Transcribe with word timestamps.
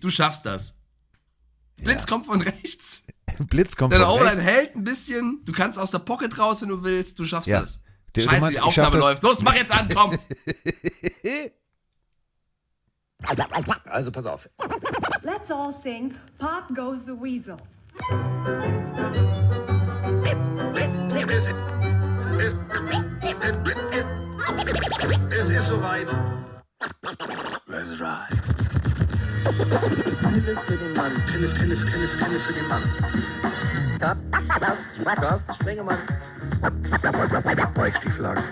du 0.00 0.10
schaffst 0.10 0.46
das. 0.46 0.76
Blitz 1.76 2.02
ja. 2.02 2.06
kommt 2.06 2.26
von 2.26 2.40
rechts. 2.40 3.04
Blitz 3.38 3.76
kommt 3.76 3.92
Deine 3.92 4.04
von 4.04 4.18
rechts. 4.18 4.36
Deine 4.36 4.42
hält 4.42 4.76
ein 4.76 4.84
bisschen. 4.84 5.40
Du 5.44 5.52
kannst 5.52 5.78
aus 5.78 5.90
der 5.90 6.00
Pocket 6.00 6.36
raus, 6.38 6.62
wenn 6.62 6.68
du 6.68 6.82
willst. 6.82 7.18
Du 7.18 7.24
schaffst 7.24 7.48
ja. 7.48 7.60
das. 7.60 7.82
Der, 8.14 8.22
Scheiße, 8.22 8.40
meinst, 8.40 8.56
die 8.56 8.60
Aufnahme 8.60 8.98
läuft. 8.98 9.22
Los, 9.22 9.40
mach 9.40 9.54
jetzt 9.54 9.70
an, 9.70 9.88
komm. 9.92 10.18
Also 13.84 14.10
pass 14.10 14.24
auf. 14.24 14.48
Let's 15.22 15.50
all 15.50 15.74
sing 15.74 16.14
Pop 16.38 16.74
Goes 16.74 17.00
the 17.04 17.12
Weasel. 17.12 17.58
Es 25.30 25.50
ist 25.50 25.68
soweit. 25.68 26.08
Let's 27.66 28.00
ride. 28.00 28.59
Pille 29.44 30.56
für 30.66 30.76
den 30.76 30.92
Mann. 30.94 31.12
Pille, 31.26 31.48
Pille, 31.48 31.76
Pille, 31.76 32.08
Pille 32.08 32.38
für 32.38 32.52
den 32.52 32.68
Mann. 32.68 32.82
Carsten 35.04 35.54
Sprengemann. 35.54 35.98
Weichstieflagen. 37.74 38.42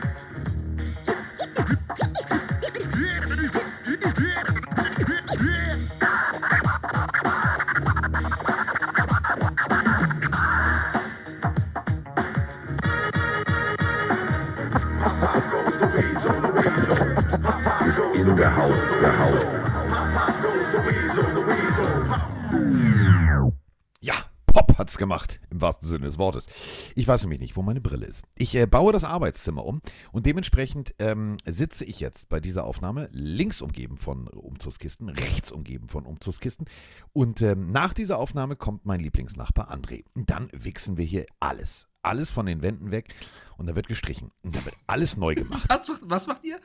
Hat's 24.99 25.09
gemacht, 25.09 25.41
im 25.51 25.61
wahrsten 25.61 25.89
Sinne 25.89 26.05
des 26.05 26.19
Wortes. 26.19 26.47
Ich 26.95 27.09
weiß 27.09 27.23
nämlich 27.23 27.41
nicht, 27.41 27.57
wo 27.57 27.63
meine 27.63 27.81
Brille 27.81 28.05
ist. 28.05 28.25
Ich 28.35 28.55
äh, 28.55 28.67
baue 28.67 28.93
das 28.93 29.05
Arbeitszimmer 29.05 29.65
um 29.65 29.81
und 30.13 30.27
dementsprechend 30.27 30.95
ähm, 30.99 31.37
sitze 31.47 31.85
ich 31.85 32.01
jetzt 32.01 32.29
bei 32.29 32.41
dieser 32.41 32.65
Aufnahme 32.65 33.09
links 33.13 33.63
umgeben 33.63 33.97
von 33.97 34.29
Umzugskisten, 34.29 35.09
rechts 35.09 35.51
umgeben 35.51 35.89
von 35.89 36.05
Umzugskisten. 36.05 36.67
Und 37.13 37.41
ähm, 37.41 37.71
nach 37.71 37.95
dieser 37.95 38.19
Aufnahme 38.19 38.57
kommt 38.57 38.85
mein 38.85 39.01
Lieblingsnachbar 39.01 39.73
André. 39.73 40.05
Und 40.15 40.29
dann 40.29 40.51
wichsen 40.53 40.99
wir 40.99 41.05
hier 41.05 41.25
alles. 41.41 41.87
Alles 42.03 42.31
von 42.31 42.47
den 42.47 42.63
Wänden 42.63 42.91
weg 42.91 43.15
und 43.57 43.67
da 43.67 43.77
wird 43.77 43.89
gestrichen. 43.89 44.31
Und 44.43 44.55
da 44.57 44.65
wird 44.65 44.75
alles 44.87 45.17
neu 45.17 45.35
gemacht. 45.35 45.65
Was, 45.69 45.91
was 46.03 46.27
macht 46.27 46.45
ihr? 46.45 46.59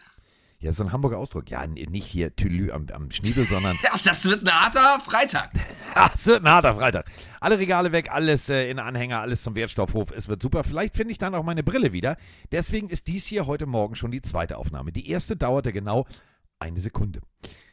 Ja, 0.64 0.72
so 0.72 0.82
ein 0.82 0.94
Hamburger 0.94 1.18
Ausdruck. 1.18 1.50
Ja, 1.50 1.68
nicht 1.68 2.06
hier 2.06 2.38
Tülü 2.38 2.72
am, 2.72 2.88
am 2.94 3.12
Schniedel, 3.12 3.46
sondern. 3.46 3.76
ja, 3.84 3.92
das 4.02 4.24
wird 4.24 4.48
ein 4.48 4.62
harter 4.62 5.02
Freitag. 5.02 5.52
das 5.94 6.26
wird 6.26 6.42
ein 6.42 6.50
harter 6.50 6.76
Freitag. 6.76 7.06
Alle 7.42 7.60
Regale 7.60 7.92
weg, 7.92 8.10
alles 8.10 8.48
äh, 8.48 8.72
in 8.72 8.80
Anhänger, 8.80 9.20
alles 9.20 9.44
zum 9.44 9.56
Wertstoffhof. 9.56 10.12
Es 10.12 10.30
wird 10.30 10.42
super. 10.42 10.64
Vielleicht 10.64 10.96
finde 10.96 11.12
ich 11.12 11.18
dann 11.18 11.36
auch 11.36 11.44
meine 11.44 11.64
Brille 11.64 11.92
wieder. 11.92 12.16
Deswegen 12.54 12.88
ist 12.88 13.08
dies 13.08 13.26
hier 13.26 13.46
heute 13.46 13.66
Morgen 13.66 13.96
schon 13.96 14.12
die 14.12 14.22
zweite 14.22 14.58
Aufnahme. 14.58 14.94
Die 14.94 15.10
erste 15.10 15.36
dauerte 15.36 15.74
genau 15.74 16.08
eine 16.60 16.80
Sekunde. 16.80 17.20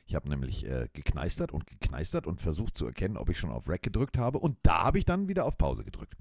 Ich 0.06 0.16
habe 0.16 0.28
nämlich 0.28 0.66
äh, 0.66 0.88
gekneistert 0.92 1.52
und 1.52 1.68
gekneistert 1.68 2.26
und 2.26 2.40
versucht 2.40 2.76
zu 2.76 2.86
erkennen, 2.86 3.16
ob 3.16 3.30
ich 3.30 3.38
schon 3.38 3.52
auf 3.52 3.68
Rack 3.68 3.84
gedrückt 3.84 4.18
habe. 4.18 4.40
Und 4.40 4.56
da 4.64 4.82
habe 4.82 4.98
ich 4.98 5.04
dann 5.04 5.28
wieder 5.28 5.44
auf 5.44 5.56
Pause 5.56 5.84
gedrückt. 5.84 6.16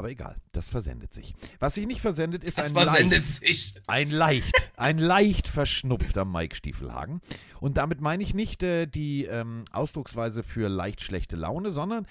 Aber 0.00 0.08
egal, 0.08 0.36
das 0.52 0.70
versendet 0.70 1.12
sich. 1.12 1.34
Was 1.58 1.74
sich 1.74 1.86
nicht 1.86 2.00
versendet, 2.00 2.42
ist 2.42 2.56
das 2.56 2.68
ein 2.68 2.72
versendet 2.72 3.18
leicht, 3.18 3.46
sich. 3.46 3.74
ein 3.86 4.10
leicht, 4.10 4.72
ein 4.78 4.96
leicht 4.96 5.46
verschnupfter 5.46 6.24
Mike 6.24 6.56
Stiefelhagen. 6.56 7.20
Und 7.60 7.76
damit 7.76 8.00
meine 8.00 8.22
ich 8.22 8.32
nicht 8.32 8.62
äh, 8.62 8.86
die 8.86 9.26
ähm, 9.26 9.66
Ausdrucksweise 9.72 10.42
für 10.42 10.70
leicht 10.70 11.02
schlechte 11.02 11.36
Laune, 11.36 11.70
sondern 11.70 12.06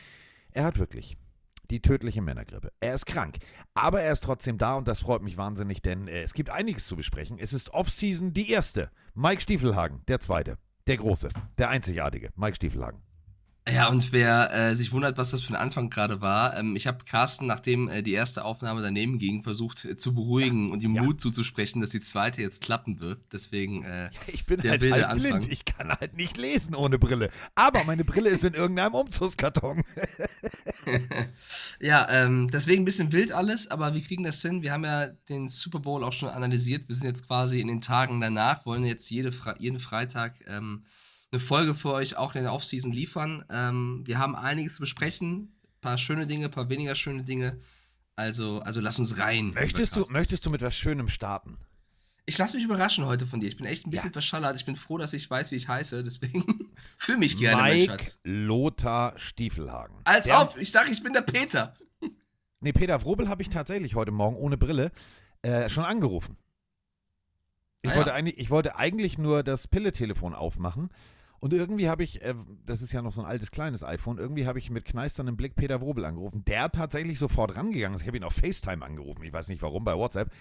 er 0.51 0.65
hat 0.65 0.77
wirklich 0.77 1.17
die 1.71 1.81
tödliche 1.81 2.21
Männergrippe. 2.21 2.71
Er 2.79 2.93
ist 2.93 3.07
krank, 3.07 3.39
aber 3.73 4.01
er 4.01 4.13
ist 4.13 4.23
trotzdem 4.23 4.59
da 4.59 4.75
und 4.75 4.87
das 4.87 4.99
freut 4.99 5.23
mich 5.23 5.37
wahnsinnig, 5.37 5.81
denn 5.81 6.07
äh, 6.07 6.21
es 6.21 6.35
gibt 6.35 6.51
einiges 6.51 6.85
zu 6.85 6.95
besprechen. 6.95 7.39
Es 7.39 7.53
ist 7.53 7.73
Off-Season 7.73 8.33
die 8.33 8.51
erste. 8.51 8.91
Mike 9.15 9.41
Stiefelhagen, 9.41 10.03
der 10.07 10.19
zweite, 10.19 10.59
der 10.85 10.97
große, 10.97 11.29
der 11.57 11.69
einzigartige, 11.69 12.29
Mike 12.35 12.57
Stiefelhagen. 12.57 13.01
Ja, 13.71 13.89
und 13.89 14.11
wer 14.11 14.53
äh, 14.53 14.75
sich 14.75 14.91
wundert, 14.91 15.17
was 15.17 15.31
das 15.31 15.41
für 15.41 15.53
ein 15.53 15.61
Anfang 15.61 15.89
gerade 15.89 16.21
war, 16.21 16.57
ähm, 16.57 16.75
ich 16.75 16.87
habe 16.87 17.03
Carsten, 17.05 17.45
nachdem 17.45 17.89
äh, 17.89 18.01
die 18.01 18.13
erste 18.13 18.43
Aufnahme 18.43 18.81
daneben 18.81 19.19
ging, 19.19 19.43
versucht 19.43 19.85
äh, 19.85 19.97
zu 19.97 20.13
beruhigen 20.13 20.67
ja. 20.67 20.73
und 20.73 20.83
ihm 20.83 20.95
ja. 20.95 21.03
Mut 21.03 21.21
zuzusprechen, 21.21 21.81
dass 21.81 21.89
die 21.89 22.01
zweite 22.01 22.41
jetzt 22.41 22.61
klappen 22.61 22.99
wird. 22.99 23.19
Deswegen 23.31 23.83
äh, 23.83 24.09
ich 24.27 24.45
bin 24.45 24.59
der 24.59 24.71
halt 24.71 24.81
wilde 24.81 24.95
halt 24.95 25.05
Anfang. 25.05 25.39
blind. 25.41 25.51
Ich 25.51 25.65
kann 25.65 25.89
halt 25.89 26.15
nicht 26.15 26.37
lesen 26.37 26.75
ohne 26.75 26.99
Brille. 26.99 27.29
Aber 27.55 27.83
meine 27.83 28.05
Brille 28.05 28.29
ist 28.29 28.43
in 28.43 28.53
irgendeinem 28.53 28.93
Umzugskarton. 28.93 29.83
ja, 31.79 32.07
ähm, 32.09 32.49
deswegen 32.51 32.83
ein 32.83 32.85
bisschen 32.85 33.11
wild 33.11 33.31
alles, 33.31 33.69
aber 33.69 33.93
wir 33.93 34.01
kriegen 34.01 34.23
das 34.23 34.41
hin. 34.41 34.61
Wir 34.61 34.71
haben 34.71 34.83
ja 34.83 35.07
den 35.29 35.47
Super 35.47 35.79
Bowl 35.79 36.03
auch 36.03 36.13
schon 36.13 36.29
analysiert. 36.29 36.87
Wir 36.87 36.95
sind 36.95 37.05
jetzt 37.05 37.27
quasi 37.27 37.59
in 37.59 37.67
den 37.67 37.81
Tagen 37.81 38.21
danach, 38.21 38.65
wollen 38.65 38.83
jetzt 38.83 39.09
jede 39.09 39.31
Fre 39.31 39.55
jeden 39.59 39.79
Freitag 39.79 40.33
ähm, 40.47 40.83
eine 41.31 41.39
Folge 41.39 41.75
für 41.75 41.91
euch 41.91 42.17
auch 42.17 42.35
in 42.35 42.43
der 42.43 42.53
Offseason 42.53 42.91
liefern. 42.91 43.45
Ähm, 43.49 44.01
wir 44.05 44.17
haben 44.17 44.35
einiges 44.35 44.75
zu 44.75 44.79
besprechen. 44.79 45.53
Ein 45.63 45.81
paar 45.81 45.97
schöne 45.97 46.27
Dinge, 46.27 46.45
ein 46.45 46.51
paar 46.51 46.69
weniger 46.69 46.95
schöne 46.95 47.23
Dinge. 47.23 47.59
Also, 48.15 48.59
also 48.59 48.81
lass 48.81 48.99
uns 48.99 49.17
rein. 49.19 49.51
Möchtest 49.51 49.95
du, 49.95 50.05
möchtest 50.09 50.45
du 50.45 50.49
mit 50.49 50.61
was 50.61 50.75
Schönem 50.75 51.07
starten? 51.07 51.57
Ich 52.25 52.37
lasse 52.37 52.57
mich 52.57 52.65
überraschen 52.65 53.05
heute 53.05 53.25
von 53.25 53.39
dir. 53.39 53.47
Ich 53.47 53.57
bin 53.57 53.65
echt 53.65 53.87
ein 53.87 53.91
bisschen 53.91 54.09
ja. 54.09 54.13
verschallert. 54.13 54.55
Ich 54.55 54.65
bin 54.65 54.75
froh, 54.75 54.97
dass 54.97 55.13
ich 55.13 55.29
weiß, 55.29 55.51
wie 55.51 55.55
ich 55.55 55.67
heiße. 55.67 56.03
Deswegen 56.03 56.71
fühle 56.97 57.19
mich 57.19 57.37
gerne, 57.37 57.63
Mike 57.63 57.87
mein 57.87 57.99
Schatz. 57.99 58.19
Lothar 58.23 59.13
Stiefelhagen. 59.17 59.97
Als 60.03 60.25
der, 60.25 60.41
ob, 60.41 60.57
ich 60.57 60.71
dachte, 60.71 60.91
ich 60.91 61.01
bin 61.03 61.13
der 61.13 61.21
Peter. 61.21 61.75
Nee, 62.61 62.73
Peter 62.73 63.01
Wrobel 63.05 63.29
habe 63.29 63.41
ich 63.41 63.47
tatsächlich 63.47 63.95
heute 63.95 64.11
Morgen 64.11 64.35
ohne 64.35 64.57
Brille 64.57 64.91
äh, 65.43 65.69
schon 65.69 65.85
angerufen. 65.85 66.35
Ich, 67.83 67.89
ah, 67.89 67.95
wollte 67.95 68.09
ja. 68.09 68.19
ich 68.19 68.49
wollte 68.49 68.75
eigentlich 68.75 69.17
nur 69.17 69.43
das 69.43 69.69
Pille-Telefon 69.69 70.35
aufmachen 70.35 70.89
und 71.39 71.53
irgendwie 71.53 71.89
habe 71.89 72.03
ich, 72.03 72.21
äh, 72.21 72.35
das 72.65 72.81
ist 72.81 72.91
ja 72.91 73.01
noch 73.01 73.11
so 73.11 73.21
ein 73.21 73.27
altes 73.27 73.51
kleines 73.51 73.83
iPhone, 73.83 74.17
irgendwie 74.17 74.45
habe 74.45 74.59
ich 74.59 74.69
mit 74.69 74.85
kneisterndem 74.85 75.37
Blick 75.37 75.55
Peter 75.55 75.81
Wobel 75.81 76.05
angerufen. 76.05 76.43
Der 76.45 76.71
tatsächlich 76.71 77.19
sofort 77.19 77.55
rangegangen 77.55 77.95
ist. 77.95 78.01
Ich 78.01 78.07
habe 78.07 78.17
ihn 78.17 78.23
auf 78.23 78.33
FaceTime 78.33 78.85
angerufen. 78.85 79.23
Ich 79.23 79.33
weiß 79.33 79.47
nicht 79.47 79.61
warum, 79.61 79.83
bei 79.83 79.95
WhatsApp. 79.95 80.31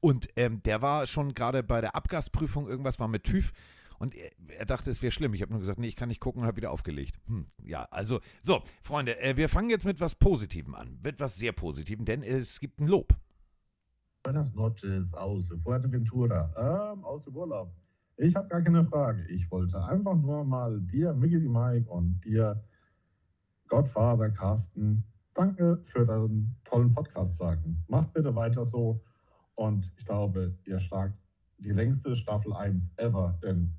Und 0.00 0.28
ähm, 0.36 0.62
der 0.64 0.82
war 0.82 1.06
schon 1.06 1.32
gerade 1.32 1.62
bei 1.62 1.80
der 1.80 1.94
Abgasprüfung, 1.94 2.68
irgendwas 2.68 2.98
war 3.00 3.08
mit 3.08 3.24
TÜV. 3.24 3.52
Und 3.98 4.16
er, 4.16 4.30
er 4.58 4.66
dachte, 4.66 4.90
es 4.90 5.00
wäre 5.00 5.12
schlimm. 5.12 5.32
Ich 5.32 5.42
habe 5.42 5.52
nur 5.52 5.60
gesagt, 5.60 5.78
nee, 5.78 5.86
ich 5.86 5.94
kann 5.94 6.08
nicht 6.08 6.20
gucken 6.20 6.42
und 6.42 6.48
habe 6.48 6.56
wieder 6.56 6.72
aufgelegt. 6.72 7.20
Hm, 7.28 7.46
ja, 7.64 7.86
also, 7.90 8.20
so, 8.42 8.62
Freunde, 8.82 9.18
äh, 9.20 9.36
wir 9.36 9.48
fangen 9.48 9.70
jetzt 9.70 9.86
mit 9.86 10.00
was 10.00 10.16
Positivem 10.16 10.74
an. 10.74 10.98
Mit 11.02 11.20
was 11.20 11.36
sehr 11.36 11.52
Positivem, 11.52 12.04
denn 12.04 12.24
es 12.24 12.58
gibt 12.58 12.80
ein 12.80 12.88
Lob. 12.88 13.14
Buenas 14.24 14.52
noches 14.54 15.14
aus 15.14 15.52
Fuerteventura, 15.62 16.92
ähm, 16.94 17.04
aus 17.04 17.24
dem 17.24 17.36
Urlaub. 17.36 17.72
Ich 18.22 18.36
habe 18.36 18.46
gar 18.46 18.62
keine 18.62 18.84
Frage. 18.84 19.26
Ich 19.26 19.50
wollte 19.50 19.84
einfach 19.84 20.14
nur 20.14 20.44
mal 20.44 20.80
dir, 20.80 21.12
Mickey 21.12 21.40
Mike 21.40 21.90
und 21.90 22.20
dir, 22.24 22.62
Godfather 23.66 24.30
Carsten, 24.30 25.02
danke 25.34 25.80
für 25.82 26.06
deinen 26.06 26.54
tollen 26.64 26.94
Podcast 26.94 27.36
sagen. 27.36 27.82
Macht 27.88 28.12
bitte 28.12 28.32
weiter 28.36 28.64
so. 28.64 29.02
Und 29.56 29.90
ich 29.96 30.06
glaube, 30.06 30.56
ihr 30.66 30.78
schlagt 30.78 31.18
die 31.58 31.72
längste 31.72 32.14
Staffel 32.14 32.52
1 32.52 32.92
ever, 32.96 33.36
denn 33.42 33.76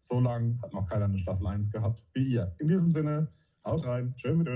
so 0.00 0.20
lange 0.20 0.58
hat 0.62 0.72
noch 0.72 0.88
keiner 0.88 1.04
eine 1.04 1.18
Staffel 1.18 1.46
1 1.46 1.70
gehabt 1.70 2.02
wie 2.14 2.32
ihr. 2.32 2.54
In 2.60 2.68
diesem 2.68 2.92
Sinne, 2.92 3.28
haut 3.62 3.84
rein. 3.84 4.14
Schön 4.16 4.38
mit. 4.38 4.48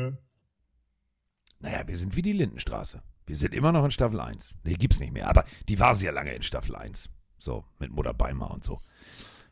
Naja, 1.61 1.87
wir 1.87 1.97
sind 1.99 2.17
wie 2.17 2.23
die 2.23 2.33
Lindenstraße. 2.33 3.03
Wir 3.27 3.37
sind 3.37 3.53
immer 3.53 3.73
noch 3.73 3.85
in 3.85 3.91
Staffel 3.91 4.19
1. 4.19 4.55
Nee, 4.65 4.75
gibt's 4.75 4.99
nicht 4.99 5.13
mehr. 5.13 5.29
Aber 5.29 5.45
die 5.69 5.79
war 5.79 5.95
sehr 5.95 6.13
lange 6.13 6.33
in 6.33 6.43
Staffel 6.43 6.75
1. 6.75 7.11
So, 7.39 7.65
mit 7.79 7.91
Mutter 7.91 8.15
Beimer 8.15 8.51
und 8.51 8.65
so. 8.65 8.81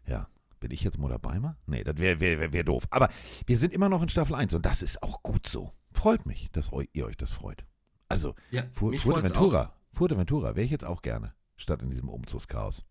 Ja. 0.07 0.29
Bin 0.65 0.71
ich 0.71 0.83
jetzt 0.83 0.99
Mutter 0.99 1.19
Beimer? 1.19 1.59
Nee, 1.67 1.85
das 1.85 1.99
wäre 1.99 2.21
wär, 2.21 2.41
wär, 2.41 2.53
wär 2.55 2.65
doof. 2.65 2.85
Aber 2.89 3.11
wir 3.47 3.59
sind 3.59 3.75
immer 3.75 3.91
noch 3.91 4.01
in 4.01 4.09
Staffel 4.09 4.35
1 4.35 4.55
und 4.55 4.65
das 4.65 4.81
ist 4.81 5.03
auch 5.03 5.23
gut 5.23 5.47
so. 5.47 5.75
Freut 5.93 6.25
mich, 6.25 6.49
dass 6.53 6.71
ihr 6.95 7.05
euch 7.05 7.19
das 7.19 7.33
freut. 7.33 7.67
Also, 8.09 8.35
ja, 8.51 8.63
Fu 8.73 8.91
Fuerteventura, 8.97 9.75
Fuerteventura 9.93 10.57
wäre 10.57 10.65
ich 10.65 10.71
jetzt 10.71 10.87
auch 10.87 11.03
gerne, 11.03 11.35
statt 11.59 11.83
in 11.83 11.91
diesem 11.91 12.09
Umzugschaos. 12.09 12.83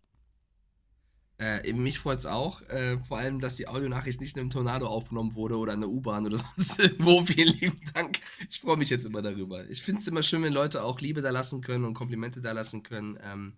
Äh, 1.40 1.74
mich 1.74 1.98
freut 1.98 2.20
es 2.20 2.28
auch, 2.28 2.62
äh, 2.70 3.00
vor 3.00 3.18
allem, 3.18 3.40
dass 3.40 3.56
die 3.56 3.68
Audionachricht 3.68 4.22
nicht 4.22 4.36
in 4.36 4.42
einem 4.42 4.50
Tornado 4.52 4.86
aufgenommen 4.86 5.34
wurde 5.34 5.58
oder 5.58 5.74
in 5.74 5.82
der 5.82 5.90
U-Bahn 5.90 6.28
oder 6.28 6.38
sonst 6.56 6.78
irgendwo. 6.78 7.24
Vielen 7.24 7.58
lieben 7.58 7.82
Dank. 7.96 8.20
Ich 8.52 8.62
freue 8.62 8.78
mich 8.78 8.92
jetzt 8.92 9.08
immer 9.08 9.24
darüber. 9.24 9.68
Ich 9.68 9.82
finde 9.82 10.00
es 10.00 10.08
immer 10.08 10.22
schön, 10.22 10.44
wenn 10.44 10.54
Leute 10.54 10.84
auch 10.84 11.02
Liebe 11.02 11.24
da 11.24 11.32
lassen 11.32 11.62
können 11.62 11.86
und 11.86 11.96
Komplimente 11.96 12.40
da 12.40 12.52
lassen 12.52 12.84
können. 12.84 13.18
Ähm, 13.24 13.58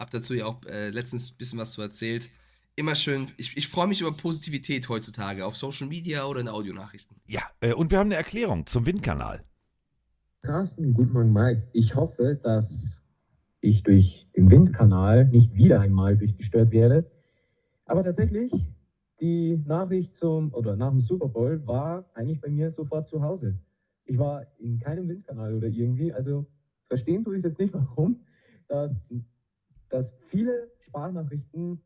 hab 0.00 0.10
dazu 0.10 0.34
ja 0.34 0.46
auch 0.46 0.64
äh, 0.64 0.90
letztens 0.90 1.30
ein 1.30 1.36
bisschen 1.36 1.60
was 1.60 1.70
zu 1.70 1.80
erzählt 1.80 2.28
immer 2.76 2.94
schön, 2.94 3.28
ich, 3.36 3.56
ich 3.56 3.68
freue 3.68 3.86
mich 3.86 4.00
über 4.00 4.12
Positivität 4.16 4.88
heutzutage 4.88 5.44
auf 5.44 5.56
Social 5.56 5.88
Media 5.88 6.24
oder 6.26 6.40
in 6.40 6.48
Audionachrichten. 6.48 7.16
Ja, 7.26 7.42
äh, 7.60 7.72
und 7.72 7.90
wir 7.90 7.98
haben 7.98 8.08
eine 8.08 8.16
Erklärung 8.16 8.66
zum 8.66 8.86
Windkanal. 8.86 9.44
Carsten, 10.42 10.94
guten 10.94 11.12
Morgen, 11.12 11.32
Mike. 11.32 11.68
Ich 11.72 11.94
hoffe, 11.94 12.40
dass 12.42 13.02
ich 13.60 13.82
durch 13.84 14.28
den 14.36 14.50
Windkanal 14.50 15.26
nicht 15.26 15.54
wieder 15.54 15.80
einmal 15.80 16.16
durchgestört 16.16 16.72
werde. 16.72 17.10
Aber 17.84 18.02
tatsächlich, 18.02 18.52
die 19.20 19.62
Nachricht 19.66 20.14
zum, 20.14 20.52
oder 20.52 20.74
nach 20.76 20.90
dem 20.90 20.98
Super 20.98 21.28
Bowl 21.28 21.64
war 21.66 22.10
eigentlich 22.14 22.40
bei 22.40 22.48
mir 22.48 22.70
sofort 22.70 23.06
zu 23.06 23.22
Hause. 23.22 23.56
Ich 24.04 24.18
war 24.18 24.46
in 24.58 24.80
keinem 24.80 25.08
Windkanal 25.08 25.54
oder 25.54 25.68
irgendwie, 25.68 26.12
also 26.12 26.46
verstehen 26.88 27.22
tue 27.22 27.36
ich 27.36 27.44
jetzt 27.44 27.60
nicht, 27.60 27.72
warum, 27.74 28.20
dass, 28.66 29.04
dass 29.88 30.18
viele 30.26 30.72
Sprachnachrichten 30.80 31.80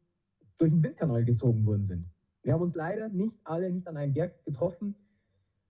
durch 0.58 0.73
den 0.73 0.82
Windkanal 0.82 1.25
gezogen 1.25 1.64
worden 1.67 1.85
sind. 1.85 2.06
Wir 2.43 2.53
haben 2.53 2.62
uns 2.62 2.75
leider 2.75 3.08
nicht 3.08 3.38
alle 3.44 3.70
nicht 3.70 3.87
an 3.88 3.97
einem 3.97 4.14
Berg 4.14 4.44
getroffen 4.44 4.94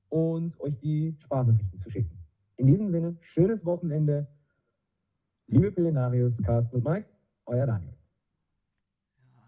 und 0.08 0.58
euch 0.60 0.78
die 0.78 1.16
Sprachnachrichten 1.20 1.78
zu 1.78 1.90
schicken. 1.90 2.18
In 2.56 2.66
diesem 2.66 2.88
Sinne, 2.88 3.16
schönes 3.20 3.64
Wochenende. 3.64 4.28
Liebe 5.48 5.70
Pillenarius, 5.70 6.42
Carsten 6.42 6.76
und 6.76 6.84
Mike, 6.84 7.08
euer 7.46 7.66
Daniel. 7.66 7.94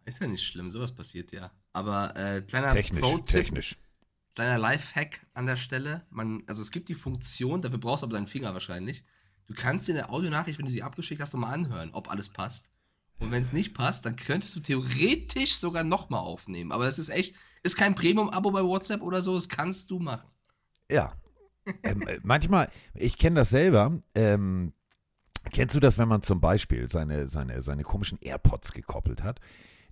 Ist 0.04 0.20
ja 0.20 0.26
nicht 0.26 0.44
schlimm, 0.44 0.70
sowas 0.70 0.92
passiert 0.94 1.32
ja. 1.32 1.50
Aber 1.72 2.16
äh, 2.16 2.40
kleiner 2.42 2.72
Technisch, 2.72 3.02
Pro-Tipp, 3.02 3.26
technisch. 3.26 3.76
kleiner 4.34 4.58
Lifehack 4.58 5.26
an 5.34 5.46
der 5.46 5.56
Stelle. 5.56 6.02
Man, 6.10 6.44
also 6.46 6.62
es 6.62 6.70
gibt 6.70 6.88
die 6.88 6.94
Funktion, 6.94 7.60
dafür 7.60 7.78
brauchst 7.78 8.02
du 8.02 8.06
aber 8.06 8.14
deinen 8.14 8.26
Finger 8.26 8.54
wahrscheinlich. 8.54 9.04
Du 9.46 9.54
kannst 9.54 9.88
dir 9.88 9.94
eine 9.94 10.08
Audionachricht, 10.10 10.58
wenn 10.58 10.66
du 10.66 10.72
sie 10.72 10.82
abgeschickt 10.82 11.20
hast, 11.20 11.34
nochmal 11.34 11.54
anhören, 11.54 11.90
ob 11.92 12.10
alles 12.10 12.28
passt. 12.28 12.70
Und 13.18 13.32
wenn 13.32 13.42
es 13.42 13.52
nicht 13.52 13.74
passt, 13.74 14.06
dann 14.06 14.16
könntest 14.16 14.54
du 14.54 14.60
theoretisch 14.60 15.56
sogar 15.56 15.84
nochmal 15.84 16.20
aufnehmen. 16.20 16.72
Aber 16.72 16.86
es 16.86 16.98
ist 16.98 17.08
echt, 17.08 17.34
ist 17.62 17.76
kein 17.76 17.94
Premium-Abo 17.94 18.50
bei 18.50 18.62
WhatsApp 18.62 19.02
oder 19.02 19.22
so, 19.22 19.34
das 19.34 19.48
kannst 19.48 19.90
du 19.90 19.98
machen. 19.98 20.28
Ja. 20.90 21.14
ähm, 21.82 22.02
äh, 22.06 22.20
manchmal, 22.22 22.70
ich 22.94 23.18
kenne 23.18 23.40
das 23.40 23.50
selber. 23.50 24.00
Ähm, 24.14 24.72
kennst 25.50 25.74
du 25.74 25.80
das, 25.80 25.98
wenn 25.98 26.08
man 26.08 26.22
zum 26.22 26.40
Beispiel 26.40 26.88
seine, 26.88 27.28
seine, 27.28 27.62
seine 27.62 27.82
komischen 27.82 28.18
AirPods 28.20 28.72
gekoppelt 28.72 29.22
hat, 29.22 29.40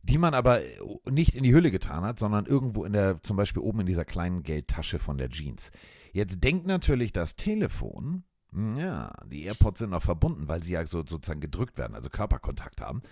die 0.03 0.19
man 0.19 0.35
aber 0.35 0.63
äh, 0.63 0.79
nicht 1.11 1.35
in 1.35 1.43
die 1.43 1.53
Hülle 1.53 1.71
getan 1.73 2.05
hat, 2.05 2.19
sondern 2.19 2.47
irgendwo 2.47 2.85
in 2.85 2.93
der, 2.93 3.23
zum 3.23 3.37
Beispiel 3.37 3.63
oben 3.63 3.81
in 3.81 3.87
dieser 3.87 4.05
kleinen 4.05 4.45
Geldtasche 4.45 4.99
von 4.99 5.19
der 5.19 5.31
Jeans. 5.31 5.71
Jetzt 6.13 6.43
denkt 6.45 6.67
natürlich 6.67 7.13
das 7.13 7.35
Telefon, 7.35 8.25
ja, 8.53 9.13
die 9.27 9.45
AirPods 9.45 9.81
sind 9.81 9.91
noch 9.91 10.03
verbunden, 10.03 10.49
weil 10.49 10.63
sie 10.63 10.73
ja 10.73 10.87
so, 10.87 10.99
sozusagen 11.07 11.41
gedrückt 11.41 11.79
werden, 11.79 11.95
also 11.95 12.09
Körperkontakt 12.09 12.81
haben. 12.81 13.03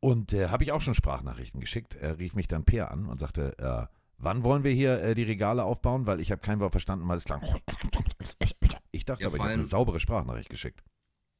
Und 0.00 0.32
äh, 0.34 0.48
habe 0.48 0.64
ich 0.64 0.72
auch 0.72 0.82
schon 0.82 0.94
Sprachnachrichten 0.94 1.60
geschickt. 1.60 1.94
Er 1.94 2.18
rief 2.18 2.34
mich 2.34 2.48
dann 2.48 2.64
Per 2.64 2.90
an 2.90 3.06
und 3.06 3.18
sagte, 3.18 3.56
äh, 3.58 3.86
wann 4.18 4.44
wollen 4.44 4.62
wir 4.62 4.72
hier 4.72 5.00
äh, 5.02 5.14
die 5.14 5.22
Regale 5.22 5.64
aufbauen? 5.64 6.06
Weil 6.06 6.20
ich 6.20 6.30
habe 6.30 6.42
kein 6.42 6.60
Wort 6.60 6.72
verstanden, 6.72 7.08
weil 7.08 7.18
es 7.18 7.24
klang. 7.24 7.42
Ich 8.90 9.04
dachte 9.04 9.22
Ja, 9.22 9.28
aber, 9.28 9.38
ich 9.38 9.42
habe 9.42 9.52
eine 9.52 9.64
saubere 9.64 9.98
Sprachnachricht 9.98 10.48
geschickt. 10.48 10.84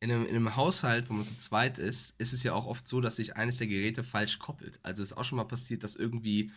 In 0.00 0.10
einem, 0.10 0.26
in 0.26 0.34
einem 0.34 0.56
Haushalt, 0.56 1.08
wo 1.08 1.14
man 1.14 1.24
zu 1.24 1.36
zweit 1.36 1.78
ist, 1.78 2.18
ist 2.18 2.32
es 2.32 2.42
ja 2.42 2.52
auch 2.52 2.66
oft 2.66 2.88
so, 2.88 3.00
dass 3.00 3.16
sich 3.16 3.36
eines 3.36 3.58
der 3.58 3.68
Geräte 3.68 4.02
falsch 4.02 4.40
koppelt. 4.40 4.80
Also 4.82 5.04
ist 5.04 5.12
auch 5.12 5.24
schon 5.24 5.36
mal 5.36 5.44
passiert, 5.44 5.84
dass 5.84 5.94
irgendwie 5.94 6.50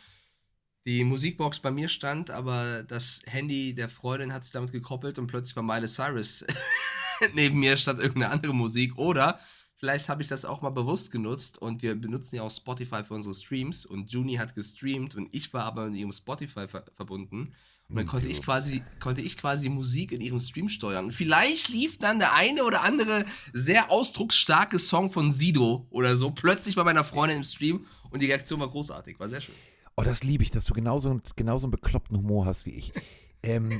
die 0.87 1.03
Musikbox 1.03 1.59
bei 1.59 1.69
mir 1.69 1.89
stand, 1.89 2.31
aber 2.31 2.81
das 2.81 3.19
Handy 3.25 3.75
der 3.75 3.89
Freundin 3.89 4.31
hat 4.31 4.45
sich 4.45 4.53
damit 4.53 4.71
gekoppelt 4.71 5.19
und 5.19 5.27
plötzlich 5.27 5.55
war 5.57 5.63
Miley 5.63 5.87
Cyrus 5.87 6.45
neben 7.33 7.59
mir 7.59 7.75
statt 7.75 7.99
irgendeine 7.99 8.31
andere 8.31 8.53
Musik. 8.53 8.97
Oder 8.97 9.37
vielleicht 9.75 10.07
habe 10.07 10.21
ich 10.21 10.29
das 10.29 10.45
auch 10.45 10.61
mal 10.61 10.69
bewusst 10.69 11.11
genutzt 11.11 11.57
und 11.61 11.81
wir 11.81 11.93
benutzen 11.93 12.37
ja 12.37 12.43
auch 12.43 12.51
Spotify 12.51 13.03
für 13.03 13.15
unsere 13.15 13.35
Streams 13.35 13.85
und 13.85 14.13
Juni 14.13 14.35
hat 14.35 14.55
gestreamt 14.55 15.13
und 15.15 15.27
ich 15.33 15.53
war 15.53 15.65
aber 15.65 15.89
mit 15.89 15.99
ihrem 15.99 16.13
Spotify 16.13 16.69
ver 16.69 16.85
verbunden. 16.95 17.53
Und 17.89 17.95
dann 17.97 18.05
Hm, 18.05 18.11
konnte 18.11 18.29
ich 18.29 18.41
quasi, 18.41 18.81
konnte 19.01 19.21
ich 19.21 19.37
quasi 19.37 19.63
die 19.63 19.69
Musik 19.69 20.13
in 20.13 20.21
ihrem 20.21 20.39
Stream 20.39 20.69
steuern. 20.69 21.05
Und 21.05 21.11
vielleicht 21.11 21.67
lief 21.67 21.97
dann 21.99 22.19
der 22.19 22.33
eine 22.33 22.63
oder 22.63 22.81
andere 22.81 23.25
sehr 23.51 23.91
ausdrucksstarke 23.91 24.79
Song 24.79 25.11
von 25.11 25.31
Sido 25.31 25.85
oder 25.89 26.15
so 26.15 26.31
plötzlich 26.31 26.75
bei 26.75 26.85
meiner 26.85 27.03
Freundin 27.03 27.39
im 27.39 27.43
Stream 27.43 27.85
und 28.09 28.21
die 28.21 28.27
Reaktion 28.27 28.61
war 28.61 28.69
großartig. 28.69 29.19
War 29.19 29.27
sehr 29.27 29.41
schön. 29.41 29.55
Oh, 29.99 30.03
das 30.03 30.23
liebe 30.23 30.43
ich, 30.43 30.51
dass 30.51 30.65
du 30.65 30.73
genauso, 30.73 31.19
genauso 31.35 31.65
einen 31.65 31.71
bekloppten 31.71 32.15
Humor 32.17 32.45
hast 32.45 32.67
wie 32.67 32.71
ich. 32.71 32.93
Ähm, 33.41 33.71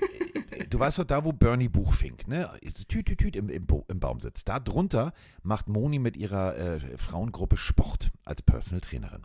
äh, 0.52 0.66
du 0.68 0.80
weißt 0.80 0.98
doch, 0.98 1.04
da 1.04 1.24
wo 1.24 1.32
Bernie 1.32 1.70
Buchfink, 1.70 2.28
ne, 2.28 2.50
tüt, 2.88 3.06
tüt, 3.06 3.20
tüt 3.20 3.36
im, 3.36 3.50
im, 3.50 3.68
im 3.88 4.00
Baum 4.00 4.20
sitzt, 4.20 4.48
da 4.48 4.60
drunter 4.60 5.14
macht 5.44 5.70
Moni 5.70 6.00
mit 6.00 6.18
ihrer 6.18 6.58
äh, 6.58 6.98
Frauengruppe 6.98 7.58
Sport 7.58 8.12
als 8.26 8.42
Personal 8.42 8.82
Trainerin. 8.82 9.22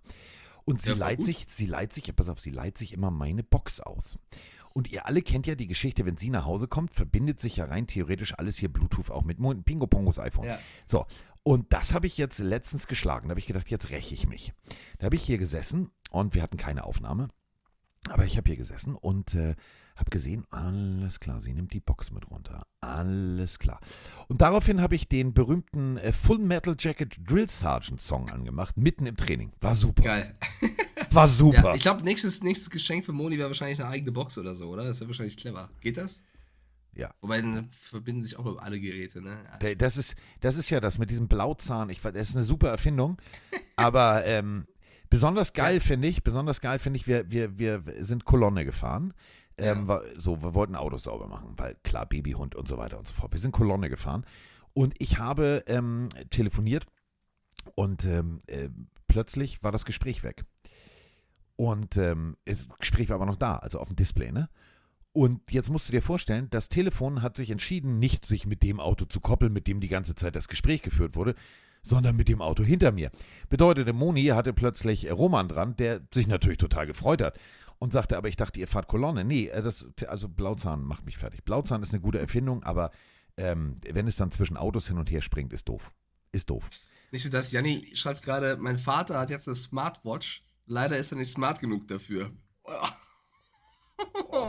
Und 0.65 0.83
sie 0.83 0.91
Ja, 0.91 0.97
leiht 0.97 1.25
sich, 1.25 1.47
sie 1.49 1.67
leiht 1.67 1.93
sich, 1.93 2.07
ja, 2.07 2.13
pass 2.13 2.29
auf, 2.29 2.41
sie 2.41 2.51
leiht 2.51 2.77
sich 2.77 2.93
immer 2.93 3.11
meine 3.11 3.43
Box 3.43 3.81
aus. 3.81 4.19
Und 4.75 4.91
ihr 4.91 5.07
alle 5.07 5.23
kennt 5.23 5.47
ja 5.47 5.55
die 5.55 5.67
Geschichte, 5.67 6.07
wenn 6.07 6.17
sie 6.17 6.31
nach 6.31 6.45
Hause 6.45 6.69
kommt, 6.69 6.95
verbindet 6.95 7.41
sich 7.41 7.57
ja 7.57 7.65
rein 7.65 7.87
theoretisch 7.87 8.39
alles 8.39 8.57
hier 8.57 8.73
Bluetooth 8.73 9.11
auch 9.11 9.25
mit 9.25 9.39
Pingo 9.65 9.87
Pongos 9.87 10.19
iPhone. 10.19 10.47
Ja. 10.47 10.59
So, 10.87 11.07
und 11.43 11.73
das 11.73 11.93
habe 11.93 12.07
ich 12.07 12.17
jetzt 12.17 12.39
letztens 12.39 12.87
geschlagen. 12.87 13.29
Da 13.29 13.33
habe 13.33 13.41
ich 13.41 13.47
gedacht, 13.47 13.71
jetzt 13.71 13.91
räche 13.91 14.15
ich 14.15 14.27
mich. 14.27 14.53
Da 14.99 15.07
habe 15.07 15.17
ich 15.17 15.23
hier 15.23 15.39
gesessen 15.39 15.91
und 16.13 16.35
wir 16.35 16.43
hatten 16.43 16.57
keine 16.57 16.85
Aufnahme. 16.85 17.29
Aber 18.09 18.25
ich 18.25 18.37
habe 18.37 18.49
hier 18.49 18.57
gesessen 18.57 18.97
und 18.97 19.35
äh, 19.35 19.55
habe 19.95 20.11
gesehen, 20.11 20.45
alles 20.51 21.21
klar, 21.21 21.41
sie 21.41 21.53
nimmt 21.55 21.73
die 21.73 21.79
Box 21.81 22.11
mit 22.11 22.29
runter. 22.31 22.67
Alles 22.81 23.61
klar. 23.61 23.79
Und 24.27 24.41
daraufhin 24.41 24.81
habe 24.81 24.97
ich 24.97 25.09
den 25.09 25.35
berühmten 25.35 25.99
äh, 25.99 26.13
Full 26.13 26.39
Metal 26.39 26.75
Jacket 26.77 27.17
Drill 27.29 27.49
Sergeant 27.49 28.01
Song 28.01 28.29
angemacht, 28.31 28.77
mitten 28.77 29.07
im 29.07 29.17
Training. 29.17 29.53
War 29.61 29.77
super. 29.77 30.03
Geil. 30.03 30.37
War 31.13 31.29
super. 31.29 31.63
Ja, 31.71 31.75
ich 31.75 31.83
glaube, 31.83 32.03
nächstes, 32.03 32.43
nächstes 32.43 32.71
Geschenk 32.71 33.05
für 33.05 33.13
Moni 33.13 33.39
wäre 33.39 33.49
wahrscheinlich 33.51 33.81
eine 33.81 33.91
eigene 33.91 34.11
Box 34.13 34.37
oder 34.39 34.55
so, 34.55 34.69
oder? 34.71 34.83
Das 34.85 34.99
wäre 35.01 35.09
wahrscheinlich 35.11 35.37
clever. 35.37 35.71
Geht 35.81 35.99
das? 35.99 36.23
Ja. 36.95 37.15
Wobei 37.21 37.41
dann 37.41 37.69
verbinden 37.71 38.25
sich 38.25 38.37
auch 38.39 38.57
alle 38.59 38.81
Geräte, 38.81 39.23
ne? 39.23 39.39
Da- 39.61 39.75
Das 39.75 39.97
ist, 39.97 40.17
das 40.41 40.57
ist 40.57 40.71
ja 40.71 40.81
das 40.81 40.99
mit 40.99 41.11
diesem 41.11 41.29
Blauzahn. 41.29 41.89
Ich, 41.91 42.01
das 42.01 42.15
ist 42.31 42.37
eine 42.37 42.45
super 42.45 42.69
Erfindung. 42.71 43.21
Aber 43.77 44.25
ähm, 44.25 44.65
besonders 45.13 45.53
geil 45.53 45.79
finde 45.79 46.09
ich, 46.09 46.25
besonders 46.25 46.63
geil 46.63 46.79
finde 46.79 46.99
ich, 46.99 47.07
wir, 47.07 47.31
wir, 47.31 47.59
wir 47.59 47.83
sind 47.99 48.25
Kolonne 48.25 48.65
gefahren. 48.65 49.13
Ähm, 49.59 49.81
Ja. 49.81 49.89
war, 49.89 50.03
so, 50.17 50.43
wir 50.43 50.55
wollten 50.55 50.75
Autos 50.75 51.05
sauber 51.05 51.29
machen, 51.29 51.53
weil 51.59 51.77
klar, 51.83 52.07
Babyhund 52.07 52.55
und 52.55 52.67
so 52.67 52.79
weiter 52.79 52.99
und 52.99 53.07
so 53.07 53.13
fort. 53.13 53.33
Wir 53.33 53.39
sind 53.39 53.53
Kolonne 53.53 53.91
gefahren 53.91 54.25
und 54.73 54.95
ich 54.99 55.19
habe 55.19 55.65
ähm, 55.67 56.09
telefoniert 56.31 56.87
und 57.75 58.07
ähm, 58.07 58.41
äh, 58.47 58.71
plötzlich 59.07 59.63
war 59.63 59.71
das 59.71 59.85
Gespräch 59.85 60.25
weg. 60.25 60.45
Und 61.57 61.99
ähm, 61.99 62.39
das 62.47 62.67
Gespräch 62.79 63.11
war 63.11 63.17
aber 63.17 63.27
noch 63.27 63.37
da, 63.37 63.57
also 63.57 63.79
auf 63.81 63.89
dem 63.89 63.97
Display, 63.97 64.33
ne? 64.33 64.49
Und 65.13 65.53
jetzt 65.53 65.69
musst 65.69 65.89
du 65.89 65.93
dir 65.93 66.01
vorstellen, 66.01 66.49
das 66.49 66.71
Telefon 66.71 67.21
hat 67.21 67.37
sich 67.37 67.51
entschieden, 67.51 67.99
nicht 67.99 68.25
sich 68.25 68.47
mit 68.47 68.63
dem 68.63 68.81
Auto 68.81 69.05
zu 69.05 69.21
koppeln, 69.21 69.53
mit 69.53 69.67
dem 69.67 69.81
die 69.81 69.89
ganze 69.89 70.15
Zeit 70.15 70.35
das 70.35 70.49
Gespräch 70.49 70.81
geführt 70.81 71.17
wurde, 71.17 71.35
sondern 71.83 72.17
mit 72.17 72.29
dem 72.29 72.41
Auto 72.41 72.63
hinter 72.63 72.93
mir. 72.93 73.11
Bedeutete, 73.49 73.93
Moni 73.93 74.27
hatte 74.27 74.53
plötzlich 74.53 75.11
Roman 75.11 75.49
dran, 75.49 75.77
der 75.77 76.01
sich 76.13 76.27
natürlich 76.27 76.59
total 76.59 76.87
gefreut 76.87 77.21
hat 77.21 77.39
und 77.79 77.93
sagte, 77.93 78.17
aber 78.17 78.29
ich 78.29 78.37
dachte, 78.37 78.61
ihr 78.61 78.69
fahrt 78.69 78.87
Kolonne. 78.87 79.25
Nee, 79.25 79.49
äh, 79.49 79.63
das, 79.63 79.87
also 80.07 80.29
Blauzahn 80.29 80.85
macht 80.85 81.05
mich 81.05 81.19
fertig. 81.19 81.45
Blauzahn 81.45 81.83
ist 81.83 81.93
eine 81.93 82.01
gute 82.01 82.21
Erfindung, 82.21 82.63
aber 82.63 82.93
ähm, 83.37 83.81
wenn 83.91 84.07
es 84.07 84.17
dann 84.17 84.31
zwischen 84.31 84.57
Autos 84.57 84.87
hin 84.87 84.99
und 84.99 85.11
her 85.11 85.21
springt, 85.21 85.53
ist 85.53 85.69
doof. 85.69 85.93
Ist 86.31 86.51
doof. 86.51 86.71
Nicht 87.11 87.25
nur 87.25 87.33
das, 87.33 87.53
Janni 87.53 87.91
schreibt 87.95 88.23
gerade, 88.23 88.57
mein 88.57 88.79
Vater 88.79 89.19
hat 89.19 89.31
jetzt 89.31 89.49
eine 89.49 89.55
Smartwatch. 89.55 90.45
Leider 90.67 90.97
ist 90.97 91.13
er 91.13 91.19
nicht 91.19 91.31
smart 91.31 91.61
genug 91.61 91.89
dafür. 91.89 92.31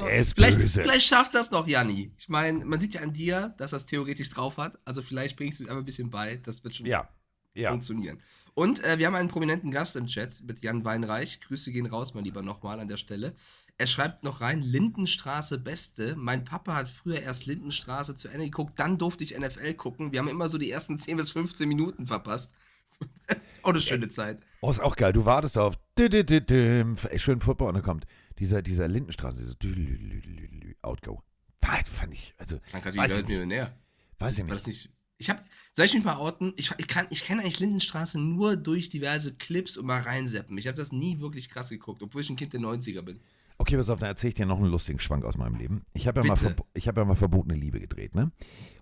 Der 0.01 0.17
ist 0.17 0.35
vielleicht, 0.35 0.57
böse. 0.57 0.81
vielleicht 0.81 1.07
schafft 1.07 1.35
das 1.35 1.51
noch 1.51 1.67
Janni. 1.67 2.13
Ich 2.17 2.29
meine, 2.29 2.63
man 2.63 2.79
sieht 2.79 2.93
ja 2.93 3.01
an 3.01 3.13
dir, 3.13 3.53
dass 3.57 3.73
er 3.73 3.77
es 3.77 3.85
theoretisch 3.85 4.29
drauf 4.29 4.57
hat. 4.57 4.77
Also 4.85 5.01
vielleicht 5.01 5.35
bringst 5.37 5.59
du 5.59 5.63
es 5.63 5.69
einfach 5.69 5.81
ein 5.81 5.85
bisschen 5.85 6.09
bei. 6.09 6.37
Das 6.37 6.63
wird 6.63 6.75
schon 6.75 6.85
Ja, 6.85 7.09
ja. 7.55 7.71
funktionieren. 7.71 8.21
Und 8.55 8.83
äh, 8.83 8.99
wir 8.99 9.07
haben 9.07 9.15
einen 9.15 9.29
prominenten 9.29 9.71
Gast 9.71 9.95
im 9.95 10.07
Chat 10.07 10.41
mit 10.43 10.61
Jan 10.61 10.85
Weinreich. 10.85 11.41
Grüße 11.41 11.71
gehen 11.71 11.87
raus, 11.87 12.13
mein 12.13 12.23
Lieber, 12.23 12.41
nochmal 12.41 12.79
an 12.79 12.87
der 12.87 12.97
Stelle. 12.97 13.35
Er 13.79 13.87
schreibt 13.87 14.23
noch 14.23 14.41
rein, 14.41 14.61
Lindenstraße 14.61 15.57
Beste. 15.57 16.15
Mein 16.15 16.45
Papa 16.45 16.75
hat 16.75 16.89
früher 16.89 17.19
erst 17.21 17.47
Lindenstraße 17.47 18.15
zu 18.15 18.27
Ende 18.27 18.45
geguckt, 18.45 18.73
dann 18.79 18.99
durfte 18.99 19.23
ich 19.23 19.37
NFL 19.37 19.73
gucken. 19.73 20.11
Wir 20.11 20.19
haben 20.19 20.27
immer 20.27 20.47
so 20.47 20.59
die 20.59 20.69
ersten 20.69 20.97
10 20.97 21.17
bis 21.17 21.31
15 21.31 21.67
Minuten 21.67 22.05
verpasst. 22.05 22.53
oh, 23.63 23.69
eine 23.69 23.81
schöne 23.81 24.09
Zeit. 24.09 24.45
Oh, 24.61 24.69
ist 24.69 24.79
auch 24.79 24.95
geil. 24.95 25.11
Du 25.11 25.25
wartest 25.25 25.57
auf 25.57 25.79
schön 25.97 27.41
Football 27.41 27.69
und 27.69 27.73
dann 27.73 27.83
kommt 27.83 28.05
dieser, 28.37 28.61
dieser 28.61 28.87
Lindenstraße, 28.87 29.55
düdelülülülü, 29.55 30.75
Outgo. 30.83 31.23
Das 31.59 31.89
fand 31.89 32.13
ich, 32.13 32.35
also, 32.37 32.59
Dann 32.71 32.81
kann 32.81 32.95
Weiß 32.95 33.13
ich 33.13 33.21
ich 33.21 33.27
Millionär. 33.27 33.75
weiß 34.19 34.37
ich 34.37 34.43
War 34.47 34.53
das 34.53 34.67
nicht. 34.67 34.89
Ich 35.17 35.29
hab, 35.29 35.43
soll 35.75 35.85
ich 35.85 35.93
mich 35.93 36.03
mal 36.03 36.15
outen? 36.15 36.53
Ich, 36.57 36.71
ich, 36.77 36.87
kann, 36.87 37.07
ich 37.09 37.23
kenne 37.23 37.41
eigentlich 37.41 37.59
Lindenstraße 37.59 38.19
nur 38.19 38.55
durch 38.55 38.89
diverse 38.89 39.33
Clips 39.35 39.77
und 39.77 39.85
mal 39.85 40.01
reinseppen. 40.01 40.57
Ich 40.57 40.67
habe 40.67 40.77
das 40.77 40.91
nie 40.91 41.19
wirklich 41.19 41.49
krass 41.49 41.69
geguckt, 41.69 42.03
obwohl 42.03 42.21
ich 42.21 42.29
ein 42.29 42.35
Kind 42.35 42.53
der 42.53 42.59
90er 42.59 43.01
bin. 43.01 43.19
Okay, 43.57 43.77
pass 43.77 43.89
auf, 43.89 43.99
dann 43.99 44.09
erzähle 44.09 44.29
ich 44.29 44.35
dir 44.35 44.45
noch 44.45 44.57
einen 44.57 44.71
lustigen 44.71 44.99
Schwank 44.99 45.23
aus 45.25 45.37
meinem 45.37 45.55
Leben. 45.55 45.85
Ich 45.93 46.07
habe 46.07 46.21
ja, 46.21 46.27
mal 46.27 46.55
ich 46.73 46.87
hab 46.87 46.97
ja 46.97 47.05
mal 47.05 47.15
verbotene 47.15 47.55
Liebe 47.55 47.79
gedreht, 47.79 48.15
ne? 48.15 48.31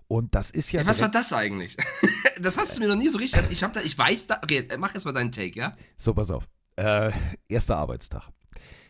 Und 0.07 0.33
das 0.35 0.49
ist 0.49 0.71
ja. 0.71 0.81
Ja, 0.81 0.87
was 0.87 1.01
war 1.01 1.09
das 1.09 1.31
eigentlich? 1.33 1.77
das 2.41 2.57
hast 2.57 2.75
du 2.75 2.79
mir 2.79 2.87
noch 2.87 2.95
nie 2.95 3.09
so 3.09 3.17
richtig. 3.17 3.43
Ich 3.49 3.63
habe 3.63 3.73
da, 3.73 3.81
ich 3.81 3.97
weiß 3.97 4.27
da. 4.27 4.39
Okay, 4.43 4.67
mach 4.77 4.93
jetzt 4.93 5.05
mal 5.05 5.11
deinen 5.11 5.31
Take, 5.31 5.57
ja? 5.57 5.75
So, 5.97 6.13
pass 6.13 6.31
auf. 6.31 6.49
Äh, 6.75 7.11
erster 7.47 7.77
Arbeitstag. 7.77 8.29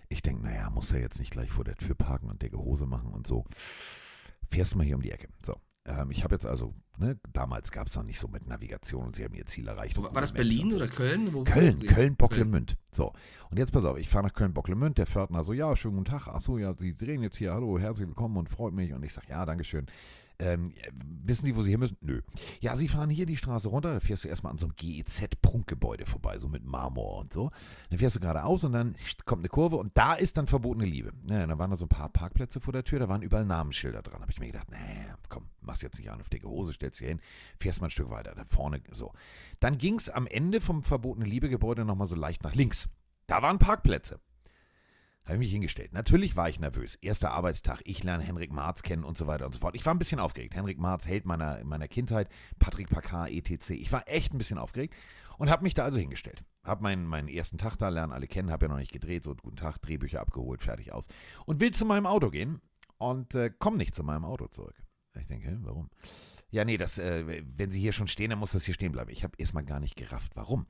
Ich 0.09 0.21
denke, 0.21 0.43
naja, 0.43 0.69
muss 0.69 0.91
ja 0.91 0.97
jetzt 0.97 1.19
nicht 1.19 1.31
gleich 1.31 1.51
vor 1.51 1.63
der 1.63 1.75
Tür 1.75 1.95
parken 1.95 2.29
und 2.29 2.41
dicke 2.41 2.57
Hose 2.57 2.85
machen 2.85 3.11
und 3.13 3.27
so. 3.27 3.45
Fährst 4.49 4.75
mal 4.75 4.85
hier 4.85 4.95
um 4.95 5.01
die 5.01 5.11
Ecke. 5.11 5.29
So. 5.45 5.55
Ähm, 5.85 6.11
ich 6.11 6.23
habe 6.23 6.35
jetzt 6.35 6.45
also, 6.45 6.73
ne, 6.97 7.19
damals 7.33 7.71
gab 7.71 7.87
es 7.87 7.95
noch 7.95 8.03
nicht 8.03 8.19
so 8.19 8.27
mit 8.27 8.47
Navigation 8.47 9.05
und 9.05 9.15
sie 9.15 9.23
haben 9.23 9.33
ihr 9.33 9.45
Ziel 9.45 9.67
erreicht. 9.67 9.97
War, 9.97 10.13
war 10.13 10.21
das 10.21 10.33
Berlin 10.33 10.69
so. 10.69 10.77
oder 10.77 10.87
Köln? 10.87 11.33
Wo 11.33 11.43
Köln? 11.43 11.79
Köln, 11.87 12.15
Bocklemünd. 12.15 12.77
So. 12.91 13.11
Und 13.49 13.57
jetzt 13.57 13.71
pass 13.71 13.85
auf, 13.85 13.97
ich 13.97 14.07
fahre 14.07 14.25
nach 14.25 14.33
Köln, 14.33 14.53
Bocklemünd. 14.53 14.97
Der 14.97 15.07
Pförtner 15.07 15.43
so, 15.43 15.53
ja, 15.53 15.75
schönen 15.75 15.97
guten 15.97 16.11
Tag. 16.11 16.27
Ach 16.27 16.41
so, 16.41 16.57
ja, 16.57 16.73
Sie 16.77 16.95
drehen 16.95 17.23
jetzt 17.23 17.37
hier. 17.37 17.53
Hallo, 17.53 17.79
herzlich 17.79 18.07
willkommen 18.07 18.37
und 18.37 18.49
freut 18.49 18.73
mich. 18.73 18.93
Und 18.93 19.03
ich 19.03 19.13
sage, 19.13 19.27
ja, 19.29 19.45
Dankeschön. 19.45 19.87
Ähm, 20.41 20.71
wissen 21.23 21.45
Sie, 21.45 21.55
wo 21.55 21.61
Sie 21.61 21.69
hin 21.69 21.79
müssen? 21.79 21.97
Nö. 22.01 22.21
Ja, 22.61 22.75
Sie 22.75 22.87
fahren 22.87 23.11
hier 23.11 23.27
die 23.27 23.37
Straße 23.37 23.69
runter. 23.69 23.93
Da 23.93 23.99
fährst 23.99 24.23
du 24.23 24.27
erstmal 24.27 24.51
an 24.51 24.57
so 24.57 24.65
einem 24.65 24.75
GEZ-Prunkgebäude 24.75 26.05
vorbei, 26.05 26.39
so 26.39 26.47
mit 26.47 26.65
Marmor 26.65 27.19
und 27.19 27.31
so. 27.31 27.51
Dann 27.89 27.99
fährst 27.99 28.15
du 28.15 28.19
geradeaus 28.19 28.63
und 28.63 28.73
dann 28.73 28.95
kommt 29.25 29.41
eine 29.41 29.49
Kurve 29.49 29.75
und 29.77 29.91
da 29.95 30.15
ist 30.15 30.37
dann 30.37 30.47
verbotene 30.47 30.85
Liebe. 30.85 31.13
Ja, 31.29 31.45
dann 31.45 31.59
waren 31.59 31.69
da 31.69 31.77
so 31.77 31.85
ein 31.85 31.89
paar 31.89 32.09
Parkplätze 32.09 32.59
vor 32.59 32.73
der 32.73 32.83
Tür, 32.83 32.99
da 32.99 33.07
waren 33.07 33.21
überall 33.21 33.45
Namensschilder 33.45 34.01
dran. 34.01 34.21
habe 34.21 34.31
ich 34.31 34.39
mir 34.39 34.47
gedacht, 34.47 34.71
nee, 34.71 35.05
komm, 35.29 35.45
machst 35.61 35.83
jetzt 35.83 35.99
nicht 35.99 36.09
an 36.09 36.19
auf 36.19 36.29
dicke 36.29 36.47
Hose, 36.47 36.73
stellst 36.73 36.99
dich 36.99 37.07
hin, 37.07 37.21
fährst 37.59 37.81
mal 37.81 37.87
ein 37.87 37.91
Stück 37.91 38.09
weiter, 38.09 38.33
da 38.35 38.43
vorne 38.45 38.81
so. 38.91 39.13
Dann 39.59 39.77
ging 39.77 39.95
es 39.95 40.09
am 40.09 40.25
Ende 40.25 40.59
vom 40.59 40.81
verbotene 40.81 41.25
Liebe-Gebäude 41.25 41.85
nochmal 41.85 42.07
so 42.07 42.15
leicht 42.15 42.43
nach 42.43 42.55
links. 42.55 42.89
Da 43.27 43.43
waren 43.43 43.59
Parkplätze. 43.59 44.19
Habe 45.25 45.35
ich 45.35 45.39
mich 45.39 45.51
hingestellt. 45.51 45.93
Natürlich 45.93 46.35
war 46.35 46.49
ich 46.49 46.59
nervös. 46.59 46.95
Erster 46.95 47.31
Arbeitstag, 47.31 47.81
ich 47.85 48.03
lerne 48.03 48.23
Henrik 48.23 48.51
Marz 48.51 48.81
kennen 48.81 49.03
und 49.03 49.17
so 49.17 49.27
weiter 49.27 49.45
und 49.45 49.53
so 49.53 49.59
fort. 49.59 49.75
Ich 49.75 49.85
war 49.85 49.93
ein 49.93 49.99
bisschen 49.99 50.19
aufgeregt. 50.19 50.55
Henrik 50.55 50.79
Marz, 50.79 51.05
Held 51.05 51.25
meiner, 51.25 51.63
meiner 51.63 51.87
Kindheit, 51.87 52.27
Patrick 52.57 52.89
Packard, 52.89 53.29
etc. 53.29 53.71
Ich 53.71 53.91
war 53.91 54.03
echt 54.07 54.33
ein 54.33 54.39
bisschen 54.39 54.57
aufgeregt 54.57 54.95
und 55.37 55.49
habe 55.49 55.63
mich 55.63 55.75
da 55.75 55.83
also 55.83 55.99
hingestellt. 55.99 56.43
Habe 56.63 56.81
meinen, 56.83 57.05
meinen 57.05 57.27
ersten 57.27 57.57
Tag 57.57 57.77
da, 57.77 57.89
lernen 57.89 58.13
alle 58.13 58.27
kennen, 58.27 58.51
habe 58.51 58.65
ja 58.65 58.71
noch 58.71 58.79
nicht 58.79 58.91
gedreht, 58.91 59.23
so 59.23 59.35
guten 59.35 59.57
Tag, 59.57 59.79
Drehbücher 59.81 60.21
abgeholt, 60.21 60.61
fertig 60.61 60.91
aus. 60.91 61.07
Und 61.45 61.59
will 61.59 61.71
zu 61.71 61.85
meinem 61.85 62.07
Auto 62.07 62.31
gehen 62.31 62.59
und 62.97 63.35
äh, 63.35 63.51
komme 63.57 63.77
nicht 63.77 63.93
zu 63.93 64.03
meinem 64.03 64.25
Auto 64.25 64.47
zurück. 64.47 64.81
Ich 65.19 65.27
denke, 65.27 65.57
warum? 65.61 65.89
Ja, 66.49 66.65
nee, 66.65 66.77
das, 66.77 66.97
äh, 66.97 67.43
wenn 67.55 67.69
Sie 67.69 67.79
hier 67.79 67.91
schon 67.91 68.07
stehen, 68.07 68.29
dann 68.31 68.39
muss 68.39 68.51
das 68.51 68.65
hier 68.65 68.73
stehen 68.73 68.91
bleiben. 68.91 69.11
Ich 69.11 69.23
habe 69.23 69.35
erstmal 69.37 69.65
gar 69.65 69.79
nicht 69.79 69.95
gerafft. 69.95 70.35
Warum? 70.35 70.65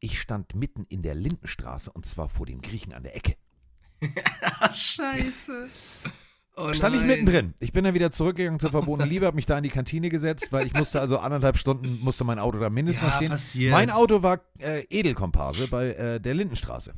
Ich 0.00 0.20
stand 0.20 0.54
mitten 0.54 0.84
in 0.88 1.02
der 1.02 1.14
Lindenstraße 1.14 1.90
und 1.92 2.04
zwar 2.04 2.28
vor 2.28 2.46
dem 2.46 2.60
Griechen 2.60 2.92
an 2.92 3.02
der 3.02 3.16
Ecke. 3.16 3.36
Scheiße. 4.72 5.68
Oh 6.58 6.72
Stand 6.72 6.94
ich 6.94 7.00
nein. 7.02 7.08
mittendrin. 7.10 7.54
Ich 7.60 7.72
bin 7.72 7.84
dann 7.84 7.92
wieder 7.94 8.10
zurückgegangen 8.10 8.58
zur 8.58 8.70
verbotenen 8.70 9.10
Liebe, 9.10 9.26
habe 9.26 9.36
mich 9.36 9.44
da 9.46 9.58
in 9.58 9.62
die 9.62 9.68
Kantine 9.68 10.08
gesetzt, 10.08 10.52
weil 10.52 10.66
ich 10.66 10.72
musste 10.72 11.00
also 11.00 11.18
anderthalb 11.18 11.58
Stunden, 11.58 12.00
musste 12.02 12.24
mein 12.24 12.38
Auto 12.38 12.58
da 12.58 12.70
mindestens 12.70 13.08
Ja, 13.08 13.16
stehen. 13.16 13.28
passiert. 13.28 13.72
Mein 13.72 13.90
Auto 13.90 14.22
war 14.22 14.40
äh, 14.58 14.84
Edelkomparse 14.88 15.68
bei 15.68 15.88
äh, 15.88 16.20
der 16.20 16.32
Lindenstraße. 16.34 16.94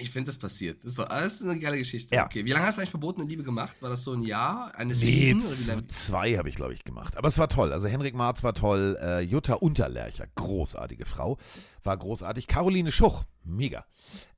Ich 0.00 0.12
finde, 0.12 0.26
das 0.26 0.38
passiert. 0.38 0.84
Das 0.84 0.92
ist, 0.92 0.98
doch, 1.00 1.08
das 1.08 1.40
ist 1.40 1.42
eine 1.42 1.58
geile 1.58 1.76
Geschichte. 1.76 2.14
Ja. 2.14 2.24
Okay, 2.24 2.44
wie 2.44 2.52
lange 2.52 2.66
hast 2.66 2.76
du 2.78 2.82
eigentlich 2.82 2.90
verbotene 2.92 3.26
Liebe 3.26 3.42
gemacht? 3.42 3.76
War 3.80 3.90
das 3.90 4.04
so 4.04 4.12
ein 4.12 4.22
Jahr? 4.22 4.72
Eine 4.76 4.90
Nee, 4.94 5.34
Season? 5.40 5.88
Zwei 5.88 6.36
habe 6.36 6.48
ich, 6.48 6.54
glaube 6.54 6.72
ich, 6.72 6.84
gemacht. 6.84 7.16
Aber 7.16 7.26
es 7.26 7.36
war 7.36 7.48
toll. 7.48 7.72
Also 7.72 7.88
Henrik 7.88 8.14
Marz 8.14 8.44
war 8.44 8.54
toll, 8.54 8.96
äh, 9.02 9.20
Jutta 9.22 9.54
Unterlercher, 9.54 10.28
großartige 10.36 11.04
Frau, 11.04 11.36
war 11.82 11.96
großartig. 11.96 12.46
Caroline 12.46 12.92
Schuch, 12.92 13.24
mega. 13.42 13.84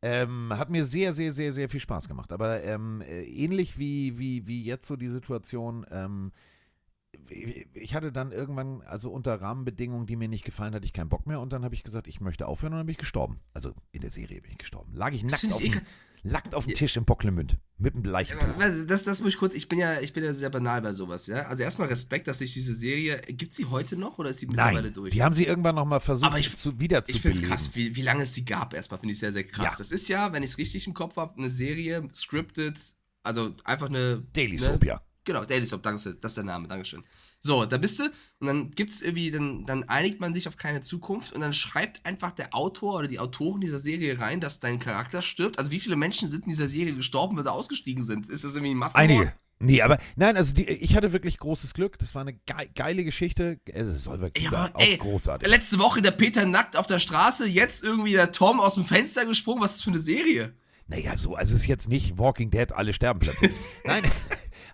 Ähm, 0.01 0.51
hat 0.57 0.71
mir 0.71 0.87
sehr, 0.87 1.13
sehr, 1.13 1.31
sehr, 1.31 1.53
sehr 1.53 1.69
viel 1.69 1.81
Spaß 1.81 2.09
gemacht. 2.09 2.33
Aber 2.33 2.65
ähm, 2.65 3.03
äh, 3.03 3.25
ähnlich 3.25 3.77
wie, 3.79 4.19
wie, 4.19 4.47
wie 4.47 4.63
jetzt 4.65 4.87
so 4.87 4.97
die 4.97 5.11
Situation, 5.11 5.85
ähm, 5.91 6.33
ich 7.75 7.95
hatte 7.95 8.13
dann 8.13 8.33
irgendwann, 8.33 8.83
also 8.83 9.11
unter 9.11 9.41
Rahmenbedingungen, 9.41 10.07
die 10.07 10.17
mir 10.17 10.29
nicht 10.29 10.45
gefallen, 10.45 10.75
hatte 10.75 10.85
ich 10.85 10.93
keinen 10.93 11.09
Bock 11.09 11.27
mehr 11.27 11.41
und 11.41 11.53
dann 11.53 11.65
habe 11.65 11.75
ich 11.75 11.83
gesagt, 11.83 12.07
ich 12.07 12.21
möchte 12.21 12.47
aufhören 12.47 12.73
und 12.73 12.79
dann 12.79 12.87
bin 12.87 12.93
ich 12.93 12.99
gestorben. 12.99 13.41
Also 13.55 13.73
in 13.93 14.01
der 14.01 14.11
Serie 14.11 14.41
bin 14.41 14.53
ich 14.53 14.59
gestorben. 14.59 14.95
Lag 14.95 15.13
ich 15.13 15.25
nackt 15.25 15.53
auf, 15.53 15.63
ich 15.63 15.73
dem, 15.73 15.81
nackt 16.23 16.55
auf 16.55 16.67
dem 16.67 16.75
Tisch 16.75 16.97
im 16.97 17.05
Bocklemünd 17.05 17.59
mit 17.79 17.95
einem 17.95 18.05
Leichentuch. 18.05 18.47
Das, 18.87 19.05
das 19.05 19.21
muss 19.21 19.31
ich 19.31 19.39
kurz, 19.39 19.55
ich 19.55 19.69
bin 19.69 19.79
ja, 19.79 20.01
ich 20.01 20.13
bin 20.13 20.23
ja 20.23 20.35
sehr 20.35 20.51
banal 20.51 20.83
bei 20.83 20.93
sowas, 20.93 21.27
ja. 21.27 21.47
Also 21.47 21.63
erstmal 21.63 21.89
Respekt, 21.89 22.29
dass 22.29 22.39
sich 22.39 22.53
diese 22.53 22.75
Serie, 22.75 23.21
gibt 23.29 23.55
sie 23.55 23.67
heute 23.67 23.97
noch 23.97 24.19
oder 24.19 24.31
ist 24.31 24.41
sie 24.41 24.47
mittlerweile 24.47 24.83
Nein, 24.83 24.95
durch? 24.95 25.11
die 25.11 25.23
haben 25.23 25.35
sie 25.35 25.47
irgendwann 25.47 25.75
nochmal 25.77 26.01
versucht 26.01 26.31
Aber 26.31 26.39
ich- 26.39 26.55
zu, 26.55 26.79
wieder 26.79 27.05
zu 27.05 27.13
ich 27.13 27.23
finde 27.23 27.39
es 27.41 27.45
krass, 27.45 27.71
wie, 27.75 27.97
wie 27.97 28.03
lange 28.03 28.23
es 28.23 28.33
die 28.33 28.45
gab 28.45 28.75
erstmal, 28.75 29.01
finde 29.01 29.13
ich 29.13 29.19
sehr, 29.19 29.33
sehr 29.33 29.45
krass. 29.45 29.73
Ja. 29.73 29.79
Das 29.79 29.91
ist 29.91 30.09
ja, 30.09 30.33
wenn 30.33 30.43
ich 30.43 30.51
es 30.51 30.59
richtig 30.59 30.87
im 30.87 30.95
Kopf 30.95 31.17
habe, 31.17 31.39
eine 31.39 31.51
Serie, 31.51 32.09
scripted, 32.15 32.79
also 33.23 33.55
einfach 33.65 33.89
eine. 33.89 34.23
Daily 34.33 34.57
ne, 34.57 34.61
Soap, 34.61 34.85
ja. 34.85 35.03
Genau, 35.33 35.45
Daily 35.45 35.65
Soap, 35.65 35.85
danke, 35.85 36.17
das 36.21 36.33
ist 36.33 36.37
der 36.37 36.45
Name, 36.45 36.67
Dankeschön. 36.67 37.05
So, 37.39 37.65
da 37.65 37.79
bist 37.79 38.01
du 38.01 38.05
und 38.41 38.47
dann 38.49 38.73
gibt's 38.73 39.01
irgendwie, 39.01 39.31
dann, 39.31 39.65
dann 39.65 39.85
einigt 39.85 40.19
man 40.19 40.35
sich 40.35 40.49
auf 40.49 40.57
keine 40.57 40.81
Zukunft 40.81 41.33
und 41.33 41.41
dann 41.41 41.53
schreibt 41.53 42.05
einfach 42.05 42.33
der 42.33 42.53
Autor 42.53 42.99
oder 42.99 43.07
die 43.07 43.21
Autoren 43.21 43.61
dieser 43.61 43.79
Serie 43.79 44.19
rein, 44.19 44.41
dass 44.41 44.59
dein 44.59 44.81
Charakter 44.81 45.23
stirbt. 45.23 45.59
Also 45.61 45.71
wie 45.71 45.79
viele 45.79 45.95
Menschen 45.95 46.27
sind 46.27 46.47
in 46.47 46.51
dieser 46.51 46.67
Serie 46.67 46.95
gestorben, 46.95 47.37
weil 47.37 47.45
sie 47.45 47.53
ausgestiegen 47.53 48.03
sind? 48.03 48.29
Ist 48.29 48.43
das 48.43 48.55
irgendwie 48.55 48.75
ein 48.75 48.79
Massenmord? 48.79 49.11
Einige. 49.11 49.33
Nee, 49.63 49.83
aber 49.83 49.99
nein, 50.17 50.37
also 50.37 50.53
die, 50.53 50.65
ich 50.65 50.97
hatte 50.97 51.13
wirklich 51.13 51.39
großes 51.39 51.75
Glück. 51.75 51.99
Das 51.99 52.15
war 52.15 52.23
eine 52.23 52.33
ge 52.33 52.69
geile 52.75 53.05
Geschichte. 53.05 53.61
Also 53.73 53.95
Solveig 53.95 54.37
Ja, 54.37 54.49
Guder, 54.49 54.59
aber, 54.63 54.77
auch 54.77 54.81
ey, 54.81 54.97
großartig. 54.97 55.49
Letzte 55.49 55.79
Woche 55.79 56.03
der 56.03 56.13
Peter 56.13 56.47
nackt 56.47 56.77
auf 56.77 56.87
der 56.87 56.99
Straße, 56.99 57.47
jetzt 57.47 57.85
irgendwie 57.85 58.13
der 58.13 58.33
Tom 58.33 58.59
aus 58.59 58.75
dem 58.75 58.85
Fenster 58.85 59.27
gesprungen. 59.27 59.63
Was 59.63 59.73
ist 59.73 59.79
das 59.79 59.85
für 59.85 59.91
eine 59.91 59.99
Serie? 59.99 60.55
Naja, 60.91 61.17
so, 61.17 61.37
also 61.37 61.55
es 61.55 61.63
ist 61.63 61.69
jetzt 61.69 61.89
nicht 61.89 62.19
Walking 62.19 62.51
Dead, 62.51 62.73
alle 62.73 62.93
sterben 62.93 63.21
plötzlich. 63.21 63.53
nein, 63.85 64.03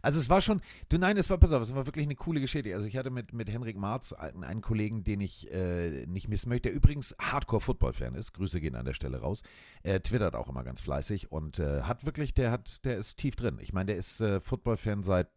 also 0.07 0.21
es 0.21 0.31
war 0.31 0.41
schon, 0.41 0.61
du 0.89 0.99
nein, 0.99 1.17
es 1.17 1.29
war, 1.31 1.37
pass 1.37 1.51
auf, 1.51 1.61
es 1.61 1.75
war 1.75 1.85
wirklich 1.85 2.07
eine 2.07 2.15
coole 2.15 2.41
Geschichte. 2.41 2.73
Also 2.73 2.87
ich 2.87 2.97
hatte 2.97 3.11
mit, 3.11 3.33
mit 3.33 3.51
Henrik 3.51 3.77
Marz 3.77 4.13
einen, 4.13 4.45
einen 4.45 4.61
Kollegen, 4.61 5.03
den 5.03 5.21
ich 5.21 5.53
äh, 5.53 6.07
nicht 6.07 6.29
missen 6.29 6.49
möchte, 6.49 6.69
der 6.69 6.75
übrigens 6.75 7.17
Hardcore-Football-Fan 7.21 8.15
ist. 8.15 8.33
Grüße 8.33 8.61
gehen 8.61 8.77
an 8.77 8.85
der 8.85 8.95
Stelle 8.95 9.19
raus. 9.19 9.43
Er 9.83 10.01
twittert 10.01 10.37
auch 10.37 10.49
immer 10.49 10.63
ganz 10.63 10.81
fleißig 10.81 11.33
und 11.33 11.59
äh, 11.59 11.83
hat 11.83 12.07
wirklich, 12.07 12.35
der 12.35 12.53
hat, 12.53 12.85
der 12.85 12.99
ist 12.99 13.17
tief 13.17 13.35
drin. 13.35 13.59
Ich 13.61 13.73
meine, 13.73 13.87
der 13.87 13.97
ist 13.97 14.21
äh, 14.21 14.41
Football-Fan 14.41 15.03
seit 15.03 15.29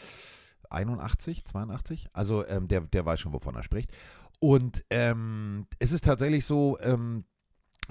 81, 0.70 1.44
82. 1.44 2.08
Also 2.14 2.46
ähm, 2.46 2.68
der, 2.68 2.80
der 2.80 3.04
weiß 3.04 3.20
schon, 3.20 3.34
wovon 3.34 3.54
er 3.54 3.62
spricht. 3.62 3.92
Und 4.38 4.82
ähm, 4.88 5.66
es 5.78 5.92
ist 5.92 6.06
tatsächlich 6.06 6.46
so, 6.46 6.78
ähm, 6.80 7.24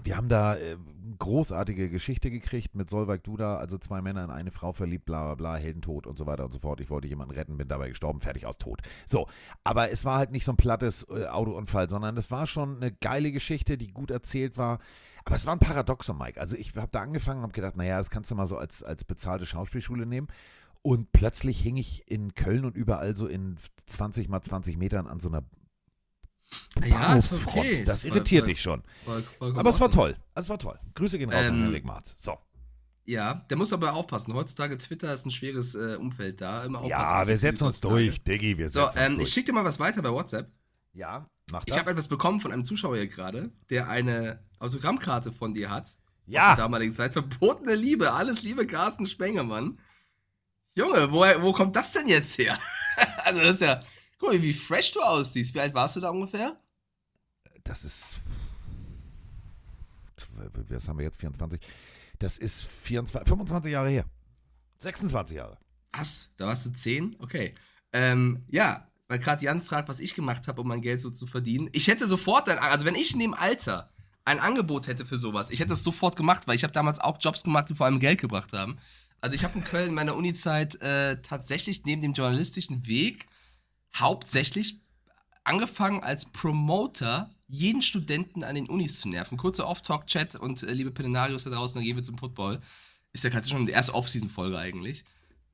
wir 0.03 0.17
haben 0.17 0.29
da 0.29 0.55
äh, 0.55 0.77
großartige 1.17 1.89
Geschichte 1.89 2.31
gekriegt 2.31 2.75
mit 2.75 2.89
Solveig 2.89 3.23
Duda, 3.23 3.57
also 3.57 3.77
zwei 3.77 4.01
Männer 4.01 4.23
in 4.23 4.29
eine 4.29 4.51
Frau 4.51 4.71
verliebt, 4.71 5.05
bla 5.05 5.25
bla 5.25 5.35
bla, 5.35 5.55
Heldentod 5.55 6.07
und 6.07 6.17
so 6.17 6.25
weiter 6.25 6.45
und 6.45 6.51
so 6.51 6.59
fort. 6.59 6.81
Ich 6.81 6.89
wollte 6.89 7.07
jemanden 7.07 7.33
retten, 7.33 7.57
bin 7.57 7.67
dabei 7.67 7.89
gestorben, 7.89 8.21
fertig 8.21 8.45
aus, 8.45 8.57
tot. 8.57 8.81
So, 9.05 9.27
aber 9.63 9.91
es 9.91 10.05
war 10.05 10.17
halt 10.17 10.31
nicht 10.31 10.45
so 10.45 10.51
ein 10.53 10.57
plattes 10.57 11.05
äh, 11.09 11.25
Autounfall, 11.25 11.89
sondern 11.89 12.17
es 12.17 12.31
war 12.31 12.47
schon 12.47 12.77
eine 12.77 12.91
geile 12.91 13.31
Geschichte, 13.31 13.77
die 13.77 13.87
gut 13.87 14.11
erzählt 14.11 14.57
war. 14.57 14.79
Aber 15.25 15.35
es 15.35 15.45
war 15.45 15.53
ein 15.53 15.59
Paradoxon, 15.59 16.17
Mike. 16.17 16.39
Also 16.39 16.55
ich 16.55 16.75
habe 16.75 16.89
da 16.91 17.01
angefangen 17.01 17.39
und 17.39 17.43
habe 17.43 17.53
gedacht, 17.53 17.75
naja, 17.75 17.97
das 17.97 18.09
kannst 18.09 18.31
du 18.31 18.35
mal 18.35 18.47
so 18.47 18.57
als, 18.57 18.83
als 18.83 19.03
bezahlte 19.03 19.45
Schauspielschule 19.45 20.05
nehmen. 20.05 20.27
Und 20.81 21.11
plötzlich 21.11 21.59
hing 21.59 21.75
ich 21.75 22.09
in 22.09 22.33
Köln 22.35 22.63
und 22.63 22.77
überall 22.77 23.15
so 23.15 23.27
in 23.27 23.57
20 23.87 24.29
mal 24.29 24.41
20 24.41 24.77
Metern 24.77 25.07
an 25.07 25.19
so 25.19 25.27
einer 25.27 25.43
Ja, 26.85 27.15
ist 27.15 27.45
okay, 27.45 27.83
das 27.83 28.01
voll- 28.01 28.11
irritiert 28.11 28.43
voll- 28.43 28.49
dich 28.49 28.61
schon. 28.61 28.83
Voll, 29.05 29.23
vollkommen 29.37 29.59
Aber 29.59 29.69
es 29.69 29.79
war 29.79 29.91
toll. 29.91 30.15
Es 30.35 30.47
war 30.49 30.57
toll. 30.57 30.79
Grüße 30.95 31.17
gehen 31.17 31.29
raus 31.31 31.39
an 31.45 31.55
Ähm, 31.55 31.61
Henrik 31.63 31.85
Marz. 31.85 32.15
So. 32.17 32.37
Ja, 33.05 33.45
der 33.49 33.57
muss 33.57 33.73
aber 33.73 33.93
aufpassen. 33.93 34.33
Heutzutage 34.33 34.77
Twitter 34.77 35.11
ist 35.13 35.25
ein 35.25 35.31
schweres 35.31 35.75
äh, 35.75 35.95
Umfeld 35.99 36.41
da. 36.41 36.63
Immer 36.63 36.79
aufpassen, 36.79 36.91
Ja, 37.19 37.27
wir 37.27 37.37
setzen 37.37 37.65
uns 37.65 37.77
heutzutage. 37.77 38.05
durch, 38.05 38.23
Diggi, 38.23 38.57
wir 38.57 38.69
So, 38.69 38.81
setzen 38.85 38.87
uns 38.87 38.95
ähm, 39.05 39.11
ich 39.13 39.17
durch. 39.19 39.33
schicke 39.33 39.45
dir 39.47 39.53
mal 39.53 39.65
was 39.65 39.79
weiter 39.79 40.01
bei 40.01 40.11
WhatsApp. 40.11 40.49
Ja, 40.93 41.27
mach 41.51 41.63
Ich 41.65 41.73
das. 41.73 41.79
habe 41.79 41.91
etwas 41.91 42.07
bekommen 42.07 42.39
von 42.39 42.51
einem 42.51 42.63
Zuschauer 42.63 42.95
hier 42.97 43.07
gerade, 43.07 43.51
der 43.69 43.89
eine 43.89 44.39
Autogrammkarte 44.59 45.31
von 45.31 45.53
dir 45.53 45.69
hat. 45.69 45.89
Ja. 46.27 46.51
Aus 46.51 46.55
der 46.57 46.65
damaligen 46.65 46.91
Zeit. 46.91 47.13
Verbotene 47.13 47.73
Liebe. 47.75 48.13
Alles 48.13 48.43
Liebe, 48.43 48.67
Carsten 48.67 49.07
Spengemann. 49.07 49.79
Junge, 50.75 51.11
woher, 51.11 51.41
wo 51.41 51.51
kommt 51.51 51.75
das 51.75 51.91
denn 51.93 52.07
jetzt 52.07 52.37
her? 52.37 52.59
also, 53.25 53.41
das 53.41 53.55
ist 53.55 53.61
ja. 53.61 53.81
Guck 54.19 54.33
mal, 54.33 54.41
wie 54.41 54.53
fresh 54.53 54.91
du 54.91 54.99
aussiehst. 54.99 55.55
Wie 55.55 55.61
alt 55.61 55.73
warst 55.73 55.95
du 55.95 56.01
da 56.01 56.09
ungefähr? 56.09 56.57
Das 57.63 57.85
ist. 57.85 58.19
Was 60.67 60.87
haben 60.87 60.97
wir 60.97 61.05
jetzt? 61.05 61.19
24? 61.19 61.59
Das 62.19 62.37
ist 62.37 62.63
24, 62.63 63.27
25 63.27 63.71
Jahre 63.71 63.89
her. 63.89 64.05
26 64.79 65.37
Jahre. 65.37 65.57
Was? 65.93 66.31
Da 66.37 66.47
warst 66.47 66.65
du 66.65 66.71
10? 66.71 67.15
Okay. 67.19 67.55
Ähm, 67.93 68.43
ja, 68.49 68.87
weil 69.07 69.19
gerade 69.19 69.43
Jan 69.43 69.61
fragt, 69.61 69.89
was 69.89 69.99
ich 69.99 70.13
gemacht 70.13 70.47
habe, 70.47 70.61
um 70.61 70.67
mein 70.67 70.81
Geld 70.81 70.99
so 70.99 71.09
zu 71.09 71.25
verdienen. 71.25 71.69
Ich 71.71 71.87
hätte 71.87 72.05
sofort 72.05 72.47
ein, 72.49 72.59
also 72.59 72.85
wenn 72.85 72.95
ich 72.95 73.13
in 73.13 73.19
dem 73.19 73.33
Alter 73.33 73.89
ein 74.25 74.39
Angebot 74.39 74.87
hätte 74.87 75.05
für 75.05 75.17
sowas, 75.17 75.49
ich 75.49 75.59
hätte 75.59 75.69
das 75.69 75.83
sofort 75.83 76.15
gemacht, 76.15 76.47
weil 76.47 76.55
ich 76.55 76.63
habe 76.63 76.73
damals 76.73 76.99
auch 76.99 77.17
Jobs 77.19 77.43
gemacht, 77.43 77.69
die 77.69 77.75
vor 77.75 77.87
allem 77.87 77.99
Geld 77.99 78.21
gebracht 78.21 78.53
haben. 78.53 78.77
Also 79.21 79.33
ich 79.35 79.43
habe 79.43 79.57
in 79.57 79.63
Köln 79.63 79.89
in 79.89 79.93
meiner 79.95 80.15
Unizeit 80.15 80.79
äh, 80.81 81.21
tatsächlich 81.21 81.85
neben 81.85 82.01
dem 82.01 82.13
journalistischen 82.13 82.85
Weg 82.85 83.27
hauptsächlich 83.95 84.81
angefangen 85.43 86.03
als 86.03 86.25
Promoter 86.31 87.31
jeden 87.47 87.81
Studenten 87.81 88.43
an 88.43 88.55
den 88.55 88.69
Unis 88.69 88.99
zu 88.99 89.09
nerven. 89.09 89.37
Kurzer 89.37 89.67
Off-Talk-Chat 89.67 90.35
und 90.35 90.63
äh, 90.63 90.71
liebe 90.71 90.91
Penenarios 90.91 91.43
da 91.43 91.49
draußen, 91.49 91.75
dann 91.75 91.83
gehen 91.83 91.95
wir 91.95 92.03
zum 92.03 92.17
Football. 92.17 92.61
Ist 93.11 93.23
ja 93.23 93.31
gerade 93.31 93.47
schon 93.47 93.65
die 93.65 93.71
erste 93.71 93.95
Off-Season-Folge 93.95 94.57
eigentlich. 94.57 95.03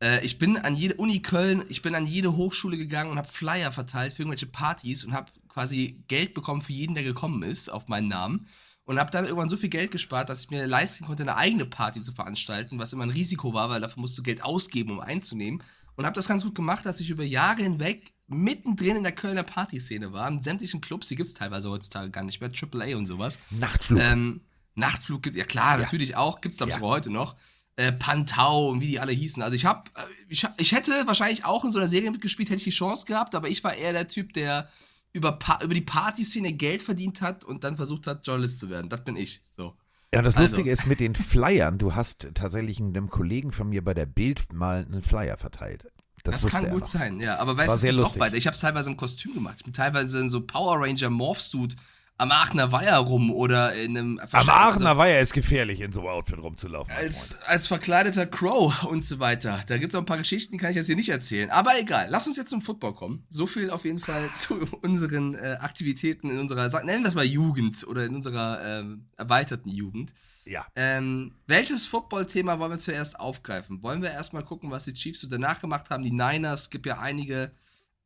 Äh, 0.01 0.25
ich 0.25 0.37
bin 0.37 0.57
an 0.57 0.75
jede 0.75 0.95
Uni 0.95 1.21
Köln, 1.21 1.63
ich 1.69 1.81
bin 1.81 1.95
an 1.95 2.05
jede 2.05 2.35
Hochschule 2.35 2.77
gegangen 2.77 3.11
und 3.11 3.17
habe 3.17 3.29
Flyer 3.29 3.71
verteilt 3.71 4.13
für 4.13 4.23
irgendwelche 4.23 4.47
Partys 4.47 5.05
und 5.05 5.13
habe 5.13 5.31
quasi 5.47 6.03
Geld 6.09 6.33
bekommen 6.33 6.61
für 6.61 6.73
jeden, 6.73 6.93
der 6.93 7.03
gekommen 7.03 7.43
ist, 7.43 7.69
auf 7.71 7.87
meinen 7.87 8.09
Namen. 8.09 8.47
Und 8.83 8.99
habe 8.99 9.09
dann 9.09 9.25
irgendwann 9.25 9.49
so 9.49 9.57
viel 9.57 9.69
Geld 9.69 9.89
gespart, 9.89 10.29
dass 10.29 10.43
ich 10.43 10.51
mir 10.51 10.67
leisten 10.67 11.05
konnte, 11.05 11.23
eine 11.23 11.37
eigene 11.37 11.65
Party 11.65 12.01
zu 12.03 12.11
veranstalten, 12.11 12.77
was 12.77 12.93
immer 12.93 13.03
ein 13.03 13.09
Risiko 13.09 13.53
war, 13.53 13.69
weil 13.69 13.81
dafür 13.81 14.01
musst 14.01 14.17
du 14.17 14.21
Geld 14.21 14.43
ausgeben, 14.43 14.91
um 14.91 14.99
einzunehmen. 14.99 15.63
und 15.95 16.05
habe 16.05 16.13
das 16.13 16.27
ganz 16.27 16.43
gut 16.43 16.55
gemacht, 16.55 16.85
dass 16.85 16.99
ich 16.99 17.09
über 17.09 17.23
Jahre 17.23 17.63
hinweg 17.63 18.13
mittendrin 18.27 18.95
in 18.97 19.03
der 19.03 19.11
Kölner 19.11 19.43
Partyszene 19.43 20.11
war, 20.13 20.27
in 20.27 20.41
sämtlichen 20.41 20.81
Clubs, 20.81 21.07
die 21.07 21.15
gibt 21.15 21.27
es 21.27 21.33
teilweise 21.35 21.69
heutzutage 21.69 22.09
gar 22.09 22.23
nicht 22.23 22.41
mehr, 22.41 22.49
AAA 22.51 22.97
und 22.97 23.05
sowas. 23.05 23.39
Nachtflug. 23.51 23.99
Ähm, 24.01 24.41
Nachtflug 24.75 25.23
gibt, 25.23 25.35
ja 25.35 25.45
klar, 25.45 25.75
Ja. 25.77 25.83
natürlich 25.83 26.15
auch, 26.15 26.41
gibt 26.41 26.53
es 26.53 26.57
glaube 26.57 26.69
ich 26.71 26.75
Ja. 26.75 26.79
sogar 26.79 26.95
heute 26.95 27.09
noch. 27.11 27.35
Äh, 27.77 27.91
Pantau 27.91 28.69
und 28.69 28.81
wie 28.81 28.87
die 28.87 28.99
alle 28.99 29.11
hießen. 29.11 29.43
Also 29.43 29.55
ich 29.55 29.65
habe, 29.65 29.89
ich, 30.29 30.47
ich 30.57 30.71
hätte 30.71 30.91
wahrscheinlich 31.05 31.43
auch 31.45 31.65
in 31.65 31.71
so 31.71 31.77
einer 31.77 31.87
Serie 31.89 32.09
mitgespielt, 32.09 32.49
hätte 32.49 32.57
ich 32.59 32.63
die 32.63 32.69
Chance 32.69 33.05
gehabt, 33.05 33.35
aber 33.35 33.49
ich 33.49 33.63
war 33.63 33.75
eher 33.75 33.91
der 33.93 34.07
Typ, 34.07 34.33
der 34.33 34.69
über, 35.11 35.33
pa 35.33 35.59
über 35.63 35.73
die 35.73 35.81
Partyszene 35.81 36.53
Geld 36.53 36.81
verdient 36.83 37.21
hat 37.21 37.43
und 37.43 37.63
dann 37.63 37.75
versucht 37.77 38.07
hat, 38.07 38.25
Journalist 38.25 38.59
zu 38.59 38.69
werden. 38.69 38.89
Das 38.89 39.03
bin 39.03 39.15
ich. 39.17 39.41
So. 39.57 39.75
Ja, 40.13 40.21
das 40.21 40.35
Also. 40.37 40.47
Lustige 40.55 40.71
ist 40.71 40.87
mit 40.87 40.99
den 41.01 41.15
Flyern, 41.15 41.77
du 41.77 41.95
hast 41.95 42.29
tatsächlich 42.33 42.79
einem 42.79 43.09
Kollegen 43.09 43.51
von 43.51 43.67
mir 43.69 43.83
bei 43.83 43.93
der 43.93 44.05
Bild 44.05 44.53
mal 44.53 44.85
einen 44.85 45.01
Flyer 45.01 45.37
verteilt. 45.37 45.85
Das, 46.25 46.41
Das, 46.41 46.51
kann 46.51 46.69
gut 46.69 46.81
noch. 46.81 46.87
sein, 46.87 47.19
ja. 47.19 47.37
Aber 47.37 47.55
weißt 47.55 47.83
du, 47.83 47.93
noch 47.93 48.19
weiter. 48.19 48.35
Ich 48.35 48.47
habe 48.47 48.55
es 48.55 48.61
teilweise 48.61 48.89
im 48.89 48.97
Kostüm 48.97 49.33
gemacht. 49.33 49.55
Ich 49.59 49.63
bin 49.63 49.73
teilweise 49.73 50.19
in 50.19 50.29
so 50.29 50.41
Power 50.41 50.81
Ranger 50.81 51.09
Morphsuit 51.09 51.75
am 52.17 52.31
Aachener 52.31 52.71
Weiher 52.71 52.97
rum 52.97 53.31
oder 53.31 53.73
in 53.75 53.97
einem. 53.97 54.19
Am 54.31 54.49
Aachener 54.49 54.97
Weiher 54.97 55.19
ist 55.19 55.33
gefährlich, 55.33 55.81
in 55.81 55.91
so 55.91 56.01
einem 56.01 56.09
Outfit 56.09 56.41
rumzulaufen. 56.41 56.93
als, 56.95 57.37
als 57.45 57.67
verkleideter 57.67 58.25
Crow 58.25 58.83
und 58.83 59.03
so 59.03 59.19
weiter. 59.19 59.61
Da 59.67 59.77
gibt 59.77 59.91
es 59.91 59.95
auch 59.95 60.01
ein 60.01 60.05
paar 60.05 60.17
Geschichten, 60.17 60.53
die 60.53 60.57
kann 60.57 60.69
ich 60.69 60.77
jetzt 60.77 60.87
hier 60.87 60.95
nicht 60.95 61.09
erzählen. 61.09 61.49
Aber 61.49 61.77
egal, 61.77 62.07
lass 62.09 62.27
uns 62.27 62.37
jetzt 62.37 62.49
zum 62.49 62.61
Football 62.61 62.93
kommen. 62.93 63.25
So 63.29 63.45
viel 63.47 63.69
auf 63.69 63.85
jeden 63.85 63.99
Fall 63.99 64.31
zu 64.33 64.55
unseren 64.81 65.35
äh, 65.35 65.57
Aktivitäten 65.59 66.29
in 66.29 66.39
unserer, 66.39 66.67
nennen 66.83 67.03
wir 67.03 67.09
es 67.09 67.15
mal 67.15 67.25
Jugend 67.25 67.85
oder 67.85 68.05
in 68.05 68.15
unserer 68.15 68.61
ähm, 68.63 69.09
erweiterten 69.17 69.69
Jugend. 69.69 70.13
Ja. 70.45 70.67
Ähm, 70.75 71.33
welches 71.47 71.87
Football-Thema 71.87 72.59
wollen 72.59 72.71
wir 72.71 72.77
zuerst 72.77 73.19
aufgreifen? 73.19 73.81
Wollen 73.81 74.01
wir 74.01 74.11
erstmal 74.11 74.43
gucken, 74.43 74.69
was 74.69 74.85
die 74.85 74.93
Chiefs 74.93 75.21
so 75.21 75.27
danach 75.27 75.59
gemacht 75.59 75.89
haben? 75.89 76.03
Die 76.03 76.11
Niners, 76.11 76.69
gibt 76.69 76.85
ja 76.85 76.99
einige 76.99 77.51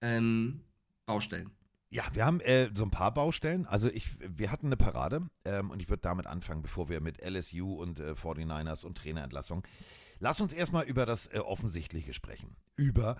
ähm, 0.02 0.62
Baustellen. 1.06 1.52
Ja, 1.92 2.04
wir 2.14 2.26
haben 2.26 2.40
äh, 2.42 2.70
so 2.74 2.84
ein 2.84 2.92
paar 2.92 3.14
Baustellen. 3.14 3.66
Also 3.66 3.90
ich, 3.90 4.08
wir 4.20 4.52
hatten 4.52 4.68
eine 4.68 4.78
Parade 4.78 5.28
ähm, 5.44 5.72
und 5.72 5.82
ich 5.82 5.90
würde 5.90 6.02
damit 6.02 6.28
anfangen, 6.28 6.62
bevor 6.62 6.88
wir 6.88 7.02
mit 7.02 7.20
LSU 7.22 7.74
und 7.74 8.00
äh, 8.00 8.12
49ers 8.12 8.86
und 8.86 8.98
Trainerentlassung. 8.98 9.64
Lass 10.20 10.40
uns 10.40 10.54
erstmal 10.54 10.86
über 10.86 11.06
das 11.06 11.28
äh, 11.28 11.40
Offensichtliche 11.40 12.14
sprechen. 12.14 12.56
Über 12.76 13.18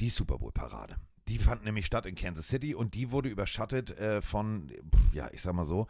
die 0.00 0.10
Super 0.10 0.38
Bowl-Parade. 0.38 0.96
Die 1.28 1.38
fand 1.38 1.64
nämlich 1.64 1.86
statt 1.86 2.04
in 2.04 2.14
Kansas 2.14 2.48
City 2.48 2.74
und 2.74 2.94
die 2.94 3.10
wurde 3.10 3.30
überschattet 3.30 3.98
äh, 3.98 4.20
von, 4.20 4.70
ja, 5.12 5.30
ich 5.32 5.40
sag 5.40 5.54
mal 5.54 5.64
so, 5.64 5.86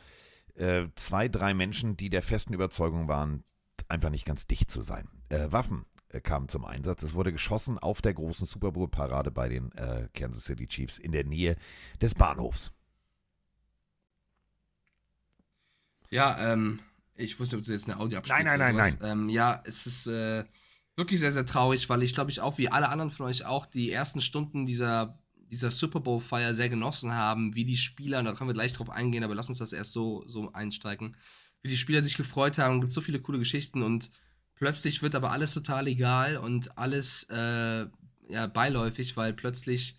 äh, 0.55 0.87
zwei, 0.97 1.29
drei 1.29 1.55
Menschen, 1.55 1.97
die 1.97 2.11
der 2.11 2.23
festen 2.23 2.55
Überzeugung 2.55 3.09
waren, 3.09 3.45
einfach 3.89 4.11
nicht 4.11 4.25
ganz 4.25 4.47
dicht 4.47 4.71
zu 4.71 4.83
sein. 4.83 5.09
Äh, 5.29 5.51
Waffen 5.51 5.85
äh, 6.11 6.21
kamen 6.21 6.49
zum 6.49 6.65
Einsatz. 6.65 7.03
Es 7.03 7.15
wurde 7.15 7.33
geschossen 7.33 7.79
auf 7.79 8.03
der 8.03 8.15
großen 8.15 8.47
Super 8.47 8.73
Bowl-Parade 8.73 9.31
bei 9.31 9.49
den 9.49 9.73
äh, 9.73 10.09
Kansas 10.15 10.45
City 10.45 10.67
Chiefs 10.67 10.99
in 10.99 11.13
der 11.13 11.25
Nähe 11.25 11.57
des 12.01 12.15
Bahnhofs. 12.15 12.73
Ja, 16.11 16.53
ähm, 16.53 16.81
ich 17.17 17.39
wusste, 17.41 17.57
ob 17.57 17.65
du 17.65 17.73
jetzt 17.73 17.89
eine 17.89 17.99
Audio 17.99 18.19
abspielst. 18.19 18.45
Nein, 18.45 18.59
nein, 18.59 18.77
nein, 18.77 18.93
sowas. 18.93 19.11
Ähm, 19.11 19.29
ja, 19.29 19.63
es 19.65 19.87
ist 19.87 20.07
äh, 20.07 20.45
wirklich 20.97 21.21
sehr, 21.21 21.33
sehr 21.33 21.47
traurig, 21.47 21.89
weil 21.89 22.03
ich 22.03 22.15
glaube, 22.15 22.31
ich 22.31 22.41
auch 22.41 22.59
wie 22.59 22.69
alle 22.69 22.89
anderen 22.89 23.11
von 23.11 23.27
euch 23.27 23.45
auch 23.45 23.67
die 23.67 23.91
ersten 23.91 24.21
Stunden 24.21 24.67
dieser, 24.67 25.19
dieser 25.51 25.71
Super 25.71 26.01
Bowl-Feier 26.01 26.55
sehr 26.55 26.69
genossen 26.69 27.13
haben, 27.15 27.55
wie 27.55 27.65
die 27.65 27.77
Spieler, 27.77 28.19
und 28.19 28.25
da 28.25 28.33
können 28.33 28.51
wir 28.51 28.55
gleich 28.55 28.73
drauf 28.73 28.91
eingehen, 28.91 29.25
aber 29.25 29.35
lass 29.35 29.49
uns 29.49 29.59
das 29.59 29.73
erst 29.73 29.93
so, 29.93 30.25
so 30.27 30.53
einsteigen, 30.53 31.17
wie 31.63 31.69
die 31.69 31.77
Spieler 31.77 32.03
sich 32.03 32.17
gefreut 32.17 32.59
haben. 32.59 32.77
Es 32.77 32.81
gibt 32.81 32.93
so 32.93 33.01
viele 33.01 33.21
coole 33.21 33.39
Geschichten 33.39 33.83
und 33.83 34.11
plötzlich 34.55 35.03
wird 35.03 35.15
aber 35.15 35.33
alles 35.33 35.55
total 35.55 35.87
egal 35.89 36.37
und 36.37 36.77
alles 36.79 37.27
äh, 37.31 37.87
ja, 38.29 38.47
beiläufig, 38.47 39.17
weil 39.17 39.33
plötzlich 39.33 39.97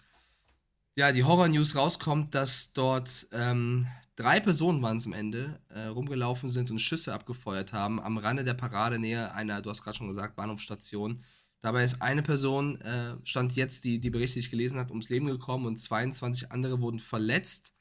ja, 0.95 1.11
die 1.11 1.23
Horror-News 1.23 1.75
rauskommt, 1.75 2.33
dass 2.33 2.71
dort 2.71 3.27
ähm, 3.31 3.87
drei 4.15 4.39
Personen 4.39 4.81
waren 4.81 4.97
es 4.97 5.05
am 5.05 5.13
Ende, 5.13 5.59
äh, 5.69 5.87
rumgelaufen 5.87 6.49
sind 6.49 6.71
und 6.71 6.79
Schüsse 6.79 7.13
abgefeuert 7.13 7.73
haben 7.73 7.99
am 7.99 8.17
Rande 8.17 8.43
der 8.43 8.53
Parade 8.53 8.97
nähe 8.97 9.33
einer, 9.33 9.61
du 9.61 9.69
hast 9.69 9.83
gerade 9.83 9.97
schon 9.97 10.07
gesagt, 10.07 10.37
Bahnhofstation. 10.37 11.23
Dabei 11.65 11.84
ist 11.84 12.00
eine 12.00 12.22
Person, 12.22 12.79
äh, 12.81 13.15
stand 13.24 13.55
jetzt, 13.55 13.86
die, 13.86 13.98
die 13.98 14.12
Berichte, 14.12 14.36
die 14.36 14.41
ich 14.41 14.51
gelesen 14.51 14.77
habe, 14.77 14.91
ums 14.91 15.10
Leben 15.10 15.25
gekommen 15.25 15.65
und 15.65 15.77
22 15.77 16.51
andere 16.51 16.79
wurden 16.79 17.00
verletzt. 17.00 17.74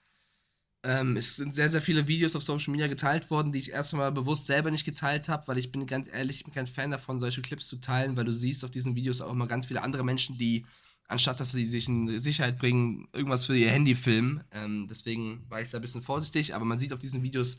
Ähm, 0.82 1.18
es 1.18 1.36
sind 1.36 1.54
sehr, 1.54 1.68
sehr 1.68 1.82
viele 1.82 2.08
Videos 2.08 2.34
auf 2.34 2.42
Social 2.42 2.72
Media 2.72 2.86
geteilt 2.86 3.30
worden, 3.30 3.52
die 3.52 3.58
ich 3.58 3.72
erstmal 3.72 4.10
bewusst 4.10 4.46
selber 4.46 4.70
nicht 4.70 4.86
geteilt 4.86 5.28
habe, 5.28 5.46
weil 5.48 5.58
ich 5.58 5.70
bin 5.70 5.86
ganz 5.86 6.08
ehrlich, 6.10 6.38
ich 6.38 6.44
bin 6.44 6.54
kein 6.54 6.66
Fan 6.66 6.92
davon, 6.92 7.18
solche 7.18 7.42
Clips 7.42 7.68
zu 7.68 7.76
teilen, 7.76 8.16
weil 8.16 8.24
du 8.24 8.32
siehst 8.32 8.64
auf 8.64 8.70
diesen 8.70 8.96
Videos 8.96 9.20
auch 9.20 9.32
immer 9.32 9.46
ganz 9.46 9.66
viele 9.66 9.82
andere 9.82 10.02
Menschen, 10.02 10.38
die, 10.38 10.64
anstatt 11.06 11.38
dass 11.38 11.52
sie 11.52 11.66
sich 11.66 11.86
in 11.86 12.18
Sicherheit 12.18 12.58
bringen, 12.58 13.06
irgendwas 13.12 13.44
für 13.44 13.54
ihr 13.54 13.70
Handy 13.70 13.94
filmen. 13.94 14.44
Ähm, 14.50 14.86
deswegen 14.88 15.44
war 15.50 15.60
ich 15.60 15.68
da 15.68 15.76
ein 15.76 15.82
bisschen 15.82 16.00
vorsichtig, 16.00 16.54
aber 16.54 16.64
man 16.64 16.78
sieht 16.78 16.94
auf 16.94 17.00
diesen 17.00 17.22
Videos, 17.22 17.58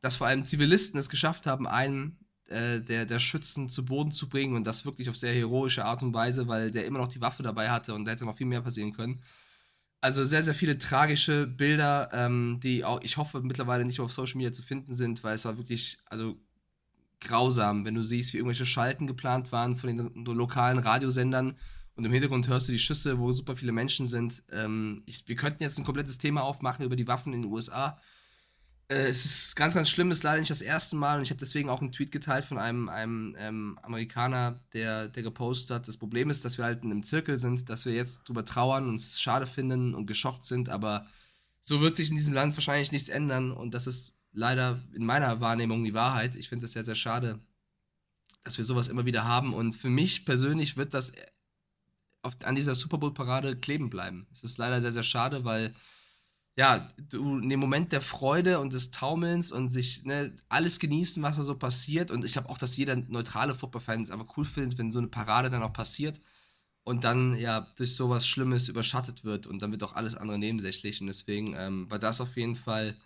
dass 0.00 0.16
vor 0.16 0.26
allem 0.26 0.46
Zivilisten 0.46 0.98
es 0.98 1.10
geschafft 1.10 1.46
haben, 1.46 1.66
einen 1.66 2.25
äh, 2.48 2.80
der, 2.80 3.06
der 3.06 3.18
Schützen 3.18 3.68
zu 3.68 3.84
Boden 3.84 4.10
zu 4.10 4.28
bringen 4.28 4.54
und 4.54 4.64
das 4.64 4.84
wirklich 4.84 5.08
auf 5.08 5.16
sehr 5.16 5.34
heroische 5.34 5.84
Art 5.84 6.02
und 6.02 6.14
Weise, 6.14 6.48
weil 6.48 6.70
der 6.70 6.86
immer 6.86 6.98
noch 6.98 7.08
die 7.08 7.20
Waffe 7.20 7.42
dabei 7.42 7.70
hatte 7.70 7.94
und 7.94 8.04
da 8.04 8.12
hätte 8.12 8.24
noch 8.24 8.36
viel 8.36 8.46
mehr 8.46 8.62
passieren 8.62 8.92
können. 8.92 9.22
Also 10.00 10.24
sehr, 10.24 10.42
sehr 10.42 10.54
viele 10.54 10.78
tragische 10.78 11.46
Bilder, 11.46 12.10
ähm, 12.12 12.60
die 12.62 12.84
auch, 12.84 13.00
ich 13.02 13.16
hoffe, 13.16 13.40
mittlerweile 13.40 13.84
nicht 13.84 13.98
mehr 13.98 14.04
auf 14.04 14.12
Social 14.12 14.36
Media 14.36 14.52
zu 14.52 14.62
finden 14.62 14.92
sind, 14.92 15.24
weil 15.24 15.34
es 15.34 15.44
war 15.44 15.56
wirklich, 15.56 15.98
also 16.06 16.36
grausam, 17.20 17.84
wenn 17.84 17.94
du 17.94 18.02
siehst, 18.02 18.32
wie 18.32 18.36
irgendwelche 18.38 18.66
Schalten 18.66 19.06
geplant 19.06 19.50
waren 19.52 19.76
von 19.76 19.96
den 19.96 20.24
lokalen 20.24 20.78
Radiosendern 20.78 21.56
und 21.96 22.04
im 22.04 22.12
Hintergrund 22.12 22.46
hörst 22.46 22.68
du 22.68 22.72
die 22.72 22.78
Schüsse, 22.78 23.18
wo 23.18 23.32
super 23.32 23.56
viele 23.56 23.72
Menschen 23.72 24.06
sind. 24.06 24.42
Ähm, 24.52 25.02
ich, 25.06 25.26
wir 25.26 25.34
könnten 25.34 25.62
jetzt 25.62 25.78
ein 25.78 25.84
komplettes 25.84 26.18
Thema 26.18 26.42
aufmachen 26.42 26.84
über 26.84 26.94
die 26.94 27.08
Waffen 27.08 27.32
in 27.32 27.42
den 27.42 27.50
USA. 27.50 27.98
Äh, 28.88 29.08
es 29.08 29.24
ist 29.24 29.56
ganz, 29.56 29.74
ganz 29.74 29.88
schlimm, 29.88 30.10
es 30.10 30.18
ist 30.18 30.22
leider 30.22 30.38
nicht 30.38 30.50
das 30.50 30.62
erste 30.62 30.96
Mal 30.96 31.18
und 31.18 31.22
ich 31.24 31.30
habe 31.30 31.40
deswegen 31.40 31.68
auch 31.68 31.80
einen 31.80 31.92
Tweet 31.92 32.12
geteilt 32.12 32.44
von 32.44 32.58
einem, 32.58 32.88
einem 32.88 33.34
ähm, 33.38 33.78
Amerikaner, 33.82 34.60
der, 34.72 35.08
der 35.08 35.22
gepostet 35.22 35.74
hat. 35.74 35.88
Das 35.88 35.96
Problem 35.96 36.30
ist, 36.30 36.44
dass 36.44 36.58
wir 36.58 36.64
halt 36.64 36.84
in 36.84 36.90
einem 36.92 37.02
Zirkel 37.02 37.38
sind, 37.38 37.68
dass 37.68 37.84
wir 37.84 37.94
jetzt 37.94 38.28
drüber 38.28 38.44
trauern, 38.44 38.88
uns 38.88 39.20
schade 39.20 39.46
finden 39.46 39.94
und 39.94 40.06
geschockt 40.06 40.44
sind, 40.44 40.68
aber 40.68 41.06
so 41.60 41.80
wird 41.80 41.96
sich 41.96 42.10
in 42.10 42.16
diesem 42.16 42.34
Land 42.34 42.56
wahrscheinlich 42.56 42.92
nichts 42.92 43.08
ändern 43.08 43.50
und 43.50 43.72
das 43.74 43.88
ist 43.88 44.14
leider 44.32 44.80
in 44.94 45.04
meiner 45.04 45.40
Wahrnehmung 45.40 45.82
die 45.84 45.94
Wahrheit. 45.94 46.36
Ich 46.36 46.48
finde 46.48 46.66
es 46.66 46.72
sehr, 46.72 46.84
sehr 46.84 46.94
schade, 46.94 47.40
dass 48.44 48.58
wir 48.58 48.64
sowas 48.64 48.88
immer 48.88 49.06
wieder 49.06 49.24
haben 49.24 49.52
und 49.54 49.74
für 49.74 49.88
mich 49.88 50.24
persönlich 50.24 50.76
wird 50.76 50.94
das 50.94 51.12
auf, 52.22 52.34
an 52.44 52.54
dieser 52.54 52.76
Super 52.76 52.98
Bowl-Parade 52.98 53.56
kleben 53.56 53.90
bleiben. 53.90 54.28
Es 54.32 54.44
ist 54.44 54.58
leider 54.58 54.80
sehr, 54.80 54.92
sehr 54.92 55.02
schade, 55.02 55.44
weil 55.44 55.74
ja, 56.56 56.90
du 57.10 57.38
in 57.38 57.50
dem 57.50 57.60
Moment 57.60 57.92
der 57.92 58.00
Freude 58.00 58.60
und 58.60 58.72
des 58.72 58.90
Taumelns 58.90 59.52
und 59.52 59.68
sich 59.68 60.04
ne, 60.04 60.34
alles 60.48 60.78
genießen, 60.78 61.22
was 61.22 61.36
da 61.36 61.42
so 61.42 61.54
passiert. 61.54 62.10
Und 62.10 62.24
ich 62.24 62.32
glaube 62.32 62.48
auch, 62.48 62.56
dass 62.56 62.78
jeder 62.78 62.96
neutrale 62.96 63.54
Football-Fan 63.54 64.02
es 64.02 64.10
einfach 64.10 64.36
cool 64.38 64.46
findet, 64.46 64.78
wenn 64.78 64.90
so 64.90 64.98
eine 64.98 65.08
Parade 65.08 65.50
dann 65.50 65.62
auch 65.62 65.74
passiert 65.74 66.18
und 66.82 67.04
dann 67.04 67.36
ja 67.36 67.66
durch 67.76 67.94
sowas 67.94 68.26
Schlimmes 68.26 68.68
überschattet 68.68 69.22
wird 69.22 69.46
und 69.46 69.60
dann 69.60 69.70
wird 69.70 69.82
auch 69.82 69.94
alles 69.94 70.14
andere 70.14 70.38
nebensächlich. 70.38 71.00
Und 71.02 71.08
deswegen 71.08 71.54
ähm, 71.58 71.90
war 71.90 71.98
das 71.98 72.22
auf 72.22 72.36
jeden 72.36 72.56
Fall 72.56 72.96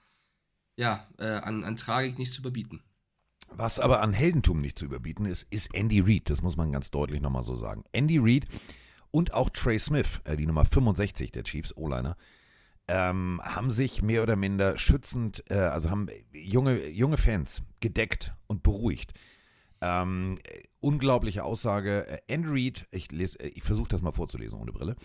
ja 0.76 1.08
äh, 1.18 1.26
an, 1.26 1.64
an 1.64 1.76
Tragik 1.76 2.18
nicht 2.18 2.32
zu 2.32 2.42
überbieten. 2.42 2.84
Was 3.48 3.80
aber 3.80 4.00
an 4.00 4.12
Heldentum 4.12 4.60
nicht 4.60 4.78
zu 4.78 4.84
überbieten 4.84 5.24
ist, 5.24 5.44
ist 5.50 5.74
Andy 5.74 5.98
Reid. 5.98 6.30
Das 6.30 6.40
muss 6.40 6.56
man 6.56 6.70
ganz 6.70 6.92
deutlich 6.92 7.20
nochmal 7.20 7.42
so 7.42 7.56
sagen. 7.56 7.82
Andy 7.90 8.18
Reid 8.18 8.46
und 9.10 9.34
auch 9.34 9.50
Trey 9.50 9.80
Smith, 9.80 10.20
äh, 10.22 10.36
die 10.36 10.46
Nummer 10.46 10.64
65 10.64 11.32
der 11.32 11.42
Chiefs, 11.42 11.76
O-Liner, 11.76 12.16
ähm, 12.90 13.40
haben 13.44 13.70
sich 13.70 14.02
mehr 14.02 14.24
oder 14.24 14.34
minder 14.34 14.76
schützend, 14.76 15.44
äh, 15.48 15.54
also 15.54 15.90
haben 15.90 16.08
junge, 16.32 16.88
junge 16.88 17.18
Fans 17.18 17.62
gedeckt 17.80 18.34
und 18.48 18.64
beruhigt. 18.64 19.12
Ähm, 19.80 20.38
äh, 20.42 20.64
unglaubliche 20.80 21.44
Aussage. 21.44 22.06
Äh, 22.08 22.18
Andy 22.26 22.48
Reid, 22.48 22.88
ich, 22.90 23.12
äh, 23.12 23.46
ich 23.46 23.62
versuche 23.62 23.90
das 23.90 24.02
mal 24.02 24.10
vorzulesen 24.10 24.58
ohne 24.58 24.72
Brille. 24.72 24.96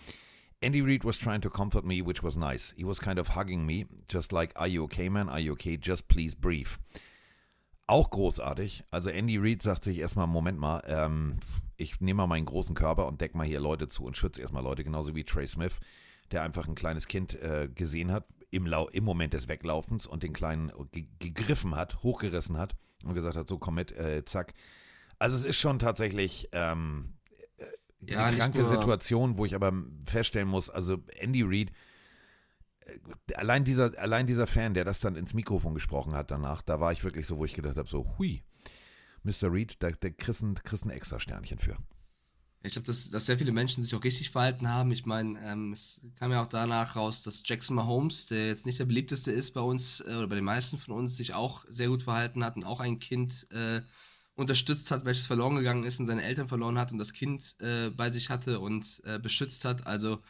Andy 0.60 0.80
Reid 0.80 1.04
was 1.04 1.16
trying 1.16 1.40
to 1.40 1.48
comfort 1.48 1.84
me, 1.84 2.04
which 2.04 2.24
was 2.24 2.34
nice. 2.34 2.74
He 2.76 2.84
was 2.84 3.00
kind 3.00 3.20
of 3.20 3.36
hugging 3.36 3.64
me, 3.64 3.86
just 4.10 4.32
like, 4.32 4.52
are 4.56 4.66
you 4.66 4.82
okay, 4.82 5.08
man? 5.08 5.28
Are 5.28 5.38
you 5.38 5.52
okay? 5.52 5.78
Just 5.80 6.08
please 6.08 6.34
breathe. 6.34 6.70
Auch 7.86 8.10
großartig. 8.10 8.82
Also 8.90 9.10
Andy 9.10 9.38
Reid 9.38 9.62
sagt 9.62 9.84
sich 9.84 9.98
erstmal, 9.98 10.26
Moment 10.26 10.58
mal, 10.58 10.82
ähm, 10.88 11.38
ich 11.76 12.00
nehme 12.00 12.18
mal 12.18 12.26
meinen 12.26 12.46
großen 12.46 12.74
Körper 12.74 13.06
und 13.06 13.20
deck 13.20 13.36
mal 13.36 13.46
hier 13.46 13.60
Leute 13.60 13.86
zu 13.86 14.02
und 14.02 14.16
schütze 14.16 14.40
erstmal 14.40 14.64
Leute, 14.64 14.82
genauso 14.82 15.14
wie 15.14 15.22
Trey 15.22 15.46
Smith, 15.46 15.78
der 16.32 16.42
einfach 16.42 16.66
ein 16.68 16.74
kleines 16.74 17.06
Kind 17.08 17.34
äh, 17.42 17.68
gesehen 17.74 18.10
hat 18.12 18.26
im, 18.50 18.66
Lau 18.66 18.88
im 18.88 19.04
Moment 19.04 19.34
des 19.34 19.48
Weglaufens 19.48 20.06
und 20.06 20.22
den 20.22 20.32
Kleinen 20.32 20.72
ge 20.92 21.06
gegriffen 21.18 21.74
hat, 21.74 22.02
hochgerissen 22.02 22.56
hat 22.58 22.76
und 23.04 23.14
gesagt 23.14 23.36
hat, 23.36 23.48
so 23.48 23.58
komm 23.58 23.74
mit, 23.74 23.92
äh, 23.92 24.24
zack. 24.24 24.54
Also 25.18 25.36
es 25.36 25.44
ist 25.44 25.58
schon 25.58 25.78
tatsächlich 25.78 26.48
ähm, 26.52 27.14
äh, 27.58 28.12
Ja, 28.12 28.24
eine 28.26 28.36
kranke 28.36 28.60
nur- 28.60 28.68
Situation, 28.68 29.38
wo 29.38 29.44
ich 29.44 29.54
aber 29.54 29.72
feststellen 30.06 30.48
muss, 30.48 30.70
also 30.70 30.98
Andy 31.18 31.42
Reid, 31.42 31.72
äh, 32.80 33.34
allein 33.34 33.64
dieser, 33.64 33.98
allein 33.98 34.26
dieser 34.26 34.46
Fan, 34.46 34.74
der 34.74 34.84
das 34.84 35.00
dann 35.00 35.16
ins 35.16 35.34
Mikrofon 35.34 35.74
gesprochen 35.74 36.14
hat 36.14 36.30
danach, 36.30 36.62
da 36.62 36.80
war 36.80 36.92
ich 36.92 37.02
wirklich 37.04 37.26
so, 37.26 37.38
wo 37.38 37.44
ich 37.44 37.54
gedacht 37.54 37.76
habe, 37.76 37.88
so, 37.88 38.06
hui, 38.18 38.42
Mr. 39.24 39.52
Reed, 39.52 39.82
da, 39.82 39.90
da 39.90 40.10
kriegst 40.10 40.42
du 40.42 40.46
ein- 40.46 40.54
kriegst 40.54 40.84
ein 40.86 40.90
extra 40.90 41.18
Sternchen 41.18 41.58
für. 41.58 41.76
Ich 42.62 42.72
glaube, 42.72 42.86
dass, 42.86 43.10
dass 43.10 43.26
sehr 43.26 43.38
viele 43.38 43.52
Menschen 43.52 43.84
sich 43.84 43.94
auch 43.94 44.02
richtig 44.02 44.30
verhalten 44.30 44.68
haben. 44.68 44.90
Ich 44.90 45.06
meine, 45.06 45.40
ähm, 45.44 45.72
es 45.72 46.00
kam 46.16 46.32
ja 46.32 46.42
auch 46.42 46.48
danach 46.48 46.96
raus, 46.96 47.22
dass 47.22 47.42
Jackson 47.44 47.76
Mahomes, 47.76 48.26
der 48.26 48.48
jetzt 48.48 48.66
nicht 48.66 48.78
der 48.78 48.86
beliebteste 48.86 49.30
ist 49.30 49.52
bei 49.52 49.60
uns 49.60 50.00
äh, 50.00 50.16
oder 50.16 50.26
bei 50.26 50.34
den 50.34 50.44
meisten 50.44 50.76
von 50.78 50.94
uns, 50.94 51.16
sich 51.16 51.32
auch 51.34 51.64
sehr 51.68 51.88
gut 51.88 52.02
verhalten 52.02 52.44
hat 52.44 52.56
und 52.56 52.64
auch 52.64 52.80
ein 52.80 52.98
Kind 52.98 53.46
äh, 53.52 53.82
unterstützt 54.34 54.90
hat, 54.90 55.04
welches 55.04 55.26
verloren 55.26 55.56
gegangen 55.56 55.84
ist 55.84 56.00
und 56.00 56.06
seine 56.06 56.22
Eltern 56.22 56.48
verloren 56.48 56.78
hat 56.78 56.92
und 56.92 56.98
das 56.98 57.12
Kind 57.12 57.56
äh, 57.60 57.90
bei 57.90 58.10
sich 58.10 58.30
hatte 58.30 58.60
und 58.60 59.00
äh, 59.04 59.18
beschützt 59.18 59.64
hat. 59.64 59.86
Also 59.86 60.22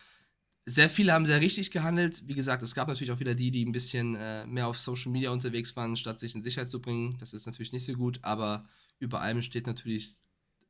sehr 0.66 0.90
viele 0.90 1.12
haben 1.12 1.26
sehr 1.26 1.40
richtig 1.40 1.70
gehandelt. 1.70 2.22
Wie 2.26 2.34
gesagt, 2.34 2.62
es 2.62 2.74
gab 2.74 2.88
natürlich 2.88 3.12
auch 3.12 3.20
wieder 3.20 3.34
die, 3.34 3.50
die 3.50 3.64
ein 3.64 3.72
bisschen 3.72 4.14
äh, 4.16 4.46
mehr 4.46 4.66
auf 4.66 4.78
Social 4.78 5.12
Media 5.12 5.30
unterwegs 5.30 5.74
waren, 5.76 5.96
statt 5.96 6.20
sich 6.20 6.34
in 6.34 6.42
Sicherheit 6.42 6.70
zu 6.70 6.80
bringen. 6.80 7.16
Das 7.18 7.32
ist 7.32 7.46
natürlich 7.46 7.72
nicht 7.72 7.84
so 7.84 7.92
gut, 7.94 8.18
aber 8.22 8.68
über 8.98 9.20
allem 9.20 9.42
steht 9.42 9.66
natürlich 9.66 10.16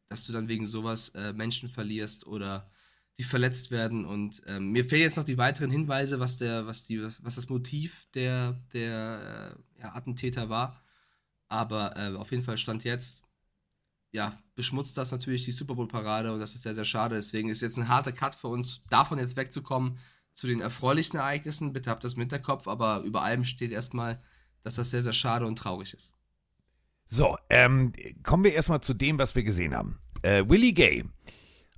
dass 0.09 0.25
du 0.25 0.33
dann 0.33 0.49
wegen 0.49 0.67
sowas 0.67 1.11
äh, 1.11 1.33
Menschen 1.33 1.69
verlierst 1.69 2.27
oder 2.27 2.71
die 3.19 3.25
verletzt 3.25 3.71
werden. 3.71 4.05
Und 4.05 4.43
ähm, 4.47 4.73
mir 4.73 4.85
fehlen 4.85 5.03
jetzt 5.03 5.17
noch 5.17 5.25
die 5.25 5.39
weiteren 5.39 5.71
Hinweise, 5.71 6.21
was 6.21 6.37
der, 6.37 6.67
was 6.67 6.85
die, 6.85 7.03
was, 7.03 7.25
was 7.25 7.37
das 7.37 7.49
Motiv 7.49 8.07
der, 8.15 8.57
der 8.73 9.57
äh, 9.79 9.81
ja, 9.81 9.95
Attentäter 9.95 10.49
war. 10.49 10.83
Aber 11.49 11.97
äh, 11.97 12.15
auf 12.17 12.31
jeden 12.31 12.43
Fall 12.43 12.59
stand 12.59 12.85
jetzt, 12.85 13.23
ja, 14.13 14.39
beschmutzt 14.55 14.97
das 14.97 15.13
natürlich 15.13 15.45
die 15.45 15.53
Super 15.53 15.75
Bowl-Parade 15.75 16.33
und 16.33 16.41
das 16.41 16.55
ist 16.55 16.63
sehr, 16.63 16.75
sehr 16.75 16.85
schade. 16.85 17.17
Deswegen 17.17 17.49
ist 17.49 17.63
jetzt 17.63 17.79
ein 17.79 17.89
harter 17.89 18.13
Cut 18.13 18.35
für 18.35 18.49
uns, 18.49 18.83
davon 18.91 19.19
jetzt 19.19 19.37
wegzukommen 19.37 19.99
zu 20.33 20.47
den 20.47 20.61
erfreulichen 20.61 21.19
Ereignissen. 21.19 21.73
Bitte 21.73 21.91
habt 21.91 22.05
das 22.05 22.15
im 22.15 22.21
Hinterkopf, 22.21 22.69
aber 22.69 23.01
über 23.03 23.23
allem 23.23 23.45
steht 23.45 23.73
erstmal, 23.73 24.21
dass 24.63 24.77
das 24.77 24.91
sehr, 24.91 25.03
sehr 25.03 25.13
schade 25.13 25.47
und 25.47 25.57
traurig 25.57 25.95
ist. 25.95 26.16
So, 27.09 27.37
ähm, 27.51 27.93
kommen 28.23 28.45
wir 28.45 28.55
erstmal 28.55 28.81
zu 28.81 28.95
dem, 28.95 29.19
was 29.19 29.35
wir 29.35 29.43
gesehen 29.43 29.75
haben. 29.75 29.99
Äh, 30.23 30.45
Willie 30.49 30.73
Gay. 30.73 31.05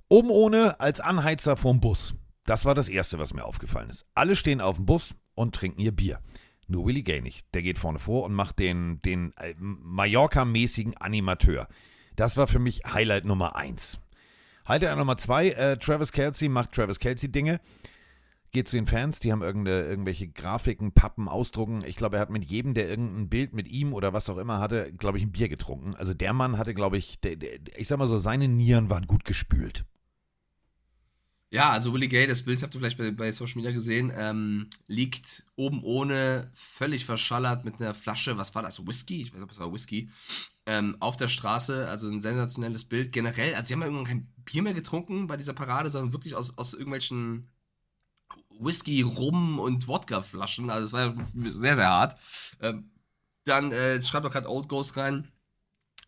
Oben 0.07 0.31
ohne 0.31 0.79
als 0.79 0.99
Anheizer 0.99 1.55
vom 1.55 1.79
Bus. 1.79 2.15
Das 2.45 2.65
war 2.65 2.73
das 2.73 2.89
Erste, 2.89 3.19
was 3.19 3.33
mir 3.33 3.45
aufgefallen 3.45 3.89
ist. 3.89 4.05
Alle 4.15 4.35
stehen 4.35 4.59
auf 4.59 4.77
dem 4.77 4.85
Bus 4.85 5.15
und 5.35 5.53
trinken 5.53 5.81
ihr 5.81 5.91
Bier. 5.91 6.19
Nur 6.67 6.85
Willie 6.85 7.03
Gay 7.03 7.21
nicht. 7.21 7.45
Der 7.53 7.61
geht 7.61 7.77
vorne 7.77 7.99
vor 7.99 8.23
und 8.23 8.33
macht 8.33 8.59
den, 8.59 9.01
den 9.03 9.33
äh, 9.37 9.53
Mallorca-mäßigen 9.59 10.97
Animateur. 10.97 11.67
Das 12.15 12.37
war 12.37 12.47
für 12.47 12.59
mich 12.59 12.81
Highlight 12.85 13.25
Nummer 13.25 13.55
eins. 13.55 13.99
Highlight 14.67 14.97
Nummer 14.97 15.17
zwei, 15.17 15.49
äh, 15.49 15.77
Travis 15.77 16.11
Kelsey 16.11 16.49
macht 16.49 16.73
Travis 16.73 16.99
Kelsey 16.99 17.31
Dinge 17.31 17.59
geht 18.51 18.67
zu 18.67 18.75
den 18.75 18.87
Fans, 18.87 19.19
die 19.19 19.31
haben 19.31 19.41
irgendwelche 19.41 20.27
Grafiken, 20.27 20.91
Pappen, 20.93 21.27
Ausdrucken. 21.27 21.79
Ich 21.85 21.95
glaube, 21.95 22.17
er 22.17 22.21
hat 22.21 22.29
mit 22.29 22.45
jedem, 22.45 22.73
der 22.73 22.89
irgendein 22.89 23.29
Bild 23.29 23.53
mit 23.53 23.67
ihm 23.67 23.93
oder 23.93 24.13
was 24.13 24.29
auch 24.29 24.37
immer 24.37 24.59
hatte, 24.59 24.91
glaube 24.93 25.17
ich, 25.17 25.23
ein 25.23 25.31
Bier 25.31 25.49
getrunken. 25.49 25.95
Also 25.95 26.13
der 26.13 26.33
Mann 26.33 26.57
hatte, 26.57 26.73
glaube 26.73 26.97
ich, 26.97 27.19
der, 27.19 27.35
der, 27.35 27.59
ich 27.77 27.87
sag 27.87 27.99
mal 27.99 28.07
so, 28.07 28.19
seine 28.19 28.47
Nieren 28.47 28.89
waren 28.89 29.07
gut 29.07 29.25
gespült. 29.25 29.85
Ja, 31.51 31.71
also 31.71 31.93
Willie 31.93 32.09
Gay, 32.09 32.27
das 32.27 32.43
Bild 32.43 32.61
habt 32.61 32.75
ihr 32.75 32.79
vielleicht 32.79 32.99
bei, 32.99 33.09
bei 33.09 33.31
Social 33.31 33.55
Media 33.55 33.71
gesehen, 33.71 34.11
ähm, 34.15 34.67
liegt 34.85 35.45
oben 35.55 35.83
ohne, 35.83 36.51
völlig 36.53 37.05
verschallert 37.05 37.65
mit 37.65 37.81
einer 37.81 37.95
Flasche, 37.95 38.37
was 38.37 38.53
war 38.53 38.61
das, 38.61 38.85
Whisky? 38.85 39.23
Ich 39.23 39.29
weiß 39.29 39.39
nicht, 39.39 39.43
ob 39.43 39.51
es 39.51 39.59
war 39.59 39.73
Whisky, 39.73 40.11
ähm, 40.67 40.97
auf 40.99 41.17
der 41.17 41.27
Straße, 41.27 41.87
also 41.87 42.07
ein 42.07 42.21
sensationelles 42.21 42.85
Bild. 42.85 43.11
Generell, 43.11 43.55
also 43.55 43.67
sie 43.67 43.73
haben 43.73 43.81
ja 43.81 43.87
irgendwann 43.87 44.05
kein 44.05 44.33
Bier 44.45 44.61
mehr 44.61 44.75
getrunken 44.75 45.25
bei 45.25 45.37
dieser 45.37 45.53
Parade, 45.53 45.89
sondern 45.89 46.13
wirklich 46.13 46.35
aus, 46.35 46.55
aus 46.55 46.73
irgendwelchen 46.73 47.49
Whisky, 48.59 49.01
Rum 49.01 49.59
und 49.59 49.87
Wodkaflaschen. 49.87 50.69
Also 50.69 50.85
es 50.85 50.93
war 50.93 51.25
sehr, 51.33 51.75
sehr 51.75 51.89
hart. 51.89 52.15
Ähm, 52.61 52.91
dann 53.45 53.71
äh, 53.71 54.01
schreibt 54.01 54.25
auch 54.25 54.31
gerade 54.31 54.49
Old 54.49 54.67
Ghost 54.67 54.97
rein. 54.97 55.27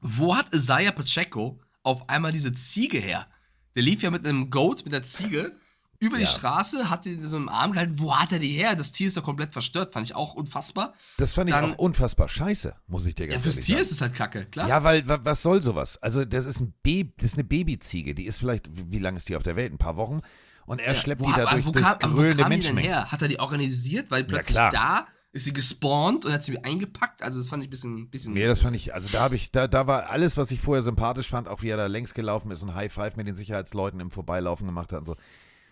Wo 0.01 0.35
hat 0.35 0.53
Isaiah 0.53 0.91
Pacheco 0.91 1.59
auf 1.83 2.09
einmal 2.09 2.31
diese 2.31 2.51
Ziege 2.51 2.99
her? 2.99 3.27
Der 3.75 3.83
lief 3.83 4.01
ja 4.03 4.11
mit 4.11 4.27
einem 4.27 4.49
Goat, 4.49 4.83
mit 4.83 4.93
der 4.93 5.03
Ziege, 5.03 5.53
über 6.01 6.17
ja. 6.17 6.25
die 6.25 6.31
Straße, 6.31 6.89
hat 6.89 7.05
die 7.05 7.21
so 7.21 7.37
im 7.37 7.47
Arm 7.47 7.73
gehalten. 7.73 7.99
Wo 7.99 8.15
hat 8.15 8.31
er 8.31 8.39
die 8.39 8.49
her? 8.49 8.75
Das 8.75 8.91
Tier 8.91 9.07
ist 9.07 9.15
ja 9.15 9.21
komplett 9.21 9.53
verstört. 9.53 9.93
Fand 9.93 10.07
ich 10.07 10.15
auch 10.15 10.33
unfassbar. 10.33 10.93
Das 11.17 11.33
fand 11.33 11.51
Dann, 11.51 11.69
ich 11.69 11.75
auch 11.75 11.77
unfassbar 11.77 12.27
scheiße, 12.27 12.75
muss 12.87 13.05
ich 13.05 13.13
dir 13.13 13.27
ganz 13.27 13.45
ja, 13.45 13.51
fürs 13.51 13.63
Tier 13.63 13.75
sagen. 13.75 13.85
ist 13.85 13.91
es 13.91 14.01
halt 14.01 14.15
kacke, 14.15 14.45
klar. 14.45 14.67
Ja, 14.67 14.83
weil, 14.83 15.03
was 15.05 15.43
soll 15.43 15.61
sowas? 15.61 16.01
Also, 16.01 16.25
das 16.25 16.45
ist, 16.45 16.59
ein 16.59 16.73
Baby, 16.81 17.13
das 17.17 17.31
ist 17.31 17.33
eine 17.35 17.43
Babyziege. 17.43 18.15
Die 18.15 18.25
ist 18.25 18.39
vielleicht, 18.39 18.67
wie 18.73 18.97
lange 18.97 19.17
ist 19.17 19.29
die 19.29 19.35
auf 19.35 19.43
der 19.43 19.55
Welt? 19.55 19.71
Ein 19.71 19.77
paar 19.77 19.95
Wochen. 19.95 20.21
Und 20.65 20.79
er 20.79 20.93
ja, 20.93 20.99
schleppt 20.99 21.21
wo, 21.21 21.27
die 21.27 21.33
da 21.33 21.51
durch, 21.51 21.65
wo 21.65 21.71
durch 21.71 21.83
kam, 21.83 21.99
grölende 21.99 22.47
Menschen. 22.47 22.77
her? 22.77 23.11
Hat 23.11 23.21
er 23.21 23.27
die 23.27 23.39
organisiert? 23.39 24.11
Weil 24.11 24.23
plötzlich 24.23 24.55
ja, 24.55 24.69
da 24.69 25.07
ist 25.33 25.45
sie 25.45 25.53
gespawnt 25.53 26.25
und 26.25 26.33
hat 26.33 26.43
sie 26.43 26.57
eingepackt. 26.63 27.21
Also 27.21 27.39
das 27.39 27.49
fand 27.49 27.63
ich 27.63 27.67
ein 27.67 27.71
bisschen, 27.71 28.09
bisschen. 28.09 28.33
Nee, 28.33 28.45
das 28.45 28.59
fand 28.59 28.75
ich, 28.75 28.93
also 28.93 29.09
da 29.09 29.21
habe 29.21 29.35
ich, 29.35 29.51
da, 29.51 29.67
da 29.67 29.87
war 29.87 30.09
alles, 30.09 30.37
was 30.37 30.51
ich 30.51 30.59
vorher 30.59 30.83
sympathisch 30.83 31.29
fand, 31.29 31.47
auch 31.47 31.61
wie 31.61 31.69
er 31.69 31.77
da 31.77 31.87
längs 31.87 32.13
gelaufen 32.13 32.51
ist 32.51 32.61
und 32.63 32.75
High 32.75 32.91
Five 32.91 33.15
mit 33.15 33.27
den 33.27 33.35
Sicherheitsleuten 33.35 33.99
im 33.99 34.11
Vorbeilaufen 34.11 34.67
gemacht 34.67 34.91
hat 34.91 34.99
und 34.99 35.05
so. 35.05 35.15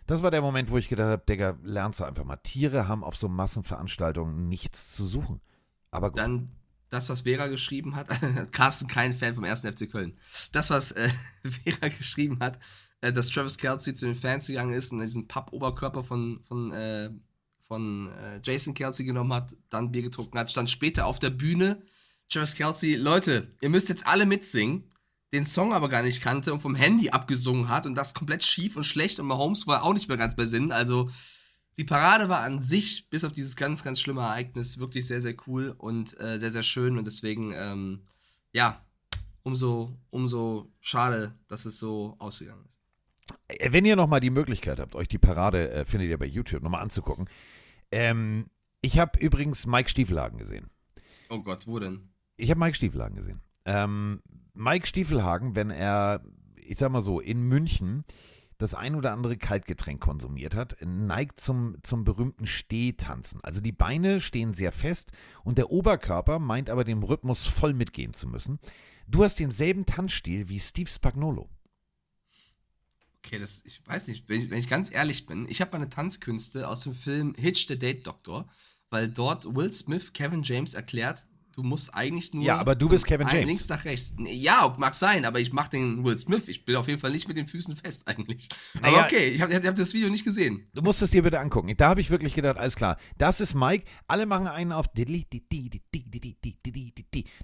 Das 0.08 0.24
war 0.24 0.32
der 0.32 0.42
Moment, 0.42 0.72
wo 0.72 0.78
ich 0.78 0.90
gedacht 0.90 1.10
habe, 1.10 1.24
Digga, 1.28 1.58
lernst 1.62 2.00
du 2.00 2.04
einfach 2.04 2.24
mal. 2.24 2.38
Tiere 2.38 2.88
haben 2.88 3.04
auf 3.04 3.16
so 3.16 3.30
Massenveranstaltungen 3.30 4.48
nichts 4.48 4.96
zu 4.96 5.06
suchen. 5.06 5.40
Aber 5.92 6.10
gut. 6.10 6.20
Dann 6.20 6.50
das, 6.90 7.10
was 7.10 7.22
Vera 7.22 7.48
geschrieben 7.48 7.96
hat. 7.96 8.08
Carsten, 8.52 8.88
kein 8.88 9.14
Fan 9.14 9.36
vom 9.36 9.44
ersten 9.44 9.72
FC 9.72 9.90
Köln. 9.92 10.18
Das, 10.52 10.70
was 10.70 10.94
äh, 10.94 11.10
Vera 11.64 11.90
geschrieben 11.90 12.40
hat, 12.40 12.60
äh, 13.02 13.12
dass 13.14 13.30
Travis 13.30 13.58
Kelsey 13.58 13.94
zu 13.94 14.06
den 14.06 14.16
Fans 14.16 14.48
gegangen 14.48 14.74
ist 14.74 14.92
und 14.92 15.00
diesen 15.00 15.28
Pappoberkörper 15.28 16.04
von, 16.04 16.42
von, 16.48 16.72
äh, 16.72 17.10
von 17.68 18.10
äh, 18.12 18.42
Jason 18.44 18.74
Kelsey 18.74 19.06
genommen 19.06 19.34
hat, 19.34 19.56
dann 19.70 19.92
Bier 19.92 20.02
getrunken 20.02 20.38
hat, 20.38 20.52
stand 20.52 20.70
später 20.70 21.06
auf 21.06 21.20
der 21.20 21.30
Bühne. 21.30 21.82
Travis 22.30 22.56
Kelsey, 22.56 22.96
Leute, 22.96 23.52
ihr 23.62 23.70
müsst 23.70 23.90
jetzt 23.90 24.06
alle 24.06 24.26
mitsingen, 24.26 24.92
den 25.34 25.46
Song 25.46 25.74
aber 25.74 25.90
gar 25.90 26.04
nicht 26.04 26.22
kannte 26.22 26.54
und 26.54 26.60
vom 26.60 26.76
Handy 26.76 27.10
abgesungen 27.10 27.70
hat 27.70 27.86
und 27.86 27.96
das 27.96 28.14
komplett 28.14 28.44
schief 28.44 28.76
und 28.76 28.84
schlecht 28.84 29.20
und 29.20 29.28
Mahomes 29.28 29.68
war 29.68 29.84
auch 29.84 29.94
nicht 29.94 30.08
mehr 30.08 30.18
ganz 30.18 30.36
bei 30.36 30.46
Sinn. 30.46 30.72
Also 30.72 31.10
die 31.78 31.86
Parade 31.86 32.28
war 32.28 32.42
an 32.42 32.60
sich, 32.60 33.10
bis 33.10 33.24
auf 33.24 33.32
dieses 33.32 33.56
ganz, 33.56 33.84
ganz 33.84 34.02
schlimme 34.02 34.22
Ereignis, 34.22 34.80
wirklich 34.80 35.08
sehr, 35.08 35.22
sehr 35.22 35.36
cool 35.48 35.74
und 35.78 36.20
äh, 36.20 36.38
sehr, 36.38 36.52
sehr 36.52 36.64
schön 36.64 36.98
und 36.98 37.06
deswegen, 37.06 37.54
ähm, 37.56 38.02
ja, 38.52 38.84
umso, 39.44 39.98
umso 40.10 40.72
schade, 40.82 41.36
dass 41.48 41.66
es 41.66 41.80
so 41.80 42.16
ausgegangen 42.20 42.66
ist. 42.66 42.79
Wenn 43.70 43.86
ihr 43.86 43.96
nochmal 43.96 44.20
die 44.20 44.30
Möglichkeit 44.30 44.80
habt, 44.80 44.96
euch 44.96 45.08
die 45.08 45.18
Parade, 45.18 45.72
äh, 45.72 45.86
findet 45.86 46.10
ihr 46.10 46.18
bei 46.18 46.26
YouTube, 46.26 46.62
nochmal 46.62 46.82
anzugucken. 46.82 47.30
Ähm, 47.92 48.48
ich 48.82 49.00
habe 49.00 49.20
übrigens 49.20 49.66
Mike 49.66 49.90
Stiefelhagen 49.90 50.38
gesehen. 50.38 50.70
Oh 51.30 51.40
Gott, 51.40 51.68
wo 51.68 51.80
denn? 51.80 52.10
Ich 52.38 52.50
habe 52.50 52.60
Mike 52.60 52.76
Stiefelhagen 52.76 53.16
gesehen. 53.16 53.42
Ähm, 53.66 54.22
Mike 54.54 54.88
Stiefelhagen, 54.88 55.56
wenn 55.56 55.70
er, 55.70 56.22
ich 56.56 56.78
sag 56.78 56.92
mal 56.92 57.02
so, 57.02 57.20
in 57.20 57.44
München 57.44 58.04
das 58.60 58.74
ein 58.74 58.96
oder 58.96 59.14
andere 59.14 59.38
Kaltgetränk 59.38 60.02
konsumiert 60.02 60.54
hat, 60.54 60.76
neigt 60.86 61.40
zum, 61.40 61.78
zum 61.82 62.04
berühmten 62.04 62.46
Stehtanzen. 62.46 63.40
Also 63.42 63.62
die 63.62 63.72
Beine 63.72 64.20
stehen 64.20 64.54
sehr 64.54 64.74
fest 64.74 65.14
und 65.44 65.58
der 65.58 65.72
Oberkörper 65.72 66.40
meint 66.40 66.70
aber 66.70 66.84
dem 66.84 67.02
Rhythmus 67.02 67.48
voll 67.48 67.74
mitgehen 67.74 68.14
zu 68.14 68.28
müssen. 68.28 68.60
Du 69.08 69.24
hast 69.24 69.40
denselben 69.40 69.86
Tanzstil 69.86 70.50
wie 70.50 70.60
Steve 70.60 70.90
Spagnolo. 70.90 71.50
Okay, 73.26 73.40
das, 73.40 73.64
ich 73.66 73.86
weiß 73.86 74.08
nicht, 74.08 74.30
wenn 74.30 74.40
ich, 74.40 74.50
wenn 74.50 74.60
ich 74.60 74.68
ganz 74.68 74.92
ehrlich 74.92 75.26
bin, 75.26 75.48
ich 75.50 75.62
habe 75.62 75.72
meine 75.72 75.90
Tanzkünste 75.90 76.68
aus 76.68 76.82
dem 76.82 76.94
Film 76.94 77.36
Hitch 77.38 77.68
the 77.68 77.78
Date 77.78 78.08
Doctor, 78.08 78.48
weil 78.90 79.10
dort 79.10 79.56
Will 79.56 79.72
Smith 79.74 80.14
Kevin 80.14 80.42
James 80.44 80.74
erklärt, 80.74 81.28
du 81.54 81.64
musst 81.64 81.94
eigentlich 81.94 82.34
nur. 82.34 82.44
Ja, 82.44 82.58
aber 82.58 82.76
du 82.76 82.88
bist 82.88 83.06
Kevin 83.06 83.28
James. 83.28 83.46
Links 83.46 83.68
nach 83.68 83.84
rechts. 83.84 84.14
Ja, 84.18 84.74
mag 84.78 84.96
sein, 84.96 85.26
aber 85.26 85.40
ich 85.42 85.52
mache 85.52 85.72
den 85.72 86.04
Will 86.06 86.18
Smith. 86.18 86.48
Ich 86.48 86.64
bin 86.66 86.78
auf 86.78 86.88
jeden 86.88 87.00
Fall 87.00 87.12
nicht 87.12 87.28
mit 87.28 87.36
den 87.38 87.48
Füßen 87.48 87.76
fest 87.76 88.08
eigentlich. 88.08 88.50
Naja, 88.82 89.00
aber 89.00 89.06
okay, 89.08 89.28
ich 89.30 89.42
habe 89.42 89.54
hab 89.54 89.76
das 89.76 89.94
Video 89.94 90.10
nicht 90.10 90.24
gesehen. 90.24 90.68
Du 90.74 90.82
musst 90.82 91.02
es 91.02 91.12
dir 91.12 91.22
bitte 91.22 91.40
angucken. 91.40 91.76
Da 91.76 91.90
habe 91.90 92.02
ich 92.02 92.10
wirklich 92.10 92.34
gedacht, 92.34 92.58
alles 92.58 92.78
klar. 92.78 92.98
Das 93.18 93.42
ist 93.42 93.54
Mike. 93.54 93.86
Alle 94.08 94.26
machen 94.26 94.48
einen 94.48 94.72
auf. 94.72 94.88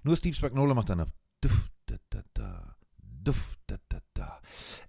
Nur 0.04 0.16
Steve 0.16 0.36
Spagnolo 0.36 0.74
macht 0.74 0.90
dann 0.90 1.02
auf. 1.02 1.10
Duff, 1.42 1.70
da, 1.86 1.96
da, 2.10 2.24
da. 2.34 2.76
Duff, 3.02 3.58
da. 3.68 3.76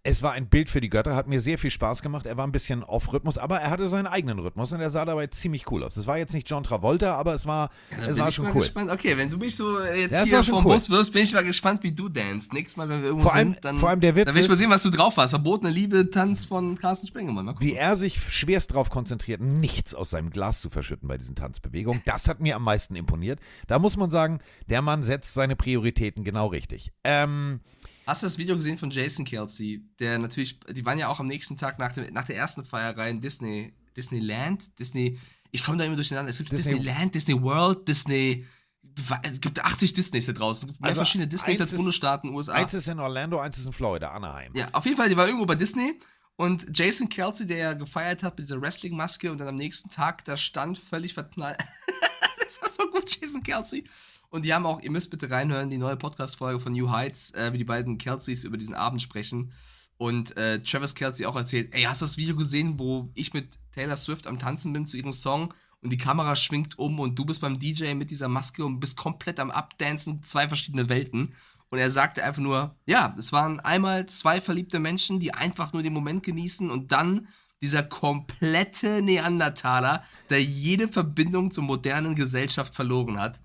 Es 0.08 0.22
war 0.22 0.32
ein 0.32 0.46
Bild 0.46 0.70
für 0.70 0.80
die 0.80 0.88
Götter, 0.88 1.16
hat 1.16 1.26
mir 1.26 1.40
sehr 1.40 1.58
viel 1.58 1.70
Spaß 1.70 2.00
gemacht. 2.00 2.26
Er 2.26 2.36
war 2.36 2.46
ein 2.46 2.52
bisschen 2.52 2.84
auf 2.84 3.12
Rhythmus, 3.12 3.38
aber 3.38 3.58
er 3.58 3.70
hatte 3.70 3.88
seinen 3.88 4.06
eigenen 4.06 4.38
Rhythmus 4.38 4.72
und 4.72 4.80
er 4.80 4.88
sah 4.88 5.04
dabei 5.04 5.26
ziemlich 5.26 5.68
cool 5.72 5.82
aus. 5.82 5.96
Es 5.96 6.06
war 6.06 6.16
jetzt 6.16 6.32
nicht 6.32 6.48
John 6.48 6.62
Travolta, 6.62 7.16
aber 7.16 7.34
es 7.34 7.44
war, 7.44 7.70
ja, 7.90 8.06
es 8.06 8.16
war 8.16 8.30
schon 8.30 8.46
cool. 8.46 8.60
Gespannt. 8.60 8.88
Okay, 8.88 9.16
wenn 9.16 9.30
du 9.30 9.36
mich 9.36 9.56
so 9.56 9.80
jetzt 9.80 10.12
ja, 10.12 10.22
hier 10.22 10.44
vom 10.44 10.64
cool. 10.64 10.74
Bus 10.74 10.90
wirst, 10.90 11.12
bin 11.12 11.24
ich 11.24 11.32
mal 11.32 11.42
gespannt, 11.42 11.82
wie 11.82 11.90
du 11.90 12.08
dance. 12.08 12.50
Nächstes 12.52 12.76
Mal, 12.76 12.88
wenn 12.88 13.00
wir 13.00 13.08
irgendwo 13.08 13.28
vor 13.28 13.34
allem, 13.34 13.54
sind, 13.54 13.64
dann, 13.64 13.78
vor 13.78 13.88
allem 13.88 14.00
der 14.00 14.14
Witz 14.14 14.26
dann 14.26 14.36
will 14.36 14.42
ich 14.42 14.48
mal 14.48 14.56
sehen, 14.56 14.70
was 14.70 14.82
du 14.82 14.90
drauf 14.90 15.16
hast. 15.16 15.30
Verbotene 15.30 15.72
Liebe, 15.72 16.08
Tanz 16.08 16.44
von 16.44 16.78
Carsten 16.78 17.08
Spengemann. 17.08 17.56
Wie 17.58 17.74
er 17.74 17.96
sich 17.96 18.20
schwerst 18.32 18.70
darauf 18.70 18.90
konzentriert, 18.90 19.40
nichts 19.40 19.92
aus 19.92 20.10
seinem 20.10 20.30
Glas 20.30 20.60
zu 20.60 20.70
verschütten 20.70 21.08
bei 21.08 21.18
diesen 21.18 21.34
Tanzbewegungen. 21.34 22.02
Das 22.04 22.28
hat 22.28 22.40
mir 22.40 22.54
am 22.54 22.62
meisten 22.62 22.94
imponiert. 22.94 23.40
Da 23.66 23.80
muss 23.80 23.96
man 23.96 24.10
sagen, 24.10 24.38
der 24.68 24.82
Mann 24.82 25.02
setzt 25.02 25.34
seine 25.34 25.56
Prioritäten 25.56 26.22
genau 26.22 26.46
richtig. 26.46 26.92
Ähm, 27.02 27.60
Hast 28.06 28.22
du 28.22 28.26
das 28.26 28.38
Video 28.38 28.54
gesehen 28.54 28.78
von 28.78 28.90
Jason 28.90 29.24
Kelsey? 29.24 29.82
Der 29.98 30.18
natürlich, 30.18 30.60
die 30.70 30.84
waren 30.86 30.98
ja 30.98 31.08
auch 31.08 31.18
am 31.18 31.26
nächsten 31.26 31.56
Tag 31.56 31.78
nach, 31.78 31.92
dem, 31.92 32.12
nach 32.14 32.24
der 32.24 32.36
ersten 32.36 32.64
Feierei 32.64 33.10
in 33.10 33.20
Disney, 33.20 33.74
Disneyland, 33.96 34.78
Disney, 34.78 35.18
ich 35.50 35.64
komme 35.64 35.78
da 35.78 35.84
immer 35.84 35.96
durcheinander. 35.96 36.30
Es 36.30 36.38
gibt 36.38 36.52
Disney, 36.52 36.74
Disneyland, 36.74 37.14
Disney 37.14 37.42
World, 37.42 37.88
Disney 37.88 38.46
Es 39.22 39.40
gibt 39.40 39.64
80 39.64 39.92
Disneys 39.94 40.26
da 40.26 40.32
draußen. 40.32 40.68
Es 40.68 40.72
gibt 40.72 40.80
mehr 40.80 40.90
Also, 40.90 41.00
verschiedene 41.00 41.28
Disneys 41.28 41.60
als 41.60 41.74
Bundesstaaten 41.74 42.30
USA. 42.32 42.52
Eins 42.52 42.74
ist 42.74 42.88
in 42.88 43.00
Orlando, 43.00 43.40
eins 43.40 43.58
ist 43.58 43.66
in 43.66 43.72
Florida, 43.72 44.12
Anaheim. 44.12 44.52
Ja, 44.54 44.68
auf 44.72 44.84
jeden 44.84 44.96
Fall, 44.96 45.08
die 45.08 45.16
war 45.16 45.26
irgendwo 45.26 45.46
bei 45.46 45.56
Disney. 45.56 45.98
Und 46.36 46.66
Jason 46.76 47.08
Kelsey, 47.08 47.46
der 47.46 47.56
ja 47.56 47.72
gefeiert 47.72 48.22
hat 48.22 48.38
mit 48.38 48.46
dieser 48.46 48.60
Wrestling-Maske 48.60 49.32
und 49.32 49.38
dann 49.38 49.48
am 49.48 49.54
nächsten 49.54 49.88
Tag 49.88 50.24
da 50.26 50.36
stand, 50.36 50.78
völlig 50.78 51.14
verknallt. 51.14 51.58
das 52.38 52.58
ist 52.58 52.76
so 52.76 52.86
gut, 52.90 53.18
Jason 53.18 53.42
Kelsey. 53.42 53.84
Und 54.36 54.44
die 54.44 54.52
haben 54.52 54.66
auch, 54.66 54.82
ihr 54.82 54.90
müsst 54.90 55.08
bitte 55.08 55.30
reinhören, 55.30 55.70
die 55.70 55.78
neue 55.78 55.96
Podcast-Folge 55.96 56.60
von 56.60 56.74
New 56.74 56.90
Heights, 56.90 57.30
äh, 57.32 57.54
wie 57.54 57.58
die 57.58 57.64
beiden 57.64 57.96
Kelseys 57.96 58.44
über 58.44 58.58
diesen 58.58 58.74
Abend 58.74 59.00
sprechen. 59.00 59.50
Und 59.96 60.36
äh, 60.36 60.62
Travis 60.62 60.94
Kelsey 60.94 61.24
auch 61.24 61.36
erzählt, 61.36 61.72
ey, 61.72 61.84
hast 61.84 62.02
du 62.02 62.04
das 62.04 62.18
Video 62.18 62.36
gesehen, 62.36 62.78
wo 62.78 63.10
ich 63.14 63.32
mit 63.32 63.58
Taylor 63.72 63.96
Swift 63.96 64.26
am 64.26 64.38
Tanzen 64.38 64.74
bin 64.74 64.84
zu 64.84 64.98
ihrem 64.98 65.14
Song 65.14 65.54
und 65.80 65.88
die 65.88 65.96
Kamera 65.96 66.36
schwingt 66.36 66.78
um 66.78 67.00
und 67.00 67.18
du 67.18 67.24
bist 67.24 67.40
beim 67.40 67.58
DJ 67.58 67.94
mit 67.94 68.10
dieser 68.10 68.28
Maske 68.28 68.62
und 68.62 68.78
bist 68.78 68.98
komplett 68.98 69.40
am 69.40 69.50
Abdancen, 69.50 70.22
zwei 70.22 70.48
verschiedene 70.48 70.90
Welten. 70.90 71.32
Und 71.70 71.78
er 71.78 71.90
sagte 71.90 72.22
einfach 72.22 72.42
nur, 72.42 72.76
ja, 72.84 73.14
es 73.16 73.32
waren 73.32 73.58
einmal 73.60 74.04
zwei 74.04 74.42
verliebte 74.42 74.80
Menschen, 74.80 75.18
die 75.18 75.32
einfach 75.32 75.72
nur 75.72 75.82
den 75.82 75.94
Moment 75.94 76.22
genießen 76.22 76.70
und 76.70 76.92
dann 76.92 77.28
dieser 77.62 77.82
komplette 77.82 79.00
Neandertaler, 79.00 80.04
der 80.28 80.44
jede 80.44 80.88
Verbindung 80.88 81.52
zur 81.52 81.64
modernen 81.64 82.14
Gesellschaft 82.14 82.74
verloren 82.74 83.18
hat. 83.18 83.40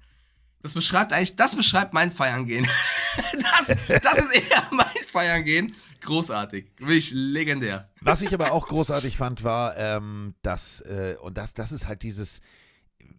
Das 0.62 0.74
beschreibt 0.74 1.12
eigentlich, 1.12 1.36
das 1.36 1.56
beschreibt 1.56 1.94
mein 1.94 2.12
Feiern-Gehen. 2.12 2.68
das, 3.34 3.78
das 4.02 4.18
ist 4.18 4.34
eher 4.34 4.64
mein 4.72 5.04
Feiern-Gehen. 5.08 5.76
Großartig. 6.02 6.72
Wirklich 6.78 7.12
legendär. 7.12 7.90
Was 8.02 8.22
ich 8.22 8.34
aber 8.34 8.52
auch 8.52 8.68
großartig 8.68 9.18
fand, 9.18 9.44
war, 9.44 9.78
ähm, 9.78 10.36
dass, 10.42 10.82
äh, 10.82 11.16
und 11.22 11.38
das, 11.38 11.54
das 11.54 11.72
ist 11.72 11.88
halt 11.88 12.04
dieses, 12.04 12.42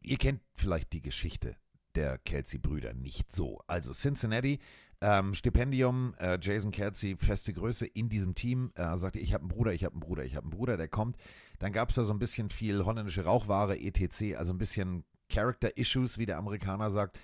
ihr 0.02 0.18
kennt 0.18 0.40
vielleicht 0.54 0.92
die 0.92 1.02
Geschichte 1.02 1.56
der 1.94 2.18
Kelsey-Brüder 2.18 2.94
nicht 2.94 3.32
so. 3.32 3.60
Also 3.66 3.92
Cincinnati, 3.92 4.58
ähm, 5.00 5.34
Stipendium, 5.34 6.14
äh, 6.18 6.38
Jason 6.40 6.70
Kelsey, 6.70 7.16
feste 7.16 7.52
Größe 7.52 7.86
in 7.86 8.08
diesem 8.08 8.34
Team, 8.34 8.72
äh, 8.76 8.96
sagte, 8.96 9.18
ich 9.18 9.34
habe 9.34 9.42
einen 9.42 9.48
Bruder, 9.48 9.72
ich 9.72 9.84
habe 9.84 9.94
einen 9.94 10.00
Bruder, 10.00 10.24
ich 10.24 10.36
habe 10.36 10.44
einen 10.44 10.50
Bruder, 10.50 10.76
der 10.76 10.88
kommt. 10.88 11.16
Dann 11.58 11.72
gab 11.72 11.90
es 11.90 11.96
da 11.96 12.04
so 12.04 12.12
ein 12.12 12.18
bisschen 12.18 12.50
viel 12.50 12.84
holländische 12.84 13.24
Rauchware, 13.24 13.78
etc., 13.78 14.36
also 14.36 14.52
ein 14.52 14.58
bisschen 14.58 15.04
Character-Issues, 15.32 16.18
wie 16.18 16.26
der 16.26 16.38
Amerikaner 16.38 16.90
sagt. 16.90 17.18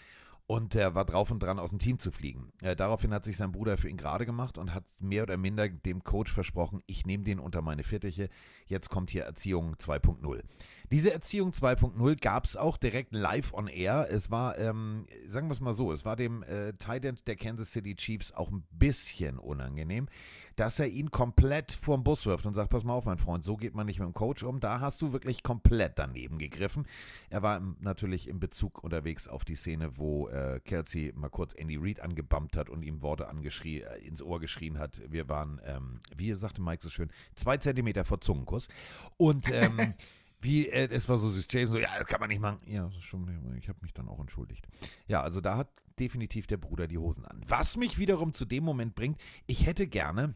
Und 0.47 0.75
er 0.75 0.95
war 0.95 1.05
drauf 1.05 1.31
und 1.31 1.43
dran, 1.43 1.59
aus 1.59 1.69
dem 1.71 1.79
Team 1.79 1.99
zu 1.99 2.11
fliegen. 2.11 2.53
Äh, 2.63 2.75
daraufhin 2.75 3.13
hat 3.13 3.23
sich 3.23 3.37
sein 3.37 3.53
Bruder 3.53 3.77
für 3.77 3.91
ihn 3.91 3.99
gerade 3.99 4.25
gemacht 4.25 4.57
und 4.57 4.73
hat 4.73 4.85
mehr 5.01 5.25
oder 5.25 5.37
minder 5.37 5.69
dem 5.69 6.03
Coach 6.03 6.33
versprochen, 6.33 6.83
ich 6.87 7.05
nehme 7.05 7.23
den 7.23 7.39
unter 7.39 7.61
meine 7.61 7.83
Fittiche. 7.83 8.31
Jetzt 8.67 8.89
kommt 8.89 9.11
hier 9.11 9.25
Erziehung 9.25 9.75
2.0. 9.75 10.41
Diese 10.91 11.13
Erziehung 11.13 11.51
2.0 11.51 12.21
gab 12.21 12.45
es 12.45 12.57
auch 12.57 12.79
direkt 12.79 13.13
live 13.13 13.53
on 13.53 13.67
air. 13.67 14.09
Es 14.11 14.31
war, 14.31 14.59
ähm, 14.59 15.07
sagen 15.27 15.49
wir 15.49 15.53
es 15.53 15.61
mal 15.61 15.75
so, 15.75 15.93
es 15.93 16.05
war 16.05 16.17
dem 16.17 16.43
äh, 16.45 16.73
Tight 16.75 17.05
End 17.05 17.27
der 17.27 17.37
Kansas 17.37 17.73
City 17.73 17.95
Chiefs 17.95 18.33
auch 18.33 18.51
ein 18.51 18.65
bisschen 18.71 19.39
unangenehm, 19.39 20.09
dass 20.57 20.81
er 20.81 20.89
ihn 20.89 21.11
komplett 21.11 21.73
vorm 21.73 22.05
Bus 22.05 22.25
wirft 22.25 22.47
und 22.47 22.55
sagt, 22.55 22.71
pass 22.71 22.85
mal 22.85 22.95
auf, 22.95 23.05
mein 23.05 23.19
Freund, 23.19 23.45
so 23.45 23.57
geht 23.57 23.75
man 23.75 23.87
nicht 23.87 24.01
mit 24.01 24.09
dem 24.09 24.15
Coach 24.15 24.43
um. 24.43 24.61
Da 24.61 24.81
hast 24.81 25.03
du 25.03 25.13
wirklich 25.13 25.43
komplett 25.43 25.99
daneben 25.99 26.39
gegriffen. 26.39 26.87
Er 27.29 27.43
war 27.43 27.59
im, 27.59 27.77
natürlich 27.81 28.27
in 28.27 28.41
Bezug 28.41 28.83
unterwegs 28.83 29.29
auf 29.29 29.45
die 29.45 29.57
Szene, 29.57 29.99
wo 29.99 30.29
äh, 30.29 30.61
Kelsey 30.65 31.13
mal 31.15 31.29
kurz 31.29 31.53
Andy 31.55 31.77
Reid 31.79 32.01
angebammt 32.01 32.57
hat 32.57 32.71
und 32.71 32.83
ihm 32.83 33.03
Worte 33.03 33.29
angeschrien, 33.29 33.87
äh, 33.87 33.99
ins 33.99 34.23
Ohr 34.23 34.41
geschrien 34.41 34.79
hat. 34.79 35.03
Wir 35.07 35.29
waren, 35.29 35.61
ähm, 35.65 36.01
wie 36.17 36.33
sagte 36.33 36.63
Mike 36.63 36.83
so 36.83 36.91
schön, 36.91 37.11
zwei 37.35 37.59
Zentimeter 37.59 38.05
vor 38.05 38.21
Zungenkuss. 38.21 38.69
Und 39.17 39.53
ähm, 39.53 39.95
wie, 40.41 40.69
äh, 40.69 40.89
es 40.91 41.09
war 41.09 41.19
so 41.19 41.31
süß. 41.31 41.47
Jason 41.51 41.73
so, 41.75 41.79
ja, 41.79 42.03
kann 42.05 42.21
man 42.21 42.29
nicht 42.29 42.41
machen. 42.41 42.59
Ja, 42.67 42.91
schon, 43.01 43.57
ich 43.59 43.69
habe 43.69 43.79
mich 43.83 43.93
dann 43.93 44.09
auch 44.09 44.21
entschuldigt. 44.21 44.67
Ja, 45.07 45.23
also 45.23 45.41
da 45.41 45.57
hat 45.57 45.69
definitiv 45.99 46.47
der 46.47 46.59
Bruder 46.59 46.87
die 46.87 46.99
Hosen 46.99 47.25
an. 47.25 47.41
Was 47.47 47.77
mich 47.77 47.99
wiederum 47.99 48.33
zu 48.33 48.45
dem 48.45 48.65
Moment 48.65 48.95
bringt, 48.95 49.21
ich 49.47 49.67
hätte 49.67 49.87
gerne, 49.87 50.35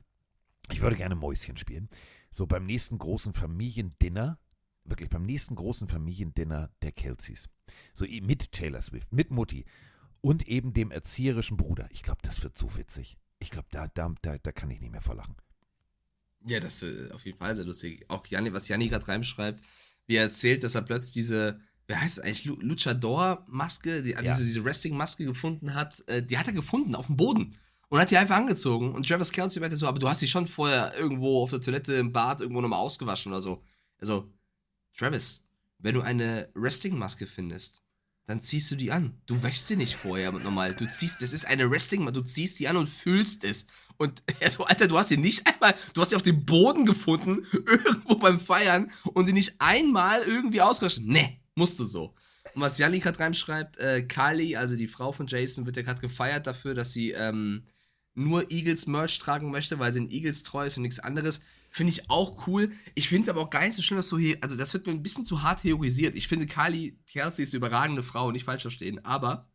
ich 0.71 0.81
würde 0.81 0.97
gerne 0.97 1.15
Mäuschen 1.15 1.57
spielen. 1.57 1.89
So 2.31 2.47
beim 2.47 2.65
nächsten 2.67 2.99
großen 2.99 3.35
Familiendinner, 3.35 4.39
wirklich 4.85 5.11
beim 5.11 5.23
nächsten 5.23 5.55
großen 5.55 5.87
Familiendinner 5.89 6.71
der 6.83 6.93
Kelseys. 6.93 7.49
So 7.95 8.05
i- 8.05 8.21
mit 8.21 8.53
Taylor 8.53 8.81
Swift, 8.81 9.13
mit 9.13 9.31
Mutti 9.31 9.65
und 10.21 10.49
eben 10.49 10.73
dem 10.73 10.91
erzieherischen 10.91 11.57
Bruder. 11.57 11.89
Ich 11.91 12.03
glaube, 12.03 12.21
das 12.23 12.43
wird 12.43 12.59
so 12.59 12.77
witzig. 12.77 13.19
Ich 13.39 13.51
glaube, 13.51 13.69
da, 13.71 13.87
da, 13.89 14.13
da, 14.23 14.39
da 14.39 14.53
kann 14.53 14.71
ich 14.71 14.81
nicht 14.81 14.93
mehr 14.93 15.03
verlachen. 15.03 15.37
Ja, 16.47 16.59
das 16.59 16.83
ist 16.83 17.11
äh, 17.11 17.13
auf 17.13 17.25
jeden 17.25 17.39
Fall 17.39 17.55
sehr 17.55 17.65
lustig. 17.65 18.05
Auch 18.09 18.27
Janni, 18.27 18.53
was 18.53 18.67
Janni 18.67 18.89
gerade 18.89 19.07
reinschreibt, 19.07 19.63
wie 20.07 20.17
er 20.17 20.23
erzählt, 20.25 20.65
dass 20.65 20.75
er 20.75 20.83
plötzlich 20.83 21.13
diese, 21.13 21.61
wie 21.87 21.95
heißt 21.95 22.19
es 22.19 22.25
eigentlich, 22.25 22.45
Lu- 22.45 22.61
Luchador-Maske, 22.61 24.03
die, 24.03 24.11
Ja. 24.11 24.23
diese, 24.23 24.45
diese 24.45 24.65
Wrestling-Maske 24.65 25.25
gefunden 25.25 25.75
hat, 25.75 26.03
äh, 26.09 26.23
die 26.23 26.39
hat 26.39 26.47
er 26.47 26.53
gefunden 26.53 26.95
auf 26.95 27.07
dem 27.07 27.17
Boden 27.17 27.57
und 27.89 28.01
hat 28.01 28.11
die 28.11 28.17
einfach 28.17 28.37
angezogen. 28.37 28.93
Und 28.95 29.07
Travis 29.09 29.33
Kelsey 29.33 29.61
meinte 29.61 29.77
so, 29.77 29.87
aber 29.87 29.99
du 29.99 30.09
hast 30.09 30.23
die 30.23 30.29
schon 30.29 30.47
vorher 30.49 30.95
irgendwo 30.97 31.43
auf 31.43 31.51
der 31.51 31.61
Toilette 31.61 31.95
im 31.95 32.13
Bad 32.13 32.41
irgendwo 32.41 32.61
nochmal 32.61 32.79
ausgewaschen 32.81 33.33
oder 33.33 33.43
so. 33.43 33.63
Also, 33.99 34.33
Travis, 34.97 35.43
wenn 35.79 35.95
du 35.95 36.01
eine 36.01 36.49
Wrestling-Maske 36.55 37.27
findest, 37.27 37.83
dann 38.27 38.41
ziehst 38.41 38.71
du 38.71 38.77
die 38.77 38.93
an. 38.93 39.21
Du 39.27 39.43
wäschst 39.43 39.67
sie 39.67 39.77
nicht 39.77 39.97
vorher 39.97 40.31
normal. 40.33 40.75
Du 40.75 40.89
ziehst, 40.89 41.23
das 41.23 41.33
ist 41.33 41.45
eine 41.45 41.71
Wrestling, 41.71 42.07
du 42.13 42.23
ziehst 42.23 42.59
die 42.61 42.69
an 42.69 42.77
und 42.77 42.89
fühlst 42.89 43.45
es. 43.45 43.67
Und 43.97 44.23
er 44.41 44.51
so, 44.53 44.65
Alter, 44.65 44.89
du 44.89 44.99
hast 44.99 45.09
sie 45.09 45.17
nicht 45.17 45.47
einmal, 45.47 45.75
du 45.95 46.01
hast 46.01 46.11
sie 46.11 46.17
auf 46.17 46.23
dem 46.23 46.45
Boden 46.45 46.85
gefunden, 46.85 47.47
irgendwo 47.53 48.15
beim 48.17 48.39
Feiern 48.39 48.91
und 49.13 49.27
die 49.27 49.33
nicht 49.33 49.57
einmal 49.59 50.23
irgendwie 50.23 50.61
ausgewaschen. 50.61 51.07
Nee, 51.07 51.41
musst 51.55 51.79
du 51.81 51.85
so. 51.85 52.15
Und 52.55 52.61
was 52.61 52.79
Janni 52.79 52.99
gerade 52.99 53.19
reinschreibt, 53.19 53.79
äh, 53.79 54.03
Kali, 54.03 54.57
also 54.57 54.77
die 54.77 54.89
Frau 54.89 55.13
von 55.13 55.27
Jason, 55.27 55.67
wird 55.67 55.77
ja 55.77 55.83
gerade 55.83 56.01
gefeiert 56.01 56.47
dafür, 56.47 56.75
dass 56.75 56.93
sie 56.93 57.13
ähm, 57.13 57.67
nur 58.15 58.51
Eagles 58.51 58.87
Merch 58.87 59.19
tragen 59.19 59.51
möchte, 59.51 59.79
weil 59.79 59.93
sie 59.93 60.01
ein 60.01 60.11
Eagles 60.11 60.43
treu 60.43 60.67
ist 60.67 60.77
und 60.77 60.83
nichts 60.83 60.99
anderes. 60.99 61.41
Finde 61.75 61.91
ich 61.91 62.11
auch 62.11 62.47
cool. 62.47 62.71
Ich 62.95 63.09
finde 63.09 63.23
es 63.23 63.29
aber 63.31 63.41
auch 63.41 63.51
gar 63.51 63.63
nicht 63.63 63.75
so 63.75 63.81
schlimm, 63.81 63.97
dass 63.97 64.09
so 64.09 64.19
hier, 64.19 64.37
also 64.43 64.57
das 64.57 64.75
wird 64.75 64.87
mir 64.87 64.93
ein 64.93 65.03
bisschen 65.03 65.25
zu 65.25 65.43
hart 65.43 65.63
theorisiert. 65.63 66.15
Ich 66.15 66.29
finde, 66.29 66.47
Kylie 66.47 66.99
Kelsey 67.07 67.43
ist 67.43 67.55
eine 67.55 67.59
überragende 67.59 68.03
Frau, 68.03 68.31
nicht 68.31 68.45
falsch 68.45 68.61
verstehen, 68.61 69.03
aber 69.07 69.49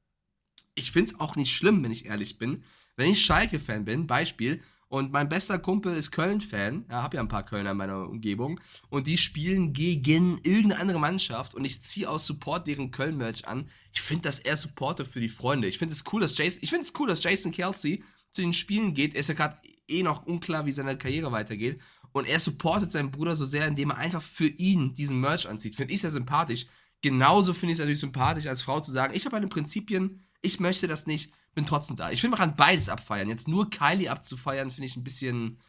ich 0.73 0.91
finde 0.91 1.11
es 1.11 1.19
auch 1.19 1.35
nicht 1.35 1.53
schlimm, 1.53 1.83
wenn 1.83 1.91
ich 1.91 2.07
ehrlich 2.07 2.39
bin. 2.39 2.63
Wenn 2.95 3.11
ich 3.11 3.23
Schalke-Fan 3.23 3.85
bin, 3.85 4.07
Beispiel, 4.07 4.63
und 4.89 5.11
mein 5.11 5.29
bester 5.29 5.59
Kumpel 5.59 5.95
ist 5.95 6.11
Köln-Fan, 6.11 6.85
ja, 6.89 7.03
hab 7.03 7.13
ja 7.13 7.19
ein 7.19 7.27
paar 7.27 7.45
Kölner 7.45 7.71
in 7.71 7.77
meiner 7.77 8.09
Umgebung, 8.09 8.59
und 8.89 9.05
die 9.05 9.17
spielen 9.17 9.73
gegen 9.73 10.39
irgendeine 10.39 10.79
andere 10.79 10.99
Mannschaft 10.99 11.53
und 11.53 11.65
ich 11.65 11.83
ziehe 11.83 12.09
aus 12.09 12.25
Support 12.25 12.65
deren 12.65 12.89
Köln-Merch 12.89 13.47
an. 13.47 13.69
Ich 13.93 14.01
finde 14.01 14.23
das 14.23 14.39
eher 14.39 14.57
Supporter 14.57 15.05
für 15.05 15.19
die 15.19 15.29
Freunde. 15.29 15.67
Ich 15.67 15.77
finde 15.77 15.93
es 15.93 16.03
cool, 16.11 16.21
dass 16.21 16.35
Jason, 16.35 16.63
ich 16.63 16.69
finde 16.69 16.85
es 16.85 16.93
cool, 16.97 17.07
dass 17.07 17.23
Jason 17.23 17.51
Kelsey 17.51 18.03
zu 18.31 18.41
den 18.41 18.53
Spielen 18.53 18.95
geht. 18.95 19.13
Er 19.13 19.19
ist 19.19 19.29
ja 19.29 19.35
gerade 19.35 19.57
eh 19.87 20.03
noch 20.03 20.25
unklar, 20.25 20.65
wie 20.65 20.71
seine 20.71 20.97
Karriere 20.97 21.31
weitergeht. 21.31 21.79
Und 22.17 22.25
er 22.25 22.39
supportet 22.39 22.91
seinen 22.91 23.11
Bruder 23.11 23.35
so 23.35 23.45
sehr, 23.45 23.67
indem 23.67 23.91
er 23.91 23.97
einfach 23.97 24.21
für 24.21 24.47
ihn 24.47 24.93
diesen 24.93 25.19
Merch 25.19 25.47
anzieht. 25.47 25.75
Finde 25.75 25.93
ich 25.93 26.01
sehr 26.01 26.11
sympathisch. 26.11 26.67
Genauso 27.01 27.53
finde 27.53 27.71
ich 27.71 27.75
es 27.75 27.79
natürlich 27.79 27.99
sympathisch, 27.99 28.47
als 28.47 28.61
Frau 28.61 28.79
zu 28.79 28.91
sagen, 28.91 29.13
ich 29.15 29.25
habe 29.25 29.35
meine 29.35 29.47
Prinzipien, 29.47 30.23
ich 30.41 30.59
möchte 30.59 30.87
das 30.87 31.05
nicht, 31.05 31.31
bin 31.53 31.65
trotzdem 31.65 31.95
da. 31.95 32.11
Ich 32.11 32.23
will 32.23 32.29
man 32.29 32.39
kann 32.39 32.55
beides 32.55 32.89
abfeiern. 32.89 33.29
Jetzt 33.29 33.47
nur 33.47 33.69
Kylie 33.69 34.09
abzufeiern, 34.09 34.71
finde 34.71 34.87
ich 34.87 34.95
ein 34.95 35.03
bisschen, 35.03 35.59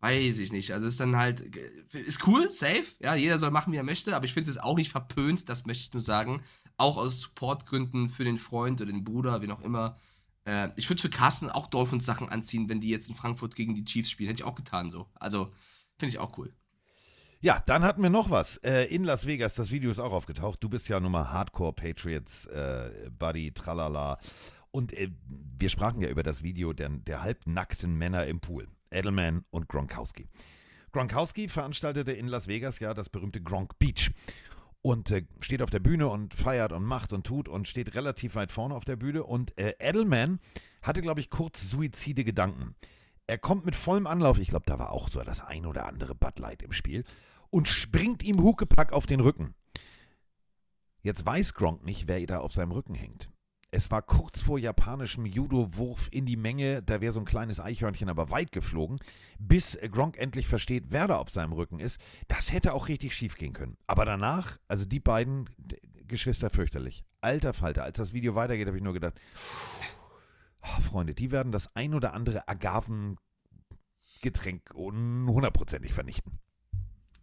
weiß 0.00 0.38
ich 0.38 0.52
nicht. 0.52 0.72
Also 0.72 0.86
ist 0.86 1.00
dann 1.00 1.16
halt, 1.16 1.40
ist 1.92 2.26
cool, 2.26 2.50
safe. 2.50 2.84
Ja, 3.00 3.14
jeder 3.14 3.38
soll 3.38 3.50
machen, 3.50 3.72
wie 3.72 3.76
er 3.76 3.82
möchte, 3.82 4.14
aber 4.14 4.24
ich 4.26 4.34
finde 4.34 4.50
es 4.50 4.56
jetzt 4.56 4.64
auch 4.64 4.76
nicht 4.76 4.90
verpönt, 4.90 5.48
das 5.48 5.66
möchte 5.66 5.82
ich 5.82 5.92
nur 5.92 6.02
sagen. 6.02 6.42
Auch 6.76 6.98
aus 6.98 7.20
Supportgründen 7.20 8.10
für 8.10 8.24
den 8.24 8.38
Freund 8.38 8.80
oder 8.80 8.92
den 8.92 9.04
Bruder, 9.04 9.40
wie 9.40 9.50
auch 9.50 9.62
immer. 9.62 9.96
Äh, 10.44 10.70
ich 10.76 10.88
würde 10.88 11.02
für 11.02 11.10
Carsten 11.10 11.50
auch 11.50 11.66
Dolphins 11.66 12.06
Sachen 12.06 12.28
anziehen, 12.28 12.68
wenn 12.68 12.80
die 12.80 12.88
jetzt 12.88 13.08
in 13.08 13.14
Frankfurt 13.14 13.56
gegen 13.56 13.74
die 13.74 13.84
Chiefs 13.84 14.10
spielen. 14.10 14.28
Hätte 14.28 14.42
ich 14.42 14.46
auch 14.46 14.56
getan 14.56 14.90
so. 14.90 15.08
Also, 15.14 15.52
finde 15.98 16.14
ich 16.14 16.18
auch 16.18 16.36
cool. 16.38 16.52
Ja, 17.40 17.62
dann 17.66 17.84
hatten 17.84 18.02
wir 18.02 18.10
noch 18.10 18.30
was. 18.30 18.56
Äh, 18.58 18.84
in 18.84 19.04
Las 19.04 19.26
Vegas, 19.26 19.54
das 19.54 19.70
Video 19.70 19.90
ist 19.90 19.98
auch 19.98 20.12
aufgetaucht. 20.12 20.62
Du 20.62 20.68
bist 20.68 20.88
ja 20.88 20.98
nun 20.98 21.12
mal 21.12 21.30
Hardcore 21.30 21.74
Patriots, 21.74 22.46
äh, 22.46 23.10
Buddy, 23.10 23.52
tralala. 23.52 24.18
Und 24.70 24.92
äh, 24.94 25.10
wir 25.58 25.68
sprachen 25.68 26.00
ja 26.00 26.08
über 26.08 26.22
das 26.22 26.42
Video 26.42 26.72
der, 26.72 26.88
der 26.88 27.22
halbnackten 27.22 27.94
Männer 27.94 28.26
im 28.26 28.40
Pool. 28.40 28.68
Edelman 28.90 29.44
und 29.50 29.68
Gronkowski. 29.68 30.28
Gronkowski 30.92 31.48
veranstaltete 31.48 32.12
in 32.12 32.26
Las 32.26 32.48
Vegas 32.48 32.78
ja 32.78 32.94
das 32.94 33.10
berühmte 33.10 33.42
Gronk 33.42 33.78
Beach. 33.78 34.12
Und 34.80 35.10
äh, 35.10 35.26
steht 35.40 35.62
auf 35.62 35.70
der 35.70 35.80
Bühne 35.80 36.08
und 36.08 36.32
feiert 36.32 36.72
und 36.72 36.84
macht 36.84 37.12
und 37.12 37.26
tut 37.26 37.48
und 37.48 37.68
steht 37.68 37.94
relativ 37.94 38.34
weit 38.34 38.50
vorne 38.50 38.74
auf 38.74 38.84
der 38.84 38.96
Bühne. 38.96 39.24
Und 39.24 39.56
äh, 39.58 39.74
Edelman 39.78 40.40
hatte, 40.80 41.02
glaube 41.02 41.20
ich, 41.20 41.28
kurz 41.28 41.68
suizide 41.70 42.24
Gedanken. 42.24 42.76
Er 43.26 43.38
kommt 43.38 43.66
mit 43.66 43.74
vollem 43.74 44.06
Anlauf, 44.06 44.38
ich 44.38 44.48
glaube, 44.48 44.66
da 44.66 44.78
war 44.78 44.92
auch 44.92 45.08
so 45.08 45.20
das 45.20 45.40
ein 45.40 45.66
oder 45.66 45.86
andere 45.86 46.14
Bud 46.14 46.38
Light 46.38 46.62
im 46.62 46.72
Spiel, 46.72 47.04
und 47.50 47.68
springt 47.68 48.22
ihm 48.22 48.42
Huckepack 48.42 48.92
auf 48.92 49.06
den 49.06 49.20
Rücken. 49.20 49.54
Jetzt 51.02 51.24
weiß 51.24 51.54
Gronk 51.54 51.84
nicht, 51.84 52.08
wer 52.08 52.24
da 52.26 52.38
auf 52.38 52.52
seinem 52.52 52.72
Rücken 52.72 52.94
hängt. 52.94 53.30
Es 53.72 53.90
war 53.90 54.00
kurz 54.00 54.42
vor 54.42 54.58
japanischem 54.58 55.26
Judo-Wurf 55.26 56.08
in 56.12 56.24
die 56.24 56.36
Menge, 56.36 56.82
da 56.82 57.00
wäre 57.00 57.12
so 57.12 57.20
ein 57.20 57.26
kleines 57.26 57.58
Eichhörnchen 57.58 58.08
aber 58.08 58.30
weit 58.30 58.52
geflogen, 58.52 58.98
bis 59.38 59.76
Gronk 59.90 60.16
endlich 60.18 60.46
versteht, 60.46 60.86
wer 60.90 61.08
da 61.08 61.18
auf 61.18 61.30
seinem 61.30 61.52
Rücken 61.52 61.80
ist. 61.80 62.00
Das 62.28 62.52
hätte 62.52 62.74
auch 62.74 62.88
richtig 62.88 63.14
schief 63.14 63.36
gehen 63.36 63.52
können. 63.52 63.76
Aber 63.88 64.04
danach, 64.04 64.58
also 64.68 64.84
die 64.84 65.00
beiden, 65.00 65.50
Geschwister 66.06 66.50
fürchterlich. 66.50 67.04
Alter 67.20 67.52
Falter, 67.52 67.82
als 67.82 67.98
das 67.98 68.12
Video 68.12 68.36
weitergeht, 68.36 68.68
habe 68.68 68.76
ich 68.76 68.84
nur 68.84 68.92
gedacht, 68.92 69.20
oh, 70.66 70.80
Freunde, 70.80 71.14
die 71.14 71.30
werden 71.30 71.52
das 71.52 71.74
ein 71.74 71.94
oder 71.94 72.14
andere 72.14 72.48
Agavengetränk 72.48 73.18
hundertprozentig 74.74 75.92
vernichten. 75.92 76.40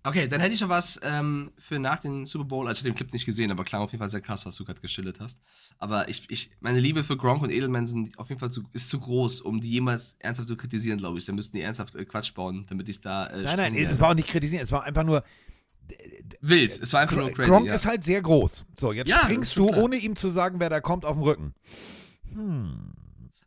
Okay, 0.06 0.28
dann 0.28 0.42
hätte 0.42 0.54
ich 0.54 0.60
noch 0.60 0.68
was 0.68 1.00
ähm, 1.02 1.52
für 1.58 1.80
nach 1.80 2.00
dem 2.00 2.26
Super 2.26 2.44
Bowl. 2.44 2.68
Also 2.68 2.80
ich 2.80 2.84
habe 2.84 2.90
den 2.90 2.96
Clip 2.98 3.14
nicht 3.14 3.26
gesehen, 3.26 3.52
aber 3.52 3.64
klar, 3.64 3.82
auf 3.82 3.92
jeden 3.92 4.02
Fall 4.02 4.10
sehr 4.10 4.20
krass, 4.20 4.46
was 4.46 4.58
du 4.58 4.66
gerade 4.66 4.82
geschildert 4.82 5.22
hast. 5.22 5.40
Aber 5.80 6.10
ich, 6.10 6.30
ich, 6.30 6.52
meine 6.60 6.82
Liebe 6.82 7.06
für 7.06 7.16
Gronk 7.16 7.42
und 7.42 7.52
Edelman 7.52 7.88
sind 7.88 8.20
auf 8.20 8.28
jeden 8.28 8.40
Fall 8.40 8.52
zu, 8.52 8.64
ist 8.74 8.90
zu 8.90 9.00
groß, 9.00 9.40
um 9.40 9.62
die 9.62 9.70
jemals 9.70 10.18
ernsthaft 10.20 10.50
zu 10.50 10.58
kritisieren, 10.58 10.98
glaube 10.98 11.20
ich. 11.20 11.26
Da 11.26 11.32
müssten 11.32 11.56
die 11.56 11.64
ernsthaft 11.64 11.96
äh, 11.96 12.04
Quatsch 12.04 12.34
bauen, 12.34 12.66
damit 12.68 12.90
ich 12.90 13.00
da. 13.00 13.28
Äh, 13.28 13.44
Nein, 13.44 13.56
nein, 13.56 13.76
es 13.76 13.98
war 14.02 14.10
auch 14.10 14.14
nicht 14.14 14.28
kritisieren, 14.28 14.62
es 14.62 14.74
war 14.74 14.84
einfach 14.84 15.04
nur. 15.06 15.24
wild. 16.42 16.82
Es 16.82 16.92
war 16.92 17.00
einfach 17.00 17.16
nur 17.16 17.32
crazy. 17.32 17.50
Gronk 17.50 17.68
ja. 17.68 17.74
ist 17.74 17.86
halt 17.86 18.04
sehr 18.04 18.22
groß. 18.22 18.66
So, 18.78 18.92
jetzt 18.92 19.10
Ja, 19.10 19.20
springst 19.20 19.56
du, 19.56 19.68
klar. 19.68 19.84
ohne 19.84 19.96
ihm 19.96 20.18
zu 20.18 20.30
sagen, 20.32 20.60
wer 20.60 20.70
da 20.70 20.82
kommt, 20.82 21.06
auf 21.06 21.14
dem 21.16 21.24
Rücken. 21.24 21.54
Hm. 22.34 22.92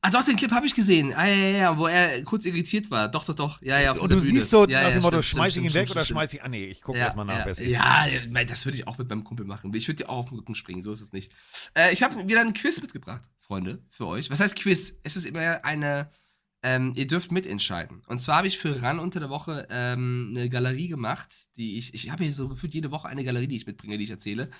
Ah, 0.06 0.10
doch, 0.10 0.22
den 0.22 0.36
Clip 0.36 0.52
habe 0.52 0.64
ich 0.68 0.74
gesehen. 0.74 1.12
Ah, 1.14 1.26
ja, 1.26 1.34
ja, 1.34 1.58
ja, 1.58 1.78
wo 1.78 1.88
er 1.88 2.22
kurz 2.22 2.44
irritiert 2.44 2.92
war. 2.92 3.08
Doch, 3.08 3.24
doch, 3.24 3.34
doch. 3.34 3.60
Ja, 3.60 3.80
ja, 3.80 3.90
auf 3.90 3.98
Und 3.98 4.08
du 4.08 4.14
Bühne. 4.14 4.38
siehst 4.38 4.50
so 4.50 4.64
ja, 4.68 4.82
nach 4.82 4.88
ja, 4.88 4.94
dem 4.94 5.02
Motto, 5.02 5.20
stimmt, 5.20 5.24
schmeiß 5.24 5.48
ich 5.48 5.52
stimmt, 5.54 5.66
ihn 5.66 5.70
stimmt, 5.70 5.88
weg 5.88 5.90
oder 5.90 6.04
stimmt, 6.04 6.16
schmeiß 6.16 6.34
ich. 6.34 6.44
Ah, 6.44 6.48
nee, 6.48 6.66
ich 6.66 6.80
gucke 6.80 6.96
ja, 6.96 7.06
erstmal 7.06 7.24
nach, 7.24 7.38
ja, 7.38 7.44
wer 7.44 7.52
es 7.52 7.58
ist. 7.58 7.72
Ja, 7.72 8.06
ja, 8.06 8.44
das 8.44 8.64
würde 8.64 8.78
ich 8.78 8.86
auch 8.86 8.98
mit 8.98 9.08
meinem 9.08 9.24
Kumpel 9.24 9.44
machen. 9.44 9.74
Ich 9.74 9.88
würde 9.88 10.04
dir 10.04 10.08
auch 10.08 10.18
auf 10.18 10.28
den 10.28 10.38
Rücken 10.38 10.54
springen, 10.54 10.80
so 10.80 10.92
ist 10.92 11.00
es 11.00 11.12
nicht. 11.12 11.32
Äh, 11.74 11.92
ich 11.92 12.04
habe 12.04 12.28
wieder 12.28 12.40
ein 12.40 12.52
Quiz 12.52 12.80
mitgebracht, 12.80 13.22
Freunde, 13.40 13.82
für 13.90 14.06
euch. 14.06 14.30
Was 14.30 14.38
heißt 14.38 14.54
Quiz? 14.54 14.96
Es 15.02 15.16
ist 15.16 15.26
immer 15.26 15.64
eine, 15.64 16.08
ähm, 16.62 16.92
ihr 16.94 17.08
dürft 17.08 17.32
mitentscheiden. 17.32 18.04
Und 18.06 18.20
zwar 18.20 18.36
habe 18.36 18.46
ich 18.46 18.58
für 18.58 18.80
RAN 18.80 19.00
unter 19.00 19.18
der 19.18 19.28
Woche 19.28 19.66
ähm, 19.70 20.34
eine 20.36 20.48
Galerie 20.48 20.86
gemacht, 20.86 21.34
die 21.56 21.78
ich, 21.78 21.94
ich 21.94 22.12
habe 22.12 22.22
hier 22.22 22.32
so 22.32 22.48
gefühlt 22.48 22.74
jede 22.74 22.92
Woche 22.92 23.08
eine 23.08 23.24
Galerie, 23.24 23.48
die 23.48 23.56
ich 23.56 23.66
mitbringe, 23.66 23.98
die 23.98 24.04
ich 24.04 24.10
erzähle. 24.10 24.50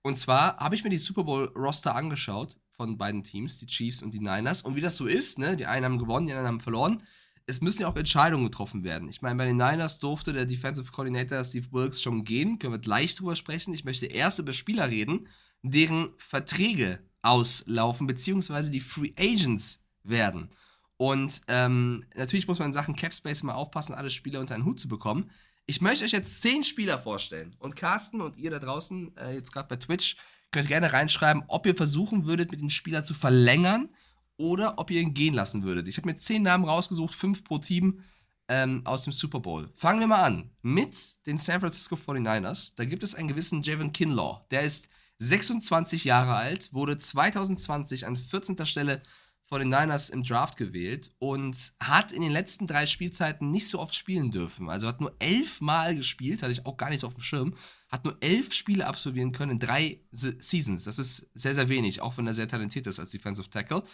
Und 0.00 0.18
zwar 0.18 0.56
habe 0.56 0.74
ich 0.74 0.82
mir 0.82 0.88
die 0.88 0.96
Super 0.96 1.24
Bowl 1.24 1.52
Roster 1.54 1.94
angeschaut 1.94 2.56
von 2.76 2.98
beiden 2.98 3.22
Teams, 3.22 3.58
die 3.58 3.66
Chiefs 3.66 4.02
und 4.02 4.12
die 4.12 4.20
Niners. 4.20 4.62
Und 4.62 4.76
wie 4.76 4.80
das 4.80 4.96
so 4.96 5.06
ist, 5.06 5.38
ne, 5.38 5.56
die 5.56 5.66
einen 5.66 5.84
haben 5.84 5.98
gewonnen, 5.98 6.26
die 6.26 6.32
anderen 6.32 6.48
haben 6.48 6.60
verloren. 6.60 7.02
Es 7.46 7.60
müssen 7.60 7.82
ja 7.82 7.88
auch 7.88 7.96
Entscheidungen 7.96 8.44
getroffen 8.44 8.84
werden. 8.84 9.08
Ich 9.08 9.20
meine, 9.20 9.36
bei 9.36 9.44
den 9.44 9.56
Niners 9.56 9.98
durfte 9.98 10.32
der 10.32 10.46
Defensive 10.46 10.90
Coordinator 10.90 11.44
Steve 11.44 11.66
Wilkes 11.72 12.00
schon 12.00 12.24
gehen. 12.24 12.58
Können 12.58 12.72
wir 12.72 12.78
gleich 12.78 13.14
drüber 13.14 13.36
sprechen. 13.36 13.74
Ich 13.74 13.84
möchte 13.84 14.06
erst 14.06 14.38
über 14.38 14.52
Spieler 14.52 14.88
reden, 14.88 15.28
deren 15.62 16.10
Verträge 16.18 17.00
auslaufen, 17.22 18.06
beziehungsweise 18.06 18.70
die 18.70 18.80
Free 18.80 19.12
Agents 19.16 19.84
werden. 20.02 20.50
Und 20.96 21.42
ähm, 21.48 22.04
natürlich 22.14 22.48
muss 22.48 22.58
man 22.58 22.68
in 22.68 22.72
Sachen 22.72 22.96
Cap 22.96 23.12
Space 23.12 23.42
mal 23.42 23.54
aufpassen, 23.54 23.94
alle 23.94 24.10
Spieler 24.10 24.40
unter 24.40 24.54
einen 24.54 24.64
Hut 24.64 24.78
zu 24.78 24.88
bekommen. 24.88 25.30
Ich 25.66 25.80
möchte 25.80 26.04
euch 26.04 26.12
jetzt 26.12 26.42
zehn 26.42 26.62
Spieler 26.62 26.98
vorstellen. 26.98 27.56
Und 27.58 27.74
Carsten 27.76 28.20
und 28.20 28.36
ihr 28.36 28.50
da 28.50 28.58
draußen, 28.58 29.16
äh, 29.16 29.34
jetzt 29.34 29.52
gerade 29.52 29.68
bei 29.68 29.76
Twitch, 29.76 30.16
könnt 30.54 30.68
gerne 30.68 30.92
reinschreiben, 30.92 31.42
ob 31.48 31.66
ihr 31.66 31.74
versuchen 31.74 32.24
würdet, 32.24 32.50
mit 32.50 32.60
dem 32.60 32.70
Spieler 32.70 33.04
zu 33.04 33.12
verlängern 33.12 33.90
oder 34.36 34.78
ob 34.78 34.90
ihr 34.90 35.00
ihn 35.00 35.12
gehen 35.12 35.34
lassen 35.34 35.64
würdet. 35.64 35.88
Ich 35.88 35.96
habe 35.98 36.08
mir 36.08 36.16
zehn 36.16 36.42
Namen 36.42 36.64
rausgesucht, 36.64 37.14
fünf 37.14 37.44
pro 37.44 37.58
Team 37.58 38.00
ähm, 38.48 38.82
aus 38.84 39.02
dem 39.02 39.12
Super 39.12 39.40
Bowl. 39.40 39.68
Fangen 39.74 40.00
wir 40.00 40.06
mal 40.06 40.22
an 40.22 40.50
mit 40.62 41.26
den 41.26 41.38
San 41.38 41.60
Francisco 41.60 41.96
49ers. 41.96 42.72
Da 42.76 42.84
gibt 42.84 43.02
es 43.02 43.14
einen 43.14 43.28
gewissen 43.28 43.62
Javon 43.62 43.92
Kinlaw. 43.92 44.46
Der 44.50 44.62
ist 44.62 44.88
26 45.18 46.04
Jahre 46.04 46.34
alt, 46.34 46.72
wurde 46.72 46.98
2020 46.98 48.06
an 48.06 48.16
14. 48.16 48.64
Stelle 48.64 49.02
von 49.46 49.60
den 49.60 49.68
Niners 49.68 50.08
im 50.08 50.22
Draft 50.22 50.56
gewählt 50.56 51.12
und 51.18 51.56
hat 51.78 52.12
in 52.12 52.22
den 52.22 52.32
letzten 52.32 52.66
drei 52.66 52.86
Spielzeiten 52.86 53.50
nicht 53.50 53.68
so 53.68 53.78
oft 53.78 53.94
spielen 53.94 54.30
dürfen. 54.30 54.70
Also 54.70 54.88
hat 54.88 55.00
nur 55.00 55.14
elf 55.18 55.60
Mal 55.60 55.96
gespielt, 55.96 56.42
hatte 56.42 56.52
ich 56.52 56.64
auch 56.64 56.76
gar 56.76 56.88
nicht 56.88 57.00
so 57.00 57.06
auf 57.06 57.14
dem 57.14 57.22
Schirm, 57.22 57.54
hat 57.90 58.04
nur 58.04 58.16
elf 58.20 58.52
Spiele 58.54 58.86
absolvieren 58.86 59.32
können 59.32 59.52
in 59.52 59.58
drei 59.58 60.00
Se 60.10 60.36
Seasons. 60.40 60.84
Das 60.84 60.98
ist 60.98 61.28
sehr, 61.34 61.54
sehr 61.54 61.68
wenig, 61.68 62.00
auch 62.00 62.16
wenn 62.16 62.26
er 62.26 62.34
sehr 62.34 62.48
talentiert 62.48 62.86
ist 62.86 62.98
als 62.98 63.10
Defensive 63.10 63.50
Tackle. 63.50 63.84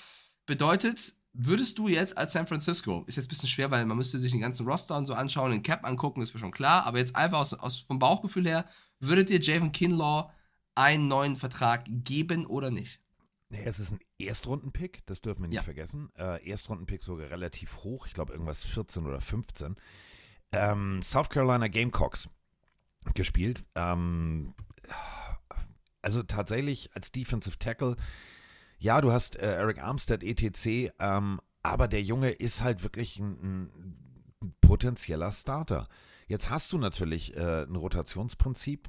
Bedeutet, 0.46 1.14
würdest 1.32 1.78
du 1.78 1.88
jetzt 1.88 2.16
als 2.16 2.32
San 2.32 2.46
Francisco, 2.46 3.04
ist 3.06 3.16
jetzt 3.16 3.26
ein 3.26 3.28
bisschen 3.28 3.48
schwer, 3.48 3.70
weil 3.70 3.84
man 3.86 3.96
müsste 3.96 4.18
sich 4.18 4.32
den 4.32 4.40
ganzen 4.40 4.66
Roster 4.66 4.96
und 4.96 5.06
so 5.06 5.14
anschauen, 5.14 5.50
den 5.50 5.62
Cap 5.62 5.84
angucken, 5.84 6.22
ist 6.22 6.32
mir 6.32 6.40
schon 6.40 6.52
klar, 6.52 6.84
aber 6.84 6.98
jetzt 6.98 7.16
einfach 7.16 7.38
aus, 7.38 7.54
aus, 7.54 7.78
vom 7.80 7.98
Bauchgefühl 7.98 8.46
her, 8.46 8.66
würdet 9.00 9.30
ihr 9.30 9.40
Javon 9.40 9.72
Kinlaw 9.72 10.30
einen 10.74 11.08
neuen 11.08 11.36
Vertrag 11.36 11.84
geben 11.88 12.46
oder 12.46 12.70
nicht? 12.70 12.99
Nee, 13.52 13.62
es 13.64 13.80
ist 13.80 13.90
ein 13.92 14.00
Erstrundenpick, 14.18 15.04
das 15.06 15.20
dürfen 15.20 15.42
wir 15.42 15.48
nicht 15.48 15.56
Ja. 15.56 15.62
vergessen. 15.62 16.10
Äh, 16.16 16.48
Erstrundenpick 16.48 17.02
sogar 17.02 17.30
relativ 17.30 17.78
hoch, 17.78 18.06
ich 18.06 18.14
glaube 18.14 18.32
irgendwas 18.32 18.62
14 18.62 19.04
oder 19.06 19.20
15. 19.20 19.76
Ähm, 20.52 21.02
South 21.02 21.28
Carolina 21.30 21.66
Gamecocks 21.68 22.28
gespielt. 23.14 23.64
Ähm, 23.74 24.54
also 26.02 26.22
tatsächlich 26.22 26.94
als 26.94 27.10
Defensive 27.12 27.58
Tackle, 27.58 27.96
ja, 28.78 29.00
du 29.00 29.10
hast 29.12 29.36
äh, 29.36 29.54
Eric 29.56 29.78
Armstead, 29.82 30.22
etc., 30.22 30.92
ähm, 31.00 31.40
aber 31.62 31.88
der 31.88 32.02
Junge 32.02 32.30
ist 32.30 32.62
halt 32.62 32.82
wirklich 32.84 33.18
ein, 33.18 33.70
ein 34.40 34.54
potenzieller 34.60 35.30
Starter. 35.32 35.88
Jetzt 36.28 36.48
hast 36.50 36.72
du 36.72 36.78
natürlich 36.78 37.36
äh, 37.36 37.64
ein 37.64 37.74
Rotationsprinzip. 37.76 38.88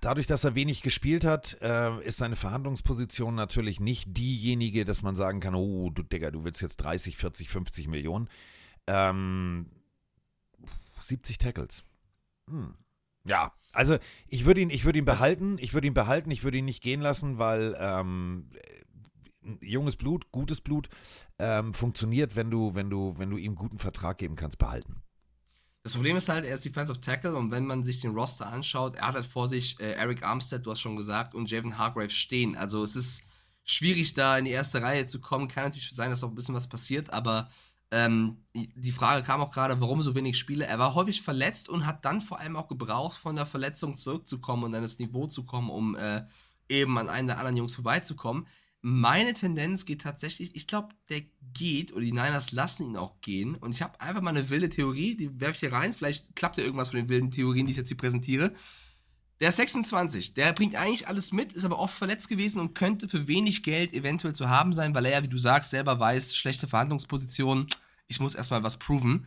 Dadurch, 0.00 0.26
dass 0.26 0.44
er 0.44 0.54
wenig 0.54 0.82
gespielt 0.82 1.24
hat, 1.24 1.58
äh, 1.60 2.00
ist 2.00 2.18
seine 2.18 2.36
Verhandlungsposition 2.36 3.34
natürlich 3.34 3.80
nicht 3.80 4.16
diejenige, 4.16 4.84
dass 4.84 5.02
man 5.02 5.16
sagen 5.16 5.40
kann, 5.40 5.54
oh, 5.54 5.90
du 5.90 6.02
Digga, 6.02 6.30
du 6.30 6.44
willst 6.44 6.62
jetzt 6.62 6.78
30, 6.78 7.16
40, 7.16 7.48
50 7.48 7.88
Millionen. 7.88 8.28
Ähm, 8.86 9.66
70 11.00 11.38
Tackles. 11.38 11.84
Hm. 12.48 12.74
Ja, 13.24 13.52
also 13.72 13.98
ich 14.26 14.44
würde 14.44 14.60
ihn, 14.60 14.70
ich 14.70 14.84
würde 14.84 14.98
ihn 14.98 15.04
behalten, 15.04 15.56
ich 15.60 15.74
würde 15.74 15.86
ihn 15.86 15.94
behalten, 15.94 16.30
ich 16.30 16.42
würde 16.42 16.58
ihn 16.58 16.64
nicht 16.64 16.82
gehen 16.82 17.00
lassen, 17.00 17.38
weil 17.38 17.76
ähm, 17.78 18.50
junges 19.60 19.96
Blut, 19.96 20.32
gutes 20.32 20.60
Blut 20.60 20.88
ähm, 21.38 21.74
funktioniert, 21.74 22.36
wenn 22.36 22.50
du, 22.50 22.74
wenn 22.74 22.90
du, 22.90 23.14
wenn 23.18 23.30
du 23.30 23.36
ihm 23.36 23.54
guten 23.54 23.78
Vertrag 23.78 24.18
geben 24.18 24.36
kannst, 24.36 24.58
behalten. 24.58 25.02
Das 25.82 25.94
Problem 25.94 26.16
ist 26.16 26.28
halt, 26.28 26.44
er 26.44 26.54
ist 26.54 26.64
Defensive 26.64 27.00
Tackle 27.00 27.36
und 27.36 27.50
wenn 27.50 27.66
man 27.66 27.84
sich 27.84 28.00
den 28.00 28.12
Roster 28.12 28.46
anschaut, 28.46 28.96
er 28.96 29.08
hat 29.08 29.14
halt 29.14 29.26
vor 29.26 29.48
sich 29.48 29.80
äh, 29.80 29.92
Eric 29.92 30.22
Armstead, 30.22 30.64
du 30.64 30.70
hast 30.70 30.80
schon 30.80 30.96
gesagt, 30.96 31.34
und 31.34 31.50
Javon 31.50 31.78
Hargrave 31.78 32.10
stehen. 32.10 32.54
Also 32.54 32.82
es 32.82 32.96
ist 32.96 33.22
schwierig, 33.64 34.12
da 34.12 34.36
in 34.36 34.44
die 34.44 34.50
erste 34.50 34.82
Reihe 34.82 35.06
zu 35.06 35.20
kommen. 35.20 35.48
Kann 35.48 35.64
natürlich 35.64 35.90
sein, 35.90 36.10
dass 36.10 36.20
noch 36.20 36.28
ein 36.30 36.34
bisschen 36.34 36.54
was 36.54 36.68
passiert, 36.68 37.10
aber 37.10 37.50
ähm, 37.90 38.44
die 38.54 38.92
Frage 38.92 39.24
kam 39.24 39.40
auch 39.40 39.52
gerade, 39.52 39.80
warum 39.80 40.02
so 40.02 40.14
wenig 40.14 40.38
Spiele. 40.38 40.66
Er 40.66 40.78
war 40.78 40.94
häufig 40.94 41.22
verletzt 41.22 41.68
und 41.68 41.86
hat 41.86 42.04
dann 42.04 42.20
vor 42.20 42.38
allem 42.38 42.56
auch 42.56 42.68
gebraucht, 42.68 43.18
von 43.18 43.36
der 43.36 43.46
Verletzung 43.46 43.96
zurückzukommen 43.96 44.64
und 44.64 44.74
an 44.74 44.82
das 44.82 44.98
Niveau 44.98 45.26
zu 45.26 45.44
kommen, 45.44 45.70
um 45.70 45.96
äh, 45.96 46.24
eben 46.68 46.98
an 46.98 47.08
einen 47.08 47.28
der 47.28 47.38
anderen 47.38 47.56
Jungs 47.56 47.74
vorbeizukommen. 47.74 48.46
Meine 48.82 49.34
Tendenz 49.34 49.84
geht 49.84 50.02
tatsächlich, 50.02 50.54
ich 50.54 50.66
glaube, 50.66 50.94
der 51.08 51.22
geht 51.54 51.92
oder 51.92 52.02
die 52.02 52.12
Niners 52.12 52.52
lassen 52.52 52.86
ihn 52.86 52.96
auch 52.96 53.20
gehen. 53.20 53.54
Und 53.56 53.72
ich 53.72 53.82
habe 53.82 54.00
einfach 54.00 54.22
mal 54.22 54.30
eine 54.30 54.48
wilde 54.50 54.68
Theorie, 54.68 55.16
die 55.16 55.40
werfe 55.40 55.54
ich 55.54 55.60
hier 55.60 55.72
rein. 55.72 55.94
Vielleicht 55.94 56.34
klappt 56.36 56.58
ja 56.58 56.64
irgendwas 56.64 56.90
von 56.90 56.98
den 56.98 57.08
wilden 57.08 57.30
Theorien, 57.30 57.66
die 57.66 57.72
ich 57.72 57.76
jetzt 57.76 57.88
hier 57.88 57.96
präsentiere. 57.96 58.52
Der 59.40 59.48
ist 59.48 59.56
26, 59.56 60.34
der 60.34 60.52
bringt 60.52 60.74
eigentlich 60.76 61.08
alles 61.08 61.32
mit, 61.32 61.54
ist 61.54 61.64
aber 61.64 61.78
oft 61.78 61.94
verletzt 61.96 62.28
gewesen 62.28 62.60
und 62.60 62.74
könnte 62.74 63.08
für 63.08 63.26
wenig 63.26 63.62
Geld 63.62 63.94
eventuell 63.94 64.34
zu 64.34 64.50
haben 64.50 64.74
sein, 64.74 64.94
weil 64.94 65.06
er 65.06 65.12
ja, 65.12 65.22
wie 65.22 65.28
du 65.28 65.38
sagst, 65.38 65.70
selber 65.70 65.98
weiß, 65.98 66.36
schlechte 66.36 66.68
Verhandlungsposition. 66.68 67.66
Ich 68.06 68.20
muss 68.20 68.34
erstmal 68.34 68.62
was 68.62 68.78
proven. 68.78 69.26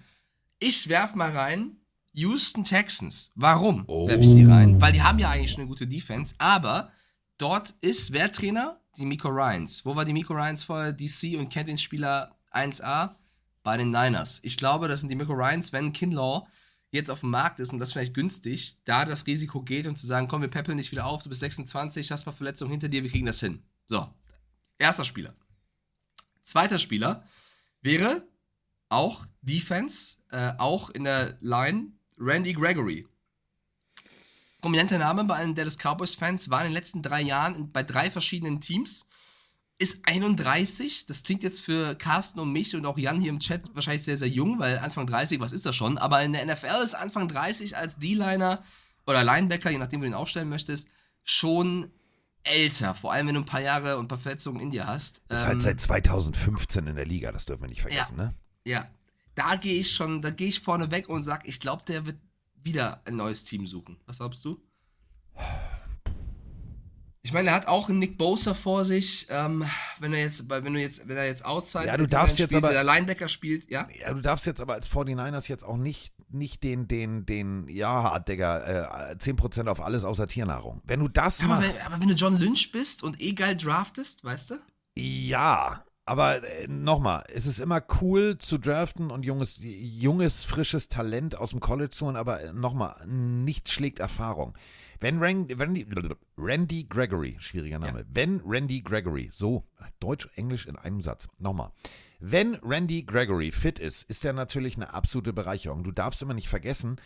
Ich 0.59 0.87
werf 0.87 1.15
mal 1.15 1.31
rein, 1.31 1.77
Houston 2.13 2.63
Texans. 2.63 3.31
Warum 3.33 3.85
Oh. 3.87 4.07
werfe 4.07 4.21
ich 4.23 4.35
die 4.35 4.45
rein? 4.45 4.79
Weil 4.79 4.93
die 4.93 5.01
haben 5.01 5.17
ja 5.17 5.31
eigentlich 5.31 5.49
schon 5.51 5.61
eine 5.61 5.69
gute 5.69 5.87
Defense, 5.87 6.35
aber 6.37 6.91
dort 7.39 7.73
ist 7.81 8.11
wer 8.11 8.31
Trainer? 8.31 8.79
Die 8.97 9.05
Miko 9.05 9.29
Ryans. 9.29 9.85
Wo 9.85 9.95
war 9.95 10.05
die 10.05 10.13
Miko 10.13 10.33
Ryans 10.33 10.63
vorher? 10.63 10.93
DC 10.93 11.37
und 11.37 11.49
kennt 11.49 11.69
den 11.69 11.77
Spieler 11.77 12.37
1A? 12.51 13.15
Bei 13.63 13.77
den 13.77 13.91
Niners. 13.91 14.39
Ich 14.43 14.57
glaube, 14.57 14.87
das 14.87 14.99
sind 14.99 15.09
die 15.09 15.15
Miko 15.15 15.33
Ryans, 15.33 15.71
wenn 15.71 15.93
Kinlaw 15.93 16.45
jetzt 16.91 17.09
auf 17.09 17.21
dem 17.21 17.31
Markt 17.31 17.59
ist 17.59 17.73
und 17.73 17.79
das 17.79 17.91
vielleicht 17.91 18.13
günstig, 18.13 18.77
da 18.85 19.03
das 19.03 19.25
Risiko 19.25 19.61
geht 19.61 19.87
und 19.87 19.97
zu 19.97 20.05
sagen, 20.05 20.27
komm, 20.27 20.41
wir 20.41 20.49
peppeln 20.49 20.77
dich 20.77 20.91
wieder 20.91 21.05
auf, 21.05 21.23
du 21.23 21.29
bist 21.29 21.41
26, 21.41 22.11
hast 22.11 22.25
mal 22.25 22.33
Verletzungen 22.33 22.71
hinter 22.71 22.87
dir, 22.87 23.03
wir 23.03 23.09
kriegen 23.09 23.25
das 23.25 23.39
hin. 23.39 23.63
So, 23.87 24.07
erster 24.77 25.03
Spieler. 25.03 25.33
Zweiter 26.43 26.77
Spieler 26.77 27.23
wäre 27.81 28.27
auch 28.89 29.25
Defense, 29.41 30.17
äh, 30.29 30.53
auch 30.59 30.91
in 30.91 31.03
der 31.03 31.37
Line, 31.41 31.93
Randy 32.19 32.53
Gregory. 32.53 33.07
Prominenter 34.63 34.97
Name 34.97 35.25
bei 35.25 35.35
allen 35.35 35.55
Dallas 35.55 35.77
Cowboys-Fans, 35.77 36.49
war 36.49 36.61
in 36.61 36.67
den 36.67 36.73
letzten 36.73 37.01
drei 37.01 37.21
Jahren 37.21 37.73
bei 37.73 37.83
drei 37.83 38.09
verschiedenen 38.09 38.61
Teams, 38.61 39.09
ist 39.77 40.07
31. 40.07 41.05
Das 41.05 41.23
klingt 41.23 41.43
jetzt 41.43 41.59
für 41.59 41.95
Carsten 41.95 42.39
und 42.39 42.53
mich 42.53 42.73
und 42.73 42.85
auch 42.85 42.97
Jan 42.97 43.19
hier 43.19 43.29
im 43.31 43.39
Chat 43.39 43.75
wahrscheinlich 43.75 44.03
sehr, 44.03 44.15
sehr 44.15 44.29
jung, 44.29 44.59
weil 44.59 44.79
Anfang 44.79 45.05
30, 45.05 45.41
was 45.41 45.51
ist 45.51 45.65
das 45.65 45.75
schon? 45.75 45.97
Aber 45.97 46.23
in 46.23 46.31
der 46.31 46.45
NFL 46.45 46.81
ist 46.81 46.93
Anfang 46.93 47.27
30 47.27 47.75
als 47.75 47.99
D-Liner 47.99 48.63
oder 49.05 49.25
Linebacker, 49.25 49.69
je 49.69 49.79
nachdem, 49.79 50.01
wie 50.01 50.05
du 50.05 50.11
ihn 50.11 50.15
aufstellen 50.15 50.47
möchtest, 50.47 50.87
schon 51.23 51.91
älter. 52.43 52.95
Vor 52.95 53.11
allem, 53.11 53.27
wenn 53.27 53.35
du 53.35 53.41
ein 53.41 53.45
paar 53.45 53.59
Jahre 53.59 53.97
und 53.97 54.05
ein 54.05 54.07
paar 54.07 54.17
Verletzungen 54.17 54.61
in 54.61 54.71
dir 54.71 54.87
hast. 54.87 55.17
Ist 55.27 55.41
Ähm, 55.41 55.45
halt 55.45 55.61
seit 55.61 55.81
2015 55.81 56.87
in 56.87 56.95
der 56.95 57.05
Liga, 57.05 57.33
das 57.33 57.43
dürfen 57.43 57.63
wir 57.63 57.69
nicht 57.69 57.81
vergessen, 57.81 58.15
ne? 58.15 58.33
ja, 58.65 58.87
da 59.35 59.57
gehe 59.57 59.77
ich 59.77 59.91
schon, 59.93 60.21
da 60.21 60.29
gehe 60.29 60.47
ich 60.47 60.61
vorne 60.61 60.89
weg 60.89 61.09
und 61.09 61.23
sag, 61.23 61.45
ich 61.49 61.59
glaube, 61.59 61.83
der 61.85 62.05
wird 62.05 62.15
wieder 62.63 63.01
ein 63.05 63.15
neues 63.15 63.43
Team 63.45 63.65
suchen. 63.65 63.97
Was 64.05 64.17
glaubst 64.17 64.43
du? 64.45 64.61
Ich 67.25 67.31
meine, 67.31 67.49
er 67.49 67.55
hat 67.55 67.67
auch 67.67 67.87
einen 67.89 67.99
Nick 67.99 68.17
Bosa 68.17 68.53
vor 68.53 68.83
sich. 68.83 69.27
Ähm, 69.29 69.63
wenn 69.99 70.13
er 70.13 70.19
jetzt, 70.19 70.49
wenn 70.49 70.73
du 70.73 70.79
jetzt, 70.79 71.07
wenn 71.07 71.15
er 71.15 71.25
jetzt 71.25 71.45
Outside 71.45 71.85
Ja, 71.85 71.95
du 71.95 72.05
darfst 72.05 72.33
spielt, 72.35 72.51
jetzt 72.51 72.57
aber- 72.57 72.69
wenn 72.69 72.75
er 72.75 72.83
Linebacker 72.83 73.29
spielt, 73.29 73.69
ja. 73.69 73.87
Ja, 73.97 74.13
du 74.13 74.19
darfst 74.21 74.45
jetzt 74.45 74.59
aber 74.59 74.73
als 74.73 74.87
49ers 74.89 75.47
jetzt 75.47 75.63
auch 75.63 75.77
nicht, 75.77 76.13
nicht 76.29 76.63
den, 76.63 76.89
den, 76.89 77.25
den, 77.25 77.69
ja, 77.69 78.19
Digga, 78.19 79.11
äh, 79.11 79.15
10% 79.17 79.69
auf 79.69 79.79
alles 79.79 80.03
außer 80.03 80.27
Tiernahrung. 80.27 80.81
Wenn 80.83 80.99
du 80.99 81.07
das 81.07 81.39
Aber 81.39 81.55
machst. 81.61 81.79
wenn, 81.79 81.85
aber 81.87 82.01
wenn 82.01 82.09
du 82.09 82.15
John 82.15 82.35
Lynch 82.37 82.71
bist 82.73 83.03
und 83.03 83.21
eh 83.21 83.31
geil 83.33 83.55
draftest, 83.55 84.25
weißt 84.25 84.51
du? 84.51 84.55
Ja, 84.97 85.85
aber 86.05 86.43
äh, 86.43 86.67
nochmal, 86.67 87.23
es 87.33 87.45
ist 87.45 87.59
immer 87.59 87.81
cool 88.01 88.37
zu 88.37 88.57
draften 88.57 89.09
und 89.09 89.23
junges, 89.23 89.59
junges, 89.61 90.43
frisches 90.43 90.89
Talent 90.89 91.37
aus 91.37 91.51
dem 91.51 91.59
College 91.59 91.91
zu 91.91 92.05
holen, 92.05 92.17
aber 92.17 92.51
nochmal, 92.51 92.95
nichts 93.07 93.71
schlägt 93.71 93.99
Erfahrung. 93.99 94.57
Wenn 94.99 95.19
Randy, 95.19 95.53
Randy, 95.53 95.85
Randy 96.37 96.85
Gregory, 96.85 97.35
schwieriger 97.39 97.79
Name, 97.79 98.05
wenn 98.09 98.41
Randy 98.45 98.81
Gregory, 98.81 99.29
so 99.33 99.63
Deutsch, 99.99 100.29
Englisch 100.35 100.65
in 100.65 100.77
einem 100.77 101.01
Satz, 101.01 101.27
nochmal. 101.39 101.71
Wenn 102.19 102.55
Randy 102.55 103.03
Gregory 103.03 103.51
fit 103.51 103.79
ist, 103.79 104.03
ist 104.03 104.23
er 104.23 104.31
natürlich 104.31 104.77
eine 104.77 104.93
absolute 104.93 105.33
Bereicherung. 105.33 105.83
Du 105.83 105.91
darfst 105.91 106.21
immer 106.21 106.33
nicht 106.33 106.47
vergessen, 106.47 107.01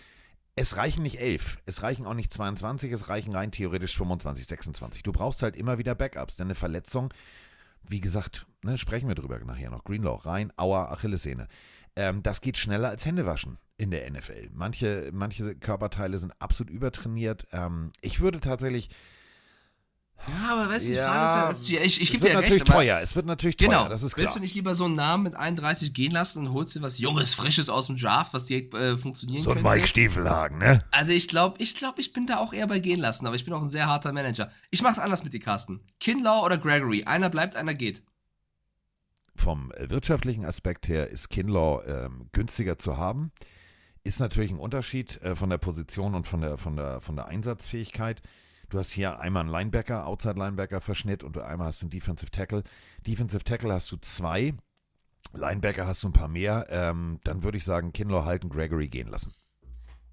es 0.55 0.77
reichen 0.77 1.03
nicht 1.03 1.19
elf, 1.19 1.59
es 1.65 1.81
reichen 1.81 2.05
auch 2.05 2.13
nicht 2.13 2.31
22, 2.33 2.91
es 2.91 3.09
reichen 3.09 3.33
rein 3.33 3.51
theoretisch 3.51 3.95
25, 3.97 4.45
26. 4.45 5.03
Du 5.03 5.11
brauchst 5.11 5.41
halt 5.41 5.55
immer 5.55 5.77
wieder 5.77 5.95
Backups, 5.95 6.37
denn 6.37 6.47
eine 6.47 6.55
Verletzung 6.55 7.13
wie 7.89 8.01
gesagt, 8.01 8.45
ne, 8.67 8.77
sprechen 8.77 9.07
wir 9.07 9.15
drüber 9.15 9.39
nachher 9.39 9.71
noch. 9.71 9.83
Greenlaw, 9.83 10.17
rein, 10.25 10.51
Aua, 10.57 10.91
Achillessehne. 10.91 11.47
Ähm, 11.95 12.21
das 12.21 12.41
geht 12.41 12.57
schneller 12.57 12.89
als 12.89 13.05
Händewaschen 13.05 13.57
in 13.77 13.89
der 13.91 14.09
NFL. 14.11 14.49
Manche, 14.53 15.09
manche 15.13 15.55
Körperteile 15.55 16.19
sind 16.19 16.33
absolut 16.39 16.69
übertrainiert. 16.71 17.47
Ähm, 17.51 17.91
ich 18.01 18.19
würde 18.19 18.39
tatsächlich. 18.39 18.89
Ja, 20.27 20.53
aber 20.53 20.69
weißt 20.69 20.85
du, 20.87 20.89
die 20.89 20.95
Ja, 20.95 21.27
Frage 21.27 21.53
ist 21.53 21.69
ja, 21.69 21.79
ich, 21.81 22.01
ich 22.01 22.07
es 22.07 22.11
gebe 22.11 22.23
wird 22.23 22.29
dir 22.31 22.33
ja 22.33 22.41
natürlich 22.41 22.61
recht, 22.63 22.71
teuer. 22.71 22.99
Es 23.01 23.15
wird 23.15 23.27
natürlich 23.27 23.55
teuer, 23.55 23.67
Genau. 23.69 23.87
das 23.87 24.01
ist 24.01 24.17
Willst 24.17 24.31
klar. 24.31 24.33
du 24.35 24.39
nicht 24.41 24.55
lieber 24.55 24.73
so 24.73 24.85
einen 24.85 24.95
Namen 24.95 25.23
mit 25.23 25.35
31 25.35 25.93
gehen 25.93 26.11
lassen 26.11 26.39
und 26.39 26.53
holst 26.53 26.75
dir 26.75 26.81
was 26.81 26.97
Junges, 26.97 27.35
Frisches 27.35 27.69
aus 27.69 27.85
dem 27.87 27.97
Draft, 27.97 28.33
was 28.33 28.45
direkt 28.47 28.73
äh, 28.73 28.97
funktionieren 28.97 29.43
So 29.43 29.51
ein 29.51 29.57
könnte? 29.57 29.69
Mike 29.69 29.87
Stiefelhagen, 29.87 30.57
ne? 30.57 30.83
Also 30.89 31.11
ich 31.11 31.27
glaube, 31.27 31.61
ich 31.61 31.75
glaube, 31.75 32.01
ich 32.01 32.13
bin 32.13 32.25
da 32.25 32.37
auch 32.37 32.51
eher 32.51 32.65
bei 32.67 32.79
gehen 32.79 32.99
lassen, 32.99 33.27
aber 33.27 33.35
ich 33.35 33.45
bin 33.45 33.53
auch 33.53 33.61
ein 33.61 33.69
sehr 33.69 33.85
harter 33.85 34.11
Manager. 34.11 34.51
Ich 34.71 34.81
mach's 34.81 34.97
anders 34.99 35.23
mit 35.23 35.33
dir, 35.33 35.39
Carsten. 35.39 35.81
Kinlaw 35.99 36.43
oder 36.43 36.57
Gregory? 36.57 37.03
Einer 37.03 37.29
bleibt, 37.29 37.55
einer 37.55 37.75
geht. 37.75 38.01
Vom 39.37 39.71
äh, 39.71 39.89
wirtschaftlichen 39.89 40.45
Aspekt 40.45 40.87
her 40.87 41.09
ist 41.09 41.29
Kinlaw 41.29 41.83
ähm, 41.85 42.27
günstiger 42.31 42.77
zu 42.77 42.97
haben. 42.97 43.31
Ist 44.03 44.19
natürlich 44.19 44.51
ein 44.51 44.59
Unterschied 44.59 45.21
äh, 45.21 45.35
von 45.35 45.49
der 45.49 45.59
Position 45.59 46.15
und 46.15 46.27
von 46.27 46.41
der, 46.41 46.57
von, 46.57 46.75
der, 46.75 47.01
von 47.01 47.15
der 47.15 47.27
Einsatzfähigkeit. 47.27 48.21
Du 48.69 48.79
hast 48.79 48.91
hier 48.91 49.19
einmal 49.19 49.43
einen 49.43 49.51
Linebacker, 49.51 50.07
Outside-Linebacker-Verschnitt 50.07 51.23
und 51.23 51.35
du 51.35 51.45
einmal 51.45 51.67
hast 51.67 51.83
einen 51.83 51.91
Defensive 51.91 52.31
Tackle. 52.31 52.63
Defensive 53.05 53.43
Tackle 53.43 53.71
hast 53.71 53.91
du 53.91 53.97
zwei, 53.97 54.55
Linebacker 55.33 55.85
hast 55.85 56.03
du 56.03 56.09
ein 56.09 56.13
paar 56.13 56.27
mehr. 56.27 56.65
Ähm, 56.69 57.19
dann 57.23 57.43
würde 57.43 57.57
ich 57.57 57.63
sagen, 57.63 57.93
Kinlaw 57.93 58.25
halten, 58.25 58.49
Gregory 58.49 58.87
gehen 58.87 59.07
lassen. 59.07 59.33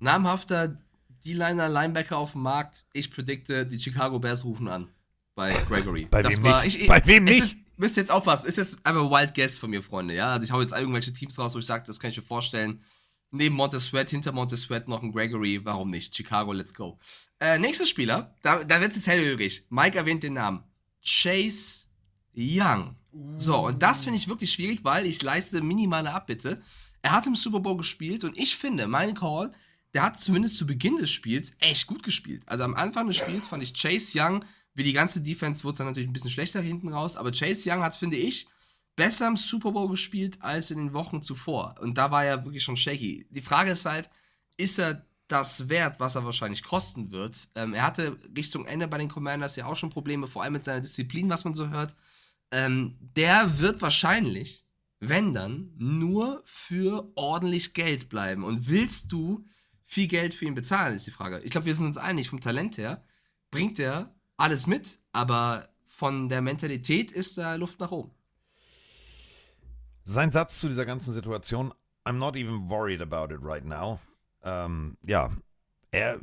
Namhafter 0.00 0.78
D-Liner, 1.24 1.68
Linebacker 1.68 2.18
auf 2.18 2.32
dem 2.32 2.42
Markt. 2.42 2.84
Ich 2.92 3.10
predikte, 3.10 3.66
die 3.66 3.78
Chicago 3.78 4.18
Bears 4.18 4.44
rufen 4.44 4.68
an. 4.68 4.88
Bei 5.34 5.52
Gregory. 5.68 6.06
Bei 6.10 6.22
das 6.22 6.36
wem 6.36 6.42
war, 6.44 6.62
nicht? 6.62 6.76
Ich, 6.76 6.82
ich, 6.82 6.88
Bei 6.88 7.04
wem 7.06 7.24
nicht? 7.24 7.42
Ist, 7.42 7.56
müsst 7.76 7.96
jetzt 7.96 8.10
aufpassen. 8.10 8.46
Ist 8.46 8.58
jetzt 8.58 8.84
einfach 8.84 9.10
Wild 9.10 9.34
Guess 9.34 9.58
von 9.58 9.70
mir, 9.70 9.82
Freunde. 9.82 10.14
Ja, 10.14 10.32
also 10.32 10.44
ich 10.44 10.52
hau 10.52 10.60
jetzt 10.60 10.72
irgendwelche 10.72 11.12
Teams 11.12 11.38
raus, 11.38 11.54
wo 11.54 11.58
ich 11.58 11.66
sage, 11.66 11.84
das 11.86 12.00
kann 12.00 12.10
ich 12.10 12.16
mir 12.16 12.22
vorstellen. 12.22 12.82
Neben 13.30 13.56
Montez 13.56 13.86
Sweat, 13.86 14.10
hinter 14.10 14.32
Montez 14.32 14.62
Sweat 14.62 14.88
noch 14.88 15.02
ein 15.02 15.12
Gregory. 15.12 15.64
Warum 15.64 15.88
nicht? 15.88 16.14
Chicago, 16.14 16.52
let's 16.52 16.74
go. 16.74 16.98
Äh, 17.40 17.58
nächster 17.58 17.86
Spieler, 17.86 18.34
da, 18.42 18.62
da 18.62 18.80
wird 18.80 18.90
es 18.90 18.98
jetzt 18.98 19.08
hellhörig. 19.08 19.66
Mike 19.70 19.98
erwähnt 19.98 20.22
den 20.22 20.34
Namen. 20.34 20.64
Chase 21.04 21.86
Young. 22.34 22.96
So, 23.36 23.66
und 23.66 23.82
das 23.82 24.04
finde 24.04 24.18
ich 24.18 24.28
wirklich 24.28 24.52
schwierig, 24.52 24.80
weil 24.82 25.06
ich 25.06 25.22
leiste 25.22 25.60
minimale 25.60 26.12
Abbitte. 26.12 26.62
Er 27.02 27.12
hat 27.12 27.26
im 27.26 27.34
Super 27.34 27.60
Bowl 27.60 27.76
gespielt 27.76 28.24
und 28.24 28.36
ich 28.36 28.56
finde, 28.56 28.86
mein 28.86 29.14
Call, 29.14 29.52
der 29.92 30.02
hat 30.02 30.18
zumindest 30.18 30.56
zu 30.56 30.66
Beginn 30.66 30.96
des 30.96 31.10
Spiels 31.10 31.52
echt 31.60 31.86
gut 31.86 32.02
gespielt. 32.02 32.42
Also 32.46 32.64
am 32.64 32.74
Anfang 32.74 33.06
des 33.06 33.16
Spiels 33.16 33.46
fand 33.46 33.62
ich 33.62 33.74
Chase 33.74 34.18
Young, 34.18 34.44
wie 34.74 34.82
die 34.82 34.92
ganze 34.92 35.20
Defense 35.20 35.64
wurde 35.64 35.72
es 35.72 35.78
dann 35.78 35.86
natürlich 35.86 36.08
ein 36.08 36.12
bisschen 36.12 36.30
schlechter 36.30 36.60
hinten 36.60 36.88
raus, 36.88 37.16
aber 37.16 37.32
Chase 37.32 37.70
Young 37.70 37.82
hat, 37.82 37.96
finde 37.96 38.16
ich, 38.16 38.48
besser 38.96 39.28
im 39.28 39.36
Super 39.36 39.72
Bowl 39.72 39.88
gespielt 39.88 40.38
als 40.40 40.70
in 40.70 40.78
den 40.78 40.92
Wochen 40.92 41.22
zuvor. 41.22 41.76
Und 41.80 41.98
da 41.98 42.10
war 42.10 42.24
er 42.24 42.44
wirklich 42.44 42.62
schon 42.62 42.76
shaky. 42.76 43.26
Die 43.30 43.42
Frage 43.42 43.70
ist 43.70 43.86
halt, 43.86 44.10
ist 44.56 44.78
er 44.78 45.04
das 45.28 45.68
wert, 45.68 46.00
was 46.00 46.16
er 46.16 46.24
wahrscheinlich 46.24 46.62
kosten 46.62 47.10
wird? 47.10 47.48
Ähm, 47.54 47.74
er 47.74 47.86
hatte 47.86 48.16
Richtung 48.36 48.66
Ende 48.66 48.88
bei 48.88 48.98
den 48.98 49.08
Commanders 49.08 49.56
ja 49.56 49.66
auch 49.66 49.76
schon 49.76 49.90
Probleme, 49.90 50.28
vor 50.28 50.42
allem 50.42 50.52
mit 50.52 50.64
seiner 50.64 50.80
Disziplin, 50.80 51.30
was 51.30 51.44
man 51.44 51.54
so 51.54 51.70
hört. 51.70 51.96
Ähm, 52.50 52.96
der 53.00 53.58
wird 53.58 53.80
wahrscheinlich, 53.82 54.64
wenn 55.00 55.34
dann, 55.34 55.72
nur 55.76 56.42
für 56.44 57.10
ordentlich 57.14 57.74
Geld 57.74 58.08
bleiben. 58.08 58.44
Und 58.44 58.68
willst 58.68 59.10
du 59.12 59.46
viel 59.86 60.08
Geld 60.08 60.34
für 60.34 60.44
ihn 60.44 60.54
bezahlen, 60.54 60.94
ist 60.94 61.06
die 61.06 61.10
Frage. 61.10 61.40
Ich 61.40 61.50
glaube, 61.50 61.66
wir 61.66 61.74
sind 61.74 61.86
uns 61.86 61.98
einig, 61.98 62.28
vom 62.28 62.40
Talent 62.40 62.78
her 62.78 63.02
bringt 63.50 63.78
er 63.78 64.13
alles 64.36 64.66
mit, 64.66 64.98
aber 65.12 65.68
von 65.86 66.28
der 66.28 66.42
Mentalität 66.42 67.12
ist 67.12 67.38
da 67.38 67.54
Luft 67.54 67.80
nach 67.80 67.92
oben. 67.92 68.10
Sein 70.04 70.32
Satz 70.32 70.60
zu 70.60 70.68
dieser 70.68 70.84
ganzen 70.84 71.14
Situation, 71.14 71.72
I'm 72.04 72.18
not 72.18 72.36
even 72.36 72.68
worried 72.68 73.00
about 73.00 73.32
it 73.32 73.40
right 73.42 73.64
now. 73.64 74.00
Ähm, 74.42 74.98
ja, 75.02 75.30
er 75.90 76.18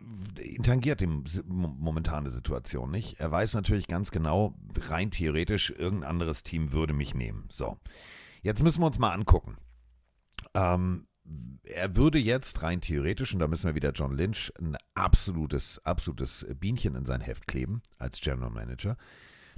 tangiert 0.63 0.99
die 0.99 1.07
momentane 1.07 2.29
Situation 2.29 2.91
nicht. 2.91 3.19
Er 3.19 3.31
weiß 3.31 3.53
natürlich 3.53 3.87
ganz 3.87 4.11
genau, 4.11 4.53
rein 4.77 5.11
theoretisch, 5.11 5.71
irgendein 5.71 6.09
anderes 6.09 6.43
Team 6.43 6.73
würde 6.73 6.93
mich 6.93 7.15
nehmen. 7.15 7.45
So, 7.49 7.77
jetzt 8.41 8.61
müssen 8.61 8.81
wir 8.81 8.87
uns 8.87 8.99
mal 8.99 9.13
angucken. 9.13 9.57
Ähm, 10.53 11.07
er 11.63 11.95
würde 11.95 12.19
jetzt 12.19 12.61
rein 12.63 12.81
theoretisch, 12.81 13.33
und 13.33 13.39
da 13.39 13.47
müssen 13.47 13.67
wir 13.67 13.75
wieder 13.75 13.91
John 13.91 14.15
Lynch, 14.15 14.51
ein 14.59 14.77
absolutes, 14.93 15.83
absolutes 15.85 16.45
Bienchen 16.59 16.95
in 16.95 17.05
sein 17.05 17.21
Heft 17.21 17.47
kleben 17.47 17.81
als 17.97 18.19
General 18.19 18.49
Manager. 18.49 18.97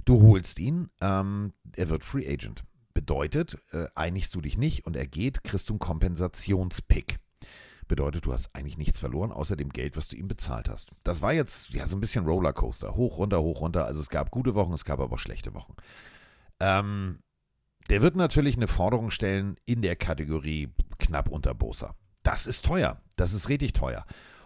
Du 0.04 0.22
holst 0.22 0.58
ihn, 0.58 0.90
ähm, 1.00 1.52
er 1.76 1.88
wird 1.88 2.04
Free 2.04 2.26
Agent. 2.30 2.64
Bedeutet, 2.92 3.58
äh, 3.72 3.86
einigst 3.94 4.34
du 4.34 4.40
dich 4.40 4.56
nicht 4.56 4.86
und 4.86 4.96
er 4.96 5.06
geht, 5.06 5.42
kriegst 5.42 5.68
du 5.68 5.74
einen 5.74 5.80
Kompensationspick. 5.80 7.18
Bedeutet, 7.88 8.24
du 8.24 8.32
hast 8.32 8.54
eigentlich 8.54 8.78
nichts 8.78 8.98
verloren, 8.98 9.32
außer 9.32 9.56
dem 9.56 9.70
Geld, 9.70 9.96
was 9.96 10.08
du 10.08 10.16
ihm 10.16 10.28
bezahlt 10.28 10.68
hast. 10.68 10.90
Das 11.02 11.20
war 11.20 11.32
jetzt 11.32 11.70
ja 11.70 11.86
so 11.86 11.96
ein 11.96 12.00
bisschen 12.00 12.24
Rollercoaster. 12.24 12.94
Hoch, 12.94 13.18
runter, 13.18 13.42
hoch, 13.42 13.60
runter. 13.60 13.84
Also 13.84 14.00
es 14.00 14.08
gab 14.08 14.30
gute 14.30 14.54
Wochen, 14.54 14.72
es 14.72 14.84
gab 14.84 15.00
aber 15.00 15.14
auch 15.14 15.18
schlechte 15.18 15.52
Wochen. 15.54 15.74
Ähm, 16.60 17.18
der 17.90 18.02
wird 18.02 18.16
natürlich 18.16 18.56
eine 18.56 18.68
Forderung 18.68 19.10
stellen 19.10 19.56
in 19.66 19.82
der 19.82 19.96
Kategorie 19.96 20.68
knapp 20.98 21.28
unter 21.28 21.54
Bosa. 21.54 21.94
Das 22.22 22.46
ist 22.46 22.64
teuer. 22.64 23.00
Das 23.16 23.32
ist 23.32 23.48
richtig 23.48 23.74
teuer. 23.74 24.04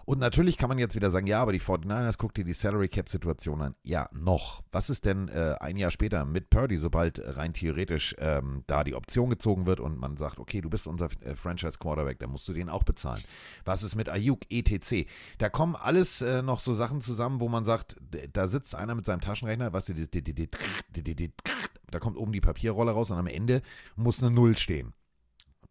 Und 0.08 0.20
natürlich 0.20 0.56
kann 0.56 0.70
man 0.70 0.78
jetzt 0.78 0.96
wieder 0.96 1.10
sagen, 1.10 1.26
ja, 1.26 1.42
aber 1.42 1.52
die 1.52 1.60
49ers, 1.60 2.14
guck 2.16 2.32
dir 2.32 2.42
die 2.42 2.54
Salary 2.54 2.88
Cap 2.88 3.10
Situation 3.10 3.60
an. 3.60 3.74
Ja, 3.82 4.08
noch. 4.10 4.62
Was 4.72 4.88
ist 4.88 5.04
denn 5.04 5.28
äh, 5.28 5.56
ein 5.60 5.76
Jahr 5.76 5.90
später 5.90 6.24
mit 6.24 6.48
Purdy, 6.48 6.78
sobald 6.78 7.20
rein 7.36 7.52
theoretisch 7.52 8.16
ähm, 8.18 8.64
da 8.66 8.84
die 8.84 8.94
Option 8.94 9.28
gezogen 9.28 9.66
wird 9.66 9.80
und 9.80 9.98
man 9.98 10.16
sagt, 10.16 10.38
okay, 10.38 10.62
du 10.62 10.70
bist 10.70 10.86
unser 10.86 11.10
äh, 11.20 11.34
Franchise 11.34 11.76
Quarterback, 11.78 12.20
dann 12.20 12.30
musst 12.30 12.48
du 12.48 12.54
den 12.54 12.70
auch 12.70 12.84
bezahlen. 12.84 13.22
Was 13.66 13.82
ist 13.82 13.96
mit 13.96 14.08
Ayuk, 14.08 14.40
etc. 14.48 15.06
Da 15.36 15.50
kommen 15.50 15.76
alles 15.76 16.22
äh, 16.22 16.40
noch 16.40 16.60
so 16.60 16.72
Sachen 16.72 17.02
zusammen, 17.02 17.42
wo 17.42 17.50
man 17.50 17.66
sagt, 17.66 17.96
da 18.32 18.48
sitzt 18.48 18.74
einer 18.74 18.94
mit 18.94 19.04
seinem 19.04 19.20
Taschenrechner, 19.20 19.74
was 19.74 19.90
da 21.90 21.98
kommt 21.98 22.16
oben 22.16 22.32
die 22.32 22.40
Papierrolle 22.40 22.92
raus 22.92 23.10
und 23.10 23.18
am 23.18 23.26
Ende 23.26 23.62
muss 23.96 24.22
eine 24.22 24.30
Null 24.30 24.56
stehen. 24.56 24.94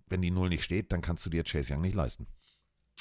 Wenn 0.07 0.21
die 0.21 0.31
Null 0.31 0.49
nicht 0.49 0.63
steht, 0.63 0.91
dann 0.91 1.01
kannst 1.01 1.25
du 1.25 1.29
dir 1.29 1.43
Chase 1.43 1.73
Young 1.73 1.81
nicht 1.81 1.95
leisten. 1.95 2.27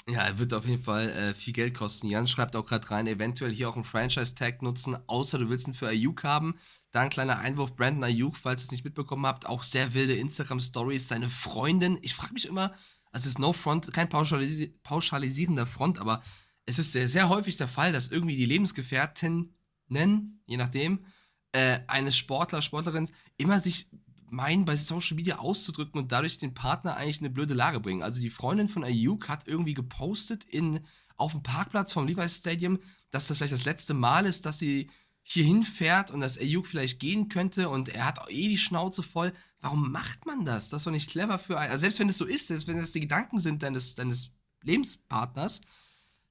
Ja, 0.08 0.20
er 0.22 0.38
wird 0.38 0.52
auf 0.54 0.66
jeden 0.66 0.82
Fall 0.82 1.08
äh, 1.10 1.34
viel 1.34 1.52
Geld 1.52 1.74
kosten. 1.74 2.06
Jan 2.06 2.26
schreibt 2.26 2.54
auch 2.54 2.66
gerade 2.66 2.88
rein, 2.90 3.06
eventuell 3.06 3.52
hier 3.52 3.68
auch 3.68 3.74
einen 3.74 3.84
Franchise-Tag 3.84 4.62
nutzen, 4.62 4.96
außer 5.08 5.38
du 5.38 5.48
willst 5.48 5.66
ihn 5.66 5.74
für 5.74 5.88
Ayuk 5.88 6.22
haben. 6.22 6.56
Da 6.92 7.00
ein 7.00 7.10
kleiner 7.10 7.38
Einwurf, 7.38 7.74
Brandon 7.74 8.04
Ayuk, 8.04 8.36
falls 8.36 8.62
ihr 8.62 8.66
es 8.66 8.70
nicht 8.70 8.84
mitbekommen 8.84 9.26
habt, 9.26 9.46
auch 9.46 9.62
sehr 9.62 9.94
wilde 9.94 10.14
Instagram-Stories. 10.14 11.08
Seine 11.08 11.28
Freundin, 11.28 11.98
ich 12.02 12.14
frage 12.14 12.34
mich 12.34 12.46
immer, 12.46 12.74
also 13.10 13.24
es 13.24 13.34
ist 13.34 13.38
no 13.38 13.52
front, 13.52 13.92
kein 13.92 14.08
pauschalisi 14.08 14.74
pauschalisierender 14.82 15.66
Front, 15.66 15.98
aber 15.98 16.22
es 16.66 16.78
ist 16.78 16.92
sehr, 16.92 17.08
sehr 17.08 17.28
häufig 17.28 17.56
der 17.56 17.68
Fall, 17.68 17.92
dass 17.92 18.08
irgendwie 18.08 18.36
die 18.36 18.46
Lebensgefährten 18.46 19.54
nennen, 19.88 20.42
je 20.46 20.56
nachdem, 20.56 21.06
äh, 21.52 21.80
eines 21.86 22.16
Sportler, 22.16 22.62
Sportlerin 22.62 23.08
immer 23.36 23.60
sich 23.60 23.88
meinen, 24.30 24.64
bei 24.64 24.76
Social 24.76 25.16
Media 25.16 25.38
auszudrücken 25.38 26.00
und 26.00 26.12
dadurch 26.12 26.38
den 26.38 26.54
Partner 26.54 26.96
eigentlich 26.96 27.20
in 27.20 27.26
eine 27.26 27.34
blöde 27.34 27.54
Lage 27.54 27.80
bringen. 27.80 28.02
Also 28.02 28.20
die 28.20 28.30
Freundin 28.30 28.68
von 28.68 28.84
Ayuk 28.84 29.28
hat 29.28 29.46
irgendwie 29.46 29.74
gepostet 29.74 30.44
in, 30.44 30.80
auf 31.16 31.32
dem 31.32 31.42
Parkplatz 31.42 31.92
vom 31.92 32.06
Levi's 32.06 32.36
Stadium, 32.36 32.78
dass 33.10 33.28
das 33.28 33.38
vielleicht 33.38 33.52
das 33.52 33.64
letzte 33.64 33.94
Mal 33.94 34.26
ist, 34.26 34.46
dass 34.46 34.58
sie 34.58 34.90
hier 35.22 35.44
hinfährt 35.44 36.10
und 36.10 36.20
dass 36.20 36.38
Ayuk 36.38 36.66
vielleicht 36.66 37.00
gehen 37.00 37.28
könnte 37.28 37.68
und 37.68 37.88
er 37.88 38.04
hat 38.04 38.20
eh 38.28 38.48
die 38.48 38.58
Schnauze 38.58 39.02
voll. 39.02 39.32
Warum 39.60 39.90
macht 39.90 40.26
man 40.26 40.44
das? 40.44 40.68
Das 40.68 40.82
ist 40.82 40.86
doch 40.86 40.92
nicht 40.92 41.10
clever 41.10 41.38
für 41.38 41.58
einen. 41.58 41.72
Also 41.72 41.82
selbst 41.82 41.98
wenn 41.98 42.08
es 42.08 42.18
so 42.18 42.26
ist, 42.26 42.48
selbst 42.48 42.68
wenn 42.68 42.76
das 42.76 42.92
die 42.92 43.00
Gedanken 43.00 43.40
sind 43.40 43.62
deines, 43.62 43.94
deines 43.94 44.30
Lebenspartners, 44.62 45.62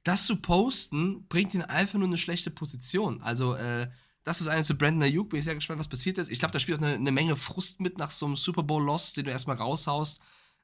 das 0.04 0.26
zu 0.26 0.38
posten, 0.38 1.28
bringt 1.28 1.54
ihn 1.54 1.64
einfach 1.64 1.98
nur 1.98 2.08
eine 2.08 2.18
schlechte 2.18 2.52
Position. 2.52 3.22
Also, 3.22 3.56
äh, 3.56 3.90
das 4.26 4.42
ist 4.42 4.48
eine 4.48 4.64
zu 4.64 4.76
Brandon 4.76 5.04
Ayuk. 5.04 5.30
Bin 5.30 5.40
ich 5.40 5.46
sehr 5.46 5.56
gespannt, 5.56 5.80
was 5.80 5.88
passiert 5.88 6.18
ist. 6.18 6.32
Ich 6.32 6.40
glaube, 6.40 6.52
da 6.52 6.60
spielt 6.60 6.80
auch 6.80 6.84
eine, 6.84 6.96
eine, 6.96 7.12
Menge 7.12 7.36
Frust 7.36 7.80
mit 7.80 7.98
nach 7.98 8.12
so 8.12 8.26
einem 8.26 8.36
Super 8.36 8.64
Bowl-Loss, 8.64 9.14
den 9.14 9.26
du 9.26 9.32
erstmal 9.32 9.56
raushaust. 9.56 10.20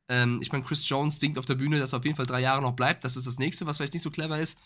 Ähm, 0.10 0.40
ich 0.42 0.52
meine, 0.52 0.64
Chris 0.64 0.90
Jones 0.90 1.20
singt 1.20 1.38
auf 1.38 1.46
der 1.46 1.56
Bühne, 1.56 1.80
dass 1.80 1.94
er 1.94 2.00
auf 2.00 2.06
jeden 2.06 2.18
Fall 2.18 2.26
drei 2.26 2.42
Jahre 2.42 2.62
noch 2.62 2.74
bleibt. 2.74 3.04
Das 3.04 3.16
ist 3.16 3.28
das 3.28 3.38
nächste, 3.38 3.68
was 3.68 3.78
vielleicht 3.78 3.94
nicht 3.94 4.04
so 4.04 4.12
clever 4.12 4.40
ist. 4.40 4.58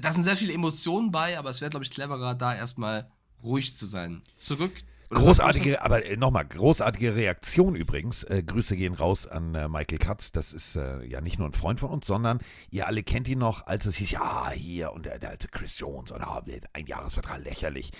Da 0.00 0.12
sind 0.12 0.22
sehr 0.22 0.36
viele 0.36 0.52
Emotionen 0.52 1.10
bei, 1.10 1.36
aber 1.38 1.50
es 1.50 1.60
wäre, 1.60 1.70
glaube 1.70 1.84
ich, 1.84 1.90
cleverer, 1.90 2.36
da 2.36 2.54
erstmal 2.54 3.10
ruhig 3.42 3.76
zu 3.76 3.86
sein. 3.86 4.22
Zurück 4.36 4.72
Großartige, 5.10 5.82
aber 5.82 6.04
äh, 6.04 6.16
nochmal, 6.18 6.44
großartige 6.44 7.16
Reaktion 7.16 7.74
übrigens. 7.74 8.24
Äh, 8.24 8.42
Grüße 8.42 8.76
gehen 8.76 8.92
raus 8.92 9.26
an 9.26 9.54
äh, 9.54 9.66
Michael 9.66 9.98
Katz. 9.98 10.32
Das 10.32 10.52
ist 10.52 10.76
äh, 10.76 11.02
ja 11.04 11.22
nicht 11.22 11.38
nur 11.38 11.48
ein 11.48 11.54
Freund 11.54 11.80
von 11.80 11.90
uns, 11.90 12.06
sondern 12.06 12.40
ihr 12.70 12.86
alle 12.86 13.02
kennt 13.02 13.26
ihn 13.26 13.38
noch, 13.38 13.66
als 13.66 13.86
es 13.86 13.96
hieß, 13.96 14.10
ja, 14.10 14.50
hier 14.50 14.92
und 14.92 15.06
der, 15.06 15.18
der 15.18 15.30
alte 15.30 15.48
Chris 15.48 15.78
Jones 15.78 16.10
und 16.10 16.22
oh, 16.22 16.42
ein 16.74 16.86
Jahresvertrag, 16.86 17.42
lächerlich. 17.42 17.90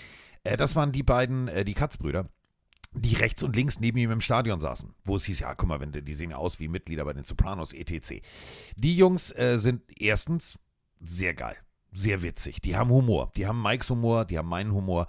Äh, 0.49 0.57
das 0.57 0.75
waren 0.75 0.91
die 0.91 1.03
beiden, 1.03 1.47
äh, 1.47 1.63
die 1.63 1.73
Katz-Brüder 1.73 2.27
die 2.91 3.15
rechts 3.15 3.43
und 3.43 3.55
links 3.55 3.79
neben 3.79 3.99
ihm 3.99 4.09
im 4.09 4.19
Stadion 4.19 4.59
saßen, 4.59 4.95
wo 5.03 5.15
es 5.15 5.25
hieß, 5.25 5.41
ja, 5.41 5.53
guck 5.53 5.69
mal, 5.69 5.79
wenn 5.79 5.91
die, 5.91 6.13
sehen 6.15 6.33
aus 6.33 6.59
wie 6.59 6.67
Mitglieder 6.67 7.05
bei 7.05 7.13
den 7.13 7.23
Sopranos, 7.23 7.71
etc. 7.71 8.23
Die 8.77 8.97
Jungs 8.97 9.31
äh, 9.37 9.57
sind 9.59 9.83
erstens 9.95 10.57
sehr 10.99 11.35
geil, 11.35 11.55
sehr 11.91 12.23
witzig. 12.23 12.61
Die 12.61 12.75
haben 12.75 12.89
Humor, 12.89 13.31
die 13.35 13.45
haben 13.45 13.61
Mikes 13.61 13.91
Humor, 13.91 14.25
die 14.25 14.39
haben 14.39 14.49
meinen 14.49 14.73
Humor 14.73 15.05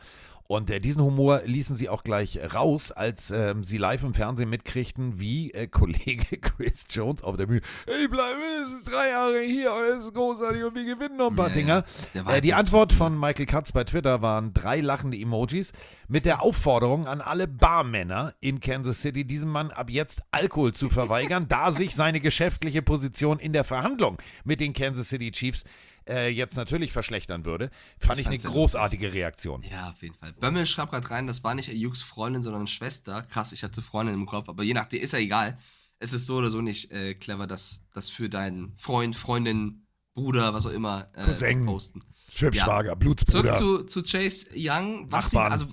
und 0.51 0.69
äh, 0.69 0.81
diesen 0.81 1.01
Humor 1.01 1.43
ließen 1.45 1.77
sie 1.77 1.89
auch 1.89 2.03
gleich 2.03 2.41
raus, 2.53 2.91
als 2.91 3.31
ähm, 3.31 3.63
sie 3.63 3.79
live 3.79 4.03
im 4.03 4.15
Fernsehen 4.15 4.51
mitkriegten, 4.51 5.21
wie 5.21 5.53
äh, 5.53 5.67
Kollege 5.71 6.39
Chris 6.39 6.87
Jones 6.91 7.23
auf 7.23 7.37
der 7.37 7.47
Bühne, 7.47 7.61
ich 7.87 8.11
bleibe 8.11 8.41
drei 8.85 9.11
Jahre 9.11 9.43
hier 9.43 9.73
und 9.73 9.85
es 9.85 10.05
ist 10.07 10.15
großartig 10.15 10.65
und 10.65 10.75
wir 10.75 10.85
gewinnen 10.85 11.19
noch 11.19 11.31
ein 11.31 11.37
paar 11.37 11.51
ja, 11.51 11.55
Dinger. 11.55 11.85
Ja. 12.15 12.29
Äh, 12.29 12.41
die 12.41 12.53
Antwort 12.53 12.93
von 12.93 13.17
Michael 13.17 13.47
Katz 13.47 13.71
bei 13.71 13.85
Twitter 13.85 14.23
waren 14.23 14.53
drei 14.53 14.81
lachende 14.81 15.17
Emojis 15.17 15.71
mit 16.09 16.25
der 16.25 16.43
Aufforderung 16.43 17.07
an 17.07 17.21
alle 17.21 17.47
Barmänner 17.47 18.35
in 18.41 18.59
Kansas 18.59 19.03
City, 19.03 19.25
diesem 19.25 19.51
Mann 19.51 19.71
ab 19.71 19.89
jetzt 19.89 20.21
Alkohol 20.33 20.73
zu 20.73 20.89
verweigern, 20.91 21.47
da 21.49 21.71
sich 21.71 21.95
seine 21.95 22.19
geschäftliche 22.19 22.83
Position 22.83 23.39
in 23.39 23.53
der 23.53 23.63
Verhandlung 23.63 24.19
mit 24.43 24.59
den 24.59 24.73
Kansas 24.73 25.11
City 25.11 25.31
Chiefs 25.31 25.63
äh, 26.11 26.29
jetzt 26.29 26.57
natürlich 26.57 26.93
verschlechtern 26.93 27.45
würde, 27.45 27.71
fand 27.99 28.21
ich, 28.21 28.27
ich 28.27 28.45
eine 28.45 28.53
großartige 28.53 29.07
lustig. 29.07 29.21
Reaktion. 29.21 29.63
Ja, 29.63 29.91
auf 29.91 30.03
jeden 30.03 30.15
Fall. 30.17 30.33
Bömmel 30.35 30.67
schreibt 30.67 30.93
gerade 30.93 31.11
rein, 31.11 31.27
das 31.27 31.45
war 31.45 31.55
nicht 31.55 31.71
Ayuks 31.71 32.03
Freundin, 32.03 32.43
sondern 32.43 32.67
Schwester. 32.67 33.23
Krass, 33.23 33.53
ich 33.53 33.63
hatte 33.63 33.81
Freundin 33.81 34.15
im 34.15 34.27
Kopf, 34.27 34.49
aber 34.49 34.63
je 34.63 34.75
nachdem 34.75 35.01
ist 35.01 35.13
ja 35.13 35.19
egal. 35.19 35.59
Es 35.99 36.13
ist 36.13 36.27
so 36.27 36.37
oder 36.37 36.51
so 36.51 36.63
nicht 36.63 36.91
äh, 36.91 37.15
clever, 37.15 37.47
das, 37.47 37.83
das 37.93 38.09
für 38.09 38.29
deinen 38.29 38.75
Freund, 38.77 39.15
Freundin, 39.17 39.87
Bruder, 40.15 40.53
was 40.55 40.67
auch 40.67 40.73
immer 40.73 41.09
äh, 41.15 41.25
Cousin, 41.25 41.61
zu 41.61 41.65
posten. 41.67 42.01
Schwibschwager, 42.33 42.89
ja. 42.91 42.95
Blutsbruder. 42.95 43.57
Zurück 43.57 43.91
zu, 43.91 44.03
zu 44.03 44.19
Chase 44.19 44.47
Young. 44.55 45.07
Was, 45.11 45.31
die, 45.31 45.37
also, 45.37 45.67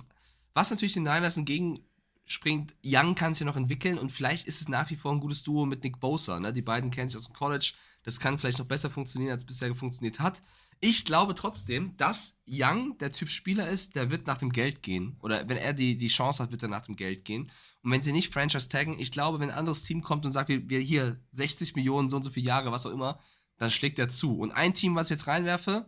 was 0.54 0.70
natürlich 0.70 0.94
den 0.94 1.02
Niners 1.04 1.36
entgegenspringt, 1.36 2.74
Young 2.84 3.14
kann 3.14 3.34
sich 3.34 3.40
ja 3.40 3.46
noch 3.46 3.56
entwickeln 3.56 3.98
und 3.98 4.12
vielleicht 4.12 4.46
ist 4.46 4.60
es 4.60 4.68
nach 4.68 4.90
wie 4.90 4.96
vor 4.96 5.12
ein 5.12 5.20
gutes 5.20 5.42
Duo 5.42 5.66
mit 5.66 5.82
Nick 5.82 5.98
Bosa. 5.98 6.38
Ne? 6.38 6.52
Die 6.52 6.62
beiden 6.62 6.90
kennen 6.90 7.08
sich 7.08 7.16
aus 7.16 7.26
dem 7.26 7.34
College 7.34 7.72
das 8.08 8.20
kann 8.20 8.38
vielleicht 8.38 8.58
noch 8.58 8.66
besser 8.66 8.88
funktionieren, 8.88 9.32
als 9.32 9.44
bisher 9.44 9.74
funktioniert 9.74 10.18
hat. 10.18 10.42
Ich 10.80 11.04
glaube 11.04 11.34
trotzdem, 11.34 11.94
dass 11.98 12.38
Young 12.48 12.96
der 12.96 13.12
Typ 13.12 13.28
Spieler 13.28 13.68
ist, 13.68 13.96
der 13.96 14.10
wird 14.10 14.26
nach 14.26 14.38
dem 14.38 14.50
Geld 14.50 14.82
gehen. 14.82 15.18
Oder 15.20 15.46
wenn 15.46 15.58
er 15.58 15.74
die, 15.74 15.98
die 15.98 16.08
Chance 16.08 16.42
hat, 16.42 16.50
wird 16.50 16.62
er 16.62 16.70
nach 16.70 16.86
dem 16.86 16.96
Geld 16.96 17.26
gehen. 17.26 17.52
Und 17.82 17.90
wenn 17.90 18.02
sie 18.02 18.12
nicht 18.12 18.32
Franchise 18.32 18.70
taggen, 18.70 18.98
ich 18.98 19.12
glaube, 19.12 19.40
wenn 19.40 19.50
ein 19.50 19.58
anderes 19.58 19.82
Team 19.82 20.02
kommt 20.02 20.24
und 20.24 20.32
sagt, 20.32 20.48
wir, 20.48 20.70
wir 20.70 20.80
hier 20.80 21.20
60 21.32 21.76
Millionen, 21.76 22.08
so 22.08 22.16
und 22.16 22.22
so 22.22 22.30
viele 22.30 22.46
Jahre, 22.46 22.72
was 22.72 22.86
auch 22.86 22.92
immer, 22.92 23.20
dann 23.58 23.70
schlägt 23.70 23.98
er 23.98 24.08
zu. 24.08 24.38
Und 24.38 24.52
ein 24.52 24.72
Team, 24.72 24.94
was 24.94 25.08
ich 25.08 25.18
jetzt 25.18 25.26
reinwerfe, 25.26 25.84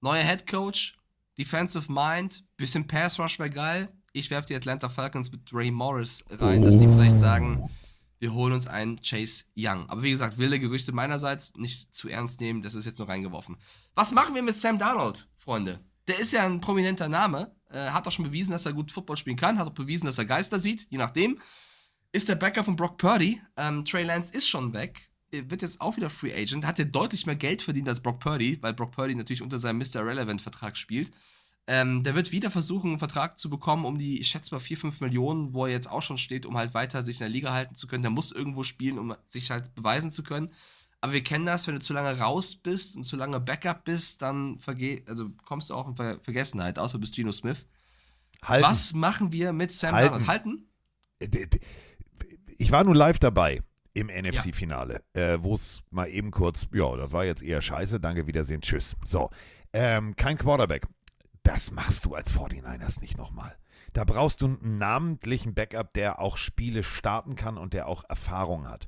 neuer 0.00 0.24
Head 0.24 0.48
Coach, 0.48 0.98
Defensive 1.38 1.92
Mind, 1.92 2.44
bisschen 2.56 2.88
Pass 2.88 3.16
Rush 3.20 3.38
wäre 3.38 3.50
geil. 3.50 3.92
Ich 4.12 4.30
werfe 4.30 4.48
die 4.48 4.56
Atlanta 4.56 4.88
Falcons 4.88 5.30
mit 5.30 5.42
Ray 5.52 5.70
Morris 5.70 6.24
rein, 6.30 6.62
dass 6.62 6.78
die 6.78 6.88
vielleicht 6.88 7.20
sagen, 7.20 7.70
wir 8.18 8.32
holen 8.32 8.52
uns 8.52 8.66
einen 8.66 9.00
Chase 9.00 9.44
Young. 9.56 9.88
Aber 9.88 10.02
wie 10.02 10.10
gesagt, 10.10 10.38
wilde 10.38 10.58
Gerüchte 10.58 10.92
meinerseits 10.92 11.56
nicht 11.56 11.94
zu 11.94 12.08
ernst 12.08 12.40
nehmen, 12.40 12.62
das 12.62 12.74
ist 12.74 12.84
jetzt 12.84 12.98
nur 12.98 13.08
reingeworfen. 13.08 13.56
Was 13.94 14.12
machen 14.12 14.34
wir 14.34 14.42
mit 14.42 14.56
Sam 14.56 14.78
Darnold, 14.78 15.28
Freunde? 15.36 15.80
Der 16.08 16.18
ist 16.18 16.32
ja 16.32 16.44
ein 16.44 16.60
prominenter 16.60 17.08
Name, 17.08 17.54
äh, 17.70 17.90
hat 17.90 18.06
auch 18.06 18.12
schon 18.12 18.24
bewiesen, 18.24 18.52
dass 18.52 18.66
er 18.66 18.72
gut 18.72 18.90
Football 18.90 19.16
spielen 19.16 19.36
kann, 19.36 19.58
hat 19.58 19.68
auch 19.68 19.74
bewiesen, 19.74 20.06
dass 20.06 20.18
er 20.18 20.24
Geister 20.24 20.58
sieht, 20.58 20.86
je 20.90 20.98
nachdem. 20.98 21.40
Ist 22.10 22.28
der 22.28 22.36
Backup 22.36 22.64
von 22.64 22.76
Brock 22.76 22.96
Purdy. 22.96 23.40
Ähm, 23.56 23.84
Trey 23.84 24.02
Lance 24.02 24.32
ist 24.32 24.48
schon 24.48 24.72
weg, 24.72 25.10
wird 25.30 25.60
jetzt 25.60 25.80
auch 25.80 25.96
wieder 25.96 26.08
Free 26.08 26.34
Agent, 26.34 26.64
hat 26.64 26.78
ja 26.78 26.86
deutlich 26.86 27.26
mehr 27.26 27.36
Geld 27.36 27.60
verdient 27.60 27.88
als 27.88 28.00
Brock 28.00 28.20
Purdy, 28.20 28.58
weil 28.62 28.72
Brock 28.72 28.92
Purdy 28.92 29.14
natürlich 29.14 29.42
unter 29.42 29.58
seinem 29.58 29.78
Mr. 29.78 30.04
Relevant-Vertrag 30.04 30.76
spielt. 30.76 31.10
Ähm, 31.70 32.02
der 32.02 32.14
wird 32.14 32.32
wieder 32.32 32.50
versuchen, 32.50 32.92
einen 32.92 32.98
Vertrag 32.98 33.38
zu 33.38 33.50
bekommen, 33.50 33.84
um 33.84 33.98
die, 33.98 34.18
ich 34.20 34.28
schätze 34.28 34.54
mal, 34.54 34.58
4, 34.58 34.78
5 34.78 35.00
Millionen, 35.02 35.52
wo 35.52 35.66
er 35.66 35.72
jetzt 35.72 35.90
auch 35.90 36.00
schon 36.00 36.16
steht, 36.16 36.46
um 36.46 36.56
halt 36.56 36.72
weiter 36.72 37.02
sich 37.02 37.16
in 37.16 37.24
der 37.24 37.28
Liga 37.28 37.52
halten 37.52 37.74
zu 37.74 37.86
können. 37.86 38.02
Der 38.02 38.10
muss 38.10 38.32
irgendwo 38.32 38.62
spielen, 38.62 38.98
um 38.98 39.14
sich 39.26 39.50
halt 39.50 39.74
beweisen 39.74 40.10
zu 40.10 40.22
können. 40.22 40.50
Aber 41.02 41.12
wir 41.12 41.22
kennen 41.22 41.44
das, 41.44 41.66
wenn 41.66 41.74
du 41.74 41.80
zu 41.80 41.92
lange 41.92 42.18
raus 42.18 42.56
bist 42.56 42.96
und 42.96 43.04
zu 43.04 43.16
lange 43.16 43.38
Backup 43.38 43.84
bist, 43.84 44.22
dann 44.22 44.58
verge 44.60 45.02
also 45.06 45.28
kommst 45.44 45.68
du 45.68 45.74
auch 45.74 45.86
in 45.86 45.94
Ver 45.94 46.18
Vergessenheit, 46.22 46.78
außer 46.78 46.94
du 46.94 47.00
bist 47.00 47.14
Geno 47.14 47.32
Smith. 47.32 47.66
Halten. 48.42 48.64
Was 48.64 48.94
machen 48.94 49.30
wir 49.30 49.52
mit 49.52 49.70
Sam 49.70 49.94
Halten. 49.94 50.10
Darnold? 50.10 50.26
Halten? 50.26 50.68
Äh, 51.20 51.46
ich 52.56 52.72
war 52.72 52.82
nun 52.82 52.96
live 52.96 53.18
dabei 53.18 53.60
im 53.92 54.06
NFC-Finale, 54.06 55.02
ja. 55.14 55.34
äh, 55.34 55.42
wo 55.42 55.54
es 55.54 55.82
mal 55.90 56.08
eben 56.08 56.30
kurz, 56.30 56.66
ja, 56.72 56.96
das 56.96 57.12
war 57.12 57.24
jetzt 57.24 57.42
eher 57.42 57.60
scheiße, 57.60 58.00
danke, 58.00 58.26
Wiedersehen, 58.26 58.62
tschüss. 58.62 58.96
So, 59.04 59.30
ähm, 59.72 60.16
kein 60.16 60.38
Quarterback. 60.38 60.86
Das 61.48 61.70
machst 61.70 62.04
du 62.04 62.14
als 62.14 62.34
49ers 62.34 63.00
nicht 63.00 63.16
nochmal. 63.16 63.56
Da 63.94 64.04
brauchst 64.04 64.42
du 64.42 64.48
einen 64.48 64.76
namentlichen 64.76 65.54
Backup, 65.54 65.94
der 65.94 66.20
auch 66.20 66.36
Spiele 66.36 66.82
starten 66.82 67.36
kann 67.36 67.56
und 67.56 67.72
der 67.72 67.88
auch 67.88 68.04
Erfahrung 68.06 68.68
hat. 68.68 68.86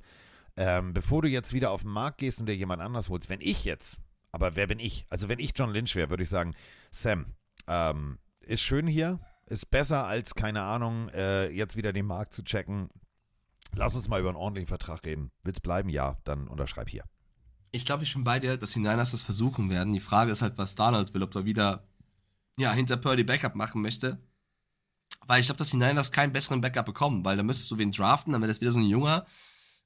Ähm, 0.58 0.92
bevor 0.92 1.22
du 1.22 1.28
jetzt 1.28 1.54
wieder 1.54 1.70
auf 1.70 1.84
den 1.84 1.90
Markt 1.90 2.18
gehst 2.18 2.38
und 2.38 2.44
dir 2.44 2.54
jemand 2.54 2.82
anders 2.82 3.08
holst, 3.08 3.30
wenn 3.30 3.40
ich 3.40 3.64
jetzt, 3.64 3.98
aber 4.30 4.56
wer 4.56 4.66
bin 4.66 4.78
ich? 4.78 5.06
Also 5.08 5.30
wenn 5.30 5.38
ich 5.38 5.52
John 5.56 5.72
Lynch 5.72 5.96
wäre, 5.96 6.10
würde 6.10 6.22
ich 6.22 6.28
sagen, 6.28 6.54
Sam, 6.90 7.34
ähm, 7.66 8.18
ist 8.40 8.60
schön 8.60 8.86
hier, 8.86 9.20
ist 9.46 9.70
besser 9.70 10.06
als, 10.06 10.34
keine 10.34 10.60
Ahnung, 10.60 11.08
äh, 11.14 11.48
jetzt 11.48 11.78
wieder 11.78 11.94
den 11.94 12.04
Markt 12.04 12.34
zu 12.34 12.42
checken. 12.42 12.90
Lass 13.74 13.96
uns 13.96 14.06
mal 14.08 14.20
über 14.20 14.28
einen 14.28 14.36
ordentlichen 14.36 14.68
Vertrag 14.68 15.06
reden. 15.06 15.30
Willst 15.44 15.62
bleiben? 15.62 15.88
Ja, 15.88 16.18
dann 16.24 16.46
unterschreib 16.46 16.90
hier. 16.90 17.04
Ich 17.72 17.86
glaube, 17.86 18.02
ich 18.02 18.12
bin 18.12 18.24
bei 18.24 18.38
dir, 18.38 18.58
dass 18.58 18.72
die 18.72 18.80
Niners 18.80 19.12
das 19.12 19.22
versuchen 19.22 19.70
werden. 19.70 19.94
Die 19.94 20.00
Frage 20.00 20.30
ist 20.30 20.42
halt, 20.42 20.58
was 20.58 20.74
Donald 20.74 21.14
will, 21.14 21.22
ob 21.22 21.34
er 21.34 21.46
wieder 21.46 21.86
ja, 22.58 22.72
hinter 22.72 22.96
Purdy 22.96 23.24
Backup 23.24 23.54
machen 23.54 23.82
möchte. 23.82 24.18
Weil 25.26 25.40
ich 25.40 25.46
glaube, 25.46 25.58
dass 25.58 25.70
die 25.70 25.76
Niners 25.76 26.12
keinen 26.12 26.32
besseren 26.32 26.60
Backup 26.60 26.86
bekommen, 26.86 27.24
weil 27.24 27.36
da 27.36 27.42
müsstest 27.42 27.70
du 27.70 27.78
wen 27.78 27.92
draften, 27.92 28.32
dann 28.32 28.42
wäre 28.42 28.50
das 28.50 28.60
wieder 28.60 28.72
so 28.72 28.80
ein 28.80 28.86
junger, 28.86 29.26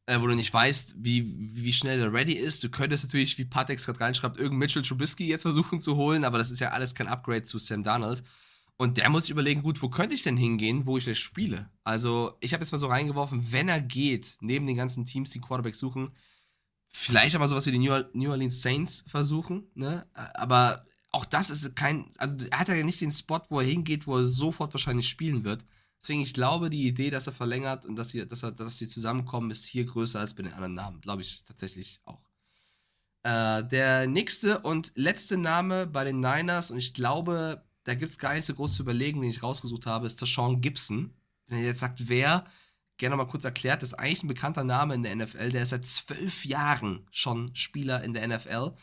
äh, 0.06 0.20
wo 0.20 0.26
du 0.26 0.34
nicht 0.34 0.52
weißt, 0.52 0.94
wie, 0.98 1.34
wie 1.54 1.72
schnell 1.72 1.98
der 1.98 2.12
ready 2.12 2.34
ist. 2.34 2.62
Du 2.62 2.68
könntest 2.68 3.04
natürlich, 3.04 3.36
wie 3.38 3.44
Patex 3.44 3.86
gerade 3.86 4.00
reinschreibt, 4.00 4.36
irgendeinen 4.36 4.60
Mitchell 4.60 4.82
Trubisky 4.82 5.26
jetzt 5.26 5.42
versuchen 5.42 5.80
zu 5.80 5.96
holen, 5.96 6.24
aber 6.24 6.38
das 6.38 6.50
ist 6.50 6.60
ja 6.60 6.70
alles 6.70 6.94
kein 6.94 7.08
Upgrade 7.08 7.42
zu 7.42 7.58
Sam 7.58 7.82
Donald. 7.82 8.22
Und 8.76 8.98
der 8.98 9.08
muss 9.08 9.24
sich 9.24 9.30
überlegen, 9.30 9.62
gut, 9.62 9.80
wo 9.82 9.88
könnte 9.88 10.14
ich 10.14 10.22
denn 10.22 10.36
hingehen, 10.36 10.86
wo 10.86 10.98
ich 10.98 11.04
das 11.04 11.18
spiele? 11.18 11.70
Also, 11.84 12.36
ich 12.40 12.52
habe 12.52 12.62
jetzt 12.62 12.72
mal 12.72 12.78
so 12.78 12.88
reingeworfen, 12.88 13.52
wenn 13.52 13.68
er 13.68 13.80
geht, 13.80 14.36
neben 14.40 14.66
den 14.66 14.76
ganzen 14.76 15.06
Teams, 15.06 15.30
die 15.30 15.40
Quarterback 15.40 15.76
suchen, 15.76 16.10
vielleicht 16.88 17.36
aber 17.36 17.46
sowas 17.46 17.66
wie 17.66 17.72
die 17.72 17.78
New 17.78 18.30
Orleans 18.30 18.62
Saints 18.62 19.04
versuchen, 19.06 19.68
ne? 19.74 20.06
Aber 20.12 20.84
auch 21.14 21.24
das 21.24 21.48
ist 21.48 21.76
kein, 21.76 22.06
also 22.18 22.36
er 22.50 22.58
hat 22.58 22.68
ja 22.68 22.82
nicht 22.82 23.00
den 23.00 23.12
Spot, 23.12 23.40
wo 23.48 23.60
er 23.60 23.66
hingeht, 23.66 24.06
wo 24.06 24.16
er 24.16 24.24
sofort 24.24 24.74
wahrscheinlich 24.74 25.08
spielen 25.08 25.44
wird. 25.44 25.64
Deswegen, 26.02 26.20
ich 26.20 26.34
glaube, 26.34 26.70
die 26.70 26.86
Idee, 26.86 27.10
dass 27.10 27.28
er 27.28 27.32
verlängert 27.32 27.86
und 27.86 27.96
dass 27.96 28.10
sie, 28.10 28.26
dass 28.26 28.42
er, 28.42 28.50
dass 28.50 28.78
sie 28.78 28.88
zusammenkommen, 28.88 29.52
ist 29.52 29.64
hier 29.64 29.84
größer 29.84 30.18
als 30.18 30.34
bei 30.34 30.42
den 30.42 30.52
anderen 30.52 30.74
Namen. 30.74 31.00
Glaube 31.00 31.22
ich 31.22 31.44
tatsächlich 31.44 32.00
auch. 32.04 32.20
Äh, 33.22 33.62
der 33.68 34.08
nächste 34.08 34.58
und 34.58 34.92
letzte 34.96 35.38
Name 35.38 35.86
bei 35.86 36.04
den 36.04 36.18
Niners, 36.18 36.72
und 36.72 36.78
ich 36.78 36.92
glaube, 36.94 37.64
da 37.84 37.94
gibt 37.94 38.10
es 38.10 38.18
gar 38.18 38.34
nicht 38.34 38.44
so 38.44 38.54
groß 38.54 38.74
zu 38.74 38.82
überlegen, 38.82 39.22
den 39.22 39.30
ich 39.30 39.42
rausgesucht 39.42 39.86
habe, 39.86 40.06
ist 40.06 40.18
Sean 40.18 40.60
Gibson. 40.60 41.14
Wenn 41.46 41.60
ihr 41.60 41.66
jetzt 41.66 41.80
sagt, 41.80 42.08
wer, 42.08 42.44
gerne 42.96 43.16
mal 43.16 43.28
kurz 43.28 43.44
erklärt, 43.44 43.82
ist 43.84 43.94
eigentlich 43.94 44.24
ein 44.24 44.28
bekannter 44.28 44.64
Name 44.64 44.94
in 44.94 45.04
der 45.04 45.14
NFL. 45.14 45.50
Der 45.50 45.62
ist 45.62 45.70
seit 45.70 45.86
zwölf 45.86 46.44
Jahren 46.44 47.06
schon 47.12 47.54
Spieler 47.54 48.02
in 48.02 48.14
der 48.14 48.26
NFL. 48.26 48.74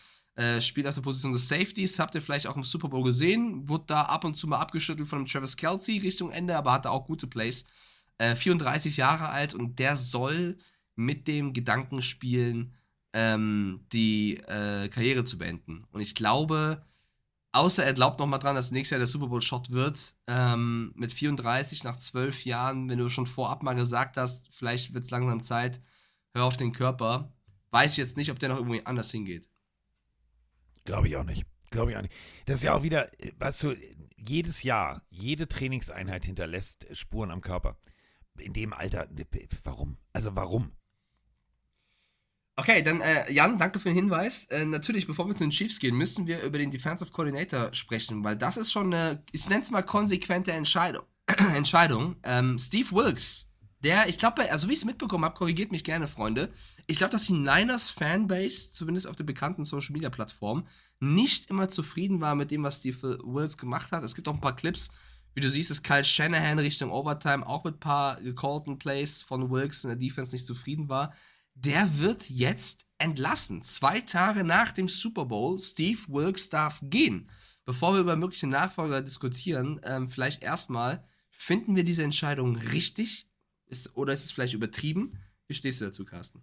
Äh, 0.41 0.59
spielt 0.59 0.87
auf 0.87 0.95
der 0.95 1.03
Position 1.03 1.33
des 1.33 1.47
Safeties, 1.47 1.99
habt 1.99 2.15
ihr 2.15 2.21
vielleicht 2.21 2.47
auch 2.47 2.55
im 2.55 2.63
Super 2.63 2.87
Bowl 2.87 3.03
gesehen, 3.03 3.69
wurde 3.69 3.83
da 3.85 4.01
ab 4.03 4.25
und 4.25 4.33
zu 4.33 4.47
mal 4.47 4.57
abgeschüttelt 4.57 5.07
von 5.07 5.27
Travis 5.27 5.55
Kelsey 5.55 5.99
Richtung 5.99 6.31
Ende, 6.31 6.57
aber 6.57 6.71
hatte 6.71 6.89
auch 6.89 7.05
gute 7.05 7.27
Plays. 7.27 7.63
Äh, 8.17 8.35
34 8.35 8.97
Jahre 8.97 9.29
alt 9.29 9.53
und 9.53 9.77
der 9.77 9.95
soll 9.95 10.57
mit 10.95 11.27
dem 11.27 11.53
Gedanken 11.53 12.01
spielen, 12.01 12.73
ähm, 13.13 13.85
die 13.93 14.37
äh, 14.37 14.89
Karriere 14.89 15.25
zu 15.25 15.37
beenden. 15.37 15.85
Und 15.91 16.01
ich 16.01 16.15
glaube, 16.15 16.83
außer 17.51 17.85
er 17.85 17.93
glaubt 17.93 18.17
noch 18.17 18.25
mal 18.25 18.39
dran, 18.39 18.55
dass 18.55 18.71
nächstes 18.71 18.95
Jahr 18.95 18.99
der 18.99 19.07
Super 19.07 19.27
Bowl 19.27 19.43
Shot 19.43 19.69
wird, 19.69 20.15
ähm, 20.25 20.91
mit 20.95 21.13
34 21.13 21.83
nach 21.83 21.97
12 21.97 22.45
Jahren, 22.45 22.89
wenn 22.89 22.97
du 22.97 23.09
schon 23.09 23.27
vorab 23.27 23.61
mal 23.61 23.75
gesagt 23.75 24.17
hast, 24.17 24.47
vielleicht 24.49 24.95
wird 24.95 25.03
es 25.03 25.11
langsam 25.11 25.43
Zeit, 25.43 25.81
hör 26.33 26.45
auf 26.45 26.57
den 26.57 26.71
Körper, 26.71 27.31
weiß 27.69 27.91
ich 27.91 27.97
jetzt 27.97 28.17
nicht, 28.17 28.31
ob 28.31 28.39
der 28.39 28.49
noch 28.49 28.57
irgendwie 28.57 28.83
anders 28.87 29.11
hingeht. 29.11 29.50
Glaube 30.91 31.07
ich 31.07 31.15
auch 31.15 31.23
nicht. 31.23 31.45
Glaube 31.69 31.91
ich 31.91 31.97
auch 31.97 32.01
nicht. 32.01 32.13
Das 32.47 32.55
ist 32.55 32.63
ja 32.63 32.73
auch 32.73 32.83
wieder, 32.83 33.09
weißt 33.39 33.63
du, 33.63 33.75
jedes 34.17 34.61
Jahr, 34.61 35.01
jede 35.09 35.47
Trainingseinheit 35.47 36.25
hinterlässt 36.25 36.85
Spuren 36.91 37.31
am 37.31 37.39
Körper. 37.39 37.77
In 38.37 38.51
dem 38.51 38.73
Alter, 38.73 39.07
warum? 39.63 39.97
Also 40.11 40.35
warum? 40.35 40.73
Okay, 42.57 42.83
dann 42.83 42.99
äh, 42.99 43.31
Jan, 43.31 43.57
danke 43.57 43.79
für 43.79 43.87
den 43.87 43.95
Hinweis. 43.95 44.47
Äh, 44.47 44.65
natürlich, 44.65 45.07
bevor 45.07 45.29
wir 45.29 45.35
zu 45.35 45.45
den 45.45 45.51
Chiefs 45.51 45.79
gehen, 45.79 45.95
müssen 45.95 46.27
wir 46.27 46.41
über 46.41 46.57
den 46.57 46.71
Defensive 46.71 47.09
Coordinator 47.09 47.73
sprechen, 47.73 48.25
weil 48.25 48.35
das 48.35 48.57
ist 48.57 48.73
schon 48.73 48.93
eine, 48.93 49.23
ich 49.31 49.47
nenne 49.47 49.61
es 49.61 49.71
mal 49.71 49.83
konsequente 49.83 50.51
Entscheidung. 50.51 51.05
Entscheidung. 51.55 52.17
Ähm, 52.23 52.59
Steve 52.59 52.91
Wilkes, 52.91 53.47
der, 53.84 54.09
ich 54.09 54.19
glaube, 54.19 54.51
also 54.51 54.67
wie 54.67 54.73
ich 54.73 54.79
es 54.79 54.86
mitbekommen 54.86 55.25
habe, 55.25 55.36
korrigiert 55.36 55.71
mich 55.71 55.84
gerne, 55.84 56.07
Freunde. 56.07 56.51
Ich 56.88 56.97
glaube, 56.97 57.11
dass 57.11 57.25
die 57.25 57.34
Niners 57.34 57.89
Fanbase, 57.89 58.71
zumindest 58.71 59.07
auf 59.07 59.15
der 59.15 59.23
bekannten 59.23 59.65
Social 59.65 59.93
Media 59.93 60.09
Plattform, 60.09 60.67
nicht 60.99 61.49
immer 61.49 61.69
zufrieden 61.69 62.21
war 62.21 62.36
mit 62.36 62.51
dem, 62.51 62.63
was 62.63 62.79
Steve 62.79 63.19
Wilkes 63.23 63.57
gemacht 63.57 63.91
hat. 63.91 64.03
Es 64.03 64.15
gibt 64.15 64.27
auch 64.27 64.36
ein 64.36 64.41
paar 64.41 64.55
Clips, 64.55 64.91
wie 65.34 65.41
du 65.41 65.49
siehst, 65.49 65.71
ist 65.71 65.84
Kyle 65.84 66.03
Shanahan 66.03 66.59
Richtung 66.59 66.91
Overtime 66.91 67.47
auch 67.47 67.63
mit 67.63 67.75
ein 67.75 67.79
paar 67.79 68.21
gecallten 68.21 68.77
Plays 68.77 69.21
von 69.21 69.49
Wilkes 69.49 69.86
in 69.86 69.89
der 69.89 69.97
Defense 69.97 70.34
nicht 70.34 70.45
zufrieden 70.45 70.89
war 70.89 71.13
der 71.55 71.99
wird 71.99 72.29
jetzt 72.29 72.88
entlassen. 72.97 73.61
Zwei 73.61 74.01
Tage 74.01 74.43
nach 74.43 74.71
dem 74.71 74.88
Super 74.88 75.25
Bowl. 75.25 75.57
Steve 75.59 75.99
Wilkes 76.07 76.49
darf 76.49 76.79
gehen. 76.84 77.29
Bevor 77.65 77.93
wir 77.93 78.01
über 78.01 78.15
mögliche 78.15 78.47
Nachfolger 78.47 79.01
diskutieren, 79.01 79.79
ähm, 79.84 80.09
vielleicht 80.09 80.41
erstmal, 80.41 81.03
finden 81.29 81.75
wir 81.75 81.84
diese 81.84 82.03
Entscheidung 82.03 82.55
richtig? 82.55 83.27
Ist, 83.72 83.95
oder 83.95 84.13
ist 84.13 84.26
es 84.26 84.32
vielleicht 84.32 84.53
übertrieben? 84.53 85.17
Wie 85.47 85.53
stehst 85.53 85.82
du 85.82 85.86
dazu, 85.86 86.05
Carsten? 86.05 86.41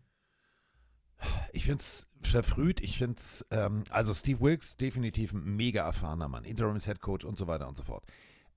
Ich 1.53 1.65
finde 1.65 1.83
es 1.83 2.07
verfrüht. 2.23 2.81
Ich 2.81 2.99
finde 2.99 3.17
es, 3.17 3.47
ähm, 3.51 3.85
also 3.91 4.15
Steve 4.15 4.41
Wilkes, 4.41 4.77
definitiv 4.77 5.33
ein 5.33 5.45
mega 5.57 5.85
erfahrener 5.85 6.29
Mann. 6.29 6.45
Interims 6.45 6.87
Head 6.87 7.01
Coach 7.01 7.25
und 7.25 7.37
so 7.37 7.47
weiter 7.47 7.69
und 7.69 7.77
so 7.77 7.83
fort. 7.83 8.05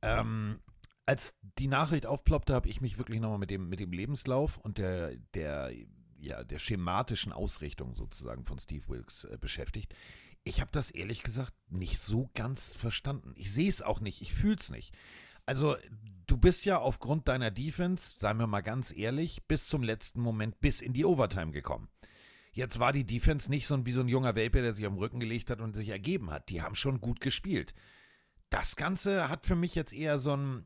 Ähm, 0.02 0.60
als 1.06 1.36
die 1.60 1.68
Nachricht 1.68 2.06
aufploppte, 2.06 2.54
habe 2.54 2.70
ich 2.70 2.82
mich 2.82 2.98
wirklich 2.98 3.20
nochmal 3.20 3.40
mit 3.40 3.50
dem, 3.50 3.68
mit 3.68 3.80
dem 3.80 3.92
Lebenslauf 3.92 4.58
und 4.58 4.78
der, 4.78 5.18
der 5.34 5.72
ja, 6.18 6.44
der 6.44 6.60
schematischen 6.60 7.34
Ausrichtung 7.34 7.96
sozusagen 7.96 8.46
von 8.46 8.60
Steve 8.60 8.88
Wilkes 8.88 9.26
äh, 9.26 9.38
beschäftigt. 9.40 9.94
Ich 10.44 10.62
habe 10.62 10.72
das 10.72 10.92
ehrlich 10.92 11.24
gesagt 11.24 11.54
nicht 11.70 12.00
so 12.00 12.30
ganz 12.34 12.76
verstanden. 12.76 13.34
Ich 13.36 13.52
sehe 13.52 13.70
es 13.70 13.82
auch 13.82 14.00
nicht, 14.00 14.22
ich 14.22 14.34
fühle 14.34 14.56
es 14.56 14.72
nicht. 14.72 14.96
Also, 15.46 15.76
du 16.32 16.38
bist 16.38 16.66
ja 16.66 16.80
aufgrund 16.80 17.28
deiner 17.28 17.52
Defense, 17.52 18.16
seien 18.18 18.38
wir 18.38 18.48
mal 18.48 18.62
ganz 18.62 18.96
ehrlich, 18.96 19.46
bis 19.48 19.68
zum 19.68 19.84
letzten 19.84 20.22
Moment 20.22 20.60
bis 20.62 20.82
in 20.82 20.94
die 20.94 21.06
Overtime 21.06 21.52
gekommen. 21.52 21.90
Jetzt 22.54 22.80
war 22.80 22.94
die 22.94 23.06
Defense 23.06 23.50
nicht 23.50 23.68
so 23.68 23.86
wie 23.86 23.92
so 23.92 24.02
ein 24.02 24.08
junger 24.08 24.36
Welpe, 24.36 24.62
der 24.62 24.74
sich 24.74 24.86
am 24.86 24.98
Rücken 24.98 25.20
gelegt 25.20 25.50
hat 25.50 25.62
und 25.62 25.76
sich 25.76 25.90
ergeben 25.90 26.32
hat. 26.32 26.50
Die 26.50 26.62
haben 26.62 26.76
schon 26.76 27.00
gut 27.00 27.22
gespielt. 27.22 27.74
Das 28.50 28.76
Ganze 28.76 29.30
hat 29.30 29.46
für 29.46 29.56
mich 29.56 29.76
jetzt 29.76 29.94
eher 29.94 30.20
so 30.20 30.36
ein, 30.36 30.66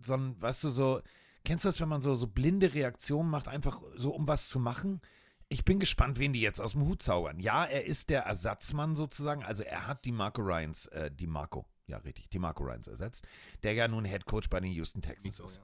so 0.00 0.14
ein, 0.14 0.40
weißt 0.40 0.64
du, 0.64 0.68
so, 0.70 1.00
Kennst 1.46 1.64
du 1.64 1.68
das, 1.68 1.80
wenn 1.80 1.88
man 1.88 2.02
so, 2.02 2.16
so 2.16 2.26
blinde 2.26 2.74
Reaktionen 2.74 3.30
macht, 3.30 3.46
einfach 3.46 3.80
so 3.94 4.10
um 4.10 4.26
was 4.26 4.48
zu 4.48 4.58
machen? 4.58 5.00
Ich 5.48 5.64
bin 5.64 5.78
gespannt, 5.78 6.18
wen 6.18 6.32
die 6.32 6.40
jetzt 6.40 6.60
aus 6.60 6.72
dem 6.72 6.84
Hut 6.84 7.02
zaubern. 7.02 7.38
Ja, 7.38 7.64
er 7.64 7.86
ist 7.86 8.10
der 8.10 8.22
Ersatzmann 8.22 8.96
sozusagen. 8.96 9.44
Also 9.44 9.62
er 9.62 9.86
hat 9.86 10.04
die 10.04 10.10
Marco 10.10 10.42
Ryans, 10.42 10.86
äh, 10.86 11.08
die 11.08 11.28
Marco, 11.28 11.64
ja 11.86 11.98
richtig, 11.98 12.28
die 12.30 12.38
Marco 12.38 12.64
Ryans 12.64 12.88
ersetzt, 12.88 13.26
der 13.62 13.74
ja 13.74 13.88
nun 13.88 14.04
Head 14.04 14.26
Coach 14.26 14.48
bei 14.48 14.60
den 14.60 14.72
Houston 14.72 15.02
Texans 15.02 15.40
ist. 15.40 15.60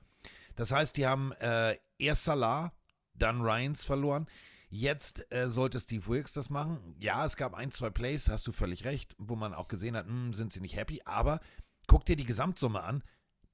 Das 0.54 0.70
heißt, 0.70 0.96
die 0.96 1.06
haben 1.06 1.32
äh, 1.32 1.76
erst 1.98 2.24
Salah, 2.24 2.72
dann 3.14 3.40
Ryans 3.40 3.84
verloren. 3.84 4.26
Jetzt 4.68 5.30
äh, 5.32 5.48
sollte 5.48 5.80
Steve 5.80 6.06
Wilkes 6.06 6.32
das 6.32 6.48
machen. 6.48 6.96
Ja, 6.98 7.26
es 7.26 7.36
gab 7.36 7.54
ein, 7.54 7.70
zwei 7.70 7.90
Plays, 7.90 8.28
hast 8.28 8.46
du 8.46 8.52
völlig 8.52 8.84
recht, 8.84 9.14
wo 9.18 9.36
man 9.36 9.52
auch 9.52 9.68
gesehen 9.68 9.96
hat, 9.96 10.06
mh, 10.06 10.14
hm, 10.14 10.32
sind 10.34 10.52
sie 10.52 10.60
nicht 10.60 10.76
happy. 10.76 11.02
Aber 11.04 11.40
guck 11.86 12.06
dir 12.06 12.16
die 12.16 12.24
Gesamtsumme 12.24 12.82
an 12.82 13.02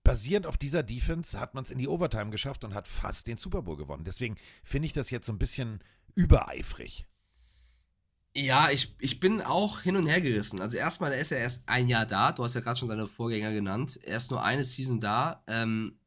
basierend 0.09 0.47
auf 0.47 0.57
dieser 0.57 0.83
Defense 0.83 1.39
hat 1.39 1.53
man 1.53 1.65
es 1.65 1.71
in 1.71 1.77
die 1.77 1.87
Overtime 1.87 2.31
geschafft 2.31 2.65
und 2.65 2.73
hat 2.73 2.89
fast 2.89 3.27
den 3.27 3.37
Super 3.37 3.61
Bowl 3.61 3.77
gewonnen. 3.77 4.05
Deswegen 4.05 4.37
finde 4.65 4.87
ich 4.87 4.95
das 4.95 5.11
jetzt 5.11 5.27
so 5.27 5.35
ein 5.35 5.39
bisschen 5.39 5.81
übereifrig. 6.15 7.07
Ja, 8.35 8.71
ich, 8.71 8.95
ich 9.01 9.21
bin 9.21 9.41
auch 9.41 9.81
hin 9.81 9.97
und 9.97 10.07
her 10.07 10.21
gerissen. 10.21 10.61
Also 10.61 10.77
erstmal, 10.77 11.13
er 11.13 11.21
ist 11.21 11.31
ja 11.31 11.39
erst 11.39 11.69
ein 11.69 11.89
Jahr 11.89 12.07
da. 12.07 12.33
Du 12.33 12.45
hast 12.45 12.55
ja 12.55 12.61
gerade 12.61 12.79
schon 12.79 12.89
seine 12.89 13.09
Vorgänger 13.09 13.53
genannt. 13.53 13.99
Er 14.03 14.17
ist 14.17 14.31
nur 14.31 14.43
eine 14.43 14.65
Season 14.65 15.01
da. 15.01 15.43
Ähm, 15.47 15.99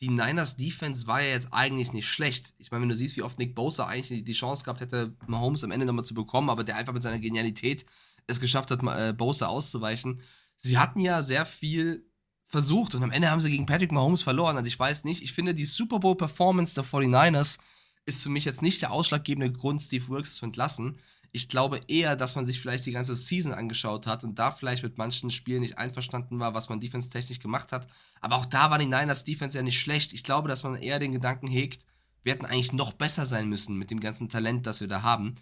die 0.00 0.08
Niners 0.08 0.56
Defense 0.56 1.06
war 1.06 1.22
ja 1.22 1.28
jetzt 1.28 1.52
eigentlich 1.52 1.92
nicht 1.92 2.08
schlecht. 2.08 2.54
Ich 2.58 2.72
meine, 2.72 2.82
wenn 2.82 2.88
du 2.88 2.96
siehst, 2.96 3.16
wie 3.16 3.22
oft 3.22 3.38
Nick 3.38 3.54
Bosa 3.54 3.86
eigentlich 3.86 4.24
die 4.24 4.32
Chance 4.32 4.64
gehabt 4.64 4.80
hätte, 4.80 5.14
Mahomes 5.28 5.62
am 5.62 5.70
Ende 5.70 5.86
nochmal 5.86 6.04
zu 6.04 6.14
bekommen, 6.14 6.50
aber 6.50 6.64
der 6.64 6.76
einfach 6.76 6.92
mit 6.92 7.04
seiner 7.04 7.20
Genialität 7.20 7.86
es 8.26 8.40
geschafft 8.40 8.72
hat, 8.72 8.82
äh, 8.82 9.12
Bosa 9.12 9.46
auszuweichen. 9.46 10.20
Sie 10.56 10.78
hatten 10.78 10.98
ja 10.98 11.22
sehr 11.22 11.46
viel 11.46 12.04
versucht 12.48 12.94
und 12.94 13.02
am 13.02 13.12
Ende 13.12 13.30
haben 13.30 13.40
sie 13.40 13.50
gegen 13.50 13.66
Patrick 13.66 13.92
Mahomes 13.92 14.22
verloren. 14.22 14.56
Also 14.56 14.66
ich 14.66 14.78
weiß 14.78 15.04
nicht, 15.04 15.22
ich 15.22 15.32
finde 15.32 15.54
die 15.54 15.64
Super 15.64 16.00
Bowl 16.00 16.16
Performance 16.16 16.74
der 16.74 16.84
49ers 16.84 17.58
ist 18.04 18.22
für 18.24 18.28
mich 18.28 18.44
jetzt 18.44 18.62
nicht 18.62 18.82
der 18.82 18.90
ausschlaggebende 18.90 19.52
Grund, 19.52 19.80
Steve 19.80 20.08
Wilkes 20.08 20.34
zu 20.34 20.44
entlassen. 20.44 20.98
Ich 21.34 21.48
glaube 21.48 21.80
eher, 21.88 22.14
dass 22.14 22.34
man 22.34 22.44
sich 22.44 22.60
vielleicht 22.60 22.84
die 22.84 22.92
ganze 22.92 23.14
Season 23.14 23.54
angeschaut 23.54 24.06
hat 24.06 24.22
und 24.22 24.38
da 24.38 24.50
vielleicht 24.50 24.82
mit 24.82 24.98
manchen 24.98 25.30
Spielen 25.30 25.62
nicht 25.62 25.78
einverstanden 25.78 26.38
war, 26.38 26.52
was 26.52 26.68
man 26.68 26.80
defense-technisch 26.80 27.40
gemacht 27.40 27.72
hat. 27.72 27.88
Aber 28.20 28.36
auch 28.36 28.46
da 28.46 28.70
war 28.70 28.78
die 28.78 28.86
Niners 28.86 29.24
Defense 29.24 29.56
ja 29.56 29.62
nicht 29.62 29.80
schlecht. 29.80 30.12
Ich 30.12 30.24
glaube, 30.24 30.48
dass 30.48 30.62
man 30.62 30.76
eher 30.76 30.98
den 30.98 31.12
Gedanken 31.12 31.48
hegt, 31.48 31.86
wir 32.22 32.34
hätten 32.34 32.46
eigentlich 32.46 32.72
noch 32.72 32.92
besser 32.92 33.26
sein 33.26 33.48
müssen 33.48 33.76
mit 33.76 33.90
dem 33.90 34.00
ganzen 34.00 34.28
Talent, 34.28 34.66
das 34.66 34.80
wir 34.80 34.88
da 34.88 35.02
haben. 35.02 35.36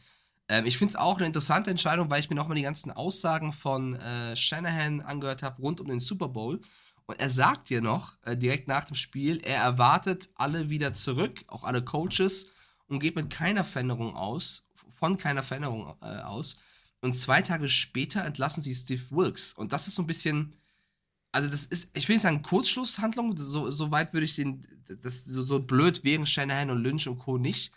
Ähm, 0.49 0.65
ich 0.65 0.79
finde 0.79 0.93
es 0.93 0.97
auch 0.97 1.17
eine 1.17 1.27
interessante 1.27 1.71
Entscheidung, 1.71 2.09
weil 2.09 2.21
ich 2.21 2.31
mir 2.31 2.37
nochmal 2.37 2.57
die 2.57 2.63
ganzen 2.63 2.91
Aussagen 2.91 3.53
von 3.53 3.95
äh, 3.97 4.37
Shanahan 4.37 5.01
angehört 5.01 5.43
habe 5.43 5.61
rund 5.61 5.81
um 5.81 5.89
den 5.89 6.01
Super 6.01 6.29
Bowl. 6.29 6.61
Und 7.07 7.19
er 7.19 7.31
sagt 7.31 7.71
dir 7.71 7.81
noch, 7.81 8.15
äh, 8.23 8.37
direkt 8.37 8.69
nach 8.69 8.85
dem 8.85 8.95
Spiel, 8.95 9.41
er 9.43 9.63
erwartet 9.63 10.29
alle 10.37 10.71
wieder 10.71 10.93
zurück, 10.93 11.45
auch 11.49 11.65
alle 11.65 11.83
Coaches, 11.83 12.49
und 12.89 12.99
geht 12.99 13.17
mit 13.17 13.31
keiner 13.31 13.65
Veränderung 13.65 14.17
aus, 14.17 14.65
von 15.01 15.17
keiner 15.17 15.43
Veränderung 15.43 15.97
äh, 16.01 16.21
aus. 16.21 16.57
Und 17.01 17.17
zwei 17.17 17.43
Tage 17.43 17.69
später 17.69 18.25
entlassen 18.25 18.63
sie 18.63 18.75
Steve 18.75 19.03
Wilkes. 19.11 19.55
Und 19.55 19.73
das 19.73 19.89
ist 19.89 19.97
so 19.97 20.03
ein 20.03 20.07
bisschen, 20.07 20.53
also 21.33 21.49
das 21.49 21.65
ist, 21.65 21.91
ich 21.97 22.09
will 22.09 22.17
nicht 22.17 22.23
sagen 22.23 22.43
Kurzschlusshandlung, 22.43 23.37
so, 23.37 23.71
so 23.71 23.91
weit 23.91 24.13
würde 24.13 24.27
ich 24.27 24.37
den, 24.37 24.63
das 25.03 25.25
so, 25.25 25.43
so 25.43 25.61
blöd 25.61 26.05
wären 26.05 26.27
Shanahan 26.27 26.71
und 26.71 26.83
Lynch 26.83 27.09
und 27.09 27.19
Co. 27.19 27.39
nicht. 27.39 27.73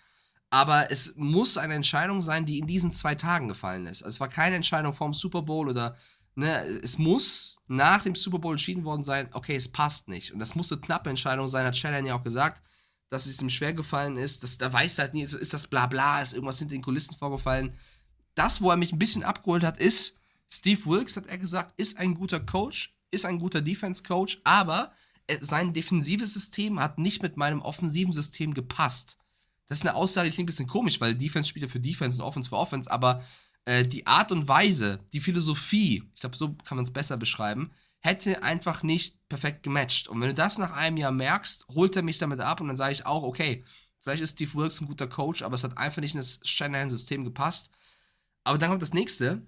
Aber 0.50 0.92
es 0.92 1.16
muss 1.16 1.58
eine 1.58 1.74
Entscheidung 1.74 2.22
sein, 2.22 2.46
die 2.46 2.60
in 2.60 2.68
diesen 2.68 2.94
zwei 2.94 3.16
Tagen 3.16 3.48
gefallen 3.48 3.88
ist. 3.88 4.04
Also 4.04 4.16
es 4.16 4.20
war 4.20 4.28
keine 4.28 4.56
Entscheidung 4.56 4.94
vorm 4.94 5.14
Super 5.14 5.42
Bowl 5.42 5.68
oder 5.68 5.96
ne, 6.36 6.64
es 6.84 6.98
muss 6.98 7.58
nach 7.68 8.04
dem 8.04 8.16
Super 8.16 8.40
Bowl 8.40 8.54
entschieden 8.54 8.84
worden 8.84 9.04
sein, 9.04 9.30
okay, 9.32 9.56
es 9.56 9.72
passt 9.72 10.10
nicht. 10.10 10.32
Und 10.32 10.40
das 10.40 10.54
muss 10.54 10.72
eine 10.72 10.82
knappe 10.82 11.10
Entscheidung 11.10 11.48
sein, 11.48 11.66
hat 11.66 11.78
Shannon 11.78 12.06
ja 12.06 12.16
auch 12.16 12.24
gesagt, 12.24 12.62
dass 13.10 13.26
es 13.26 13.42
ihm 13.42 13.50
schwer 13.50 13.74
gefallen 13.74 14.18
ist. 14.18 14.44
Dass, 14.44 14.58
da 14.58 14.72
weiß 14.72 15.00
halt 15.00 15.14
nie, 15.14 15.24
ist 15.24 15.54
das 15.54 15.68
bla 15.68 15.88
bla, 15.88 16.22
ist 16.22 16.34
irgendwas 16.34 16.60
hinter 16.60 16.76
den 16.76 16.82
Kulissen 16.82 17.16
vorgefallen. 17.16 17.74
Das, 18.36 18.62
wo 18.62 18.70
er 18.72 18.78
mich 18.78 18.92
ein 18.92 19.00
bisschen 19.00 19.24
abgeholt 19.24 19.64
hat, 19.64 19.80
ist, 19.80 20.16
Steve 20.50 20.86
Wilkes, 20.86 21.18
hat 21.18 21.28
er 21.28 21.38
gesagt, 21.38 21.74
ist 21.78 21.98
ein 21.98 22.14
guter 22.14 22.40
Coach, 22.40 22.96
ist 23.12 23.26
ein 23.26 23.40
guter 23.40 23.62
Defense-Coach, 23.62 24.42
aber 24.44 24.94
sein 25.42 25.74
defensives 25.74 26.34
System 26.34 26.80
hat 26.80 26.98
nicht 26.98 27.22
mit 27.22 27.38
meinem 27.38 27.62
offensiven 27.62 28.12
System 28.12 28.54
gepasst. 28.54 29.18
Das 29.68 29.80
ist 29.80 29.88
eine 29.88 29.96
Aussage, 29.96 30.30
die 30.30 30.36
klingt 30.36 30.48
ein 30.48 30.52
bisschen 30.52 30.68
komisch, 30.68 31.00
weil 31.00 31.16
Defense 31.16 31.50
spielt 31.50 31.64
ja 31.64 31.72
für 31.72 31.80
Defense 31.80 32.22
und 32.22 32.28
Offense 32.28 32.50
für 32.50 32.58
Offense, 32.58 32.92
aber 32.92 33.24
äh, 33.66 33.88
die 33.88 34.06
Art 34.06 34.32
und 34.32 34.48
Weise, 34.48 35.00
die 35.14 35.22
Philosophie, 35.22 36.04
ich 36.14 36.20
glaube, 36.20 36.36
so 36.36 36.54
kann 36.66 36.76
man 36.76 36.84
es 36.84 36.92
besser 36.92 37.18
beschreiben, 37.18 37.72
hätte 38.04 38.44
einfach 38.44 38.84
nicht 38.84 39.18
perfekt 39.30 39.64
gematcht. 39.64 40.10
Und 40.10 40.20
wenn 40.20 40.28
du 40.28 40.34
das 40.34 40.58
nach 40.58 40.72
einem 40.74 40.98
Jahr 40.98 41.12
merkst, 41.12 41.68
holt 41.70 41.96
er 41.96 42.02
mich 42.02 42.18
damit 42.18 42.42
ab 42.42 42.60
und 42.60 42.68
dann 42.68 42.76
sage 42.76 42.92
ich 42.92 43.06
auch, 43.06 43.24
okay, 43.24 43.64
vielleicht 44.00 44.22
ist 44.22 44.34
Steve 44.34 44.54
Wilkes 44.56 44.82
ein 44.82 44.88
guter 44.88 45.08
Coach, 45.08 45.42
aber 45.42 45.56
es 45.56 45.64
hat 45.64 45.78
einfach 45.78 46.02
nicht 46.02 46.14
in 46.14 46.20
das 46.20 46.42
Shanahan-System 46.44 47.24
gepasst. 47.24 47.72
Aber 48.44 48.58
dann 48.58 48.70
kommt 48.70 48.82
das 48.82 48.94
nächste. 48.94 49.48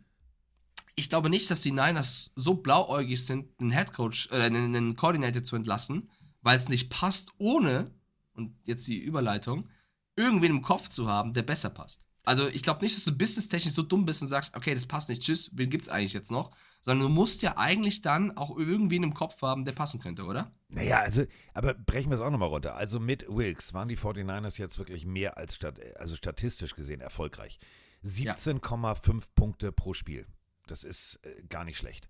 Ich 0.95 1.09
glaube 1.09 1.29
nicht, 1.29 1.51
dass 1.51 1.63
die 1.63 1.71
Niners 1.71 2.31
so 2.35 2.55
blauäugig 2.55 3.25
sind, 3.25 3.49
einen 3.59 3.71
Headcoach 3.71 4.29
einen, 4.31 4.73
einen 4.73 4.95
Coordinator 4.95 5.43
zu 5.43 5.57
entlassen, 5.57 6.09
weil 6.41 6.55
es 6.55 6.69
nicht 6.69 6.89
passt, 6.89 7.33
ohne, 7.37 7.91
und 8.33 8.55
jetzt 8.63 8.87
die 8.87 8.99
Überleitung, 8.99 9.67
irgendwen 10.15 10.51
im 10.51 10.61
Kopf 10.61 10.87
zu 10.87 11.09
haben, 11.09 11.33
der 11.33 11.43
besser 11.43 11.69
passt. 11.69 12.04
Also 12.26 12.47
ich 12.47 12.63
glaube 12.63 12.84
nicht, 12.84 12.95
dass 12.95 13.05
du 13.05 13.11
businesstechnisch 13.11 13.73
so 13.73 13.84
dumm 13.84 14.05
bist 14.05 14.21
und 14.21 14.28
sagst, 14.28 14.55
okay, 14.55 14.73
das 14.73 14.88
passt 14.88 15.09
nicht, 15.09 15.21
tschüss, 15.21 15.51
wen 15.53 15.69
gibt's 15.69 15.89
eigentlich 15.89 16.13
jetzt 16.13 16.32
noch? 16.32 16.51
Sondern 16.82 17.07
du 17.07 17.13
musst 17.13 17.41
ja 17.41 17.57
eigentlich 17.57 18.01
dann 18.01 18.36
auch 18.36 18.57
irgendwen 18.57 19.03
im 19.03 19.13
Kopf 19.13 19.41
haben, 19.41 19.65
der 19.65 19.73
passen 19.73 19.99
könnte, 19.99 20.26
oder? 20.26 20.51
Naja, 20.67 20.99
also, 20.99 21.26
aber 21.53 21.73
brechen 21.73 22.09
wir 22.09 22.15
es 22.15 22.21
auch 22.21 22.30
nochmal 22.30 22.49
runter. 22.49 22.76
Also 22.76 22.99
mit 22.99 23.26
Wilkes 23.28 23.73
waren 23.73 23.88
die 23.88 23.97
49ers 23.97 24.59
jetzt 24.59 24.78
wirklich 24.78 25.05
mehr 25.05 25.38
als 25.38 25.55
stat 25.55 25.80
also 25.97 26.15
statistisch 26.15 26.76
gesehen 26.76 27.01
erfolgreich. 27.01 27.59
17,5 28.03 29.13
ja. 29.13 29.19
Punkte 29.36 29.71
pro 29.71 29.93
Spiel. 29.93 30.28
Das 30.67 30.84
ist 30.84 31.19
äh, 31.23 31.43
gar 31.47 31.63
nicht 31.63 31.78
schlecht. 31.78 32.09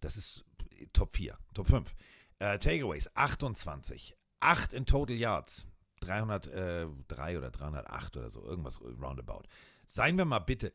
Das 0.00 0.16
ist 0.16 0.44
äh, 0.78 0.86
Top 0.92 1.16
4, 1.16 1.38
Top 1.54 1.66
5. 1.66 1.94
Äh, 2.38 2.58
Takeaways 2.58 3.10
28, 3.14 4.16
8 4.40 4.72
in 4.72 4.86
Total 4.86 5.16
Yards. 5.16 5.66
303 6.00 7.38
oder 7.38 7.50
308 7.50 8.16
oder 8.16 8.30
so, 8.30 8.44
irgendwas 8.44 8.80
roundabout. 8.80 9.42
Seien 9.86 10.18
wir 10.18 10.24
mal 10.24 10.38
bitte 10.40 10.72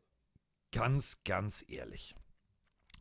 ganz, 0.71 1.23
ganz 1.23 1.63
ehrlich. 1.67 2.15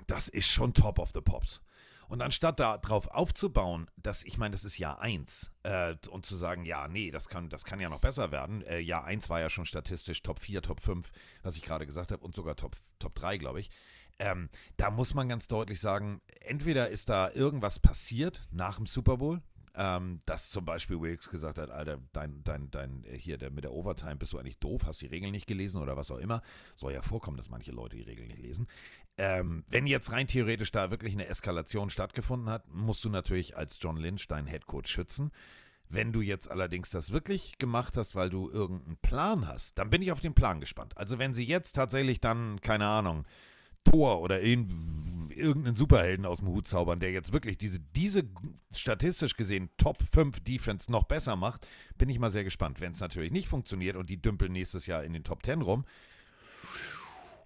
das 0.07 0.29
ist 0.29 0.49
schon 0.49 0.75
top 0.75 0.99
of 0.99 1.13
the 1.15 1.21
pops. 1.21 1.61
Und 2.09 2.21
anstatt 2.21 2.61
darauf 2.61 3.09
aufzubauen, 3.09 3.91
dass, 3.97 4.23
ich 4.25 4.39
meine, 4.39 4.53
das 4.53 4.65
ist 4.65 4.79
Jahr 4.79 5.01
1, 5.01 5.53
äh, 5.63 5.97
und 6.11 6.27
zu 6.27 6.37
sagen, 6.37 6.65
ja, 6.65 6.87
nee, 6.89 7.11
das 7.11 7.29
kann, 7.29 7.49
das 7.49 7.65
kann 7.65 7.81
ja 7.81 7.89
noch 7.89 8.01
besser 8.01 8.31
werden. 8.31 8.63
Äh, 8.63 8.81
Jahr 8.81 9.05
1 9.05 9.31
war 9.31 9.41
ja 9.41 9.49
schon 9.49 9.67
statistisch 9.67 10.23
Top 10.23 10.41
4, 10.41 10.63
Top 10.63 10.81
5, 10.81 11.11
was 11.43 11.57
ich 11.57 11.63
gerade 11.63 11.87
gesagt 11.87 12.13
habe, 12.13 12.25
und 12.25 12.35
sogar 12.35 12.57
Top, 12.57 12.77
Top 12.99 13.15
3, 13.15 13.39
glaube 13.39 13.61
ich. 13.61 13.71
Ähm, 14.19 14.49
da 14.77 14.91
muss 14.91 15.15
man 15.15 15.29
ganz 15.29 15.49
deutlich 15.49 15.81
sagen, 15.81 16.21
entweder 16.41 16.89
ist 16.89 17.09
da 17.09 17.31
irgendwas 17.31 17.79
passiert 17.79 18.47
nach 18.51 18.77
dem 18.77 18.87
Super 18.87 19.17
Bowl, 19.17 19.43
ähm, 19.77 20.21
dass 20.27 20.51
zum 20.51 20.65
Beispiel 20.65 21.01
Wilkes 21.01 21.31
gesagt 21.31 21.59
hat, 21.59 21.71
Alter, 21.71 21.99
dein, 22.13 22.45
dein, 22.45 22.71
dein, 22.71 23.05
äh, 23.05 23.19
hier, 23.19 23.39
der 23.39 23.51
mit 23.51 23.65
der 23.65 23.73
Overtime, 23.73 24.17
bist 24.17 24.33
du 24.33 24.39
eigentlich 24.39 24.59
doof, 24.59 24.83
hast 24.87 25.03
die 25.03 25.07
Regeln 25.07 25.33
nicht 25.33 25.47
gelesen 25.47 25.83
oder 25.83 25.97
was 25.97 26.11
auch 26.11 26.19
immer. 26.19 26.43
Soll 26.77 26.93
ja 26.93 27.03
vorkommen, 27.03 27.37
dass 27.37 27.51
manche 27.51 27.73
Leute 27.73 27.97
die 27.97 28.03
Regeln 28.03 28.29
nicht 28.29 28.41
lesen. 28.41 28.69
Ähm, 29.19 29.65
wenn 29.69 29.87
jetzt 29.87 30.13
rein 30.13 30.27
theoretisch 30.27 30.71
da 30.71 30.91
wirklich 30.91 31.15
eine 31.15 31.27
Eskalation 31.27 31.91
stattgefunden 31.91 32.49
hat, 32.49 32.73
musst 32.73 33.05
du 33.05 33.11
natürlich 33.11 33.57
als 33.57 33.79
John 33.81 33.97
Lynch 33.97 34.29
deinen 34.29 34.47
Headcoach 34.47 34.87
schützen. 34.87 35.33
Wenn 35.89 36.13
du 36.13 36.21
jetzt 36.21 36.51
allerdings 36.51 36.91
das 36.91 37.11
wirklich 37.11 37.59
gemacht 37.59 37.97
hast, 37.97 38.15
weil 38.15 38.31
du 38.31 38.51
irgendeinen 38.51 38.97
Plan 38.99 39.47
hast, 39.47 39.79
dann 39.79 39.91
bin 39.91 40.03
ich 40.03 40.13
auf 40.13 40.21
den 40.21 40.35
Plan 40.35 40.61
gespannt. 40.61 40.97
Also 40.97 41.19
wenn 41.19 41.35
sie 41.35 41.45
jetzt 41.45 41.73
tatsächlich 41.73 42.21
dann, 42.21 42.61
keine 42.61 42.87
Ahnung, 42.87 43.25
Tor 43.85 44.21
oder 44.21 44.41
irgendeinen 44.43 45.77
Superhelden 45.77 46.27
aus 46.27 46.39
dem 46.39 46.49
Hut 46.49 46.67
zaubern, 46.67 47.01
der 47.01 47.13
jetzt 47.13 47.33
wirklich 47.33 47.59
diese, 47.59 47.81
diese 47.81 48.25
statistisch 48.75 49.37
gesehen 49.37 49.71
Top 49.77 50.03
5 50.13 50.41
Defense 50.41 50.91
noch 50.91 51.05
besser 51.05 51.37
macht, 51.37 51.67
bin 51.99 52.09
ich 52.09 52.19
mal 52.19 52.31
sehr 52.31 52.45
gespannt. 52.45 52.81
Wenn 52.81 52.93
es 52.93 53.01
natürlich 53.01 53.33
nicht 53.33 53.49
funktioniert 53.49 53.97
und 53.97 54.11
die 54.11 54.21
dümpeln 54.21 54.53
nächstes 54.53 54.87
Jahr 54.87 55.05
in 55.05 55.13
den 55.13 55.25
Top 55.25 55.45
10 55.45 55.63
rum, 55.63 55.85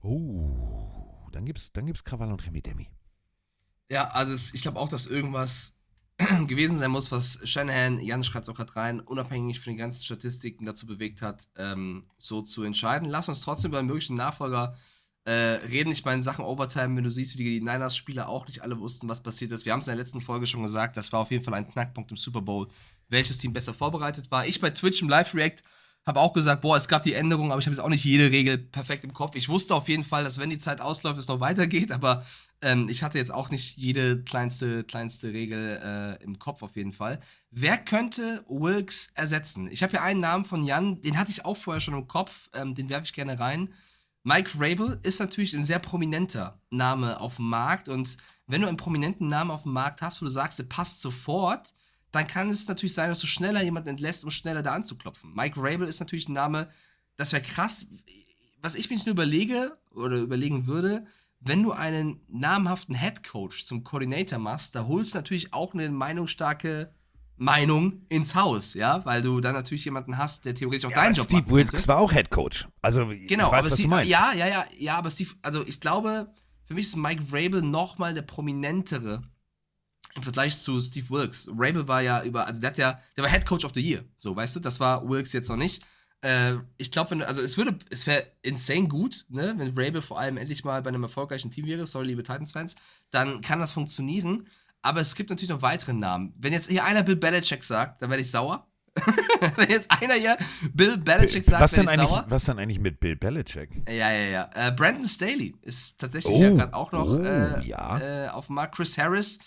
oh, 0.02 1.28
dann 1.32 1.44
gibt's, 1.44 1.72
dann 1.72 1.86
gibt's 1.86 2.04
Krawall 2.04 2.32
und 2.32 2.44
Remi 2.46 2.62
Demi. 2.62 2.88
Ja, 3.90 4.08
also 4.08 4.32
es, 4.32 4.52
ich 4.54 4.62
glaube 4.62 4.78
auch, 4.78 4.88
dass 4.88 5.06
irgendwas 5.06 5.76
gewesen 6.46 6.78
sein 6.78 6.90
muss, 6.90 7.10
was 7.10 7.38
Shanahan, 7.44 8.00
Jan 8.00 8.24
schreibt 8.24 8.44
es 8.44 8.48
auch 8.48 8.56
gerade 8.56 8.74
rein, 8.76 9.00
unabhängig 9.00 9.60
von 9.60 9.72
den 9.72 9.78
ganzen 9.78 10.04
Statistiken 10.04 10.66
dazu 10.66 10.86
bewegt 10.86 11.22
hat, 11.22 11.48
ähm, 11.56 12.10
so 12.18 12.42
zu 12.42 12.64
entscheiden. 12.64 13.08
Lass 13.08 13.28
uns 13.28 13.40
trotzdem 13.40 13.74
einen 13.74 13.86
möglichen 13.86 14.16
Nachfolger 14.16 14.74
äh, 14.74 14.97
reden. 15.30 15.92
Ich 15.92 16.04
meine, 16.04 16.16
in 16.16 16.22
Sachen 16.22 16.44
Overtime, 16.44 16.96
wenn 16.96 17.04
du 17.04 17.10
siehst, 17.10 17.38
wie 17.38 17.44
die 17.44 17.60
Niners-Spieler 17.60 18.28
auch 18.28 18.46
nicht 18.46 18.62
alle 18.62 18.78
wussten, 18.78 19.08
was 19.08 19.22
passiert 19.22 19.52
ist. 19.52 19.64
Wir 19.66 19.72
haben 19.72 19.80
es 19.80 19.86
in 19.86 19.92
der 19.92 19.98
letzten 19.98 20.20
Folge 20.20 20.46
schon 20.46 20.62
gesagt, 20.62 20.96
das 20.96 21.12
war 21.12 21.20
auf 21.20 21.30
jeden 21.30 21.44
Fall 21.44 21.54
ein 21.54 21.68
Knackpunkt 21.68 22.10
im 22.10 22.16
Super 22.16 22.42
Bowl, 22.42 22.68
welches 23.08 23.38
Team 23.38 23.52
besser 23.52 23.74
vorbereitet 23.74 24.30
war. 24.30 24.46
Ich 24.46 24.60
bei 24.60 24.70
Twitch 24.70 25.02
im 25.02 25.08
Live-React 25.08 25.62
habe 26.08 26.20
auch 26.20 26.32
gesagt, 26.32 26.62
boah, 26.62 26.76
es 26.76 26.88
gab 26.88 27.02
die 27.02 27.12
Änderungen, 27.12 27.52
aber 27.52 27.60
ich 27.60 27.66
habe 27.66 27.74
jetzt 27.74 27.84
auch 27.84 27.88
nicht 27.90 28.04
jede 28.04 28.30
Regel 28.30 28.56
perfekt 28.56 29.04
im 29.04 29.12
Kopf. 29.12 29.36
Ich 29.36 29.48
wusste 29.48 29.74
auf 29.74 29.88
jeden 29.88 30.04
Fall, 30.04 30.24
dass 30.24 30.38
wenn 30.38 30.48
die 30.48 30.58
Zeit 30.58 30.80
ausläuft, 30.80 31.18
es 31.18 31.28
noch 31.28 31.40
weitergeht, 31.40 31.92
aber 31.92 32.24
ähm, 32.62 32.88
ich 32.88 33.02
hatte 33.02 33.18
jetzt 33.18 33.32
auch 33.32 33.50
nicht 33.50 33.76
jede 33.76 34.22
kleinste, 34.24 34.84
kleinste 34.84 35.32
Regel 35.32 35.80
äh, 36.20 36.24
im 36.24 36.38
Kopf 36.38 36.62
auf 36.62 36.76
jeden 36.76 36.92
Fall. 36.92 37.20
Wer 37.50 37.76
könnte 37.76 38.42
Wilkes 38.48 39.10
ersetzen? 39.14 39.68
Ich 39.70 39.82
habe 39.82 39.90
hier 39.90 40.02
einen 40.02 40.20
Namen 40.20 40.46
von 40.46 40.64
Jan, 40.64 41.02
den 41.02 41.18
hatte 41.18 41.30
ich 41.30 41.44
auch 41.44 41.56
vorher 41.58 41.82
schon 41.82 41.94
im 41.94 42.08
Kopf, 42.08 42.48
ähm, 42.54 42.74
den 42.74 42.88
werfe 42.88 43.04
ich 43.04 43.12
gerne 43.12 43.38
rein. 43.38 43.68
Mike 44.28 44.50
Rabel 44.58 45.00
ist 45.04 45.20
natürlich 45.20 45.56
ein 45.56 45.64
sehr 45.64 45.78
prominenter 45.78 46.60
Name 46.68 47.18
auf 47.18 47.36
dem 47.36 47.48
Markt 47.48 47.88
und 47.88 48.18
wenn 48.46 48.60
du 48.60 48.68
einen 48.68 48.76
prominenten 48.76 49.28
Namen 49.28 49.50
auf 49.50 49.62
dem 49.62 49.72
Markt 49.72 50.02
hast, 50.02 50.20
wo 50.20 50.26
du 50.26 50.30
sagst, 50.30 50.58
der 50.58 50.64
passt 50.64 51.00
sofort, 51.00 51.74
dann 52.12 52.26
kann 52.26 52.50
es 52.50 52.68
natürlich 52.68 52.92
sein, 52.92 53.08
dass 53.08 53.20
du 53.20 53.26
schneller 53.26 53.62
jemanden 53.62 53.88
entlässt, 53.88 54.24
um 54.24 54.30
schneller 54.30 54.62
da 54.62 54.74
anzuklopfen. 54.74 55.32
Mike 55.34 55.58
Rabel 55.58 55.88
ist 55.88 56.00
natürlich 56.00 56.28
ein 56.28 56.34
Name, 56.34 56.68
das 57.16 57.32
wäre 57.32 57.42
krass. 57.42 57.86
Was 58.60 58.74
ich 58.74 58.90
mich 58.90 59.06
nur 59.06 59.14
überlege 59.14 59.78
oder 59.92 60.18
überlegen 60.18 60.66
würde, 60.66 61.06
wenn 61.40 61.62
du 61.62 61.72
einen 61.72 62.20
namhaften 62.28 62.96
Head 62.96 63.24
Coach 63.26 63.64
zum 63.64 63.82
Coordinator 63.82 64.38
machst, 64.38 64.74
da 64.74 64.86
holst 64.86 65.14
du 65.14 65.18
natürlich 65.20 65.54
auch 65.54 65.72
eine 65.72 65.88
meinungsstarke 65.88 66.92
Meinung 67.38 68.04
ins 68.08 68.34
Haus, 68.34 68.74
ja, 68.74 69.04
weil 69.06 69.22
du 69.22 69.40
dann 69.40 69.54
natürlich 69.54 69.84
jemanden 69.84 70.18
hast, 70.18 70.44
der 70.44 70.54
theoretisch 70.54 70.84
auch 70.86 70.90
ja, 70.90 71.02
deinen 71.02 71.14
Job 71.14 71.26
Steve 71.26 71.42
machen 71.42 71.52
Wilkes 71.52 71.88
war 71.88 71.98
auch 71.98 72.12
Head 72.12 72.30
Coach. 72.30 72.68
Also 72.82 73.06
genau, 73.06 73.16
ich 73.16 73.30
weiß, 73.30 73.44
aber 73.44 73.66
was 73.66 73.74
Steve, 73.74 73.82
du 73.82 73.88
meinst. 73.88 74.10
Ja, 74.10 74.32
ja, 74.32 74.46
ja, 74.48 74.64
ja, 74.76 74.98
aber 74.98 75.10
Steve, 75.10 75.30
also 75.42 75.64
ich 75.66 75.80
glaube, 75.80 76.32
für 76.64 76.74
mich 76.74 76.86
ist 76.86 76.96
Mike 76.96 77.24
Rabel 77.30 77.62
nochmal 77.62 78.12
der 78.12 78.22
prominentere 78.22 79.22
im 80.14 80.22
Vergleich 80.22 80.58
zu 80.58 80.80
Steve 80.80 81.08
Wilkes. 81.10 81.48
Rabel 81.56 81.86
war 81.86 82.02
ja 82.02 82.24
über, 82.24 82.46
also 82.46 82.60
der 82.60 82.70
hat 82.70 82.78
ja, 82.78 83.00
der 83.16 83.24
war 83.24 83.30
Head 83.30 83.46
Coach 83.46 83.64
of 83.64 83.72
the 83.74 83.80
Year, 83.80 84.04
so, 84.16 84.34
weißt 84.34 84.56
du, 84.56 84.60
das 84.60 84.80
war 84.80 85.08
Wilkes 85.08 85.32
jetzt 85.32 85.48
noch 85.48 85.56
nicht. 85.56 85.84
Äh, 86.20 86.56
ich 86.76 86.90
glaube, 86.90 87.12
wenn 87.12 87.22
also 87.22 87.40
es 87.40 87.56
würde, 87.56 87.78
es 87.90 88.06
wäre 88.08 88.26
insane 88.42 88.88
gut, 88.88 89.26
ne, 89.28 89.54
wenn 89.56 89.72
Rabel 89.76 90.02
vor 90.02 90.18
allem 90.18 90.36
endlich 90.36 90.64
mal 90.64 90.82
bei 90.82 90.88
einem 90.88 91.04
erfolgreichen 91.04 91.52
Team 91.52 91.66
wäre, 91.66 91.86
sorry, 91.86 92.08
liebe 92.08 92.24
Titans-Fans, 92.24 92.74
dann 93.10 93.40
kann 93.40 93.60
das 93.60 93.72
funktionieren. 93.72 94.48
Aber 94.82 95.00
es 95.00 95.14
gibt 95.14 95.30
natürlich 95.30 95.50
noch 95.50 95.62
weitere 95.62 95.92
Namen. 95.92 96.34
Wenn 96.38 96.52
jetzt 96.52 96.68
hier 96.68 96.84
einer 96.84 97.02
Bill 97.02 97.16
Belichick 97.16 97.64
sagt, 97.64 98.00
dann 98.02 98.10
werde 98.10 98.22
ich 98.22 98.30
sauer. 98.30 98.66
Wenn 99.56 99.70
jetzt 99.70 99.90
einer 99.90 100.14
hier 100.14 100.36
Bill 100.72 100.96
Belichick 100.96 101.44
sagt, 101.44 101.62
was 101.62 101.76
werde 101.76 101.90
ich 101.90 101.96
sauer. 101.96 102.24
Was 102.28 102.44
dann 102.44 102.58
eigentlich 102.58 102.80
mit 102.80 102.98
Bill 102.98 103.16
Belichick? 103.16 103.70
Ja, 103.88 104.10
ja, 104.12 104.24
ja. 104.28 104.50
Äh, 104.54 104.72
Brandon 104.72 105.04
Staley 105.04 105.54
ist 105.62 106.00
tatsächlich 106.00 106.34
oh, 106.34 106.42
ja 106.42 106.50
gerade 106.50 106.74
auch 106.74 106.90
noch 106.92 107.08
oh, 107.08 107.18
äh, 107.18 107.64
ja. 107.64 107.98
äh, 107.98 108.28
auf 108.28 108.46
dem 108.46 108.56
Markt. 108.56 108.74
Chris 108.74 108.98
Harris. 108.98 109.38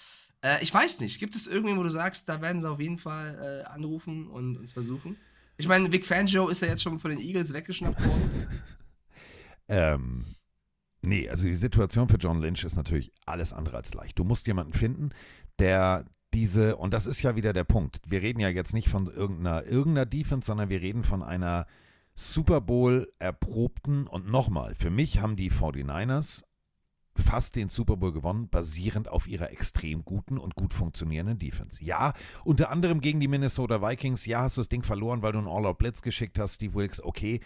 Äh, 0.42 0.64
ich 0.64 0.74
weiß 0.74 1.00
nicht. 1.02 1.20
Gibt 1.20 1.36
es 1.36 1.48
irgendwen, 1.48 1.78
wo 1.78 1.84
du 1.84 1.90
sagst, 1.90 2.30
da 2.30 2.42
werden 2.42 2.62
sie 2.62 2.70
auf 2.70 2.80
jeden 2.80 2.98
Fall 2.98 3.64
äh, 3.66 3.70
anrufen 3.70 4.28
und 4.28 4.58
uns 4.58 4.74
versuchen? 4.74 5.18
Ich 5.58 5.68
meine, 5.68 5.92
Vic 5.92 6.06
Fangio 6.06 6.48
ist 6.48 6.62
ja 6.62 6.70
jetzt 6.70 6.82
schon 6.82 7.00
von 7.00 7.12
den 7.12 7.20
Eagles 7.20 7.54
weggeschnappt 7.54 8.04
worden. 8.06 8.64
ähm, 9.68 10.26
Nee, 11.02 11.30
also 11.30 11.46
die 11.46 11.56
Situation 11.56 12.10
für 12.10 12.18
John 12.18 12.42
Lynch 12.42 12.64
ist 12.64 12.76
natürlich 12.76 13.12
alles 13.26 13.54
andere 13.54 13.78
als 13.78 13.94
leicht. 13.94 14.20
Du 14.20 14.24
musst 14.24 14.46
jemanden 14.48 14.74
finden, 14.74 15.10
der 15.58 16.06
diese, 16.34 16.78
und 16.78 16.94
das 16.94 17.06
ist 17.06 17.22
ja 17.22 17.36
wieder 17.36 17.54
der 17.54 17.64
Punkt, 17.64 18.02
wir 18.08 18.22
reden 18.22 18.40
ja 18.40 18.50
jetzt 18.50 18.74
nicht 18.74 18.88
von 18.88 19.08
irgendeiner, 19.08 19.66
irgendeiner 19.66 20.06
Defense, 20.06 20.46
sondern 20.46 20.70
wir 20.70 20.82
reden 20.82 21.04
von 21.04 21.24
einer 21.24 21.66
Super 22.16 22.62
Bowl 22.62 23.12
erprobten 23.20 24.08
und 24.08 24.30
nochmal, 24.30 24.76
für 24.76 24.90
mich 24.90 25.20
haben 25.20 25.36
die 25.36 25.52
49ers 25.52 26.44
fast 27.16 27.56
den 27.56 27.70
Super 27.70 27.98
Bowl 27.98 28.14
gewonnen, 28.14 28.48
basierend 28.50 29.10
auf 29.10 29.28
ihrer 29.28 29.52
extrem 29.52 30.06
guten 30.06 30.38
und 30.38 30.56
gut 30.56 30.74
funktionierenden 30.74 31.40
Defense. 31.40 31.84
Ja, 31.84 32.14
unter 32.46 32.70
anderem 32.70 33.02
gegen 33.02 33.20
die 33.20 33.28
Minnesota 33.28 33.82
Vikings, 33.82 34.26
ja, 34.26 34.42
hast 34.42 34.58
du 34.58 34.62
das 34.62 34.70
Ding 34.70 34.84
verloren, 34.84 35.22
weil 35.22 35.34
du 35.34 35.40
einen 35.40 35.48
All-Out-Blitz 35.48 36.02
geschickt 36.02 36.40
hast, 36.40 36.56
Steve 36.56 36.74
Wilkes, 36.74 37.04
okay, 37.04 37.42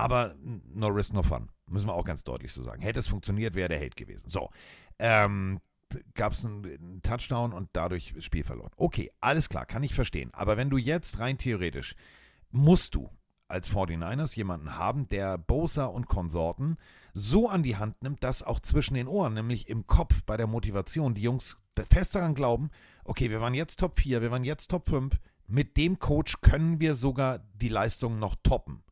aber 0.00 0.34
no 0.74 0.88
risk, 0.88 1.12
no 1.12 1.22
fun. 1.22 1.48
Müssen 1.68 1.88
wir 1.88 1.94
auch 1.94 2.04
ganz 2.04 2.24
deutlich 2.24 2.52
so 2.52 2.62
sagen. 2.62 2.82
Hätte 2.82 3.00
es 3.00 3.08
funktioniert, 3.08 3.54
wäre 3.54 3.68
der 3.68 3.78
Held 3.78 3.96
gewesen. 3.96 4.28
So. 4.28 4.50
Ähm, 4.98 5.60
gab 6.14 6.32
es 6.32 6.44
einen, 6.44 7.00
Touchdown 7.02 7.52
und 7.52 7.70
dadurch 7.72 8.14
Spiel 8.20 8.44
verloren. 8.44 8.70
Okay, 8.76 9.10
alles 9.20 9.48
klar, 9.48 9.66
kann 9.66 9.82
ich 9.82 9.94
verstehen. 9.94 10.30
Aber 10.32 10.56
wenn 10.56 10.70
du 10.70 10.76
jetzt 10.76 11.18
rein 11.18 11.38
theoretisch 11.38 11.94
musst 12.50 12.94
du 12.94 13.10
als 13.48 13.70
49ers 13.72 14.36
jemanden 14.36 14.76
haben, 14.76 15.08
der 15.08 15.36
Bosa 15.36 15.86
und 15.86 16.06
Konsorten 16.06 16.76
so 17.14 17.48
an 17.48 17.62
die 17.62 17.76
Hand 17.76 18.02
nimmt, 18.02 18.22
dass 18.22 18.42
auch 18.42 18.60
zwischen 18.60 18.94
den 18.94 19.08
Ohren, 19.08 19.34
nämlich 19.34 19.68
im 19.68 19.86
Kopf 19.86 20.22
bei 20.24 20.36
der 20.36 20.46
Motivation, 20.46 21.14
die 21.14 21.22
Jungs 21.22 21.56
fest 21.90 22.14
daran 22.14 22.34
glauben, 22.34 22.70
okay, 23.04 23.30
wir 23.30 23.40
waren 23.40 23.54
jetzt 23.54 23.80
Top 23.80 23.98
4, 23.98 24.22
wir 24.22 24.30
waren 24.30 24.44
jetzt 24.44 24.70
Top 24.70 24.88
5, 24.88 25.18
mit 25.46 25.76
dem 25.76 25.98
Coach 25.98 26.40
können 26.42 26.78
wir 26.78 26.94
sogar 26.94 27.40
die 27.54 27.68
Leistung 27.68 28.20
noch 28.20 28.36
toppen. 28.42 28.84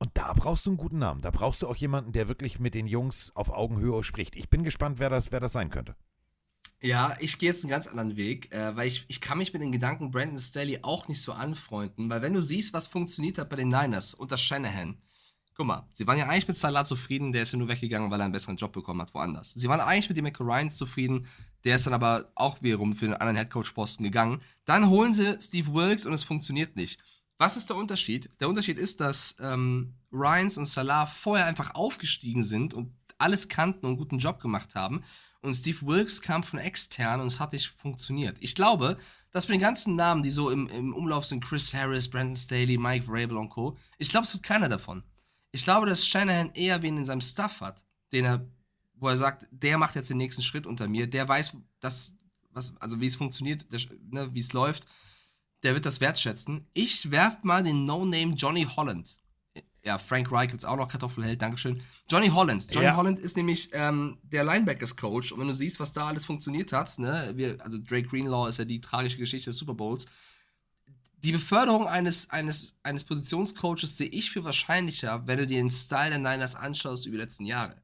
Und 0.00 0.10
da 0.14 0.32
brauchst 0.32 0.64
du 0.64 0.70
einen 0.70 0.78
guten 0.78 0.98
Namen. 0.98 1.20
Da 1.20 1.30
brauchst 1.30 1.60
du 1.60 1.68
auch 1.68 1.76
jemanden, 1.76 2.12
der 2.12 2.26
wirklich 2.26 2.58
mit 2.58 2.74
den 2.74 2.86
Jungs 2.86 3.30
auf 3.36 3.50
Augenhöhe 3.50 4.02
spricht. 4.02 4.34
Ich 4.34 4.48
bin 4.48 4.64
gespannt, 4.64 4.98
wer 4.98 5.10
das, 5.10 5.30
wer 5.30 5.40
das 5.40 5.52
sein 5.52 5.68
könnte. 5.68 5.94
Ja, 6.80 7.18
ich 7.20 7.38
gehe 7.38 7.50
jetzt 7.50 7.62
einen 7.62 7.70
ganz 7.70 7.86
anderen 7.86 8.16
Weg, 8.16 8.50
äh, 8.52 8.74
weil 8.74 8.88
ich, 8.88 9.04
ich 9.08 9.20
kann 9.20 9.36
mich 9.36 9.52
mit 9.52 9.60
den 9.60 9.72
Gedanken 9.72 10.10
Brandon 10.10 10.38
Staley 10.38 10.78
auch 10.80 11.08
nicht 11.08 11.20
so 11.20 11.32
anfreunden, 11.32 12.08
weil 12.08 12.22
wenn 12.22 12.32
du 12.32 12.40
siehst, 12.40 12.72
was 12.72 12.86
funktioniert 12.86 13.36
hat 13.36 13.50
bei 13.50 13.56
den 13.56 13.68
Niners 13.68 14.14
unter 14.14 14.38
Shanahan, 14.38 14.96
guck 15.54 15.66
mal, 15.66 15.86
sie 15.92 16.06
waren 16.06 16.16
ja 16.16 16.26
eigentlich 16.26 16.48
mit 16.48 16.56
Salah 16.56 16.84
zufrieden, 16.86 17.32
der 17.34 17.42
ist 17.42 17.52
ja 17.52 17.58
nur 17.58 17.68
weggegangen, 17.68 18.10
weil 18.10 18.18
er 18.18 18.24
einen 18.24 18.32
besseren 18.32 18.56
Job 18.56 18.72
bekommen 18.72 19.02
hat 19.02 19.12
woanders. 19.12 19.52
Sie 19.52 19.68
waren 19.68 19.80
eigentlich 19.80 20.08
mit 20.08 20.16
dem 20.16 20.48
Ryans 20.48 20.78
zufrieden, 20.78 21.26
der 21.64 21.76
ist 21.76 21.84
dann 21.84 21.92
aber 21.92 22.32
auch 22.34 22.62
wiederum 22.62 22.94
für 22.94 23.04
einen 23.04 23.14
anderen 23.14 23.36
Headcoach-Posten 23.36 24.02
gegangen. 24.02 24.40
Dann 24.64 24.88
holen 24.88 25.12
sie 25.12 25.36
Steve 25.42 25.74
Wilkes 25.74 26.06
und 26.06 26.14
es 26.14 26.24
funktioniert 26.24 26.76
nicht. 26.76 26.98
Was 27.40 27.56
ist 27.56 27.70
der 27.70 27.76
Unterschied? 27.76 28.28
Der 28.38 28.50
Unterschied 28.50 28.76
ist, 28.76 29.00
dass 29.00 29.34
ähm, 29.40 29.94
Ryans 30.12 30.58
und 30.58 30.66
Salah 30.66 31.06
vorher 31.06 31.46
einfach 31.46 31.74
aufgestiegen 31.74 32.44
sind 32.44 32.74
und 32.74 32.92
alles 33.16 33.48
kannten 33.48 33.86
und 33.86 33.92
einen 33.92 33.98
guten 33.98 34.18
Job 34.18 34.40
gemacht 34.40 34.74
haben. 34.74 35.02
Und 35.40 35.54
Steve 35.54 35.78
Wilkes 35.86 36.20
kam 36.20 36.42
von 36.42 36.58
extern 36.58 37.18
und 37.18 37.28
es 37.28 37.40
hat 37.40 37.54
nicht 37.54 37.68
funktioniert. 37.68 38.36
Ich 38.40 38.54
glaube, 38.54 38.98
dass 39.30 39.48
mit 39.48 39.54
den 39.54 39.62
ganzen 39.62 39.96
Namen, 39.96 40.22
die 40.22 40.30
so 40.30 40.50
im, 40.50 40.68
im 40.68 40.92
Umlauf 40.92 41.24
sind, 41.24 41.42
Chris 41.42 41.72
Harris, 41.72 42.10
Brandon 42.10 42.36
Staley, 42.36 42.76
Mike 42.76 43.06
Vrabel 43.06 43.38
und 43.38 43.48
Co., 43.48 43.78
ich 43.96 44.10
glaube, 44.10 44.26
es 44.26 44.34
wird 44.34 44.42
keiner 44.42 44.68
davon. 44.68 45.02
Ich 45.50 45.64
glaube, 45.64 45.86
dass 45.86 46.06
Shanahan 46.06 46.52
eher 46.52 46.82
wen 46.82 46.98
in 46.98 47.06
seinem 47.06 47.22
Stuff 47.22 47.62
hat, 47.62 47.86
den 48.12 48.26
er, 48.26 48.46
wo 48.96 49.08
er 49.08 49.16
sagt, 49.16 49.48
der 49.50 49.78
macht 49.78 49.94
jetzt 49.94 50.10
den 50.10 50.18
nächsten 50.18 50.42
Schritt 50.42 50.66
unter 50.66 50.88
mir, 50.88 51.06
der 51.06 51.26
weiß, 51.26 51.56
dass, 51.80 52.18
was, 52.50 52.76
also 52.82 53.00
wie 53.00 53.06
es 53.06 53.16
funktioniert, 53.16 53.66
ne, 54.10 54.28
wie 54.34 54.40
es 54.40 54.52
läuft 54.52 54.86
der 55.62 55.74
wird 55.74 55.86
das 55.86 56.00
wertschätzen. 56.00 56.66
Ich 56.72 57.10
werf 57.10 57.42
mal 57.42 57.62
den 57.62 57.84
No-Name 57.84 58.34
Johnny 58.34 58.66
Holland 58.76 59.16
ja, 59.82 59.98
Frank 59.98 60.30
Reich 60.30 60.50
gibt's 60.50 60.64
auch 60.64 60.76
noch, 60.76 60.88
Kartoffelheld, 60.88 61.40
Dankeschön. 61.40 61.82
Johnny 62.08 62.28
Holland. 62.28 62.66
Johnny 62.70 62.86
Ja. 62.86 62.96
Holland 62.96 63.18
ist 63.18 63.36
nämlich 63.36 63.70
ähm, 63.72 64.18
der 64.22 64.44
Linebackers-Coach. 64.44 65.32
Und 65.32 65.40
wenn 65.40 65.48
du 65.48 65.54
siehst, 65.54 65.80
was 65.80 65.92
da 65.92 66.06
alles 66.08 66.26
funktioniert 66.26 66.72
hat, 66.72 66.98
ne, 66.98 67.32
wir, 67.34 67.56
also 67.60 67.78
Drake 67.78 68.08
Greenlaw 68.08 68.48
ist 68.48 68.58
ja 68.58 68.64
die 68.64 68.80
tragische 68.80 69.16
Geschichte 69.16 69.50
des 69.50 69.58
Super 69.58 69.74
Bowls. 69.74 70.06
Die 71.22 71.32
Beförderung 71.32 71.86
eines, 71.86 72.30
eines, 72.30 72.76
eines 72.82 73.04
Positionscoaches 73.04 73.96
sehe 73.96 74.08
ich 74.08 74.30
für 74.30 74.44
wahrscheinlicher, 74.44 75.26
wenn 75.26 75.38
du 75.38 75.46
dir 75.46 75.58
den 75.58 75.70
Style 75.70 76.10
der 76.10 76.18
Niners 76.18 76.54
anschaust 76.54 77.06
über 77.06 77.16
die 77.16 77.22
letzten 77.22 77.46
Jahre. 77.46 77.76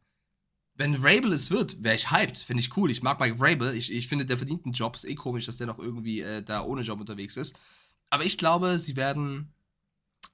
Wenn 0.76 0.94
Rabel 0.96 1.32
es 1.32 1.50
wird, 1.50 1.82
wäre 1.82 1.94
ich 1.94 2.10
hyped. 2.10 2.38
Finde 2.38 2.60
ich 2.60 2.76
cool. 2.76 2.90
Ich 2.90 3.02
mag 3.02 3.18
Mike 3.18 3.36
Rabel. 3.38 3.74
Ich, 3.74 3.92
ich 3.92 4.08
finde, 4.08 4.26
der 4.26 4.36
verdient 4.36 4.64
einen 4.64 4.74
Job. 4.74 4.94
Ist 4.94 5.04
eh 5.04 5.14
komisch, 5.14 5.46
dass 5.46 5.56
der 5.56 5.66
noch 5.66 5.78
irgendwie 5.78 6.20
äh, 6.20 6.42
da 6.42 6.62
ohne 6.62 6.82
Job 6.82 7.00
unterwegs 7.00 7.36
ist. 7.36 7.56
Aber 8.10 8.24
ich 8.24 8.36
glaube, 8.38 8.78
sie 8.78 8.96
werden 8.96 9.52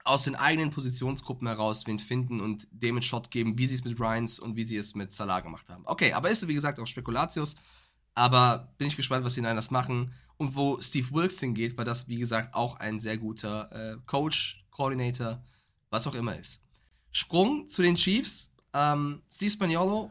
aus 0.05 0.25
den 0.25 0.35
eigenen 0.35 0.71
Positionsgruppen 0.71 1.47
heraus 1.47 1.87
wen 1.87 1.99
finden 1.99 2.41
und 2.41 2.67
dem 2.73 2.97
einen 2.97 3.03
Shot 3.03 3.31
geben, 3.31 3.57
wie 3.57 3.67
sie 3.67 3.77
es 3.77 3.85
mit 3.85 4.01
Ryans 4.01 4.41
und 4.41 4.57
wie 4.57 4.65
sie 4.65 4.77
es 4.77 4.95
mit 4.95 5.13
Salah 5.13 5.41
gemacht 5.41 5.69
haben. 5.71 5.85
Okay, 5.87 6.13
aber 6.13 6.31
ist 6.31 6.47
wie 6.49 6.55
gesagt 6.55 6.81
auch 6.81 6.87
Spekulatius. 6.87 7.57
Aber 8.15 8.75
bin 8.79 8.89
ich 8.89 8.97
gespannt, 8.97 9.25
was 9.25 9.35
die 9.35 9.41
Niners 9.41 9.71
machen 9.71 10.13
und 10.37 10.55
wo 10.55 10.81
Steve 10.81 11.09
Wilkes 11.13 11.41
hingeht, 11.41 11.79
weil 11.79 11.85
das, 11.85 12.09
wie 12.09 12.19
gesagt, 12.19 12.55
auch 12.55 12.77
ein 12.77 12.99
sehr 12.99 13.17
guter 13.17 13.71
äh, 13.73 13.97
Coach, 14.07 14.67
Coordinator, 14.71 15.43
was 15.89 16.07
auch 16.07 16.15
immer 16.15 16.37
ist. 16.37 16.61
Sprung 17.13 17.69
zu 17.69 17.83
den 17.83 17.95
Chiefs. 17.95 18.51
Ähm, 18.75 19.23
Steve 19.31 19.51
Spaniolo 19.51 20.11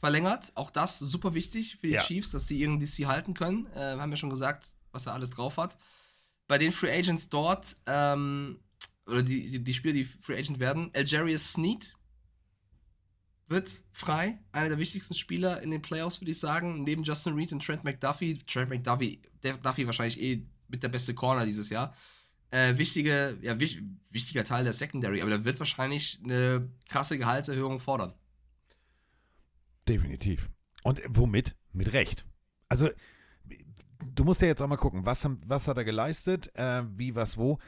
verlängert. 0.00 0.52
Auch 0.54 0.70
das 0.70 0.98
super 0.98 1.34
wichtig 1.34 1.76
für 1.76 1.88
die 1.88 1.94
Ja. 1.94 2.02
Chiefs, 2.02 2.30
dass 2.30 2.46
sie 2.46 2.58
ihren 2.58 2.80
DC 2.80 3.06
halten 3.06 3.34
können. 3.34 3.66
Äh, 3.74 3.96
haben 3.98 4.10
wir 4.10 4.16
schon 4.16 4.30
gesagt, 4.30 4.74
was 4.92 5.06
er 5.06 5.14
alles 5.14 5.30
drauf 5.30 5.56
hat. 5.56 5.76
Bei 6.46 6.58
den 6.58 6.72
Free 6.72 6.90
Agents 6.96 7.28
dort, 7.28 7.76
ähm, 7.86 8.60
oder 9.06 9.22
die, 9.22 9.50
die, 9.50 9.64
die 9.64 9.74
Spieler, 9.74 9.94
die 9.94 10.04
Free 10.04 10.38
Agent 10.38 10.60
werden, 10.60 10.90
Algerius 10.94 11.52
Sneed 11.52 11.94
wird 13.48 13.84
frei. 13.92 14.38
Einer 14.52 14.68
der 14.68 14.78
wichtigsten 14.78 15.14
Spieler 15.14 15.62
in 15.62 15.70
den 15.70 15.82
Playoffs, 15.82 16.20
würde 16.20 16.30
ich 16.30 16.38
sagen. 16.38 16.84
Neben 16.84 17.02
Justin 17.02 17.34
Reed 17.34 17.52
und 17.52 17.64
Trent 17.64 17.84
McDuffie. 17.84 18.38
Trent 18.46 18.68
McDuffie, 18.70 19.22
der 19.42 19.56
Duffy 19.56 19.86
wahrscheinlich 19.86 20.20
eh 20.20 20.46
mit 20.68 20.82
der 20.82 20.88
beste 20.88 21.14
Corner 21.14 21.46
dieses 21.46 21.70
Jahr. 21.70 21.94
Äh, 22.50 22.76
wichtige, 22.78 23.38
ja, 23.42 23.58
wich, 23.58 23.82
wichtiger 24.10 24.44
Teil 24.44 24.64
der 24.64 24.72
Secondary, 24.72 25.20
aber 25.20 25.30
der 25.30 25.44
wird 25.44 25.58
wahrscheinlich 25.58 26.20
eine 26.22 26.70
krasse 26.88 27.18
Gehaltserhöhung 27.18 27.80
fordern. 27.80 28.14
Definitiv. 29.88 30.50
Und 30.84 31.00
womit? 31.08 31.56
Mit 31.72 31.92
Recht. 31.92 32.26
Also, 32.68 32.88
du 34.14 34.24
musst 34.24 34.42
ja 34.42 34.48
jetzt 34.48 34.62
auch 34.62 34.68
mal 34.68 34.76
gucken, 34.76 35.06
was, 35.06 35.28
was 35.46 35.68
hat 35.68 35.76
er 35.76 35.84
geleistet, 35.84 36.54
äh, 36.54 36.82
wie, 36.96 37.14
was, 37.14 37.38
wo. 37.38 37.58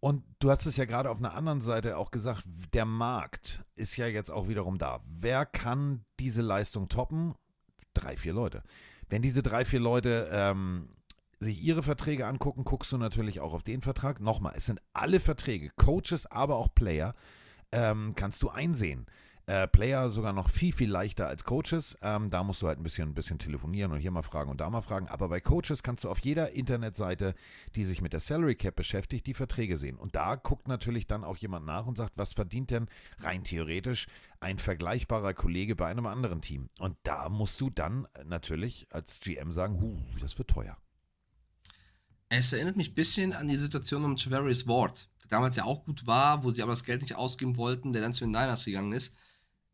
Und 0.00 0.24
du 0.38 0.50
hast 0.50 0.66
es 0.66 0.76
ja 0.76 0.84
gerade 0.84 1.10
auf 1.10 1.18
einer 1.18 1.34
anderen 1.34 1.60
Seite 1.60 1.96
auch 1.96 2.10
gesagt, 2.10 2.44
der 2.74 2.84
Markt 2.84 3.64
ist 3.74 3.96
ja 3.96 4.06
jetzt 4.06 4.30
auch 4.30 4.48
wiederum 4.48 4.78
da. 4.78 5.00
Wer 5.06 5.46
kann 5.46 6.04
diese 6.20 6.42
Leistung 6.42 6.88
toppen? 6.88 7.34
Drei, 7.94 8.16
vier 8.16 8.34
Leute. 8.34 8.62
Wenn 9.08 9.22
diese 9.22 9.42
drei, 9.42 9.64
vier 9.64 9.80
Leute 9.80 10.28
ähm, 10.30 10.90
sich 11.40 11.62
ihre 11.62 11.82
Verträge 11.82 12.26
angucken, 12.26 12.64
guckst 12.64 12.92
du 12.92 12.98
natürlich 12.98 13.40
auch 13.40 13.54
auf 13.54 13.62
den 13.62 13.80
Vertrag. 13.80 14.20
Nochmal, 14.20 14.54
es 14.56 14.66
sind 14.66 14.80
alle 14.92 15.18
Verträge, 15.18 15.70
Coaches, 15.76 16.26
aber 16.26 16.56
auch 16.56 16.74
Player, 16.74 17.14
ähm, 17.72 18.14
kannst 18.14 18.42
du 18.42 18.50
einsehen. 18.50 19.06
Äh, 19.48 19.68
Player 19.68 20.10
sogar 20.10 20.32
noch 20.32 20.50
viel, 20.50 20.72
viel 20.72 20.90
leichter 20.90 21.28
als 21.28 21.44
Coaches. 21.44 21.96
Ähm, 22.02 22.30
da 22.30 22.42
musst 22.42 22.62
du 22.62 22.66
halt 22.66 22.80
ein 22.80 22.82
bisschen, 22.82 23.10
ein 23.10 23.14
bisschen 23.14 23.38
telefonieren 23.38 23.92
und 23.92 24.00
hier 24.00 24.10
mal 24.10 24.22
fragen 24.22 24.50
und 24.50 24.60
da 24.60 24.68
mal 24.68 24.80
fragen. 24.80 25.06
Aber 25.06 25.28
bei 25.28 25.40
Coaches 25.40 25.84
kannst 25.84 26.02
du 26.02 26.10
auf 26.10 26.18
jeder 26.18 26.50
Internetseite, 26.50 27.36
die 27.76 27.84
sich 27.84 28.00
mit 28.00 28.12
der 28.12 28.18
Salary 28.18 28.56
Cap 28.56 28.74
beschäftigt, 28.74 29.24
die 29.24 29.34
Verträge 29.34 29.76
sehen. 29.76 29.98
Und 29.98 30.16
da 30.16 30.34
guckt 30.34 30.66
natürlich 30.66 31.06
dann 31.06 31.22
auch 31.22 31.36
jemand 31.36 31.64
nach 31.64 31.86
und 31.86 31.96
sagt, 31.96 32.14
was 32.16 32.32
verdient 32.32 32.72
denn 32.72 32.88
rein 33.20 33.44
theoretisch 33.44 34.08
ein 34.40 34.58
vergleichbarer 34.58 35.32
Kollege 35.32 35.76
bei 35.76 35.86
einem 35.86 36.06
anderen 36.06 36.42
Team? 36.42 36.68
Und 36.80 36.96
da 37.04 37.28
musst 37.28 37.60
du 37.60 37.70
dann 37.70 38.08
natürlich 38.24 38.88
als 38.90 39.20
GM 39.20 39.52
sagen, 39.52 39.80
huh, 39.80 39.96
das 40.20 40.38
wird 40.38 40.50
teuer. 40.50 40.76
Es 42.28 42.52
erinnert 42.52 42.76
mich 42.76 42.90
ein 42.90 42.94
bisschen 42.94 43.32
an 43.32 43.46
die 43.46 43.56
Situation 43.56 44.04
um 44.04 44.16
Javarius 44.16 44.66
Ward, 44.66 45.08
der 45.22 45.30
damals 45.30 45.54
ja 45.54 45.62
auch 45.62 45.84
gut 45.84 46.04
war, 46.04 46.42
wo 46.42 46.50
sie 46.50 46.64
aber 46.64 46.72
das 46.72 46.82
Geld 46.82 47.02
nicht 47.02 47.14
ausgeben 47.14 47.56
wollten, 47.56 47.92
der 47.92 48.02
dann 48.02 48.12
zu 48.12 48.24
den 48.24 48.32
Niners 48.32 48.64
gegangen 48.64 48.92
ist. 48.92 49.14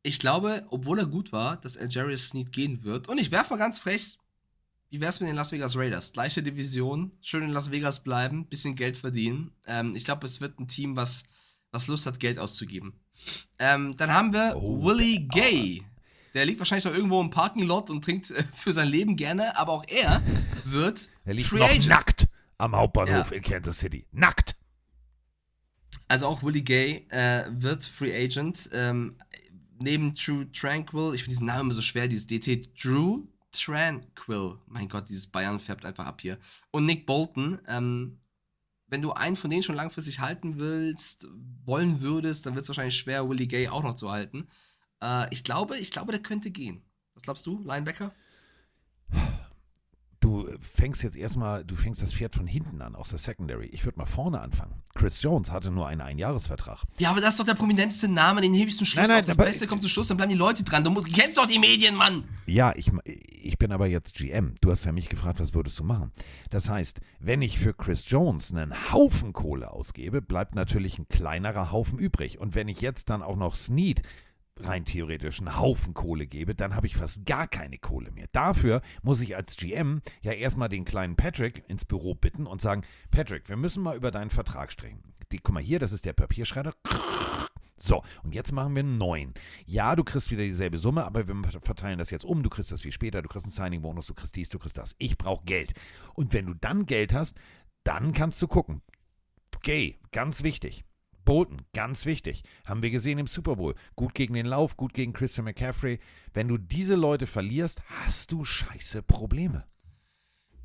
Ich 0.03 0.19
glaube, 0.19 0.67
obwohl 0.71 0.99
er 0.99 1.07
gut 1.07 1.33
war, 1.33 1.57
dass 1.59 1.77
Algerius 1.77 2.29
Sneed 2.29 2.53
gehen 2.53 2.83
wird. 2.83 3.09
Und 3.09 3.19
ich 3.19 3.31
werfe 3.31 3.53
mal 3.55 3.59
ganz 3.59 3.79
frech, 3.79 4.19
wie 4.91 5.01
wär's 5.01 5.21
mit 5.21 5.29
den 5.29 5.37
Las 5.37 5.53
Vegas 5.53 5.77
Raiders? 5.77 6.13
Gleiche 6.13 6.43
Division, 6.43 7.13
schön 7.21 7.45
in 7.45 7.51
Las 7.51 7.71
Vegas 7.71 8.03
bleiben, 8.03 8.47
bisschen 8.47 8.75
Geld 8.75 8.99
verdienen. 8.99 9.53
Ähm, 9.67 9.95
ich 9.97 10.05
glaube, 10.05 10.27
es 10.27 10.41
wird 10.41 10.59
ein 10.59 10.67
Team, 10.69 10.97
was, 10.97 11.25
was 11.71 11.87
Lust 11.87 12.05
hat, 12.07 12.21
Geld 12.21 12.39
auszugeben. 12.39 12.95
Ähm, 13.59 13.97
dann 13.97 14.13
haben 14.13 14.33
wir 14.33 14.57
Oh, 14.57 14.83
Willie 14.85 15.21
Gay. 15.29 15.83
Der 16.35 16.47
liegt 16.47 16.59
wahrscheinlich 16.59 16.85
noch 16.85 16.95
irgendwo 16.95 17.21
im 17.21 17.31
Parking 17.31 17.63
Lot 17.65 17.89
und 17.91 18.03
trinkt 18.05 18.31
äh, 18.33 18.43
für 18.55 18.73
sein 18.73 18.89
Leben 18.89 19.17
gerne, 19.17 19.57
aber 19.57 19.73
auch 19.73 19.85
er 19.87 20.21
wird 20.65 21.09
Er 21.25 21.35
liegt 21.35 21.49
Free 21.49 21.61
noch 21.61 21.69
Agent. 21.71 21.89
nackt 21.89 22.29
am 22.59 22.75
Hauptbahnhof 22.75 23.31
Ja. 23.31 23.37
in 23.37 23.43
Kansas 23.43 23.79
City. 23.79 24.07
Nackt! 24.13 24.57
Also 26.09 26.27
auch 26.27 26.43
Willie 26.43 26.63
Gay 26.63 27.07
äh, 27.11 27.45
wird 27.51 27.85
Free 27.85 28.13
Agent. 28.15 28.69
Ähm, 28.73 29.17
neben 29.83 30.15
Drew 30.15 30.45
Tranquil, 30.45 31.15
ich 31.15 31.23
finde 31.23 31.35
diesen 31.35 31.47
Namen 31.47 31.61
immer 31.63 31.75
so 31.75 31.83
schwer, 31.83 32.09
dieses 32.09 32.27
DT, 32.27 32.71
Drew 32.83 33.27
Tranquil. 33.53 34.59
Mein 34.67 34.89
Gott, 34.89 35.09
dieses 35.09 35.27
Bayern 35.27 35.61
färbt 35.61 35.85
einfach 35.85 36.07
ab 36.07 36.21
hier. 36.21 36.39
Und 36.71 36.87
Nick 36.87 37.07
Bolton. 37.07 37.61
Ähm, 37.67 38.19
wenn 38.89 39.03
du 39.03 39.13
einen 39.13 39.37
von 39.37 39.49
denen 39.49 39.63
schon 39.63 39.75
langfristig 39.75 40.21
halten 40.21 40.59
willst, 40.59 41.27
wollen 41.65 42.03
würdest, 42.03 42.45
dann 42.45 42.55
wird 42.55 42.65
es 42.65 42.69
wahrscheinlich 42.69 42.99
schwer, 42.99 43.29
Willie 43.29 43.47
Gay 43.47 43.69
auch 43.69 43.83
noch 43.83 43.95
zu 43.95 44.11
halten. 44.11 44.49
Äh, 45.03 45.33
ich 45.33 45.45
glaube, 45.45 45.79
ich 45.79 45.91
glaube, 45.91 46.13
der 46.13 46.23
könnte 46.23 46.51
gehen. 46.51 46.83
Was 47.15 47.23
glaubst 47.23 47.47
du, 47.47 47.63
Linebacker? 47.63 48.15
Du 50.23 50.47
fängst 50.75 51.03
jetzt 51.03 51.17
erstmal, 51.17 51.65
du 51.65 51.75
fängst 51.75 52.01
das 52.01 52.15
Pferd 52.15 52.37
von 52.37 52.47
hinten 52.47 52.81
an, 52.81 52.95
aus 52.95 53.09
der 53.09 53.19
Secondary. 53.19 53.67
Ich 53.73 53.85
würde 53.85 53.99
mal 53.99 54.07
vorne 54.07 54.41
anfangen. 54.41 54.81
Chris 54.95 55.21
Jones 55.21 55.51
hatte 55.51 55.73
nur 55.73 55.89
einen 55.89 56.01
Einjahresvertrag. 56.01 56.85
Ja, 56.99 57.11
aber 57.11 57.21
das 57.21 57.31
ist 57.31 57.41
doch 57.41 57.45
der 57.45 57.55
prominenteste 57.57 58.07
Name, 58.07 58.41
den 58.41 58.55
hebe 58.55 58.69
ich 58.69 58.77
zum 58.77 58.87
Schluss 58.87 59.03
Nein, 59.03 59.11
nein, 59.11 59.21
auf. 59.23 59.27
Das 59.27 59.37
aber- 59.37 59.47
Beste 59.47 59.67
kommt 59.67 59.83
zum 59.83 59.91
Schluss, 59.91 60.07
dann 60.07 60.17
bleiben 60.17 60.31
die 60.31 60.39
Leute 60.39 60.63
dran. 60.63 60.85
Du, 60.85 60.91
musst, 60.91 61.13
kennst 61.13 61.39
doch 61.39 61.47
die 61.47 61.59
Medien, 61.59 61.97
Mann! 61.97 62.23
Ja, 62.47 62.73
ich, 62.77 62.93
ich 63.05 63.59
bin 63.59 63.73
aber 63.73 63.89
jetzt 63.89 64.15
GM. 64.15 64.55
Du 64.61 64.71
hast 64.71 64.85
ja 64.85 64.93
mich 64.93 65.09
gefragt, 65.09 65.41
was 65.41 65.55
würdest 65.55 65.77
du 65.81 65.83
machen? 65.83 66.13
Das 66.51 66.69
heißt, 66.69 67.01
wenn 67.19 67.43
ich 67.43 67.59
für 67.59 67.75
Chris 67.75 68.05
Jones 68.07 68.53
einen 68.55 68.93
Haufen 68.93 69.33
Kohle 69.33 69.73
ausgebe, 69.73 70.23
bleibt 70.23 70.55
natürlich 70.55 71.01
ein 71.01 71.09
kleinerer 71.09 71.73
Haufen 71.73 71.99
übrig. 71.99 72.39
Und 72.39 72.55
wenn 72.55 72.69
ich 72.69 72.81
jetzt 72.81 73.11
dann 73.11 73.23
auch 73.23 73.37
noch 73.37 73.57
Snead 73.57 74.03
rein 74.65 74.85
theoretisch 74.85 75.39
einen 75.39 75.59
Haufen 75.59 75.95
Kohle 75.95 76.27
gebe, 76.27 76.55
dann 76.55 76.75
habe 76.75 76.87
ich 76.87 76.97
fast 76.97 77.25
gar 77.27 77.47
keine 77.49 77.79
Kohle 77.79 78.11
mehr. 78.11 78.29
Dafür 78.33 78.83
muss 79.03 79.21
ich 79.21 79.37
als 79.37 79.57
GM 79.57 80.03
ja 80.23 80.33
erstmal 80.33 80.69
den 80.69 80.85
kleinen 80.85 81.17
Patrick 81.17 81.69
ins 81.69 81.85
Büro 81.85 82.15
bitten 82.15 82.47
und 82.47 82.61
sagen, 82.61 82.83
Patrick, 83.11 83.49
wir 83.49 83.57
müssen 83.57 83.83
mal 83.83 83.97
über 83.97 84.11
deinen 84.11 84.31
Vertrag 84.31 84.73
sprechen. 84.73 85.03
Guck 85.43 85.55
mal 85.55 85.63
hier, 85.63 85.79
das 85.79 85.93
ist 85.93 86.05
der 86.05 86.13
Papierschredder. 86.13 86.75
So, 87.79 88.05
und 88.23 88.33
jetzt 88.33 88.53
machen 88.53 88.77
wir 88.77 88.81
einen 88.81 88.97
neuen. 88.97 89.35
Ja, 89.67 89.97
du 89.97 90.05
kriegst 90.05 90.31
wieder 90.31 90.45
dieselbe 90.45 90.79
Summe, 90.79 91.05
aber 91.05 91.27
wir 91.27 91.35
verteilen 91.63 91.99
das 91.99 92.11
jetzt 92.11 92.25
um. 92.25 92.45
Du 92.45 92.49
kriegst 92.49 92.71
das 92.71 92.83
viel 92.83 92.93
später, 92.93 93.23
du 93.23 93.29
kriegst 93.29 93.47
einen 93.47 93.53
Signing-Bonus, 93.53 94.07
du 94.07 94.15
kriegst 94.15 94.37
dies, 94.37 94.51
du 94.51 94.61
kriegst 94.61 94.79
das. 94.79 94.95
Ich 94.99 95.19
brauche 95.19 95.45
Geld. 95.45 95.73
Und 96.15 96.33
wenn 96.33 96.47
du 96.47 96.55
dann 96.55 96.87
Geld 96.87 97.13
hast, 97.13 97.37
dann 97.83 98.13
kannst 98.13 98.41
du 98.41 98.47
gucken. 98.47 98.83
Gay, 99.63 99.99
ganz 100.13 100.45
wichtig. 100.45 100.85
Bolton, 101.25 101.63
ganz 101.73 102.07
wichtig. 102.07 102.43
Haben 102.65 102.83
wir 102.83 102.91
gesehen 102.91 103.19
im 103.19 103.27
Super 103.27 103.57
Bowl. 103.57 103.75
Gut 103.97 104.15
gegen 104.15 104.35
den 104.35 104.47
Lauf, 104.47 104.77
gut 104.77 104.95
gegen 104.95 105.13
Christian 105.13 105.45
McCaffrey. 105.45 105.99
Wenn 106.35 106.49
du 106.49 106.59
diese 106.59 106.95
Leute 106.95 107.27
verlierst, 107.27 107.81
hast 107.87 108.33
du 108.33 108.45
scheiße 108.45 109.03
Probleme. 109.03 109.65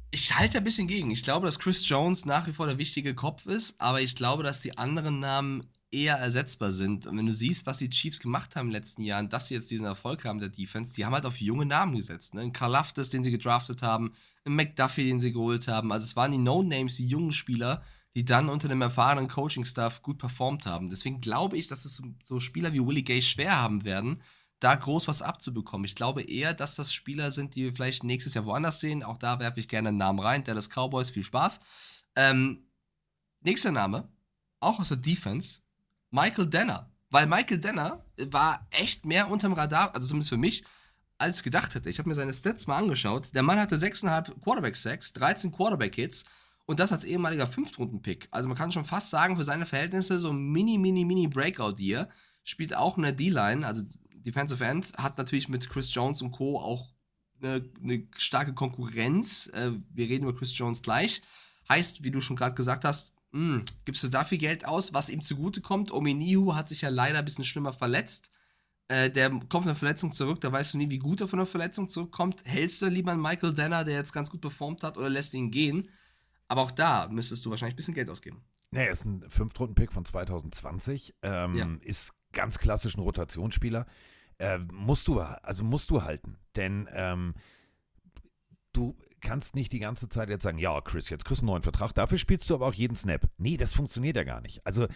Ich 0.09 0.37
halte 0.37 0.59
ein 0.59 0.63
bisschen 0.63 0.87
gegen. 0.87 1.11
Ich 1.11 1.23
glaube, 1.23 1.45
dass 1.45 1.59
Chris 1.59 1.87
Jones 1.87 2.25
nach 2.25 2.47
wie 2.47 2.53
vor 2.53 2.65
der 2.65 2.77
wichtige 2.77 3.13
Kopf 3.13 3.45
ist, 3.45 3.79
aber 3.81 4.01
ich 4.01 4.15
glaube, 4.15 4.41
dass 4.41 4.61
die 4.61 4.77
anderen 4.77 5.19
Namen 5.19 5.67
eher 5.91 6.15
ersetzbar 6.15 6.71
sind. 6.71 7.07
Und 7.07 7.17
wenn 7.17 7.25
du 7.25 7.33
siehst, 7.33 7.65
was 7.65 7.77
die 7.77 7.89
Chiefs 7.89 8.19
gemacht 8.19 8.55
haben 8.55 8.67
in 8.67 8.73
den 8.73 8.81
letzten 8.81 9.03
Jahren, 9.03 9.29
dass 9.29 9.47
sie 9.47 9.55
jetzt 9.55 9.69
diesen 9.69 9.85
Erfolg 9.85 10.25
haben 10.25 10.39
der 10.39 10.49
Defense, 10.49 10.93
die 10.93 11.05
haben 11.05 11.13
halt 11.13 11.25
auf 11.25 11.39
junge 11.39 11.65
Namen 11.65 11.95
gesetzt. 11.95 12.33
Ne? 12.33 12.41
Ein 12.41 12.53
Karlaftis, 12.53 13.09
den 13.09 13.23
sie 13.23 13.31
gedraftet 13.31 13.81
haben, 13.81 14.13
ein 14.45 14.55
McDuffie, 14.55 15.05
den 15.05 15.19
sie 15.19 15.33
geholt 15.33 15.67
haben. 15.67 15.91
Also 15.91 16.05
es 16.05 16.15
waren 16.15 16.31
die 16.31 16.37
No-Names, 16.37 16.97
die 16.97 17.07
jungen 17.07 17.33
Spieler, 17.33 17.83
die 18.17 18.25
dann 18.25 18.49
unter 18.49 18.67
dem 18.67 18.81
erfahrenen 18.81 19.27
Coaching-Staff 19.27 20.01
gut 20.01 20.17
performt 20.17 20.65
haben. 20.65 20.89
Deswegen 20.89 21.21
glaube 21.21 21.55
ich, 21.55 21.67
dass 21.67 21.85
es 21.85 22.01
so, 22.23 22.39
Spieler 22.39 22.73
wie 22.73 22.83
Willie 22.83 23.03
Gay 23.03 23.21
schwer 23.21 23.55
haben 23.55 23.85
werden, 23.85 24.23
da 24.59 24.73
groß 24.73 25.07
was 25.07 25.21
abzubekommen. 25.21 25.85
Ich 25.85 25.93
glaube 25.93 26.23
eher, 26.23 26.55
dass 26.55 26.73
das 26.73 26.91
Spieler 26.91 27.29
sind, 27.29 27.53
die 27.53 27.65
wir 27.65 27.75
vielleicht 27.75 28.03
nächstes 28.03 28.33
Jahr 28.33 28.45
woanders 28.45 28.79
sehen. 28.79 29.03
Auch 29.03 29.19
da 29.19 29.39
werfe 29.39 29.59
ich 29.59 29.67
gerne 29.67 29.89
einen 29.89 29.99
Namen 29.99 30.17
rein. 30.17 30.43
Dallas 30.43 30.67
Cowboys, 30.67 31.11
viel 31.11 31.23
Spaß. 31.23 31.59
Ähm, 32.15 32.65
nächster 33.41 33.71
Name, 33.71 34.09
auch 34.61 34.79
aus 34.79 34.87
der 34.87 34.97
Defense, 34.97 35.59
Michael 36.09 36.47
Denner. 36.47 36.89
Weil 37.11 37.27
Michael 37.27 37.59
Denner 37.59 38.03
war 38.17 38.65
echt 38.71 39.05
mehr 39.05 39.29
unterm 39.29 39.53
Radar, 39.53 39.93
also 39.93 40.07
zumindest 40.07 40.29
für 40.29 40.37
mich, 40.37 40.65
als 41.19 41.37
ich 41.37 41.43
gedacht 41.43 41.75
hätte. 41.75 41.91
Ich 41.91 41.99
habe 41.99 42.09
mir 42.09 42.15
seine 42.15 42.33
Stats 42.33 42.65
mal 42.65 42.77
angeschaut. 42.77 43.35
Der 43.35 43.43
Mann 43.43 43.59
hatte 43.59 43.75
6,5 43.75 44.41
Quarterback-Sacks, 44.41 45.13
13 45.13 45.51
Quarterback-Hits 45.51 46.25
und 46.67 46.79
das 46.79 46.91
als 46.91 47.05
ehemaliger 47.05 47.47
Fünftrunden-Pick. 47.47 48.27
Also 48.29 48.49
man 48.49 48.57
kann 48.57 48.71
schon 48.73 48.85
fast 48.85 49.09
sagen, 49.09 49.37
für 49.37 49.45
seine 49.45 49.65
Verhältnisse 49.65 50.19
so 50.19 50.29
ein 50.29 50.51
mini, 50.51 50.77
mini, 50.77 51.05
mini 51.05 51.27
Breakout-Year. 51.27 52.09
spielt 52.43 52.75
auch 52.75 52.97
in 52.97 53.03
der 53.03 53.13
D-Line, 53.13 53.65
also 53.65 53.83
Defensive 54.13 54.63
End, 54.63 54.93
hat 54.97 55.17
natürlich 55.17 55.47
mit 55.47 55.69
Chris 55.69 55.93
Jones 55.93 56.21
und 56.21 56.31
Co. 56.31 56.59
auch 56.59 56.93
eine, 57.41 57.63
eine 57.81 58.07
starke 58.17 58.53
Konkurrenz. 58.53 59.47
Äh, 59.53 59.71
wir 59.93 60.09
reden 60.09 60.27
über 60.27 60.37
Chris 60.37 60.57
Jones 60.57 60.81
gleich. 60.81 61.21
Heißt, 61.69 62.03
wie 62.03 62.11
du 62.11 62.19
schon 62.19 62.35
gerade 62.35 62.55
gesagt 62.55 62.83
hast, 62.83 63.13
mh, 63.31 63.63
gibst 63.85 64.03
du 64.03 64.09
dafür 64.09 64.37
Geld 64.37 64.65
aus, 64.65 64.93
was 64.93 65.09
ihm 65.09 65.21
zugute 65.21 65.61
kommt. 65.61 65.91
Ominihu 65.91 66.53
hat 66.53 66.67
sich 66.67 66.81
ja 66.81 66.89
leider 66.89 67.19
ein 67.19 67.25
bisschen 67.25 67.45
schlimmer 67.45 67.71
verletzt. 67.71 68.29
Äh, 68.89 69.09
der 69.09 69.29
kommt 69.29 69.51
von 69.51 69.65
der 69.67 69.75
Verletzung 69.75 70.11
zurück, 70.11 70.41
da 70.41 70.51
weißt 70.51 70.73
du 70.73 70.79
nie, 70.79 70.89
wie 70.89 70.99
gut 70.99 71.21
er 71.21 71.29
von 71.29 71.39
der 71.39 71.45
Verletzung 71.45 71.87
zurückkommt. 71.87 72.43
Hältst 72.45 72.81
du 72.81 72.87
lieber 72.87 73.11
einen 73.13 73.21
Michael 73.21 73.53
Denner, 73.53 73.85
der 73.85 73.95
jetzt 73.95 74.11
ganz 74.11 74.29
gut 74.29 74.41
performt 74.41 74.83
hat, 74.83 74.97
oder 74.97 75.09
lässt 75.09 75.33
ihn 75.33 75.51
gehen? 75.51 75.89
Aber 76.47 76.61
auch 76.61 76.71
da 76.71 77.07
müsstest 77.09 77.45
du 77.45 77.49
wahrscheinlich 77.49 77.73
ein 77.73 77.77
bisschen 77.77 77.93
Geld 77.93 78.09
ausgeben. 78.09 78.43
Naja, 78.71 78.91
ist 78.91 79.05
ein 79.05 79.23
Fünftrunden-Pick 79.29 79.91
von 79.91 80.05
2020. 80.05 81.15
Ähm, 81.21 81.55
Ja. 81.55 81.67
Ist 81.81 82.13
ganz 82.33 82.57
klassisch 82.57 82.95
ein 82.95 83.01
Rotationsspieler. 83.01 83.85
Äh, 84.39 84.59
musst 84.71 85.07
du, 85.07 85.19
also 85.19 85.63
musst 85.63 85.89
du 85.89 86.03
halten. 86.03 86.37
Denn 86.55 86.87
ähm, 86.93 87.33
du 88.73 88.95
kannst 89.21 89.55
nicht 89.55 89.73
die 89.73 89.79
ganze 89.79 90.09
Zeit 90.09 90.29
jetzt 90.29 90.43
sagen, 90.43 90.59
ja, 90.59 90.79
Chris, 90.81 91.09
jetzt 91.09 91.25
kriegst 91.25 91.41
du 91.41 91.45
einen 91.45 91.51
neuen 91.51 91.63
Vertrag, 91.63 91.93
dafür 91.93 92.17
spielst 92.17 92.49
du 92.49 92.55
aber 92.55 92.67
auch 92.67 92.73
jeden 92.73 92.95
Snap. 92.95 93.27
Nee, 93.37 93.57
das 93.57 93.73
funktioniert 93.73 94.15
ja 94.15 94.23
gar 94.23 94.41
nicht. 94.41 94.65
Also, 94.65 94.87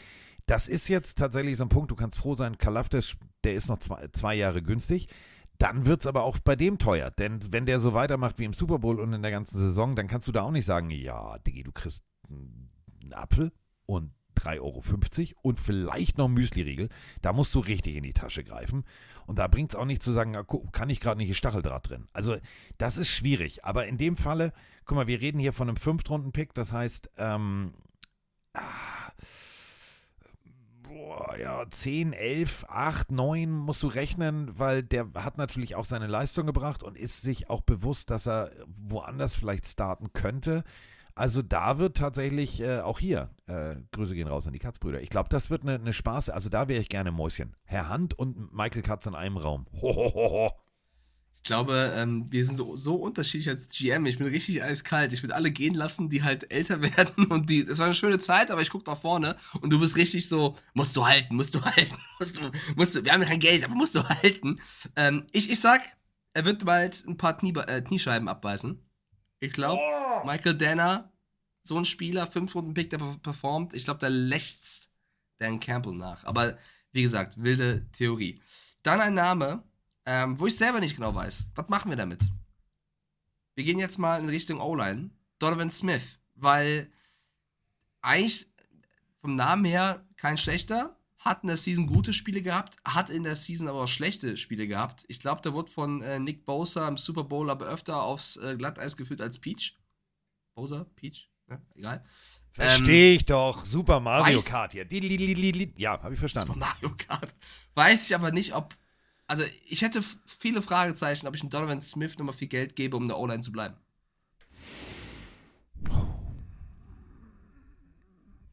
das 0.45 0.68
ist 0.68 0.88
jetzt 0.88 1.18
tatsächlich 1.18 1.58
so 1.58 1.64
ein 1.64 1.70
Punkt, 1.70 1.91
du 1.91 1.95
kannst 1.95 2.20
froh 2.20 2.36
sein, 2.36 2.58
Kalafdis, 2.58 3.16
der 3.43 3.56
ist 3.56 3.68
noch 3.68 3.80
zwei, 3.80 4.08
zwei 4.10 4.36
Jahre 4.36 4.62
günstig. 4.62 5.08
Dann 5.62 5.86
wird 5.86 6.01
es 6.01 6.07
aber 6.07 6.24
auch 6.24 6.39
bei 6.39 6.55
dem 6.55 6.80
teuer. 6.80 7.12
Denn 7.12 7.39
wenn 7.51 7.68
der 7.68 7.80
so 7.80 7.93
weitermacht 7.93 8.39
wie 8.39 8.45
im 8.45 8.53
Super 8.53 8.80
Bowl 8.80 8.99
und 8.99 9.14
in 9.14 9.22
der 9.22 9.30
ganzen 9.30 9.59
Saison, 9.59 9.95
dann 9.95 10.07
kannst 10.07 10.28
du 10.28 10.32
da 10.32 10.41
auch 10.41 10.51
nicht 10.51 10.66
sagen, 10.66 10.89
ja, 10.89 11.38
Diggi, 11.38 11.62
du 11.62 11.72
kriegst 11.72 12.03
einen 12.28 13.14
Apfel 13.14 13.51
und 13.86 14.12
3,50 14.39 14.59
Euro 14.59 14.82
und 15.43 15.59
vielleicht 15.59 16.18
noch 16.18 16.30
Müsli-Riegel. 16.30 16.89
Da 17.22 17.32
musst 17.32 17.53
du 17.53 17.59
richtig 17.59 17.95
in 17.95 18.01
die 18.01 18.14
Tasche 18.14 18.43
greifen. 18.43 18.86
Und 19.28 19.38
da 19.38 19.47
bringt 19.47 19.74
es 19.74 19.76
auch 19.76 19.86
nicht 19.86 20.01
zu 20.01 20.12
sagen, 20.12 20.36
guck, 20.47 20.74
kann 20.74 20.89
ich 20.89 20.99
gerade 20.99 21.20
nicht, 21.20 21.38
Stacheldraht 21.38 21.89
drin. 21.89 22.07
Also 22.12 22.38
das 22.80 22.97
ist 22.97 23.09
schwierig. 23.09 23.64
Aber 23.64 23.86
in 23.86 23.99
dem 23.99 24.18
Falle, 24.18 24.53
guck 24.86 24.95
mal, 24.95 25.05
wir 25.05 25.22
reden 25.22 25.38
hier 25.38 25.53
von 25.53 25.70
einem 25.70 25.78
Fünftrunden-Pick. 25.78 26.55
Das 26.55 26.72
heißt, 26.72 27.12
ähm, 27.18 27.76
ah, 28.53 29.12
ja, 31.38 31.64
10, 31.70 32.14
11, 32.14 32.66
8, 32.68 33.12
9 33.12 33.52
musst 33.52 33.84
du 33.84 33.88
rechnen, 33.88 34.52
weil 34.58 34.84
der 34.84 35.08
hat 35.16 35.38
natürlich 35.38 35.76
auch 35.76 35.86
seine 35.86 36.08
Leistung 36.08 36.46
gebracht 36.46 36.84
und 36.84 36.98
ist 36.98 37.22
sich 37.22 37.50
auch 37.50 37.62
bewusst, 37.62 38.10
dass 38.10 38.28
er 38.28 38.52
woanders 38.68 39.36
vielleicht 39.36 39.68
starten 39.68 40.14
könnte. 40.14 40.64
Also 41.16 41.42
da 41.42 41.78
wird 41.78 41.98
tatsächlich 41.98 42.62
äh, 42.62 42.80
auch 42.80 43.00
hier, 43.00 43.30
äh, 43.48 43.76
Grüße 43.92 44.16
gehen 44.16 44.28
raus 44.28 44.48
an 44.48 44.54
die 44.54 44.60
Katzbrüder. 44.60 45.02
Ich 45.02 45.10
glaube, 45.10 45.30
das 45.30 45.50
wird 45.50 45.64
eine 45.64 45.80
ne 45.80 45.94
Spaß. 45.94 46.30
Also 46.30 46.50
da 46.50 46.68
wäre 46.68 46.82
ich 46.82 46.90
gerne 46.90 47.12
Mäuschen. 47.12 47.56
Herr 47.64 47.90
Hand 47.90 48.18
und 48.18 48.54
Michael 48.54 48.82
Katz 48.82 49.06
in 49.06 49.16
einem 49.16 49.38
Raum. 49.38 49.66
Hohoho. 49.82 50.52
Ich 51.44 51.48
glaube, 51.48 51.92
ähm, 51.96 52.32
wir 52.32 52.46
sind 52.46 52.56
so, 52.56 52.76
so 52.76 52.96
unterschiedlich 52.96 53.50
als 53.50 53.68
GM. 53.70 54.06
Ich 54.06 54.20
bin 54.20 54.28
richtig 54.28 54.62
eiskalt. 54.62 55.12
Ich 55.12 55.24
würde 55.24 55.34
alle 55.34 55.50
gehen 55.50 55.74
lassen, 55.74 56.08
die 56.08 56.22
halt 56.22 56.52
älter 56.52 56.82
werden 56.98 57.26
und 57.26 57.50
die. 57.50 57.62
Es 57.62 57.80
war 57.80 57.88
eine 57.88 57.96
schöne 57.96 58.20
Zeit, 58.20 58.52
aber 58.52 58.62
ich 58.62 58.70
gucke 58.70 58.89
nach 58.89 59.00
vorne 59.02 59.36
und 59.60 59.72
du 59.72 59.80
bist 59.80 59.96
richtig 59.96 60.30
so, 60.30 60.56
musst 60.76 60.96
du 60.96 61.06
halten, 61.06 61.36
musst 61.36 61.56
du 61.56 61.62
halten, 61.66 61.98
musst 62.20 62.38
du, 62.38 62.52
musst 62.76 62.96
du. 62.96 63.04
Wir 63.04 63.12
haben 63.14 63.22
ja 63.24 63.28
kein 63.28 63.39
Geld, 63.39 63.64
aber 63.64 63.74
musst 63.74 63.96
du 63.96 64.08
halten. 64.08 64.60
Ähm, 64.96 65.26
ich, 65.32 65.50
ich 65.50 65.60
sag, 65.60 65.82
er 66.34 66.46
wird 66.46 66.64
bald 66.64 67.04
ein 67.08 67.18
paar 67.18 67.36
Knie, 67.36 67.54
äh, 67.68 67.82
Kniescheiben 67.82 68.28
abbeißen. 68.28 68.80
Ich 69.39 69.52
glaube, 69.52 69.82
Michael 70.26 70.56
Danner, 70.56 71.12
so 71.64 71.76
ein 71.76 71.86
Spieler, 71.86 72.28
fünf 72.28 72.54
Runden 72.54 72.76
Pick, 72.76 72.92
der 72.92 73.00
per- 73.00 73.18
performt. 73.18 73.74
Ich 73.74 73.86
glaube, 73.86 74.00
da 74.00 74.08
lächzt 74.10 74.92
Dan 75.39 75.60
Campbell 75.60 75.96
nach. 75.96 76.24
Aber 76.24 76.60
wie 76.92 77.02
gesagt, 77.02 77.42
wilde 77.42 77.89
Theorie. 77.94 78.44
Dann 78.84 79.02
ein 79.02 79.16
Name, 79.16 79.64
ähm, 80.06 80.39
wo 80.39 80.47
ich 80.47 80.56
selber 80.58 80.80
nicht 80.80 80.95
genau 80.95 81.14
weiß. 81.14 81.47
Was 81.56 81.70
machen 81.70 81.89
wir 81.91 81.97
damit? 81.97 82.22
Wir 83.56 83.64
gehen 83.64 83.80
jetzt 83.80 83.97
mal 83.99 84.20
in 84.20 84.30
Richtung 84.30 84.60
O-Line. 84.60 85.10
Donovan 85.39 85.72
Smith, 85.72 86.04
weil 86.36 86.91
eigentlich 88.02 88.47
vom 89.20 89.36
Namen 89.36 89.66
her 89.66 90.06
kein 90.18 90.38
schlechter. 90.38 90.97
Hat 91.20 91.43
in 91.43 91.47
der 91.49 91.58
Season 91.58 91.86
gute 91.86 92.14
Spiele 92.14 92.41
gehabt, 92.41 92.78
hat 92.84 93.12
in 93.12 93.24
der 93.24 93.36
Season 93.36 93.68
aber 93.68 93.84
auch 93.84 93.88
schlechte 93.88 94.38
Spiele 94.38 94.68
gehabt. 94.68 95.06
Ich 95.08 95.20
glaube, 95.20 95.41
der 95.43 95.54
wurde 95.54 95.72
von 95.72 96.02
äh, 96.02 96.18
Nick 96.20 96.47
Bosa 96.47 96.88
im 96.88 96.97
Super 96.97 97.24
Bowl 97.24 97.52
aber 97.52 97.68
öfter 97.68 98.02
aufs 98.02 98.38
äh, 98.38 98.56
Glatteis 98.58 98.97
geführt 98.97 99.22
als 99.22 99.38
Peach. 99.38 99.78
Bosa? 100.56 100.88
Peach? 100.95 101.30
Ja, 101.47 101.62
egal. 101.76 102.04
Verstehe 102.54 103.14
ich 103.14 103.26
doch. 103.28 103.64
Super 103.66 103.99
Mario 103.99 104.39
weiß- 104.39 104.45
Kart 104.45 104.72
hier. 104.72 104.88
Ja, 105.78 105.91
habe 106.02 106.16
ich 106.16 106.20
Super 106.20 106.30
verstanden. 106.30 106.58
Mario 106.58 106.91
Kart. 106.97 107.36
Weiß 107.76 108.10
ich 108.10 108.16
aber 108.16 108.32
nicht, 108.32 108.56
ob. 108.56 108.76
Also, 109.32 109.46
ich 109.66 109.82
hätte 109.82 110.04
viele 110.26 110.62
Fragezeichen, 110.62 111.26
ob 111.26 111.36
ich 111.36 111.42
einem 111.42 111.52
Donovan 111.52 111.80
Smith 111.80 112.18
nochmal 112.18 112.36
viel 112.36 112.50
Geld 112.50 112.76
gebe, 112.76 112.98
um 112.98 113.04
in 113.04 113.08
der 113.08 113.18
O-Line 113.18 113.40
zu 113.40 113.54
bleiben. 113.54 113.76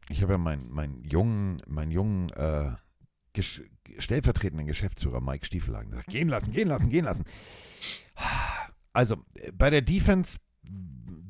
Ich 0.08 0.22
habe 0.22 0.34
ja 0.34 0.38
meinen 0.38 0.70
meinen 0.70 1.02
jungen, 1.02 1.60
meinen 1.66 1.90
jungen 1.90 2.30
äh, 2.30 2.76
gesch 3.32 3.62
stellvertretenden 3.98 4.68
Geschäftsführer 4.68 5.20
Mike 5.20 5.46
Stiefelhagen 5.46 5.90
gesagt, 5.90 6.10
gehen 6.10 6.28
lassen, 6.28 6.52
gehen 6.52 6.68
lassen, 6.68 6.90
gehen 6.90 7.06
lassen. 7.06 7.24
Also 8.92 9.16
bei 9.54 9.70
der 9.70 9.82
Defense 9.82 10.38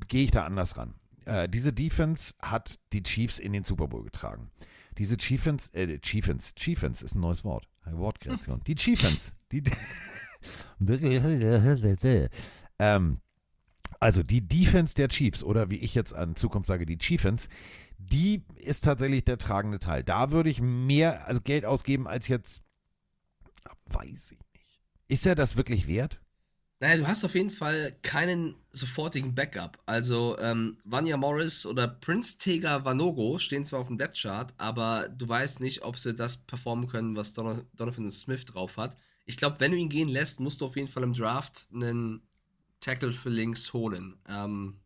gehe 0.08 0.24
ich 0.24 0.30
da 0.30 0.44
anders 0.44 0.76
ran. 0.76 0.94
Äh, 1.24 1.48
diese 1.48 1.72
Defense 1.72 2.34
hat 2.42 2.78
die 2.92 3.02
Chiefs 3.02 3.38
in 3.38 3.54
den 3.54 3.64
Super 3.64 3.88
Bowl 3.88 4.04
getragen. 4.04 4.50
Diese 4.98 5.16
Chiefens, 5.16 5.68
äh, 5.72 5.98
Chiefens, 6.00 6.54
Chiefens 6.54 7.00
ist 7.00 7.14
ein 7.14 7.20
neues 7.20 7.44
Wort, 7.44 7.66
Wortkreation. 7.86 8.62
Die 8.66 8.74
Chiefens, 8.74 9.32
die, 9.52 9.62
ähm, 12.78 13.20
also 14.00 14.22
die 14.22 14.46
Defense 14.46 14.94
der 14.94 15.08
Chiefs 15.08 15.42
oder 15.42 15.70
wie 15.70 15.76
ich 15.76 15.94
jetzt 15.94 16.14
an 16.14 16.36
Zukunft 16.36 16.68
sage, 16.68 16.86
die 16.86 16.98
Chiefens, 16.98 17.48
die 17.98 18.44
ist 18.56 18.84
tatsächlich 18.84 19.24
der 19.24 19.38
tragende 19.38 19.78
Teil. 19.78 20.04
Da 20.04 20.30
würde 20.30 20.50
ich 20.50 20.60
mehr 20.60 21.26
also 21.26 21.40
Geld 21.40 21.64
ausgeben 21.64 22.06
als 22.06 22.28
jetzt, 22.28 22.62
weiß 23.86 24.32
ich 24.32 24.38
nicht. 24.38 24.78
Ist 25.08 25.26
er 25.26 25.34
das 25.34 25.56
wirklich 25.56 25.86
wert? 25.86 26.20
Naja, 26.80 26.98
du 26.98 27.08
hast 27.08 27.24
auf 27.24 27.34
jeden 27.34 27.50
Fall 27.50 27.96
keinen 28.02 28.54
sofortigen 28.70 29.34
Backup. 29.34 29.78
Also, 29.86 30.38
ähm, 30.38 30.78
Vanya 30.84 31.16
Morris 31.16 31.66
oder 31.66 31.88
Prince 31.88 32.38
Tega 32.38 32.84
Vanogo 32.84 33.40
stehen 33.40 33.64
zwar 33.64 33.80
auf 33.80 33.88
dem 33.88 33.98
Depth 33.98 34.16
Chart, 34.16 34.54
aber 34.58 35.08
du 35.08 35.28
weißt 35.28 35.58
nicht, 35.60 35.82
ob 35.82 35.96
sie 35.96 36.14
das 36.14 36.36
performen 36.36 36.86
können, 36.86 37.16
was 37.16 37.32
Don 37.32 37.66
Donovan 37.74 38.08
Smith 38.12 38.44
drauf 38.44 38.76
hat. 38.76 38.96
Ich 39.28 39.36
glaube, 39.36 39.60
wenn 39.60 39.72
du 39.72 39.76
ihn 39.76 39.90
gehen 39.90 40.08
lässt, 40.08 40.40
musst 40.40 40.62
du 40.62 40.64
auf 40.66 40.74
jeden 40.76 40.88
Fall 40.88 41.02
im 41.02 41.12
Draft 41.12 41.68
einen 41.72 42.22
Tackle 42.80 43.12
für 43.12 43.28
links 43.28 43.74
holen. 43.74 44.16
Ähm, 44.26 44.80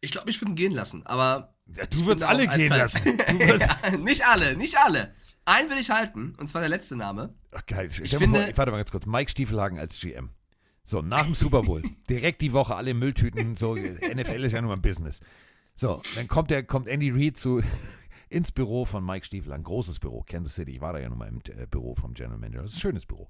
ich 0.00 0.10
glaube, 0.10 0.28
ich 0.30 0.40
würde 0.40 0.50
ihn 0.50 0.56
gehen 0.56 0.72
lassen, 0.72 1.06
aber. 1.06 1.54
Ja, 1.72 1.84
ich 1.84 1.90
du 1.90 2.04
würdest 2.06 2.26
alle 2.26 2.48
gehen 2.48 2.68
lassen. 2.70 3.18
Ja, 3.38 3.96
nicht 3.96 4.26
alle, 4.26 4.56
nicht 4.56 4.76
alle. 4.78 5.14
Einen 5.44 5.70
will 5.70 5.78
ich 5.78 5.90
halten, 5.90 6.34
und 6.38 6.48
zwar 6.48 6.60
der 6.60 6.68
letzte 6.68 6.96
Name. 6.96 7.34
Stell 7.68 7.88
Ich 8.02 8.10
dir 8.10 8.18
finde- 8.18 8.44
vor, 8.46 8.56
warte 8.56 8.72
mal 8.72 8.78
ganz 8.78 8.90
kurz. 8.90 9.06
Mike 9.06 9.30
Stiefelhagen 9.30 9.78
als 9.78 10.00
GM. 10.00 10.30
So, 10.82 11.02
nach 11.02 11.24
dem 11.24 11.36
Super 11.36 11.62
Bowl. 11.62 11.82
direkt 12.10 12.42
die 12.42 12.52
Woche 12.52 12.74
alle 12.74 12.94
Mülltüten. 12.94 13.54
So, 13.56 13.74
NFL 13.76 14.42
ist 14.44 14.52
ja 14.52 14.60
nur 14.60 14.72
ein 14.72 14.82
Business. 14.82 15.20
So, 15.76 16.02
dann 16.16 16.26
kommt, 16.26 16.50
der, 16.50 16.64
kommt 16.64 16.88
Andy 16.88 17.10
Reid 17.10 17.36
zu, 17.36 17.62
ins 18.28 18.52
Büro 18.52 18.84
von 18.84 19.04
Mike 19.04 19.26
Stiefelhagen. 19.26 19.64
Großes 19.64 19.98
Büro. 20.00 20.22
Kansas 20.26 20.54
City. 20.54 20.72
Ich 20.72 20.80
war 20.80 20.92
da 20.92 20.98
ja 20.98 21.08
nun 21.08 21.18
mal 21.18 21.28
im 21.28 21.40
äh, 21.56 21.66
Büro 21.66 21.94
vom 21.94 22.14
General 22.14 22.38
Manager. 22.38 22.62
Das 22.62 22.72
ist 22.72 22.78
ein 22.78 22.80
schönes 22.80 23.06
Büro. 23.06 23.28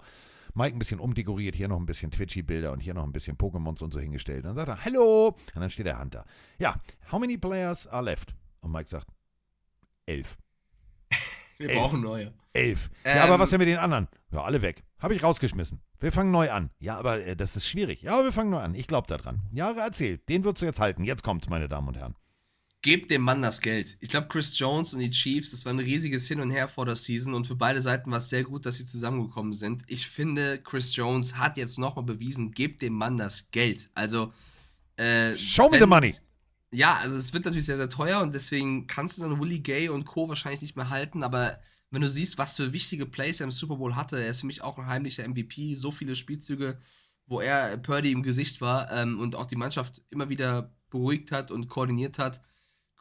Mike 0.55 0.74
ein 0.74 0.78
bisschen 0.78 1.01
umdekoriert, 1.01 1.55
hier 1.55 1.68
noch 1.68 1.78
ein 1.78 1.84
bisschen 1.84 2.11
Twitchy-Bilder 2.11 2.72
und 2.72 2.80
hier 2.80 2.94
noch 2.94 3.05
ein 3.05 3.12
bisschen 3.12 3.36
Pokémons 3.36 3.82
und 3.82 3.92
so 3.92 4.01
hingestellt. 4.01 4.44
Und 4.44 4.57
dann 4.57 4.57
sagt 4.57 4.68
er, 4.68 4.84
Hallo! 4.84 5.36
Und 5.55 5.61
dann 5.61 5.68
steht 5.68 5.84
der 5.86 6.01
Hunter. 6.01 6.24
Ja, 6.59 6.80
how 7.12 7.20
many 7.20 7.36
players 7.36 7.86
are 7.86 8.03
left? 8.03 8.34
Und 8.61 8.72
Mike 8.72 8.88
sagt, 8.88 9.09
elf. 10.07 10.38
Wir 11.59 11.70
Elf. 11.70 11.78
brauchen 11.78 12.01
neue. 12.01 12.32
Elf. 12.55 12.90
Ähm, 13.05 13.16
ja, 13.18 13.24
aber 13.24 13.38
was 13.38 13.51
denn 13.51 13.59
mit 13.59 13.68
den 13.68 13.76
anderen? 13.78 14.09
Ja, 14.30 14.42
alle 14.42 14.62
weg. 14.62 14.82
Habe 14.99 15.14
ich 15.14 15.22
rausgeschmissen. 15.22 15.82
Wir 16.01 16.11
fangen 16.11 16.30
neu 16.30 16.51
an. 16.51 16.70
Ja, 16.78 16.99
aber 16.99 17.20
äh, 17.26 17.36
das 17.36 17.57
ist 17.57 17.66
schwierig. 17.66 18.03
Ja, 18.03 18.14
aber 18.14 18.24
wir 18.24 18.32
fangen 18.32 18.51
neu 18.51 18.61
an. 18.61 18.74
Ich 18.74 18.86
glaube 18.86 19.07
daran. 19.09 19.40
Ja, 19.53 19.72
erzähl. 19.72 20.18
Den 20.18 20.44
würdest 20.44 20.62
du 20.62 20.66
jetzt 20.66 20.80
halten. 20.80 21.05
Jetzt 21.05 21.22
kommt's, 21.22 21.49
meine 21.51 21.68
Damen 21.68 21.88
und 21.88 21.97
Herren. 21.99 22.14
Gebt 22.87 23.11
dem 23.11 23.22
Mann 23.22 23.43
das 23.43 23.61
Geld. 23.61 23.97
Ich 23.99 24.11
glaube, 24.11 24.28
Chris 24.28 24.57
Jones 24.57 24.95
und 24.95 25.01
die 25.01 25.11
Chiefs, 25.11 25.51
das 25.51 25.64
war 25.64 25.72
ein 25.72 25.80
riesiges 25.80 26.28
Hin 26.28 26.39
und 26.39 26.53
Her 26.53 26.68
vor 26.68 26.87
der 26.87 26.95
Season 26.95 27.34
und 27.34 27.45
für 27.45 27.57
beide 27.57 27.80
Seiten 27.80 28.12
war 28.12 28.18
es 28.18 28.30
sehr 28.30 28.45
gut, 28.45 28.64
dass 28.64 28.76
sie 28.76 28.87
zusammengekommen 28.87 29.55
sind. 29.55 29.82
Ich 29.89 30.07
finde, 30.07 30.62
Chris 30.62 30.95
Jones 30.95 31.37
hat 31.37 31.57
jetzt 31.57 31.80
nochmal 31.80 32.05
bewiesen, 32.05 32.53
gebt 32.53 32.82
dem 32.82 32.93
Mann 32.93 33.16
das 33.16 33.51
Geld. 33.51 33.91
Also, 33.95 34.32
äh, 34.95 35.37
Show 35.37 35.68
me 35.68 35.80
the 35.80 35.87
money. 35.87 36.14
Ja, 36.70 36.99
also 36.99 37.16
es 37.16 37.34
wird 37.34 37.45
natürlich 37.45 37.66
sehr, 37.66 37.76
sehr 37.76 37.89
teuer 37.89 38.20
und 38.20 38.32
deswegen 38.32 38.87
kannst 38.87 39.18
du 39.18 39.22
dann 39.22 39.41
Willie 39.41 39.59
Gay 39.59 39.89
und 39.89 40.05
Co. 40.05 40.28
wahrscheinlich 40.28 40.62
nicht 40.62 40.76
mehr 40.76 40.89
halten, 40.89 41.24
aber 41.24 41.59
wenn 41.91 42.03
du 42.03 42.09
siehst, 42.09 42.39
was 42.39 42.55
für 42.55 42.72
wichtige 42.72 43.07
Plays 43.07 43.41
er 43.41 43.47
im 43.47 43.51
Super 43.51 43.78
Bowl 43.78 43.97
hatte, 43.97 44.22
er 44.22 44.30
ist 44.30 44.43
für 44.43 44.47
mich 44.47 44.62
auch 44.62 44.78
ein 44.78 44.87
heimlicher 44.87 45.26
MVP, 45.26 45.74
so 45.74 45.91
viele 45.91 46.14
Spielzüge, 46.14 46.78
wo 47.26 47.41
er 47.41 47.78
Purdy 47.78 48.12
im 48.12 48.22
Gesicht 48.22 48.61
war 48.61 48.93
ähm, 48.93 49.18
und 49.18 49.34
auch 49.34 49.47
die 49.47 49.57
Mannschaft 49.57 50.03
immer 50.11 50.28
wieder 50.28 50.72
beruhigt 50.89 51.32
hat 51.32 51.51
und 51.51 51.66
koordiniert 51.66 52.20
hat. 52.20 52.41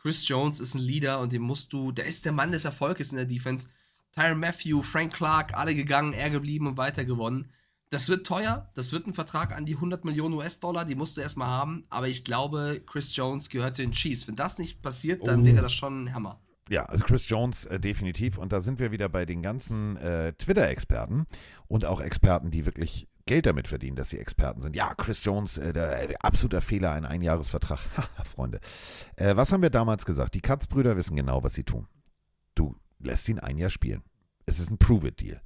Chris 0.05 0.27
Jones 0.27 0.59
ist 0.59 0.75
ein 0.75 0.81
Leader 0.81 1.19
und 1.19 1.33
den 1.33 1.41
musst 1.41 1.73
du, 1.73 1.91
der 1.91 2.05
ist 2.05 2.25
der 2.25 2.31
Mann 2.31 2.51
des 2.51 2.63
Erfolges 2.63 3.09
in 3.09 3.15
der 3.17 3.25
Defense. 3.25 3.69
Tyron 4.11 4.39
Matthew, 4.39 4.83
Frank 4.83 5.13
Clark, 5.13 5.55
alle 5.57 5.73
gegangen, 5.73 6.13
er 6.13 6.29
geblieben 6.29 6.67
und 6.67 6.77
weiter 6.77 7.05
gewonnen. 7.05 7.49
Das 7.89 8.07
wird 8.07 8.23
teuer, 8.27 8.69
das 8.75 8.91
wird 8.91 9.07
ein 9.07 9.15
Vertrag 9.15 9.51
an 9.57 9.65
die 9.65 9.73
100 9.73 10.05
Millionen 10.05 10.35
US-Dollar, 10.35 10.85
die 10.85 10.93
musst 10.93 11.17
du 11.17 11.21
erstmal 11.21 11.47
haben, 11.47 11.85
aber 11.89 12.07
ich 12.07 12.23
glaube, 12.23 12.83
Chris 12.85 13.15
Jones 13.15 13.49
gehört 13.49 13.79
den 13.79 13.93
Chiefs. 13.93 14.27
Wenn 14.27 14.35
das 14.35 14.59
nicht 14.59 14.83
passiert, 14.83 15.25
dann 15.25 15.41
Oh. 15.41 15.45
wäre 15.45 15.63
das 15.63 15.73
schon 15.73 16.03
ein 16.03 16.13
Hammer. 16.13 16.39
Ja, 16.69 16.85
also 16.85 17.03
Chris 17.03 17.27
Jones 17.27 17.65
äh, 17.65 17.79
definitiv. 17.79 18.37
Und 18.37 18.53
da 18.53 18.61
sind 18.61 18.77
wir 18.77 18.91
wieder 18.91 19.09
bei 19.09 19.25
den 19.25 19.41
ganzen 19.41 19.97
äh, 19.97 20.33
Twitter-Experten 20.33 21.25
und 21.67 21.83
auch 21.85 21.99
Experten, 21.99 22.51
die 22.51 22.67
wirklich 22.67 23.07
Geld 23.27 23.47
damit 23.47 23.67
verdienen, 23.67 23.95
dass 23.95 24.09
sie 24.09 24.19
Experten 24.19 24.61
sind. 24.61 24.75
Ja, 24.75 24.93
Chris 24.93 25.23
Jones, 25.23 25.57
äh, 25.57 25.73
der, 25.73 26.07
der 26.07 26.23
absoluter 26.23 26.61
Fehler, 26.61 26.91
ein 26.91 27.05
Einjahresvertrag. 27.05 27.79
Freunde. 28.23 28.59
Äh, 29.15 29.35
was 29.35 29.51
haben 29.51 29.63
wir 29.63 29.71
damals 29.71 30.05
gesagt? 30.05 30.35
Die 30.35 30.41
Katz-Brüder 30.41 30.95
wissen 30.95 31.15
genau, 31.15 31.43
was 31.43 31.55
sie 31.55 31.63
tun. 31.63 31.87
Du 32.53 32.75
lässt 32.99 33.27
ihn 33.27 33.39
ein 33.39 33.57
Jahr 33.57 33.71
spielen. 33.71 34.03
Es 34.45 34.59
ist 34.59 34.69
ein 34.69 34.77
Prove-It-Deal. 34.77 35.41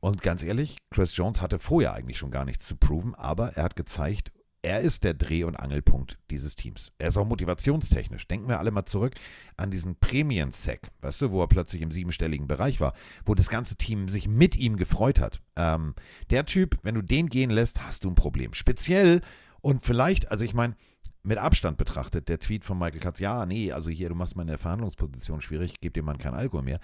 Und 0.00 0.22
ganz 0.22 0.42
ehrlich, 0.42 0.78
Chris 0.90 1.16
Jones 1.16 1.40
hatte 1.40 1.58
vorher 1.58 1.92
eigentlich 1.92 2.18
schon 2.18 2.30
gar 2.30 2.44
nichts 2.44 2.66
zu 2.66 2.76
proven, 2.76 3.14
aber 3.14 3.50
er 3.56 3.64
hat 3.64 3.76
gezeigt, 3.76 4.32
er 4.62 4.80
ist 4.80 5.04
der 5.04 5.14
Dreh- 5.14 5.44
und 5.44 5.56
Angelpunkt 5.56 6.18
dieses 6.30 6.54
Teams. 6.54 6.92
Er 6.98 7.08
ist 7.08 7.16
auch 7.16 7.26
motivationstechnisch. 7.26 8.28
Denken 8.28 8.48
wir 8.48 8.58
alle 8.58 8.70
mal 8.70 8.84
zurück 8.84 9.14
an 9.56 9.70
diesen 9.70 9.96
Prämien-Sack, 9.96 10.90
weißt 11.00 11.22
du, 11.22 11.30
wo 11.32 11.42
er 11.42 11.48
plötzlich 11.48 11.82
im 11.82 11.90
siebenstelligen 11.90 12.46
Bereich 12.46 12.80
war, 12.80 12.94
wo 13.24 13.34
das 13.34 13.48
ganze 13.48 13.76
Team 13.76 14.08
sich 14.08 14.28
mit 14.28 14.56
ihm 14.56 14.76
gefreut 14.76 15.18
hat. 15.18 15.40
Ähm, 15.56 15.94
der 16.30 16.44
Typ, 16.44 16.78
wenn 16.82 16.94
du 16.94 17.02
den 17.02 17.28
gehen 17.28 17.50
lässt, 17.50 17.84
hast 17.84 18.04
du 18.04 18.10
ein 18.10 18.14
Problem. 18.14 18.52
Speziell 18.52 19.22
und 19.62 19.84
vielleicht, 19.84 20.30
also 20.30 20.44
ich 20.44 20.54
meine, 20.54 20.76
mit 21.22 21.38
Abstand 21.38 21.76
betrachtet, 21.76 22.28
der 22.28 22.38
Tweet 22.38 22.64
von 22.64 22.78
Michael 22.78 23.00
Katz, 23.00 23.20
ja, 23.20 23.44
nee, 23.46 23.72
also 23.72 23.90
hier, 23.90 24.08
du 24.08 24.14
machst 24.14 24.36
meine 24.36 24.58
Verhandlungsposition 24.58 25.40
schwierig, 25.40 25.80
gebe 25.80 25.92
dem 25.92 26.06
Mann 26.06 26.18
keinen 26.18 26.34
Alkohol 26.34 26.64
mehr. 26.64 26.80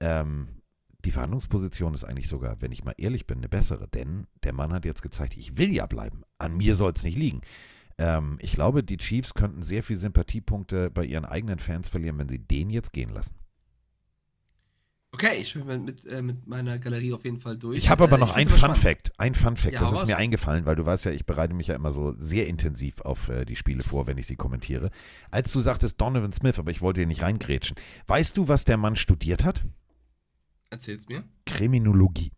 Ähm, 0.00 0.48
die 1.04 1.10
Verhandlungsposition 1.12 1.94
ist 1.94 2.04
eigentlich 2.04 2.28
sogar, 2.28 2.60
wenn 2.60 2.72
ich 2.72 2.84
mal 2.84 2.94
ehrlich 2.98 3.26
bin, 3.26 3.38
eine 3.38 3.48
bessere, 3.48 3.86
denn 3.88 4.26
der 4.42 4.52
Mann 4.52 4.72
hat 4.72 4.84
jetzt 4.84 5.02
gezeigt, 5.02 5.36
ich 5.36 5.56
will 5.56 5.72
ja 5.72 5.86
bleiben. 5.86 6.22
An 6.38 6.56
mir 6.56 6.74
soll 6.74 6.92
es 6.94 7.04
nicht 7.04 7.16
liegen. 7.16 7.40
Ähm, 7.98 8.38
ich 8.40 8.52
glaube, 8.52 8.82
die 8.82 8.96
Chiefs 8.96 9.34
könnten 9.34 9.62
sehr 9.62 9.82
viel 9.82 9.96
Sympathiepunkte 9.96 10.90
bei 10.90 11.04
ihren 11.04 11.24
eigenen 11.24 11.58
Fans 11.60 11.88
verlieren, 11.88 12.18
wenn 12.18 12.28
sie 12.28 12.38
den 12.40 12.70
jetzt 12.70 12.92
gehen 12.92 13.10
lassen. 13.10 13.34
Okay, 15.10 15.38
ich 15.40 15.54
bin 15.54 15.84
mit, 15.84 16.04
äh, 16.04 16.20
mit 16.20 16.46
meiner 16.46 16.78
Galerie 16.78 17.14
auf 17.14 17.24
jeden 17.24 17.40
Fall 17.40 17.56
durch. 17.56 17.78
Ich 17.78 17.88
habe 17.88 18.04
aber 18.04 18.16
Äh, 18.16 18.20
noch 18.20 18.34
ein 18.36 18.46
Fun. 18.48 18.74
Fact. 18.74 19.10
Ein 19.18 19.34
Fun 19.34 19.56
Fact, 19.56 19.72
Ja, 19.72 19.80
das 19.80 19.92
ist 19.92 20.00
raus. 20.02 20.06
mir 20.08 20.18
eingefallen, 20.18 20.66
weil 20.66 20.76
du 20.76 20.84
weißt 20.84 21.06
ja, 21.06 21.12
ich 21.12 21.24
bereite 21.24 21.54
mich 21.54 21.68
ja 21.68 21.74
immer 21.74 21.92
so 21.92 22.14
sehr 22.18 22.46
intensiv 22.46 23.00
auf 23.00 23.30
äh, 23.30 23.46
die 23.46 23.56
Spiele 23.56 23.82
vor, 23.82 24.06
wenn 24.06 24.18
ich 24.18 24.26
sie 24.26 24.36
kommentiere. 24.36 24.90
Als 25.30 25.50
du 25.52 25.60
sagtest 25.62 25.98
Donovan 26.00 26.32
Smith, 26.32 26.58
aber 26.58 26.70
ich 26.70 26.82
wollte 26.82 27.00
dir 27.00 27.06
nicht 27.06 27.22
reingrätschen. 27.22 27.76
Weißt 28.06 28.36
du, 28.36 28.48
was 28.48 28.66
der 28.66 28.76
Mann 28.76 28.96
studiert 28.96 29.44
hat? 29.46 29.62
Erzähl's 30.70 31.08
mir. 31.08 31.24
Kriminologie. 31.46 32.32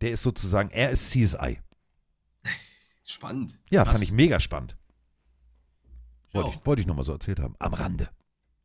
Der 0.00 0.12
ist 0.12 0.22
sozusagen, 0.22 0.70
er 0.70 0.90
ist 0.90 1.10
CSI. 1.10 1.60
Spannend. 3.04 3.58
Ja, 3.70 3.84
Krass. 3.84 3.92
fand 3.92 4.04
ich 4.04 4.12
mega 4.12 4.40
spannend. 4.40 4.76
Wollte 6.32 6.50
ich, 6.50 6.66
wollte 6.66 6.80
ich 6.80 6.86
nur 6.86 6.96
mal 6.96 7.04
so 7.04 7.12
erzählt 7.12 7.38
haben. 7.38 7.54
Am 7.60 7.74
Rande. 7.74 8.10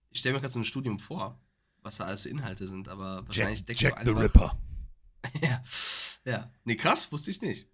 Ich 0.10 0.20
stelle 0.20 0.34
mir 0.34 0.42
gerade 0.42 0.54
so 0.54 0.60
ein 0.60 0.64
Studium 0.64 0.98
vor, 0.98 1.40
was 1.84 1.98
da 1.98 2.06
alles 2.06 2.24
für 2.24 2.30
Inhalte 2.30 2.68
sind, 2.68 2.88
aber 2.88 3.28
wahrscheinlich 3.28 3.64
Jack, 3.68 3.80
Jack 3.80 4.02
the. 4.06 4.12
Ripper. 4.12 4.58
ja. 5.42 5.64
ja. 6.26 6.52
Nee, 6.64 6.76
krass, 6.76 7.12
wusste 7.12 7.30
ich 7.30 7.42
nicht. 7.42 7.68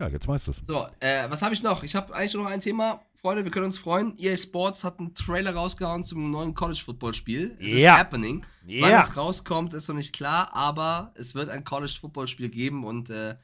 Ja, 0.00 0.08
jetzt 0.08 0.26
weißt 0.26 0.48
du 0.48 0.50
es. 0.50 0.58
So, 0.66 0.86
äh, 1.00 1.30
was 1.30 1.42
habe 1.42 1.54
ich 1.54 1.62
noch? 1.62 1.82
Ich 1.84 1.94
habe 1.94 2.14
eigentlich 2.14 2.34
nur 2.34 2.42
noch 2.42 2.50
ein 2.50 2.60
Thema. 2.60 3.05
Freunde, 3.20 3.44
wir 3.44 3.50
können 3.50 3.64
uns 3.66 3.78
freuen. 3.78 4.14
EA 4.18 4.36
Sports 4.36 4.84
hat 4.84 4.98
einen 5.00 5.14
Trailer 5.14 5.54
rausgehauen 5.54 6.04
zum 6.04 6.30
neuen 6.30 6.54
College-Football-Spiel. 6.54 7.56
Es 7.60 7.72
Ja. 7.72 7.94
ist 7.94 7.98
happening. 8.00 8.44
Wann 8.62 8.74
Ja. 8.90 9.00
es 9.02 9.16
rauskommt, 9.16 9.74
ist 9.74 9.88
noch 9.88 9.96
nicht 9.96 10.12
klar, 10.14 10.54
aber 10.54 11.12
es 11.16 11.34
wird 11.34 11.48
ein 11.48 11.64
College-Football-Spiel 11.64 12.48
geben 12.50 12.84
und 12.84 13.10
äh, 13.10 13.36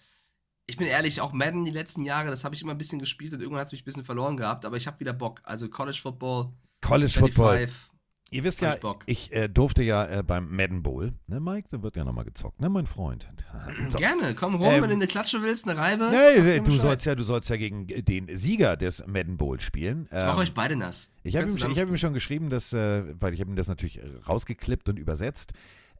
ich 0.67 0.77
bin 0.77 0.87
ehrlich, 0.87 1.21
auch 1.21 1.33
Madden 1.33 1.65
die 1.65 1.71
letzten 1.71 2.05
Jahre, 2.05 2.31
das 2.31 2.45
habe 2.45 2.55
ich 2.55 2.63
immer 2.63 2.73
ein 2.73 2.79
bisschen 2.79 2.99
gespielt 3.01 3.33
und 3.35 3.41
irgendwann 3.41 3.61
hat 3.61 3.67
es 3.67 3.73
mich 3.73 3.83
ein 3.83 3.85
bisschen 3.85 4.05
verloren 4.05 4.37
gehabt, 4.37 4.65
aber 4.65 4.77
ich 4.77 4.87
habe 4.87 5.01
wieder 5.01 5.13
Bock. 5.13 5.41
Also 5.45 5.69
College-Football, 5.69 6.53
College 6.81 7.13
Football. 7.19 7.57
25. 7.69 7.92
Ihr 8.33 8.45
wisst 8.45 8.61
ja, 8.61 8.77
ich 9.07 9.29
ich 9.29 9.33
äh, 9.33 9.49
durfte 9.49 9.83
ja 9.83 10.07
äh, 10.07 10.23
beim 10.23 10.55
Madden 10.57 10.83
Bowl, 10.83 11.13
ne 11.27 11.39
Mike, 11.39 11.69
da 11.71 11.83
wird 11.83 11.97
ja 11.97 12.05
nochmal 12.05 12.25
gezockt, 12.25 12.61
ne 12.61 12.69
mein 12.69 12.87
Freund. 12.87 13.29
So. 13.91 13.99
Gerne, 13.99 14.35
komm 14.35 14.55
rum, 14.57 14.65
Ähm, 14.65 14.83
wenn 14.83 14.89
du 14.91 14.97
eine 14.97 15.07
Klatsche 15.07 15.43
willst, 15.43 15.69
eine 15.69 15.79
Reibe. 15.79 16.11
Nee, 16.11 16.61
du 16.61 16.73
sollst 16.79 17.05
ja, 17.07 17.15
du 17.15 17.23
sollst 17.23 17.49
ja 17.51 17.57
gegen 17.57 17.87
den 17.87 18.35
Sieger 18.37 18.77
des 18.77 19.07
Madden 19.07 19.37
Bowl 19.37 19.61
spielen. 19.61 20.07
Ich 20.07 20.13
mache 20.13 20.31
Ähm, 20.33 20.39
euch 20.39 20.55
beide 20.55 20.77
nass. 20.77 21.13
Ich 21.23 21.37
habe 21.37 21.47
ihm, 21.49 21.57
ich 21.57 21.79
hab 21.79 21.89
ihm 21.89 21.97
schon 21.99 22.15
geschrieben, 22.15 22.49
dass, 22.51 22.73
äh, 22.73 23.05
weil 23.21 23.35
ich 23.35 23.41
habe 23.41 23.51
ihm 23.51 23.57
das 23.57 23.69
natürlich 23.69 23.99
äh, 23.99 24.07
rausgeklippt 24.27 24.89
und 24.89 24.99
übersetzt. 24.99 25.53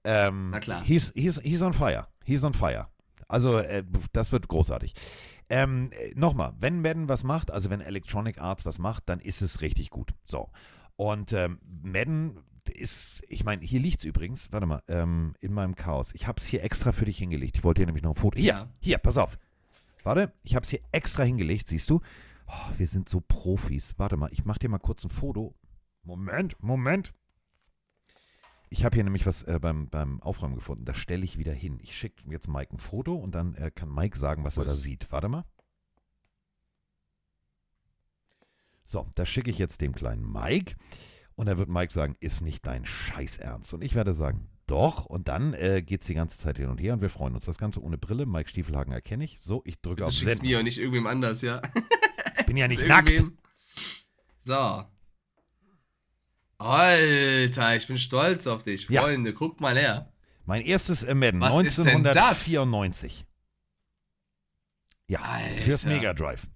Ähm, 0.05 0.51
Na 0.51 0.61
klar. 0.61 0.83
He's, 0.85 1.13
he's, 1.15 1.39
he's 1.43 1.63
on 1.63 1.73
fire. 1.75 2.07
He's 2.25 2.43
on 2.43 2.55
fire. 2.55 2.89
Also, 3.29 3.59
äh, 3.59 3.85
das 4.13 4.33
wird 4.33 4.49
großartig. 4.49 4.95
Ähm, 5.49 5.91
äh, 5.93 6.13
Nochmal, 6.15 6.55
wenn 6.59 6.81
Madden 6.83 7.09
was 7.09 7.25
macht, 7.25 7.51
also 7.51 7.69
wenn 7.71 7.81
Electronic 7.81 8.41
Arts 8.41 8.65
was 8.67 8.79
macht, 8.79 9.09
dann 9.09 9.21
ist 9.21 9.43
es 9.43 9.61
richtig 9.61 9.91
gut. 9.91 10.13
So. 10.25 10.49
Und 10.97 11.33
ähm, 11.33 11.59
Madden 11.83 12.39
ist, 12.75 13.23
ich 13.29 13.45
meine, 13.45 13.65
hier 13.65 13.81
liegt 13.81 13.99
es 14.01 14.05
übrigens, 14.05 14.51
warte 14.53 14.67
mal, 14.67 14.83
ähm, 14.89 15.35
in 15.41 15.53
meinem 15.53 15.75
Chaos. 15.75 16.15
Ich 16.15 16.27
habe 16.27 16.41
es 16.41 16.47
hier 16.47 16.63
extra 16.63 16.93
für 16.93 17.05
dich 17.05 17.19
hingelegt. 17.19 17.57
Ich 17.57 17.65
wollte 17.65 17.83
dir 17.83 17.87
nämlich 17.87 18.05
noch 18.05 18.13
ein 18.13 18.21
Foto. 18.21 18.39
Hier, 18.39 18.47
Ja. 18.53 18.69
hier, 18.81 18.99
pass 18.99 19.19
auf. 19.19 19.39
Warte, 20.05 20.33
ich 20.43 20.55
habe 20.55 20.65
es 20.65 20.71
hier 20.71 20.81
extra 20.93 21.23
hingelegt, 21.25 21.67
siehst 21.69 21.89
du? 21.91 22.01
Oh, 22.47 22.71
wir 22.79 22.87
sind 22.87 23.09
so 23.09 23.21
Profis. 23.21 23.95
Warte 23.99 24.17
mal, 24.17 24.31
ich 24.33 24.45
mache 24.45 24.59
dir 24.61 24.69
mal 24.69 24.79
kurz 24.79 25.05
ein 25.05 25.11
Foto. 25.11 25.55
Moment, 26.03 26.61
Moment. 26.63 27.13
Ich 28.69 28.85
habe 28.85 28.95
hier 28.97 29.05
nämlich 29.05 29.27
was 29.27 29.43
äh, 29.43 29.59
beim, 29.61 29.89
beim 29.91 30.23
Aufräumen 30.23 30.55
gefunden. 30.55 30.85
Das 30.85 30.97
stelle 30.97 31.25
ich 31.25 31.37
wieder 31.39 31.53
hin. 31.53 31.79
Ich 31.83 31.97
schicke 31.97 32.23
jetzt 32.31 32.49
Mike 32.49 32.75
ein 32.75 32.79
Foto 32.79 33.15
und 33.15 33.35
dann 33.35 33.55
äh, 33.55 33.71
kann 33.71 33.93
Mike 33.95 34.19
sagen, 34.19 34.45
was 34.45 34.57
er 34.57 34.65
da 34.65 34.71
Was? 34.71 34.81
sieht. 34.81 35.13
Warte 35.13 35.29
mal. 35.29 35.45
So, 38.85 39.07
das 39.15 39.29
schicke 39.29 39.51
ich 39.51 39.59
jetzt 39.59 39.81
dem 39.81 39.95
kleinen 39.95 40.31
Mike. 40.31 40.75
Und 41.35 41.47
dann 41.47 41.57
wird 41.59 41.69
Mike 41.69 41.93
sagen, 41.93 42.17
ist 42.21 42.43
nicht 42.43 42.65
dein 42.67 42.85
Scheiß 42.85 43.39
Ernst. 43.39 43.73
Und 43.75 43.83
ich 43.83 43.95
werde 43.95 44.13
sagen, 44.15 44.49
doch. 44.67 45.07
Und 45.07 45.29
dann 45.29 45.55
äh, 45.55 45.83
geht 45.83 46.03
es 46.03 46.07
die 46.07 46.15
ganze 46.15 46.39
Zeit 46.39 46.57
hin 46.59 46.69
und 46.69 46.79
her 46.79 46.93
und 46.93 47.01
wir 47.01 47.11
freuen 47.11 47.35
uns. 47.35 47.47
Das 47.47 47.59
Ganze 47.59 47.83
ohne 47.83 47.99
Brille. 47.99 48.27
Mike 48.27 48.49
Stiefelhagen 48.51 48.93
erkenne 48.93 49.25
ich. 49.25 49.39
So, 49.41 49.63
ich 49.65 49.81
drücke 49.81 50.05
auf 50.05 50.13
Senden. 50.13 50.47
mir 50.47 50.59
und 50.59 50.65
nicht 50.65 50.79
irgendwem 50.79 51.07
anders, 51.07 51.43
ja. 51.43 51.61
Bin 52.47 52.57
ja 52.57 52.69
nicht 52.69 52.87
nackt. 52.87 53.25
So. 54.45 54.85
Alter, 56.59 57.77
ich 57.77 57.87
bin 57.89 57.99
stolz 57.99 58.47
auf 58.47 58.63
dich, 58.63 58.89
Ja. 58.89 59.03
Freunde. 59.03 59.33
Guckt 59.33 59.61
mal 59.61 59.77
her. 59.77 60.13
Mein 60.45 60.63
erstes 60.63 61.03
Madden, 61.03 61.41
Was 61.41 61.59
ist 61.59 61.79
denn 61.85 62.03
das? 62.05 62.17
1994. 62.17 63.27
Ja, 65.09 65.21
Alter. 65.21 65.61
fürs 65.63 65.85
Mega 65.85 66.15
Drive. 66.15 66.47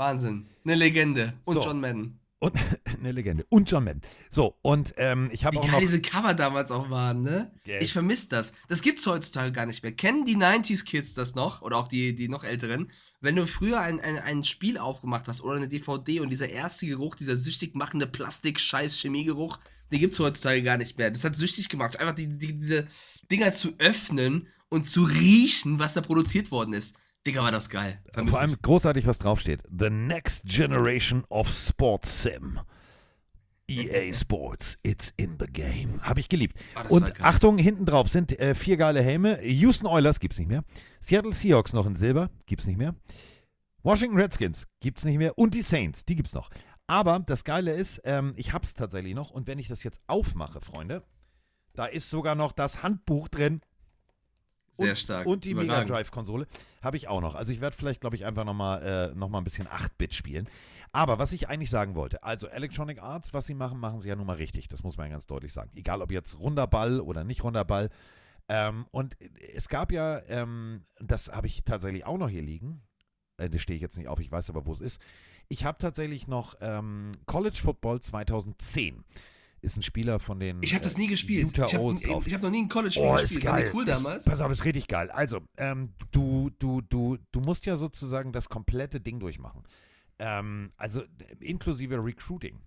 Wahnsinn. 0.00 0.46
Eine 0.64 0.74
Legende. 0.76 1.34
Und 1.44 1.56
So. 1.56 1.62
John 1.62 1.80
Madden. 1.80 2.16
Und 2.38 2.54
eine 2.98 3.12
Legende. 3.12 3.44
Und 3.50 3.70
John 3.70 3.84
Madden. 3.84 4.00
So, 4.30 4.56
und 4.62 4.94
ähm, 4.96 5.28
ich 5.30 5.44
habe 5.44 5.56
Wie 5.56 5.58
auch 5.58 5.64
geil 5.64 5.72
noch. 5.72 5.80
diese 5.80 6.00
Cover 6.00 6.32
damals 6.32 6.70
auch 6.70 6.88
waren, 6.88 7.22
ne? 7.22 7.52
Gell. 7.64 7.82
Ich 7.82 7.92
vermisse 7.92 8.30
das. 8.30 8.52
Das 8.68 8.80
gibt's 8.80 9.06
heutzutage 9.06 9.52
gar 9.52 9.66
nicht 9.66 9.82
mehr. 9.82 9.92
Kennen 9.92 10.24
die 10.24 10.36
90s-Kids 10.36 11.12
das 11.12 11.34
noch? 11.34 11.60
Oder 11.60 11.76
auch 11.76 11.86
die, 11.86 12.14
die 12.14 12.28
noch 12.28 12.42
älteren? 12.42 12.90
Wenn 13.20 13.36
du 13.36 13.46
früher 13.46 13.80
ein, 13.80 14.00
ein, 14.00 14.18
ein 14.18 14.42
Spiel 14.44 14.78
aufgemacht 14.78 15.28
hast 15.28 15.42
oder 15.42 15.56
eine 15.58 15.68
DVD 15.68 16.20
und 16.20 16.30
dieser 16.30 16.48
erste 16.48 16.86
Geruch, 16.86 17.14
dieser 17.14 17.36
süchtig 17.36 17.74
machende 17.74 18.06
Plastik-Scheiß-Chemiegeruch, 18.06 19.58
den 19.92 20.00
gibt's 20.00 20.18
heutzutage 20.18 20.62
gar 20.62 20.78
nicht 20.78 20.96
mehr. 20.96 21.10
Das 21.10 21.24
hat 21.24 21.36
süchtig 21.36 21.68
gemacht. 21.68 22.00
Einfach 22.00 22.14
die, 22.14 22.26
die, 22.26 22.56
diese 22.56 22.86
Dinger 23.30 23.52
zu 23.52 23.74
öffnen 23.78 24.46
und 24.70 24.88
zu 24.88 25.02
riechen, 25.02 25.78
was 25.78 25.94
da 25.94 26.00
produziert 26.00 26.50
worden 26.50 26.72
ist. 26.72 26.96
Digga, 27.26 27.42
war 27.42 27.52
das 27.52 27.68
geil. 27.68 28.00
Vermiss 28.12 28.30
Vor 28.32 28.40
allem 28.40 28.52
ich. 28.54 28.62
großartig, 28.62 29.06
was 29.06 29.18
draufsteht. 29.18 29.62
The 29.70 29.90
next 29.90 30.44
generation 30.44 31.24
of 31.28 31.48
Sports 31.50 32.22
Sim. 32.22 32.60
EA 33.68 34.12
Sports, 34.12 34.78
it's 34.82 35.12
in 35.16 35.36
the 35.38 35.46
game. 35.46 36.02
Habe 36.02 36.18
ich 36.18 36.28
geliebt. 36.28 36.58
War 36.74 36.90
Und. 36.90 37.20
Achtung, 37.20 37.56
hinten 37.56 37.86
drauf 37.86 38.08
sind 38.08 38.36
äh, 38.38 38.54
vier 38.56 38.76
geile 38.76 39.00
Helme. 39.00 39.40
Houston 39.42 39.86
Oilers 39.86 40.18
gibt's 40.18 40.38
nicht 40.38 40.48
mehr. 40.48 40.64
Seattle 41.00 41.32
Seahawks 41.32 41.72
noch 41.72 41.86
in 41.86 41.94
Silber, 41.94 42.30
gibt's 42.46 42.66
nicht 42.66 42.78
mehr. 42.78 42.96
Washington 43.82 44.18
Redskins 44.18 44.66
gibt's 44.80 45.04
nicht 45.04 45.18
mehr. 45.18 45.38
Und 45.38 45.54
die 45.54 45.62
Saints, 45.62 46.04
die 46.04 46.16
gibt's 46.16 46.34
noch. 46.34 46.50
Aber 46.88 47.20
das 47.20 47.44
Geile 47.44 47.72
ist, 47.72 48.00
ähm, 48.04 48.32
ich 48.36 48.52
hab's 48.52 48.74
tatsächlich 48.74 49.14
noch. 49.14 49.30
Und 49.30 49.46
wenn 49.46 49.60
ich 49.60 49.68
das 49.68 49.84
jetzt 49.84 50.00
aufmache, 50.08 50.60
Freunde, 50.60 51.04
da 51.74 51.84
ist 51.86 52.10
sogar 52.10 52.34
noch 52.34 52.50
das 52.50 52.82
Handbuch 52.82 53.28
drin. 53.28 53.60
Sehr 54.78 54.90
und, 54.90 54.96
stark. 54.96 55.26
Und 55.26 55.44
die 55.44 55.54
Mega. 55.54 55.84
Drive-Konsole 55.84 56.46
habe 56.82 56.96
ich 56.96 57.08
auch 57.08 57.20
noch. 57.20 57.34
Also 57.34 57.52
ich 57.52 57.60
werde 57.60 57.76
vielleicht, 57.76 58.00
glaube 58.00 58.16
ich, 58.16 58.24
einfach 58.24 58.44
nochmal 58.44 59.12
äh, 59.12 59.14
noch 59.14 59.28
mal 59.28 59.38
ein 59.38 59.44
bisschen 59.44 59.68
8-Bit 59.68 60.14
spielen. 60.14 60.48
Aber 60.92 61.18
was 61.18 61.32
ich 61.32 61.48
eigentlich 61.48 61.70
sagen 61.70 61.94
wollte, 61.94 62.22
also 62.24 62.48
Electronic 62.48 63.00
Arts, 63.00 63.32
was 63.32 63.46
sie 63.46 63.54
machen, 63.54 63.78
machen 63.78 64.00
sie 64.00 64.08
ja 64.08 64.16
nun 64.16 64.26
mal 64.26 64.36
richtig. 64.36 64.68
Das 64.68 64.82
muss 64.82 64.96
man 64.96 65.06
ja 65.06 65.12
ganz 65.12 65.26
deutlich 65.26 65.52
sagen. 65.52 65.70
Egal 65.74 66.02
ob 66.02 66.10
jetzt 66.10 66.38
runder 66.38 66.66
Ball 66.66 67.00
oder 67.00 67.22
nicht 67.22 67.44
runder 67.44 67.64
Ball. 67.64 67.90
Ähm, 68.48 68.86
und 68.90 69.16
es 69.54 69.68
gab 69.68 69.92
ja, 69.92 70.20
ähm, 70.28 70.82
das 70.98 71.28
habe 71.28 71.46
ich 71.46 71.62
tatsächlich 71.64 72.04
auch 72.04 72.18
noch 72.18 72.28
hier 72.28 72.42
liegen. 72.42 72.82
Äh, 73.36 73.48
das 73.48 73.62
stehe 73.62 73.76
ich 73.76 73.82
jetzt 73.82 73.96
nicht 73.96 74.08
auf, 74.08 74.18
ich 74.18 74.32
weiß 74.32 74.50
aber, 74.50 74.66
wo 74.66 74.72
es 74.72 74.80
ist. 74.80 75.00
Ich 75.48 75.64
habe 75.64 75.78
tatsächlich 75.78 76.26
noch 76.26 76.56
ähm, 76.60 77.12
College 77.26 77.58
Football 77.62 78.00
2010. 78.00 79.04
ist 79.62 79.76
ein 79.76 79.82
Spieler 79.82 80.18
von 80.20 80.40
den 80.40 80.62
Ich 80.62 80.74
habe 80.74 80.82
das 80.84 80.96
nie 80.96 81.06
äh, 81.06 81.08
gespielt. 81.08 81.44
Utah 81.46 81.66
ich 81.66 81.74
habe 81.74 81.94
hab 81.94 82.42
noch 82.42 82.50
nie 82.50 82.62
ein 82.62 82.68
College-Spiel 82.68 83.04
Oh, 83.06 83.12
gespielt. 83.12 83.30
ist 83.42 83.44
War 83.46 83.58
geil. 83.60 83.70
cool 83.74 83.88
Ist- 83.88 84.04
damals? 84.04 84.24
Pass 84.24 84.40
auf, 84.40 84.50
ist 84.52 84.64
richtig 84.64 84.88
geil. 84.88 85.10
Also, 85.10 85.40
ähm, 85.56 85.92
du, 86.12 86.50
du, 86.58 86.80
du, 86.80 87.18
du 87.32 87.40
musst 87.40 87.66
ja 87.66 87.76
sozusagen 87.76 88.32
das 88.32 88.48
komplette 88.48 89.00
Ding 89.00 89.20
durchmachen. 89.20 89.62
Ähm, 90.18 90.72
also 90.76 91.02
inklusive 91.40 91.96
Recruiting. 92.04 92.58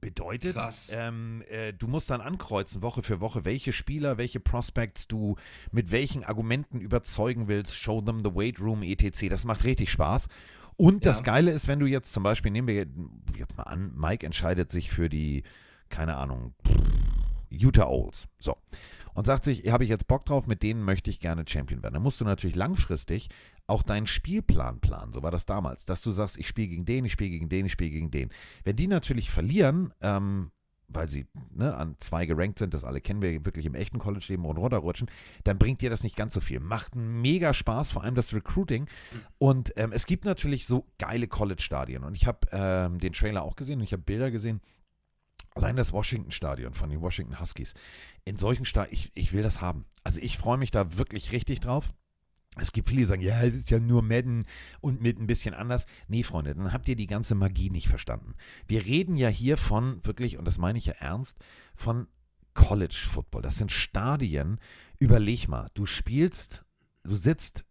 Bedeutet, 0.00 0.54
ähm, 0.92 1.42
äh, 1.48 1.72
du 1.72 1.88
musst 1.88 2.08
dann 2.10 2.20
ankreuzen, 2.20 2.82
Woche 2.82 3.02
für 3.02 3.20
Woche, 3.20 3.44
welche 3.44 3.72
Spieler, 3.72 4.16
welche 4.16 4.38
Prospects 4.38 5.08
du 5.08 5.34
mit 5.72 5.90
welchen 5.90 6.22
Argumenten 6.22 6.80
überzeugen 6.80 7.48
willst, 7.48 7.74
show 7.74 8.00
them 8.00 8.22
the 8.22 8.32
weight 8.32 8.60
room, 8.60 8.82
etc. 8.84 9.28
Das 9.28 9.44
macht 9.44 9.64
richtig 9.64 9.90
Spaß. 9.90 10.28
Und 10.76 11.04
das 11.04 11.18
Ja. 11.18 11.24
Geile 11.24 11.50
ist, 11.50 11.66
wenn 11.66 11.80
du 11.80 11.86
jetzt 11.86 12.12
zum 12.12 12.22
Beispiel, 12.22 12.52
nehmen 12.52 12.68
wir 12.68 12.86
jetzt 13.36 13.56
mal 13.56 13.64
an, 13.64 13.92
Mike 13.96 14.24
entscheidet 14.24 14.70
sich 14.70 14.88
für 14.90 15.08
die, 15.08 15.42
keine 15.88 16.16
Ahnung, 16.16 16.54
Utah 17.50 17.86
Owls. 17.86 18.28
So. 18.38 18.56
Und 19.14 19.26
sagt 19.26 19.44
sich, 19.44 19.70
habe 19.70 19.82
ich 19.82 19.90
jetzt 19.90 20.06
Bock 20.06 20.24
drauf, 20.24 20.46
mit 20.46 20.62
denen 20.62 20.82
möchte 20.82 21.10
ich 21.10 21.18
gerne 21.18 21.44
Champion 21.46 21.82
werden. 21.82 21.94
Dann 21.94 22.02
musst 22.02 22.20
du 22.20 22.24
natürlich 22.24 22.54
langfristig 22.54 23.28
auch 23.66 23.82
deinen 23.82 24.06
Spielplan 24.06 24.80
planen. 24.80 25.12
So 25.12 25.22
war 25.22 25.30
das 25.30 25.44
damals. 25.44 25.84
Dass 25.84 26.02
du 26.02 26.12
sagst, 26.12 26.38
ich 26.38 26.46
spiele 26.46 26.68
gegen 26.68 26.84
den, 26.84 27.04
ich 27.04 27.12
spiele 27.12 27.30
gegen 27.30 27.48
den, 27.48 27.66
ich 27.66 27.72
spiele 27.72 27.90
gegen 27.90 28.10
den. 28.10 28.30
Wenn 28.64 28.76
die 28.76 28.86
natürlich 28.86 29.30
verlieren, 29.30 29.92
ähm, 30.00 30.52
weil 30.88 31.08
sie 31.08 31.26
ne, 31.50 31.76
an 31.76 31.96
zwei 31.98 32.24
gerankt 32.24 32.58
sind, 32.58 32.72
das 32.72 32.82
alle 32.82 33.00
kennen 33.00 33.20
wir 33.20 33.44
wirklich 33.44 33.66
im 33.66 33.74
echten 33.74 33.98
College-Leben 33.98 34.44
und 34.46 34.56
runterrutschen, 34.56 35.10
dann 35.44 35.58
bringt 35.58 35.82
dir 35.82 35.90
das 35.90 36.02
nicht 36.02 36.16
ganz 36.16 36.32
so 36.32 36.40
viel. 36.40 36.60
Macht 36.60 36.96
mega 36.96 37.52
Spaß, 37.52 37.92
vor 37.92 38.04
allem 38.04 38.14
das 38.14 38.32
Recruiting. 38.32 38.86
Und 39.38 39.72
ähm, 39.76 39.92
es 39.92 40.06
gibt 40.06 40.24
natürlich 40.24 40.66
so 40.66 40.86
geile 40.98 41.28
College-Stadien. 41.28 42.04
Und 42.04 42.14
ich 42.14 42.26
habe 42.26 42.46
ähm, 42.52 42.98
den 42.98 43.12
Trailer 43.12 43.42
auch 43.42 43.56
gesehen 43.56 43.80
und 43.80 43.84
ich 43.84 43.92
habe 43.92 44.02
Bilder 44.02 44.30
gesehen. 44.30 44.60
Allein 45.58 45.76
das 45.76 45.92
Washington-Stadion 45.92 46.74
von 46.74 46.90
den 46.90 47.00
Washington 47.00 47.40
Huskies. 47.40 47.74
In 48.24 48.36
solchen 48.36 48.64
Stadien, 48.64 48.94
ich, 48.94 49.10
ich 49.14 49.32
will 49.32 49.42
das 49.42 49.60
haben. 49.60 49.84
Also 50.04 50.20
ich 50.20 50.38
freue 50.38 50.58
mich 50.58 50.70
da 50.70 50.96
wirklich 50.96 51.32
richtig 51.32 51.60
drauf. 51.60 51.92
Es 52.60 52.72
gibt 52.72 52.88
viele, 52.88 53.02
die 53.02 53.06
sagen, 53.06 53.22
ja, 53.22 53.40
es 53.42 53.54
ist 53.54 53.70
ja 53.70 53.78
nur 53.78 54.02
Madden 54.02 54.46
und 54.80 55.00
mit 55.00 55.18
ein 55.18 55.26
bisschen 55.26 55.54
anders. 55.54 55.86
Nee, 56.08 56.22
Freunde, 56.22 56.54
dann 56.54 56.72
habt 56.72 56.88
ihr 56.88 56.96
die 56.96 57.06
ganze 57.06 57.34
Magie 57.34 57.70
nicht 57.70 57.88
verstanden. 57.88 58.34
Wir 58.66 58.84
reden 58.84 59.16
ja 59.16 59.28
hier 59.28 59.56
von, 59.56 60.04
wirklich, 60.04 60.38
und 60.38 60.44
das 60.44 60.58
meine 60.58 60.78
ich 60.78 60.86
ja 60.86 60.94
ernst, 60.94 61.38
von 61.76 62.08
College 62.54 63.06
Football. 63.08 63.42
Das 63.42 63.58
sind 63.58 63.70
Stadien. 63.70 64.58
Überleg 64.98 65.48
mal, 65.48 65.70
du 65.74 65.86
spielst, 65.86 66.64
du 67.04 67.14
sitzt, 67.14 67.64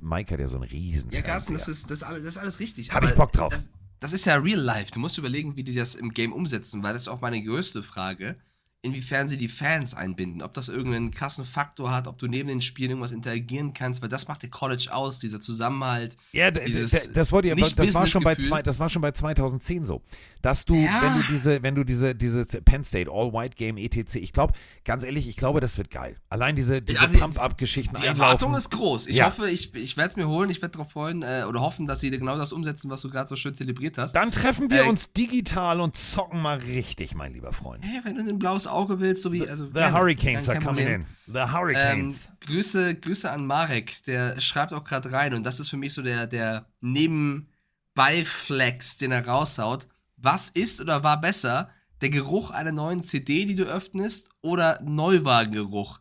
Mike 0.00 0.32
hat 0.32 0.40
ja 0.40 0.48
so 0.48 0.56
einen 0.56 0.64
riesen 0.64 1.10
Ja, 1.10 1.22
Carsten, 1.22 1.52
das 1.54 1.68
ist, 1.68 1.84
das, 1.90 1.98
ist 1.98 2.02
alles, 2.02 2.24
das 2.24 2.36
ist 2.36 2.38
alles 2.38 2.58
richtig. 2.60 2.92
Hab 2.92 3.04
ich 3.04 3.14
Bock 3.14 3.32
drauf. 3.32 3.52
Das, 3.52 3.68
das 4.02 4.12
ist 4.12 4.24
ja 4.24 4.34
real 4.34 4.58
life. 4.58 4.90
Du 4.90 4.98
musst 4.98 5.16
überlegen, 5.16 5.54
wie 5.56 5.62
die 5.62 5.74
das 5.74 5.94
im 5.94 6.12
Game 6.12 6.32
umsetzen, 6.32 6.82
weil 6.82 6.92
das 6.92 7.02
ist 7.02 7.08
auch 7.08 7.20
meine 7.20 7.42
größte 7.42 7.84
Frage, 7.84 8.36
inwiefern 8.84 9.28
sie 9.28 9.38
die 9.38 9.48
Fans 9.48 9.94
einbinden. 9.94 10.42
Ob 10.42 10.54
das 10.54 10.68
irgendeinen 10.68 11.12
krassen 11.12 11.44
Faktor 11.44 11.92
hat, 11.92 12.08
ob 12.08 12.18
du 12.18 12.26
neben 12.26 12.48
den 12.48 12.60
Spielen 12.60 12.90
irgendwas 12.90 13.12
interagieren 13.12 13.74
kannst, 13.74 14.02
weil 14.02 14.08
das 14.08 14.26
macht 14.26 14.42
der 14.42 14.50
College 14.50 14.88
aus, 14.92 15.20
dieser 15.20 15.40
Zusammenhalt. 15.40 16.16
Ja, 16.32 16.50
dieses 16.50 17.12
das 17.12 17.30
wollte 17.30 17.48
ich, 17.48 17.54
nicht 17.54 17.78
das 17.78 17.94
war 17.94 18.08
schon 18.08 18.24
bei 18.24 18.34
zwei, 18.34 18.60
das 18.60 18.80
war 18.80 18.88
schon 18.88 19.00
bei 19.00 19.12
2010 19.12 19.86
so, 19.86 20.02
dass 20.42 20.64
du, 20.64 20.74
Ja. 20.74 21.00
wenn 21.00 21.14
du 21.14 21.22
diese, 21.28 21.62
wenn 21.62 21.76
du 21.76 21.84
diese, 21.84 22.14
diese 22.16 22.44
Penn 22.44 22.82
State 22.84 23.08
All 23.08 23.32
White 23.32 23.54
Game 23.56 23.76
etc. 23.76 24.16
Ich 24.16 24.32
glaube, 24.32 24.52
ganz 24.84 25.04
ehrlich, 25.04 25.28
ich 25.28 25.36
glaube, 25.36 25.60
das 25.60 25.78
wird 25.78 25.90
geil. 25.92 26.16
Allein 26.28 26.56
diese, 26.56 26.82
diese 26.82 26.98
Also, 27.00 27.18
Pump-Up-Geschichten 27.20 27.94
Die 28.00 28.04
Erwartung 28.06 28.48
einlaufen. 28.48 28.54
ist 28.56 28.70
groß. 28.70 29.06
Ich 29.06 29.16
Ja. 29.16 29.26
hoffe, 29.26 29.48
ich, 29.48 29.72
ich 29.76 29.96
werde 29.96 30.10
es 30.10 30.16
mir 30.16 30.26
holen, 30.26 30.50
ich 30.50 30.60
werde 30.60 30.72
darauf 30.72 30.90
freuen 30.90 31.22
äh, 31.22 31.44
oder 31.48 31.60
hoffen, 31.60 31.86
dass 31.86 32.00
sie 32.00 32.10
genau 32.10 32.36
das 32.36 32.52
umsetzen, 32.52 32.90
was 32.90 33.00
du 33.02 33.10
gerade 33.10 33.28
so 33.28 33.36
schön 33.36 33.54
zelebriert 33.54 33.96
hast. 33.96 34.12
Dann 34.14 34.32
treffen 34.32 34.70
wir 34.70 34.86
Äh, 34.86 34.88
uns 34.88 35.12
digital 35.12 35.80
und 35.80 35.96
zocken 35.96 36.42
mal 36.42 36.58
richtig, 36.58 37.14
mein 37.14 37.32
lieber 37.32 37.52
Freund. 37.52 37.84
Hey, 37.86 38.00
wenn 38.02 38.16
du 38.16 38.28
ein 38.28 38.38
blaues 38.40 38.66
Auge 38.72 39.00
willst, 39.00 39.22
so 39.22 39.32
wie. 39.32 39.48
Also 39.48 39.66
The 39.66 39.72
gerne. 39.72 39.96
Hurricanes 39.96 40.48
are 40.48 40.60
coming 40.60 40.86
in. 40.86 41.06
The 41.26 41.38
Ähm, 41.38 41.52
Hurricanes. 41.52 42.16
Grüße, 42.40 42.94
Grüße 42.96 43.30
an 43.30 43.46
Marek, 43.46 44.04
der 44.04 44.40
schreibt 44.40 44.72
auch 44.72 44.84
gerade 44.84 45.12
rein 45.12 45.34
und 45.34 45.44
das 45.44 45.60
ist 45.60 45.68
für 45.68 45.76
mich 45.76 45.92
so 45.94 46.02
der, 46.02 46.26
der 46.26 46.66
Nebenbeiflex, 46.80 48.96
den 48.96 49.12
er 49.12 49.26
raushaut. 49.26 49.86
Was 50.16 50.48
ist 50.48 50.80
oder 50.80 51.04
war 51.04 51.20
besser? 51.20 51.70
Der 52.00 52.10
Geruch 52.10 52.50
einer 52.50 52.72
neuen 52.72 53.02
CD, 53.02 53.44
die 53.44 53.54
du 53.54 53.64
öffnest, 53.64 54.30
oder 54.40 54.80
Neuwagengeruch? 54.82 56.00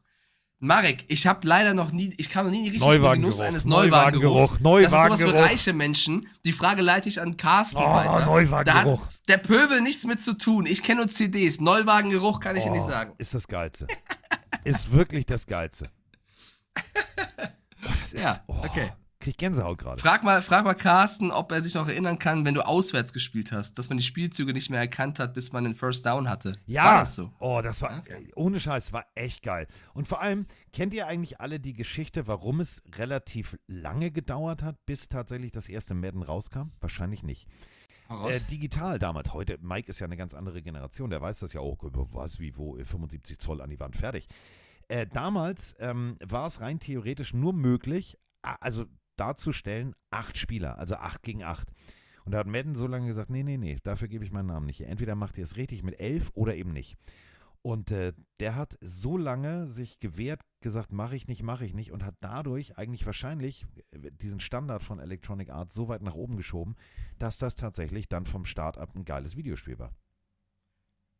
Marek, 0.63 1.05
ich 1.07 1.25
habe 1.25 1.47
leider 1.47 1.73
noch 1.73 1.91
nie, 1.91 2.13
ich 2.17 2.29
kam 2.29 2.45
noch 2.45 2.51
nie 2.51 2.59
in 2.59 2.63
die 2.65 2.69
richtige 2.71 2.85
Neuwagengeruch, 2.85 3.31
Genuss 3.33 3.39
eines 3.39 3.65
Neuwagengeruch, 3.65 4.59
Neuwagengeruchs. 4.59 4.61
Das 4.61 4.83
ist 4.83 4.89
sowas 4.91 4.91
Neuwagengeruch. 5.19 5.33
für 5.33 5.49
reiche 5.51 5.73
Menschen. 5.73 6.27
Die 6.45 6.51
Frage 6.53 6.81
leite 6.83 7.09
ich 7.09 7.19
an 7.19 7.35
Carsten 7.35 7.77
Oh, 7.77 7.81
weiter. 7.91 8.25
Neuwagengeruch. 8.27 8.99
Da 8.99 9.05
hat 9.07 9.09
der 9.27 9.37
Pöbel 9.37 9.81
nichts 9.81 10.05
mit 10.05 10.21
zu 10.21 10.37
tun. 10.37 10.67
Ich 10.67 10.83
kenne 10.83 10.99
nur 11.01 11.07
CDs. 11.09 11.59
Neuwagengeruch 11.61 12.39
kann 12.39 12.55
ich 12.55 12.63
dir 12.63 12.69
nicht 12.71 12.83
Oh, 12.83 12.89
sagen. 12.89 13.13
Ist 13.17 13.33
das 13.33 13.47
Geilste. 13.47 13.87
ist 14.63 14.91
wirklich 14.91 15.25
das 15.25 15.45
Geilste. 15.47 15.89
Oh, 17.83 17.87
das 17.99 18.13
ist, 18.13 18.21
Ja, 18.23 18.39
oh, 18.45 18.55
okay. 18.63 18.91
Krieg 19.21 19.37
Gänsehaut 19.37 19.77
gerade. 19.77 20.01
Frag 20.01 20.23
mal, 20.23 20.41
frag 20.41 20.65
mal 20.65 20.73
Carsten, 20.73 21.31
ob 21.31 21.51
er 21.51 21.61
sich 21.61 21.73
noch 21.75 21.87
erinnern 21.87 22.19
kann, 22.19 22.43
wenn 22.43 22.53
du 22.53 22.65
auswärts 22.65 23.13
gespielt 23.13 23.51
hast, 23.51 23.77
dass 23.79 23.87
man 23.89 23.97
die 23.97 24.03
Spielzüge 24.03 24.51
nicht 24.53 24.69
mehr 24.69 24.79
erkannt 24.81 25.19
hat, 25.19 25.33
bis 25.33 25.53
man 25.53 25.63
den 25.63 25.75
First 25.75 26.05
Down 26.05 26.27
hatte. 26.29 26.57
Ja, 26.65 26.83
War 26.83 26.99
das 27.01 27.15
so? 27.15 27.31
oh, 27.39 27.61
das 27.63 27.81
war, 27.81 27.99
Okay. 27.99 28.27
ohne 28.35 28.59
Scheiß, 28.59 28.91
war 28.91 29.05
echt 29.15 29.43
geil. 29.43 29.67
Und 29.93 30.07
vor 30.07 30.21
allem, 30.21 30.45
kennt 30.73 30.93
ihr 30.93 31.07
eigentlich 31.07 31.39
alle 31.39 31.59
die 31.59 31.73
Geschichte, 31.73 32.27
warum 32.27 32.59
es 32.59 32.81
relativ 32.95 33.57
lange 33.67 34.11
gedauert 34.11 34.61
hat, 34.63 34.85
bis 34.85 35.07
tatsächlich 35.07 35.51
das 35.53 35.69
erste 35.69 35.93
Madden 35.93 36.23
rauskam? 36.23 36.71
Wahrscheinlich 36.81 37.23
nicht. 37.23 37.47
Äh, 38.09 38.41
digital 38.49 38.99
damals, 38.99 39.33
heute, 39.33 39.57
Mike 39.61 39.89
ist 39.89 39.99
ja 39.99 40.05
eine 40.05 40.17
ganz 40.17 40.33
andere 40.33 40.61
Generation, 40.61 41.09
der 41.09 41.21
weiß 41.21 41.39
das 41.39 41.53
ja 41.53 41.61
auch, 41.61 41.77
was 42.11 42.39
wie 42.41 42.57
wo, 42.57 42.75
äh, 42.75 42.83
75 42.83 43.39
Zoll 43.39 43.61
an 43.61 43.69
die 43.69 43.79
Wand, 43.79 43.95
fertig. 43.95 44.27
Äh, 44.89 45.07
damals 45.07 45.75
ähm, 45.79 46.17
war 46.21 46.47
es 46.47 46.59
rein 46.59 46.79
theoretisch 46.81 47.33
nur 47.33 47.53
möglich, 47.53 48.17
also 48.41 48.85
darzustellen, 49.17 49.93
acht 50.09 50.37
Spieler, 50.37 50.77
also 50.79 50.95
acht 50.95 51.23
gegen 51.23 51.43
acht. 51.43 51.69
Und 52.25 52.33
da 52.33 52.39
hat 52.39 52.47
Madden 52.47 52.75
so 52.75 52.87
lange 52.87 53.07
gesagt, 53.07 53.29
nee, 53.29 53.43
nee, 53.43 53.57
nee, 53.57 53.77
dafür 53.83 54.07
gebe 54.07 54.23
ich 54.23 54.31
meinen 54.31 54.47
Namen 54.47 54.65
nicht. 54.65 54.81
Entweder 54.81 55.15
macht 55.15 55.37
ihr 55.37 55.43
es 55.43 55.55
richtig 55.57 55.83
mit 55.83 55.99
elf 55.99 56.29
oder 56.33 56.55
eben 56.55 56.71
nicht. 56.71 56.97
Und 57.63 57.91
äh, 57.91 58.13
der 58.39 58.55
hat 58.55 58.77
so 58.81 59.17
lange 59.17 59.67
sich 59.67 59.99
gewehrt, 59.99 60.41
gesagt, 60.61 60.91
mache 60.91 61.15
ich 61.15 61.27
nicht, 61.27 61.43
mache 61.43 61.63
ich 61.63 61.73
nicht 61.73 61.91
und 61.91 62.03
hat 62.03 62.15
dadurch 62.19 62.77
eigentlich 62.77 63.05
wahrscheinlich 63.05 63.67
äh, 63.91 64.11
diesen 64.11 64.39
Standard 64.39 64.81
von 64.81 64.99
Electronic 64.99 65.51
Arts 65.51 65.75
so 65.75 65.87
weit 65.87 66.01
nach 66.01 66.15
oben 66.15 66.37
geschoben, 66.37 66.75
dass 67.19 67.37
das 67.37 67.55
tatsächlich 67.55 68.09
dann 68.09 68.25
vom 68.25 68.45
Start 68.45 68.79
ab 68.79 68.95
ein 68.95 69.05
geiles 69.05 69.35
Videospiel 69.35 69.77
war. 69.77 69.91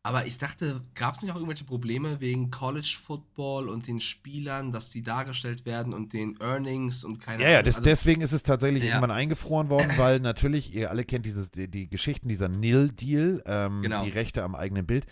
Aber 0.04 0.26
ich 0.26 0.40
dachte, 0.40 0.82
gab 0.96 1.14
es 1.14 1.22
nicht 1.22 1.32
auch 1.32 1.36
irgendwelche 1.36 1.64
Probleme 1.64 2.20
wegen 2.20 2.50
College 2.50 2.98
Football 3.04 3.70
und 3.70 3.86
den 3.88 4.00
Spielern, 4.00 4.72
dass 4.72 4.90
die 4.90 5.04
dargestellt 5.04 5.66
werden 5.68 5.94
und 5.94 6.12
den 6.14 6.40
Earnings 6.42 7.04
und 7.04 7.20
keine 7.20 7.44
Ja, 7.44 7.50
ja, 7.50 7.56
Ahnung. 7.60 7.66
das, 7.66 7.76
also, 7.76 7.88
deswegen 7.88 8.22
ist 8.22 8.32
es 8.32 8.42
tatsächlich 8.42 8.84
Ja. 8.84 8.90
irgendwann 8.96 9.12
eingefroren 9.12 9.70
worden, 9.70 9.92
weil 9.98 10.20
natürlich, 10.20 10.74
ihr 10.74 10.90
alle 10.90 11.06
kennt 11.06 11.28
dieses, 11.28 11.52
die, 11.52 11.68
die 11.68 11.88
Geschichten 11.88 12.30
dieser 12.30 12.50
Nil-Deal, 12.50 13.44
ähm, 13.46 13.84
Genau. 13.84 14.04
die 14.04 14.10
Rechte 14.10 14.42
am 14.44 14.56
eigenen 14.56 14.88
Bild. 14.88 15.06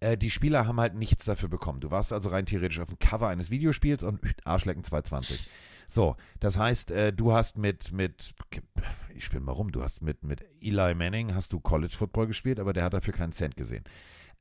Äh, 0.00 0.18
die 0.18 0.30
Spieler 0.30 0.66
haben 0.66 0.78
halt 0.78 0.94
nichts 0.94 1.24
dafür 1.24 1.48
bekommen. 1.48 1.80
Du 1.80 1.90
warst 1.90 2.12
also 2.12 2.28
rein 2.28 2.44
theoretisch 2.44 2.80
auf 2.80 2.88
dem 2.88 2.98
Cover 2.98 3.28
eines 3.28 3.50
Videospiels 3.50 4.02
und 4.02 4.20
Arschlecken 4.44 4.84
220. 4.84 5.48
So, 5.88 6.16
das 6.40 6.58
heißt, 6.58 6.90
äh, 6.90 7.12
du 7.14 7.32
hast 7.32 7.56
mit, 7.56 7.92
mit, 7.92 8.34
ich 9.14 9.24
spinne 9.24 9.44
mal 9.46 9.52
rum, 9.52 9.72
du 9.72 9.82
hast 9.82 10.02
mit, 10.02 10.22
mit 10.22 10.44
Eli 10.60 10.94
Manning 10.94 11.34
hast 11.34 11.52
du 11.54 11.60
College 11.60 11.94
Football 11.96 12.26
gespielt, 12.26 12.60
aber 12.60 12.74
der 12.74 12.84
hat 12.84 12.92
dafür 12.92 13.14
keinen 13.14 13.32
Cent 13.32 13.56
gesehen. 13.56 13.84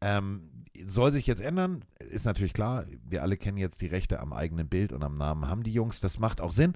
Ähm, 0.04 0.50
soll 0.86 1.12
sich 1.12 1.28
jetzt 1.28 1.42
ändern, 1.42 1.86
ist 2.00 2.26
natürlich 2.26 2.54
klar. 2.54 2.86
Wir 3.08 3.22
alle 3.22 3.38
kennen 3.38 3.58
jetzt 3.58 3.82
die 3.82 3.88
Rechte 3.88 4.20
am 4.20 4.34
eigenen 4.34 4.68
Bild 4.68 4.92
und 4.92 5.04
am 5.04 5.14
Namen 5.14 5.48
haben 5.48 5.64
die 5.64 5.72
Jungs. 5.72 6.00
Das 6.02 6.20
macht 6.20 6.42
auch 6.42 6.52
Sinn. 6.52 6.74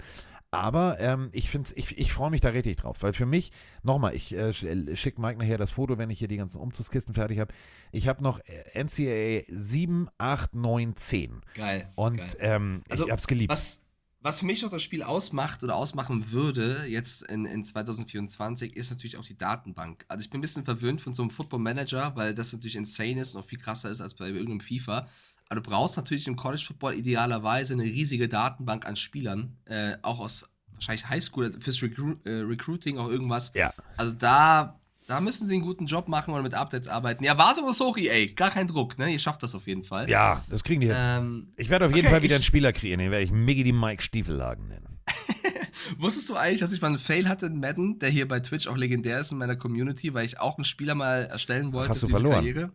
Aber 0.49 0.97
ähm, 0.99 1.29
ich 1.33 1.53
ich, 1.75 1.97
ich 1.97 2.13
freue 2.13 2.29
mich 2.29 2.39
da 2.39 2.49
richtig 2.49 2.77
drauf, 2.77 3.03
weil 3.03 3.11
für 3.11 3.25
mich, 3.25 3.51
nochmal, 3.83 4.15
ich 4.15 4.33
äh, 4.33 4.53
schicke 4.53 5.19
Mike 5.19 5.37
nachher 5.39 5.57
das 5.57 5.71
Foto, 5.71 5.97
wenn 5.97 6.09
ich 6.09 6.19
hier 6.19 6.29
die 6.29 6.37
ganzen 6.37 6.59
Umzugskisten 6.59 7.13
fertig 7.13 7.39
habe. 7.39 7.53
Ich 7.91 8.07
habe 8.07 8.23
noch 8.23 8.39
äh, 8.45 8.81
NCAA 8.81 9.43
7, 9.49 10.07
8, 10.17 10.55
9, 10.55 10.95
10. 10.95 11.41
Geil. 11.53 11.91
Und 11.95 12.17
geil. 12.17 12.29
ähm, 12.39 12.83
Also, 12.87 13.05
ich 13.05 13.11
habe 13.11 13.19
es 13.19 13.27
geliebt. 13.27 13.51
Was, 13.51 13.81
was 14.27 14.39
für 14.39 14.45
mich 14.45 14.65
auch 14.65 14.69
das 14.69 14.83
Spiel 14.83 15.03
ausmacht 15.03 15.63
oder 15.63 15.75
ausmachen 15.75 16.33
würde, 16.33 16.85
jetzt 16.85 17.23
in, 17.23 17.45
in 17.45 17.63
2024, 17.63 18.75
ist 18.75 18.89
natürlich 18.89 19.15
auch 19.15 19.23
die 19.23 19.37
Datenbank. 19.37 20.03
Also 20.09 20.21
ich 20.21 20.29
bin 20.29 20.39
ein 20.39 20.41
bisschen 20.41 20.65
verwöhnt 20.65 20.99
von 20.99 21.13
so 21.13 21.23
einem 21.23 21.31
Football 21.31 21.59
Manager, 21.59 22.13
weil 22.17 22.35
das 22.35 22.51
natürlich 22.51 22.75
insane 22.75 23.21
ist 23.21 23.35
und 23.35 23.41
auch 23.41 23.45
viel 23.45 23.57
krasser 23.57 23.89
ist 23.89 24.01
als 24.01 24.15
bei 24.15 24.27
irgendeinem 24.27 24.59
FIFA. 24.59 25.07
Aber 25.47 25.61
du 25.61 25.69
brauchst 25.69 25.95
natürlich 25.95 26.27
im 26.27 26.35
College 26.35 26.61
Football 26.67 26.95
idealerweise 26.95 27.71
eine 27.71 27.83
riesige 27.83 28.27
Datenbank 28.27 28.85
an 28.85 28.97
Spielern, 28.97 29.55
äh, 29.63 29.95
auch 30.01 30.19
aus 30.19 30.45
wahrscheinlich 30.73 31.07
Highschool, 31.07 31.53
fürs 31.61 31.81
Recru 31.81 32.15
äh, 32.25 32.29
Recruiting 32.29 32.97
auch 32.97 33.07
irgendwas. 33.07 33.53
Ja. 33.55 33.73
Also 33.95 34.13
da, 34.13 34.77
da 35.07 35.21
müssen 35.21 35.47
sie 35.47 35.53
einen 35.55 35.63
guten 35.63 35.85
Job 35.85 36.07
machen 36.07 36.33
oder 36.33 36.43
mit 36.43 36.53
Updates 36.53 36.87
arbeiten. 36.87 37.23
Die 37.23 37.27
Erwartung 37.29 37.67
ist 37.69 37.79
hoch, 37.79 37.97
EA. 37.97 38.27
Gar 38.35 38.51
kein 38.51 38.67
Druck, 38.67 38.97
ne? 38.99 39.09
Ihr 39.11 39.19
schafft 39.19 39.41
das 39.41 39.55
auf 39.55 39.65
jeden 39.65 39.83
Fall. 39.85 40.09
Ja, 40.09 40.43
das 40.49 40.63
kriegen 40.63 40.81
die 40.81 40.87
hin. 40.87 40.95
Ähm, 40.97 41.53
Ich 41.55 41.69
werde 41.69 41.85
auf 41.85 41.95
jeden 41.95 42.07
okay, 42.07 42.13
Fall 42.13 42.23
wieder 42.23 42.35
einen 42.35 42.43
Spieler 42.43 42.73
kreieren, 42.73 42.99
den 42.99 43.11
werde 43.11 43.23
ich 43.23 43.31
Miggy 43.31 43.63
die 43.63 43.71
Mike 43.71 44.03
Stiefellagen 44.03 44.67
nennen. 44.67 44.99
Wusstest 45.97 46.29
du 46.29 46.35
eigentlich, 46.35 46.59
dass 46.59 46.73
ich 46.73 46.81
mal 46.81 46.87
einen 46.89 46.97
Fail 46.99 47.29
hatte 47.29 47.45
in 47.45 47.59
Madden, 47.59 47.99
der 47.99 48.09
hier 48.09 48.27
bei 48.27 48.39
Twitch 48.41 48.67
auch 48.67 48.75
legendär 48.77 49.19
ist 49.19 49.31
in 49.31 49.37
meiner 49.37 49.55
Community, 49.55 50.13
weil 50.13 50.25
ich 50.25 50.39
auch 50.39 50.57
einen 50.57 50.65
Spieler 50.65 50.95
mal 50.95 51.25
erstellen 51.25 51.71
wollte 51.73 51.89
Hast 51.89 52.03
du 52.03 52.09
verloren? 52.09 52.33
Karriere? 52.35 52.71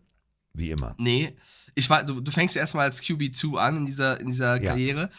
wie 0.54 0.70
immer. 0.70 0.94
Nee, 0.98 1.36
ich 1.74 1.88
war, 1.88 2.04
du, 2.04 2.20
du 2.20 2.30
fängst 2.30 2.56
erstmal 2.56 2.84
als 2.84 3.02
QB2 3.02 3.56
an 3.56 3.76
in 3.78 3.86
dieser, 3.86 4.20
in 4.20 4.28
dieser 4.28 4.60
Ja. 4.62 4.70
Karriere. 4.70 5.10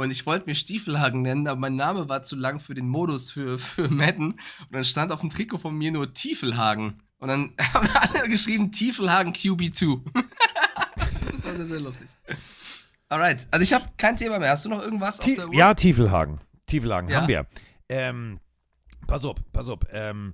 Und 0.00 0.10
ich 0.10 0.24
wollte 0.24 0.46
mir 0.48 0.54
Stiefelhagen 0.54 1.20
nennen, 1.22 1.46
aber 1.46 1.60
mein 1.60 1.76
Name 1.76 2.08
war 2.08 2.22
zu 2.22 2.34
lang 2.36 2.58
für 2.60 2.72
den 2.74 2.88
Modus 2.88 3.30
für, 3.30 3.58
für 3.58 3.88
Madden. 3.88 4.32
Und 4.32 4.38
dann 4.72 4.84
stand 4.84 5.12
auf 5.12 5.20
dem 5.20 5.28
Trikot 5.30 5.58
von 5.58 5.76
mir 5.76 5.92
nur 5.92 6.14
Tiefelhagen. 6.14 7.02
Und 7.18 7.28
dann 7.28 7.52
haben 7.74 7.86
alle 7.92 8.28
geschrieben 8.28 8.72
Tiefelhagen 8.72 9.32
QB2. 9.34 10.00
das 11.32 11.44
war 11.44 11.54
sehr, 11.54 11.66
sehr 11.66 11.80
lustig. 11.80 12.08
Alright, 13.08 13.46
also 13.50 13.62
ich 13.62 13.72
habe 13.72 13.84
kein 13.98 14.16
Thema 14.16 14.38
mehr. 14.38 14.50
Hast 14.50 14.64
du 14.64 14.68
noch 14.70 14.80
irgendwas 14.80 15.18
auf 15.18 15.24
Tie 15.26 15.34
der 15.36 15.48
Uhr? 15.48 15.54
ja, 15.54 15.74
Tiefelhagen. 15.74 16.38
Tiefelhagen 16.66 17.10
Ja. 17.10 17.20
haben 17.20 17.28
wir. 17.28 17.46
Ähm, 17.88 18.38
pass 19.06 19.24
auf, 19.24 19.36
pass 19.52 19.68
auf. 19.68 19.80
Ähm, 19.90 20.32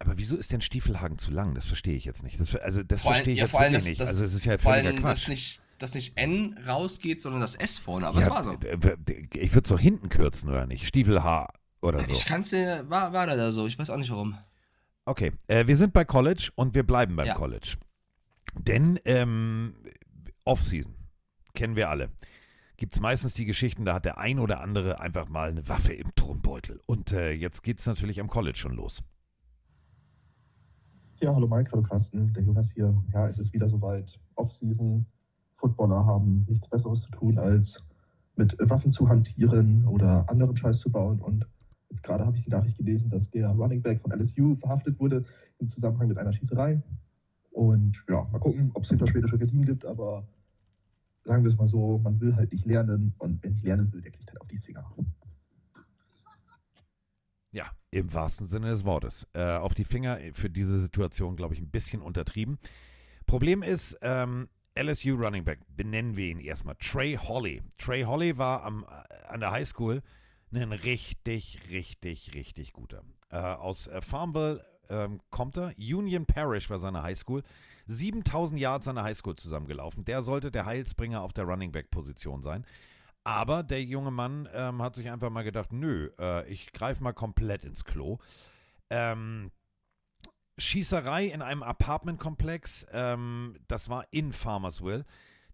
aber 0.00 0.16
wieso 0.16 0.36
ist 0.36 0.50
denn 0.50 0.62
Stiefelhagen 0.62 1.18
zu 1.18 1.30
lang? 1.30 1.54
Das 1.54 1.66
verstehe 1.66 1.94
ich 1.96 2.04
jetzt 2.04 2.22
nicht. 2.22 2.40
Das, 2.40 2.56
also 2.56 2.82
das 2.82 3.02
Vor 3.02 3.12
verstehe 3.12 3.34
ich 3.34 3.38
ja, 3.38 3.44
jetzt 3.44 3.50
vor 3.52 3.60
allem 3.60 3.72
das- 3.74 3.84
nicht. 3.84 4.00
das- 4.00 4.08
also 4.10 4.24
es 4.24 4.32
ist 4.34 4.44
ja 4.46 4.58
Vor 4.58 4.72
völliger 4.72 4.88
allem, 4.90 5.00
Quatsch. 5.00 5.22
dass 5.24 5.28
nicht, 5.28 5.60
dass 5.78 5.94
nicht 5.94 6.16
N 6.16 6.58
rausgeht, 6.66 7.20
sondern 7.20 7.40
das 7.40 7.54
S 7.54 7.78
vorne. 7.78 8.06
Aber 8.06 8.20
ja, 8.20 8.26
es 8.26 8.30
war 8.30 8.44
so. 8.44 8.52
Ich 8.52 9.54
würde 9.54 9.64
es 9.64 9.70
doch 9.70 9.80
hinten 9.80 10.08
kürzen, 10.08 10.50
oder 10.50 10.66
nicht? 10.66 10.86
Stiefelhaar 10.86 11.52
oder 11.80 12.02
so. 12.04 12.12
Ich 12.12 12.24
kann's 12.26 12.50
dir, 12.50 12.84
war, 12.88 13.12
war 13.12 13.26
da 13.26 13.52
so. 13.52 13.66
Ich 13.66 13.78
weiß 13.78 13.90
auch 13.90 13.96
nicht 13.96 14.10
warum. 14.10 14.36
Okay, 15.04 15.32
äh, 15.46 15.66
wir 15.66 15.76
sind 15.76 15.92
bei 15.92 16.04
College 16.04 16.50
und 16.54 16.74
wir 16.74 16.82
bleiben 16.86 17.16
beim 17.16 17.26
Ja. 17.26 17.34
College. 17.34 17.76
Denn 18.54 18.98
ähm, 19.04 19.74
Offseason, 20.44 20.94
kennen 21.54 21.76
wir 21.76 21.88
alle. 21.88 22.10
Gibt 22.76 22.94
es 22.94 23.00
meistens 23.00 23.34
die 23.34 23.44
Geschichten, 23.44 23.84
da 23.84 23.94
hat 23.94 24.04
der 24.04 24.18
ein 24.18 24.38
oder 24.38 24.60
andere 24.60 25.00
einfach 25.00 25.28
mal 25.28 25.48
eine 25.50 25.68
Waffe 25.68 25.92
im 25.94 26.14
Turmbeutel. 26.14 26.80
Und 26.86 27.12
äh, 27.12 27.32
jetzt 27.32 27.62
geht 27.62 27.80
es 27.80 27.86
natürlich 27.86 28.20
am 28.20 28.28
College 28.28 28.56
schon 28.58 28.74
los. 28.74 29.02
Ja, 31.20 31.34
hallo 31.34 31.48
Mike, 31.48 31.72
hallo 31.72 31.82
Carsten, 31.82 32.32
der 32.34 32.44
Jonas 32.44 32.70
hier. 32.72 32.94
Ja, 33.12 33.28
es 33.28 33.38
ist 33.38 33.52
wieder 33.52 33.68
soweit. 33.68 34.18
Offseason. 34.36 35.04
Footballer 35.58 36.06
haben 36.06 36.46
nichts 36.48 36.68
Besseres 36.68 37.02
zu 37.02 37.10
tun, 37.10 37.38
als 37.38 37.82
mit 38.36 38.56
Waffen 38.58 38.92
zu 38.92 39.08
hantieren 39.08 39.84
oder 39.86 40.28
anderen 40.30 40.56
Scheiß 40.56 40.78
zu 40.78 40.90
bauen. 40.90 41.20
Und 41.20 41.46
jetzt 41.90 42.02
gerade 42.02 42.24
habe 42.24 42.36
ich 42.36 42.44
die 42.44 42.50
Nachricht 42.50 42.78
gelesen, 42.78 43.10
dass 43.10 43.30
der 43.30 43.48
Running 43.48 43.82
Back 43.82 44.00
von 44.00 44.12
LSU 44.12 44.56
verhaftet 44.56 44.98
wurde 45.00 45.24
im 45.58 45.68
Zusammenhang 45.68 46.08
mit 46.08 46.18
einer 46.18 46.32
Schießerei. 46.32 46.80
Und 47.50 48.04
ja, 48.08 48.26
mal 48.30 48.38
gucken, 48.38 48.70
ob 48.74 48.84
es 48.84 48.88
hinter 48.88 49.08
schwedische 49.08 49.38
Gardinen 49.38 49.66
gibt, 49.66 49.84
aber 49.84 50.24
sagen 51.24 51.42
wir 51.42 51.50
es 51.50 51.58
mal 51.58 51.66
so, 51.66 51.98
man 51.98 52.20
will 52.20 52.34
halt 52.36 52.52
nicht 52.52 52.64
lernen 52.64 53.14
und 53.18 53.42
wer 53.42 53.50
nicht 53.50 53.64
lernen 53.64 53.92
will, 53.92 54.00
der 54.00 54.12
kriegt 54.12 54.28
halt 54.28 54.40
auf 54.40 54.48
die 54.48 54.58
Finger. 54.58 54.84
Ja, 57.50 57.70
im 57.90 58.12
wahrsten 58.12 58.46
Sinne 58.46 58.70
des 58.70 58.84
Wortes. 58.84 59.26
Äh, 59.32 59.56
auf 59.56 59.74
die 59.74 59.84
Finger 59.84 60.18
für 60.32 60.50
diese 60.50 60.78
Situation, 60.78 61.34
glaube 61.34 61.54
ich, 61.54 61.60
ein 61.60 61.70
bisschen 61.70 62.02
untertrieben. 62.02 62.58
Problem 63.26 63.62
ist, 63.62 63.98
ähm, 64.02 64.48
LSU 64.82 65.16
Running 65.16 65.44
Back, 65.44 65.60
benennen 65.76 66.16
wir 66.16 66.28
ihn 66.28 66.40
erstmal. 66.40 66.76
Trey 66.76 67.16
Holly. 67.16 67.62
Trey 67.78 68.02
Holly 68.02 68.38
war 68.38 68.62
am, 68.62 68.84
äh, 68.84 69.26
an 69.28 69.40
der 69.40 69.50
High 69.50 69.66
School 69.66 70.02
ein 70.52 70.72
richtig, 70.72 71.60
richtig, 71.70 72.34
richtig 72.34 72.72
guter. 72.72 73.02
Äh, 73.30 73.38
aus 73.38 73.86
äh, 73.86 74.00
Farmville 74.00 74.64
ähm, 74.88 75.20
kommt 75.30 75.56
er. 75.56 75.72
Union 75.78 76.26
Parish 76.26 76.70
war 76.70 76.78
seine 76.78 77.02
High 77.02 77.18
School. 77.18 77.42
7000 77.86 78.60
Yards 78.60 78.84
seiner 78.86 79.02
High 79.02 79.16
School 79.16 79.36
zusammengelaufen. 79.36 80.04
Der 80.04 80.22
sollte 80.22 80.50
der 80.50 80.66
Heilsbringer 80.66 81.22
auf 81.22 81.32
der 81.32 81.44
Running 81.44 81.72
Back 81.72 81.90
Position 81.90 82.42
sein. 82.42 82.64
Aber 83.24 83.62
der 83.62 83.82
junge 83.82 84.10
Mann 84.10 84.48
ähm, 84.54 84.80
hat 84.80 84.94
sich 84.94 85.10
einfach 85.10 85.30
mal 85.30 85.42
gedacht, 85.42 85.72
nö, 85.72 86.10
äh, 86.18 86.48
ich 86.50 86.72
greife 86.72 87.02
mal 87.02 87.12
komplett 87.12 87.64
ins 87.64 87.84
Klo. 87.84 88.18
Ähm, 88.90 89.50
Schießerei 90.58 91.26
in 91.26 91.42
einem 91.42 91.62
Apartmentkomplex, 91.62 92.86
ähm, 92.92 93.56
das 93.68 93.88
war 93.88 94.06
in 94.10 94.32
Farmersville. 94.32 95.04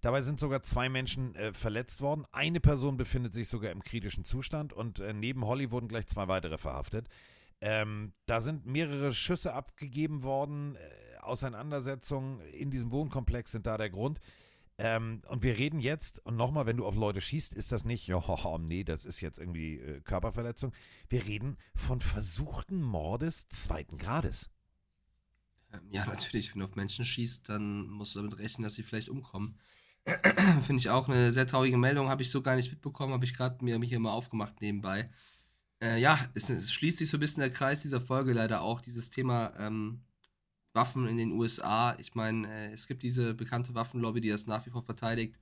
Dabei 0.01 0.21
sind 0.21 0.39
sogar 0.39 0.63
zwei 0.63 0.89
Menschen 0.89 1.35
äh, 1.35 1.53
verletzt 1.55 2.01
worden. 2.01 2.27
Eine 2.33 2.61
Person 2.61 2.97
befindet 2.97 3.33
sich 3.33 3.49
sogar 3.49 3.71
im 3.71 3.83
kritischen 3.83 4.25
Zustand 4.25 4.73
und 4.73 4.99
äh, 4.99 5.13
neben 5.13 5.47
Holly 5.47 5.71
wurden 5.71 5.89
gleich 5.89 6.07
zwei 6.07 6.29
weitere 6.29 6.59
verhaftet. 6.59 7.09
Ähm, 7.61 8.13
da 8.27 8.41
sind 8.41 8.67
mehrere 8.67 9.15
Schüsse 9.15 9.55
abgegeben 9.55 10.23
worden. 10.23 10.77
Äh, 10.77 11.19
Auseinandersetzungen 11.23 12.41
in 12.41 12.71
diesem 12.71 12.91
Wohnkomplex 12.91 13.53
sind 13.53 13.67
da 13.67 13.79
der 13.79 13.89
Grund. 13.89 14.21
Ähm, 14.77 15.23
und 15.29 15.43
wir 15.43 15.57
reden 15.57 15.79
jetzt, 15.79 16.25
und 16.27 16.37
nochmal, 16.37 16.67
wenn 16.67 16.77
du 16.77 16.85
auf 16.85 16.97
Leute 16.97 17.21
schießt, 17.21 17.55
ist 17.55 17.73
das 17.73 17.85
nicht, 17.85 18.07
ja, 18.07 18.17
haha, 18.29 18.59
nee, 18.59 18.85
das 18.85 19.05
ist 19.05 19.21
jetzt 19.21 19.39
irgendwie 19.39 19.79
äh, 19.79 20.01
Körperverletzung. 20.01 20.73
Wir 21.09 21.25
reden 21.25 21.57
von 21.75 22.01
versuchten 22.01 22.83
Mordes 22.83 23.49
zweiten 23.49 23.99
Grades. 23.99 24.51
Ähm, 25.75 25.81
Ja, 25.91 26.07
natürlich, 26.07 26.55
wenn 26.55 26.61
du 26.61 26.67
auf 26.67 26.77
Menschen 26.77 27.05
schießt, 27.05 27.49
dann 27.49 27.89
musst 27.89 28.15
du 28.15 28.21
damit 28.21 28.39
rechnen, 28.39 28.65
dass 28.65 28.75
sie 28.75 28.83
vielleicht 28.83 29.09
umkommen. 29.09 29.59
Finde 30.63 30.81
ich 30.81 30.91
auch 30.91 31.09
eine 31.09 31.33
sehr 31.33 31.47
traurige 31.47 31.79
Meldung, 31.79 32.09
habe 32.09 32.23
ich 32.23 32.31
so 32.31 32.43
gar 32.43 32.57
nicht 32.57 32.71
mitbekommen, 32.71 33.13
habe 33.13 33.25
ich 33.25 33.35
gerade 33.35 33.65
mir 33.65 33.79
hier 33.81 33.99
mal 34.01 34.13
aufgemacht 34.13 34.61
nebenbei. 34.61 35.11
Äh, 35.83 36.01
ja, 36.01 36.19
es, 36.35 36.51
es 36.51 36.73
schließt 36.73 36.99
sich 36.99 37.11
so 37.11 37.17
ein 37.17 37.21
bisschen 37.21 37.43
der 37.43 37.53
Kreis 37.53 37.83
dieser 37.83 38.01
Folge 38.01 38.33
leider 38.33 38.63
auch, 38.63 38.81
dieses 38.81 39.11
Thema 39.11 39.55
ähm, 39.59 40.03
Waffen 40.75 41.09
in 41.09 41.17
den 41.17 41.33
USA. 41.33 41.97
Ich 41.99 42.15
meine, 42.15 42.49
äh, 42.49 42.73
es 42.73 42.87
gibt 42.87 43.03
diese 43.03 43.35
bekannte 43.35 43.75
Waffenlobby, 43.75 44.21
die 44.21 44.31
das 44.31 44.47
nach 44.47 44.67
wie 44.67 44.71
vor 44.71 44.85
verteidigt. 44.85 45.37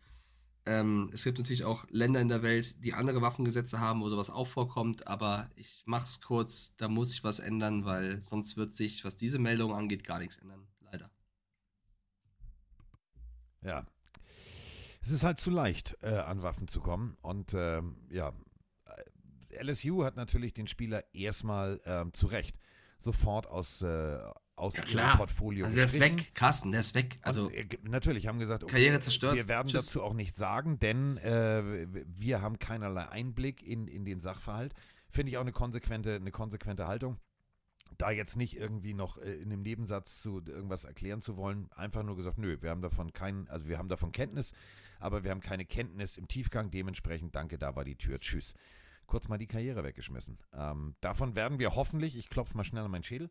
Ähm, 0.65 1.11
es 1.13 1.25
gibt 1.25 1.39
natürlich 1.39 1.65
auch 1.65 1.87
Länder 1.91 2.21
in 2.21 2.29
der 2.29 2.43
Welt, 2.43 2.85
die 2.85 2.95
andere 2.95 3.21
Waffengesetze 3.21 3.81
haben, 3.81 4.01
wo 4.01 4.09
sowas 4.09 4.31
auch 4.31 4.47
vorkommt, 4.47 5.07
aber 5.09 5.51
ich 5.57 5.83
mach's 5.87 6.21
kurz, 6.21 6.77
da 6.77 6.89
muss 6.89 7.11
sich 7.11 7.25
was 7.25 7.41
ändern, 7.41 7.85
weil 7.85 8.23
sonst 8.23 8.57
wird 8.57 8.73
sich, 8.73 9.05
was 9.05 9.17
diese 9.17 9.39
Meldung 9.39 9.75
angeht, 9.75 10.05
gar 10.05 10.21
nichts 10.21 10.39
ändern. 10.39 10.69
Leider. 10.81 11.11
Ja. 13.63 13.87
Es 15.01 15.11
ist 15.11 15.25
halt 15.25 15.39
zu 15.39 15.51
leicht, 15.51 15.97
äh, 16.03 16.15
an 16.15 16.43
Waffen 16.43 16.69
zu 16.69 16.81
kommen. 16.81 17.17
Und 17.23 17.55
ähm, 17.55 17.97
ja, 18.09 18.33
LSU 19.61 20.05
hat 20.05 20.17
natürlich 20.17 20.55
den 20.55 20.69
Spieler 20.69 21.05
erstmal 21.13 21.81
ähm, 21.85 22.13
zu 22.13 22.27
Recht 22.27 22.57
sofort 22.99 23.47
aus, 23.47 23.83
äh, 23.83 24.19
aus 24.57 24.75
Ja, 24.77 24.83
ihrem 24.83 24.91
klar. 24.91 25.17
Portfolio 25.17 25.65
Also 25.65 25.77
der 25.77 25.87
ist 25.87 26.01
weg, 26.01 26.35
Carsten, 26.35 26.73
der 26.73 26.81
ist 26.81 26.95
weg. 26.95 27.19
Also, 27.23 27.47
und, 27.47 27.55
äh, 27.55 27.67
natürlich 27.83 28.27
haben 28.27 28.39
gesagt, 28.39 28.65
okay, 28.65 28.73
Karriere 28.73 29.01
zerstört. 29.01 29.35
wir 29.37 29.49
werden 29.49 29.69
Tschüss. 29.69 29.87
dazu 29.87 30.03
auch 30.03 30.15
nichts 30.15 30.37
sagen, 30.37 30.79
denn 30.79 31.17
äh, 31.19 31.87
wir 32.07 32.43
haben 32.43 32.59
keinerlei 32.59 33.09
Einblick 33.09 33.63
in, 33.63 33.89
in 33.89 34.05
den 34.05 34.21
Sachverhalt. 34.21 34.75
Finde 35.09 35.31
ich 35.31 35.37
auch 35.37 35.43
eine 35.43 35.53
konsequente, 35.53 36.15
eine 36.17 36.31
konsequente 36.31 36.87
Haltung. 36.87 37.19
Da 37.99 38.11
jetzt 38.11 38.37
nicht 38.37 38.57
irgendwie 38.57 38.95
noch 38.95 39.19
äh, 39.19 39.33
in 39.35 39.53
einem 39.53 39.63
Nebensatz 39.63 40.23
zu 40.23 40.43
irgendwas 40.47 40.85
erklären 40.85 41.21
zu 41.21 41.37
wollen, 41.37 41.71
einfach 41.73 42.03
nur 42.03 42.17
gesagt, 42.17 42.39
nö, 42.39 42.57
wir 42.61 42.71
haben 42.71 42.81
davon 42.83 43.13
keinen, 43.13 43.49
also 43.49 43.69
wir 43.69 43.79
haben 43.79 43.89
davon 43.89 44.13
Kenntnis, 44.13 44.53
aber 44.99 45.25
wir 45.25 45.31
haben 45.31 45.41
keine 45.41 45.65
Kenntnis 45.67 46.17
im 46.17 46.27
Tiefgang, 46.29 46.71
dementsprechend 46.71 47.35
danke, 47.35 47.59
da 47.59 47.77
war 47.77 47.85
die 47.85 47.97
Tür, 47.97 48.19
tschüss. 48.19 48.55
Kurz 49.07 49.29
mal 49.29 49.37
die 49.37 49.47
Karriere 49.49 49.85
weggeschmissen. 49.85 50.39
Ähm, 50.55 50.95
davon 51.01 51.35
werden 51.35 51.59
wir 51.59 51.75
hoffentlich, 51.75 52.17
ich 52.17 52.31
klopfe 52.31 52.57
mal 52.57 52.65
schnell 52.65 52.85
an 52.85 52.91
meinen 52.91 53.03
Schädel, 53.03 53.31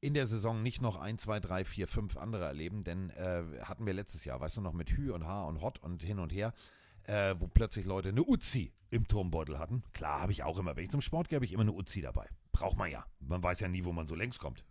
in 0.00 0.14
der 0.14 0.26
Saison 0.26 0.62
nicht 0.62 0.80
noch 0.80 0.96
ein, 0.96 1.18
zwei, 1.18 1.40
drei, 1.40 1.64
vier, 1.64 1.86
fünf 1.86 2.16
andere 2.16 2.44
erleben, 2.44 2.84
denn 2.84 3.10
äh, 3.10 3.42
hatten 3.62 3.86
wir 3.86 3.92
letztes 3.92 4.24
Jahr, 4.24 4.40
weißt 4.40 4.56
du 4.56 4.60
noch, 4.60 4.72
mit 4.72 4.90
Hü 4.90 5.12
und 5.12 5.26
Ha 5.26 5.44
und 5.44 5.60
Hot 5.60 5.78
und 5.82 6.02
hin 6.02 6.18
und 6.18 6.32
her, 6.32 6.54
äh, 7.04 7.34
wo 7.38 7.48
plötzlich 7.48 7.86
Leute 7.86 8.10
eine 8.10 8.22
Uzi 8.22 8.72
im 8.90 9.06
Turmbeutel 9.06 9.58
hatten. 9.58 9.82
Klar, 9.92 10.20
habe 10.20 10.32
ich 10.32 10.42
auch 10.42 10.58
immer. 10.58 10.76
Wenn 10.76 10.84
ich 10.84 10.90
zum 10.90 11.00
Sport 11.00 11.28
gehe, 11.28 11.36
habe 11.36 11.44
ich 11.44 11.52
immer 11.52 11.62
eine 11.62 11.72
Uzi 11.72 12.00
dabei. 12.00 12.28
Braucht 12.52 12.76
man 12.76 12.90
ja. 12.90 13.04
Man 13.20 13.42
weiß 13.42 13.60
ja 13.60 13.68
nie, 13.68 13.84
wo 13.84 13.92
man 13.92 14.06
so 14.06 14.14
längs 14.14 14.38
kommt. 14.38 14.64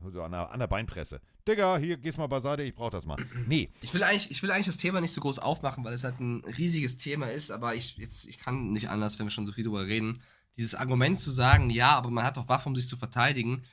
So 0.00 0.22
an 0.22 0.32
der, 0.32 0.50
an 0.50 0.58
der 0.58 0.66
Beinpresse. 0.66 1.20
Digga, 1.48 1.78
hier, 1.78 1.96
gehst 1.96 2.18
mal 2.18 2.26
beiseite, 2.26 2.62
ich 2.62 2.74
brauche 2.74 2.90
das 2.90 3.06
mal. 3.06 3.16
Nee, 3.46 3.70
ich 3.80 3.94
will, 3.94 4.02
eigentlich, 4.02 4.30
ich 4.30 4.42
will 4.42 4.50
eigentlich 4.50 4.66
das 4.66 4.76
Thema 4.76 5.00
nicht 5.00 5.12
so 5.12 5.20
groß 5.20 5.38
aufmachen, 5.38 5.84
weil 5.84 5.94
es 5.94 6.04
halt 6.04 6.20
ein 6.20 6.44
riesiges 6.44 6.96
Thema 6.98 7.30
ist, 7.30 7.50
aber 7.50 7.74
ich, 7.74 7.96
jetzt, 7.96 8.26
ich 8.26 8.38
kann 8.38 8.72
nicht 8.72 8.90
anders, 8.90 9.18
wenn 9.18 9.26
wir 9.26 9.30
schon 9.30 9.46
so 9.46 9.52
viel 9.52 9.64
drüber 9.64 9.86
reden. 9.86 10.20
Dieses 10.56 10.74
Argument 10.74 11.18
zu 11.18 11.30
sagen, 11.30 11.70
ja, 11.70 11.96
aber 11.96 12.10
man 12.10 12.24
hat 12.24 12.36
doch 12.36 12.48
Waffen, 12.48 12.70
um 12.70 12.76
sich 12.76 12.88
zu 12.88 12.96
verteidigen, 12.96 13.64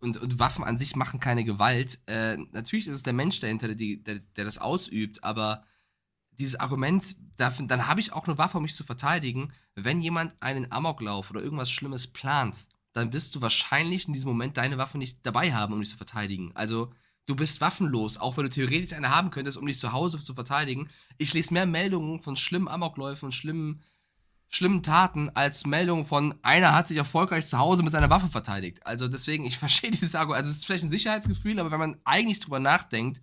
und, 0.00 0.16
und 0.16 0.38
Waffen 0.38 0.64
an 0.64 0.78
sich 0.78 0.96
machen 0.96 1.20
keine 1.20 1.44
Gewalt. 1.44 2.00
Äh, 2.06 2.38
natürlich 2.52 2.86
ist 2.86 2.96
es 2.96 3.02
der 3.02 3.12
Mensch 3.12 3.40
dahinter, 3.40 3.68
der, 3.68 3.76
die- 3.76 4.02
der, 4.02 4.20
der 4.36 4.44
das 4.44 4.58
ausübt, 4.58 5.22
aber 5.24 5.64
dieses 6.32 6.58
Argument, 6.58 7.14
dafür, 7.36 7.66
dann 7.66 7.86
habe 7.86 8.00
ich 8.00 8.12
auch 8.12 8.26
eine 8.26 8.38
Waffe, 8.38 8.56
um 8.56 8.62
mich 8.64 8.74
zu 8.74 8.84
verteidigen. 8.84 9.52
Wenn 9.74 10.00
jemand 10.00 10.34
einen 10.40 10.72
Amoklauf 10.72 11.30
oder 11.30 11.42
irgendwas 11.42 11.70
Schlimmes 11.70 12.06
plant, 12.06 12.66
dann 12.94 13.12
wirst 13.12 13.34
du 13.34 13.40
wahrscheinlich 13.40 14.06
in 14.08 14.14
diesem 14.14 14.28
Moment 14.30 14.56
deine 14.56 14.78
Waffe 14.78 14.98
nicht 14.98 15.18
dabei 15.24 15.52
haben, 15.54 15.72
um 15.74 15.80
dich 15.80 15.90
zu 15.90 15.96
verteidigen. 15.96 16.52
Also 16.54 16.92
du 17.26 17.36
bist 17.36 17.60
waffenlos, 17.60 18.16
auch 18.16 18.36
wenn 18.36 18.44
du 18.44 18.50
theoretisch 18.50 18.92
eine 18.94 19.10
haben 19.10 19.30
könntest, 19.30 19.56
um 19.58 19.66
dich 19.66 19.78
zu 19.78 19.92
Hause 19.92 20.18
zu 20.18 20.34
verteidigen. 20.34 20.88
Ich 21.18 21.32
lese 21.34 21.54
mehr 21.54 21.66
Meldungen 21.66 22.20
von 22.20 22.36
schlimmen 22.36 22.68
Amokläufen 22.68 23.26
und 23.26 23.32
schlimmen, 23.32 23.82
schlimmen 24.54 24.82
Taten 24.82 25.30
als 25.30 25.66
Meldungen 25.66 26.04
von 26.04 26.34
einer 26.42 26.74
hat 26.74 26.88
sich 26.88 26.98
erfolgreich 26.98 27.46
zu 27.46 27.58
Hause 27.58 27.82
mit 27.82 27.92
seiner 27.92 28.10
Waffe 28.10 28.28
verteidigt. 28.28 28.84
Also 28.86 29.08
deswegen, 29.08 29.44
ich 29.46 29.58
verstehe 29.58 29.90
dieses 29.90 30.14
Argument. 30.14 30.38
Also 30.38 30.50
es 30.50 30.58
ist 30.58 30.66
vielleicht 30.66 30.84
ein 30.84 30.90
Sicherheitsgefühl, 30.90 31.58
aber 31.58 31.70
wenn 31.70 31.78
man 31.78 31.96
eigentlich 32.04 32.40
drüber 32.40 32.60
nachdenkt, 32.60 33.20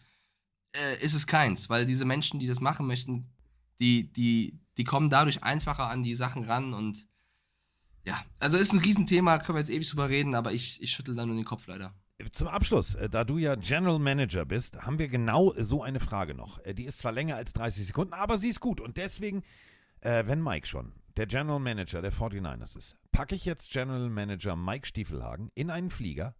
äh, 0.76 1.04
ist 1.04 1.14
es 1.14 1.28
keins, 1.28 1.70
weil 1.70 1.86
diese 1.86 2.06
Menschen, 2.06 2.40
die 2.40 2.48
das 2.48 2.62
machen 2.62 2.88
möchten, 2.88 3.30
die, 3.80 4.12
die, 4.12 4.60
die 4.78 4.84
kommen 4.84 5.10
dadurch 5.10 5.44
einfacher 5.44 5.90
an 5.90 6.04
die 6.04 6.16
Sachen 6.16 6.44
ran 6.44 6.74
und 6.74 7.08
ja, 8.06 8.24
also 8.40 8.58
ist 8.58 8.74
ein 8.74 8.80
Riesenthema, 8.80 9.38
können 9.38 9.56
wir 9.58 9.60
jetzt 9.60 9.70
ewig 9.70 9.90
drüber 9.90 10.10
reden, 10.10 10.34
aber 10.34 10.52
ich, 10.52 10.82
ich 10.82 10.92
schüttel 10.92 11.16
da 11.16 11.26
nur 11.26 11.36
den 11.36 11.46
Kopf 11.46 11.68
leider. 11.68 11.94
zum 12.32 12.48
Abschluss, 12.48 12.96
äh, 12.96 13.08
da 13.10 13.24
du 13.24 13.38
ja 13.38 13.56
General 13.56 14.00
Manager 14.00 14.46
bist, 14.46 14.82
haben 14.82 14.98
wir 14.98 15.10
genau 15.10 15.54
so 15.58 15.84
eine 15.84 16.00
Frage 16.00 16.34
noch. 16.34 16.58
Äh, 16.66 16.74
Die 16.74 16.86
ist 16.86 17.00
zwar 17.00 17.12
länger 17.12 17.36
als 17.36 17.54
30 17.54 17.86
Sekunden, 17.86 18.14
aber 18.14 18.38
sie 18.38 18.50
ist 18.50 18.62
gut. 18.62 18.82
Und 18.82 18.98
deswegen, 18.98 19.44
äh, 20.02 20.24
wenn 20.26 20.42
Mike 20.42 20.66
schon 20.66 20.94
der 21.18 21.28
General 21.28 21.60
Manager 21.60 22.02
der 22.02 22.14
49ers 22.14 22.78
ist, 22.78 22.96
packe 23.12 23.36
ich 23.36 23.46
jetzt 23.46 23.72
General 23.72 24.10
Manager 24.10 24.56
Mike 24.56 24.88
Stiefelhagen 24.88 25.52
in 25.56 25.70
einen 25.70 25.90
Flieger. 25.90 26.36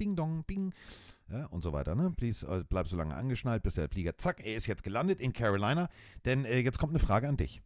Ding 0.00 0.16
dong, 0.16 0.44
bing. 0.44 0.72
Ja, 1.30 1.46
und 1.46 1.62
so 1.62 1.72
weiter. 1.72 1.94
Ne? 1.94 2.12
Please, 2.16 2.46
äh, 2.46 2.64
bleib 2.68 2.88
so 2.88 2.96
lange 2.96 3.14
angeschnallt, 3.14 3.62
bis 3.62 3.74
der 3.74 3.88
Flieger, 3.88 4.16
zack, 4.16 4.44
er 4.44 4.56
ist 4.56 4.66
jetzt 4.66 4.82
gelandet 4.82 5.20
in 5.20 5.32
Carolina. 5.32 5.88
Denn 6.24 6.44
äh, 6.44 6.58
jetzt 6.60 6.78
kommt 6.78 6.92
eine 6.92 6.98
Frage 6.98 7.28
an 7.28 7.36
dich. 7.36 7.62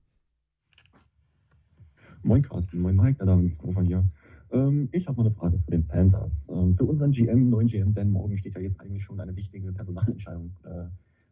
Moin 2.23 2.43
Carsten, 2.43 2.81
moin 2.81 2.97
Mike, 2.97 3.19
der 3.19 3.27
David 3.27 3.59
Hofer 3.62 3.82
hier. 3.82 4.05
Ähm, 4.51 4.89
ich 4.93 5.06
habe 5.06 5.19
mal 5.19 5.27
eine 5.27 5.35
Frage 5.35 5.59
zu 5.59 5.70
den 5.70 5.86
Panthers. 5.86 6.48
Ähm, 6.51 6.74
für 6.74 6.85
unseren 6.85 7.11
GM, 7.11 7.51
neuen 7.51 7.66
GM 7.66 7.93
Dan 7.93 8.11
Morgan, 8.11 8.36
steht 8.36 8.55
ja 8.55 8.61
jetzt 8.61 8.81
eigentlich 8.81 9.02
schon 9.02 9.20
eine 9.20 9.36
wichtige 9.36 9.73
Personalentscheidung 9.73 10.52
äh, 10.65 10.86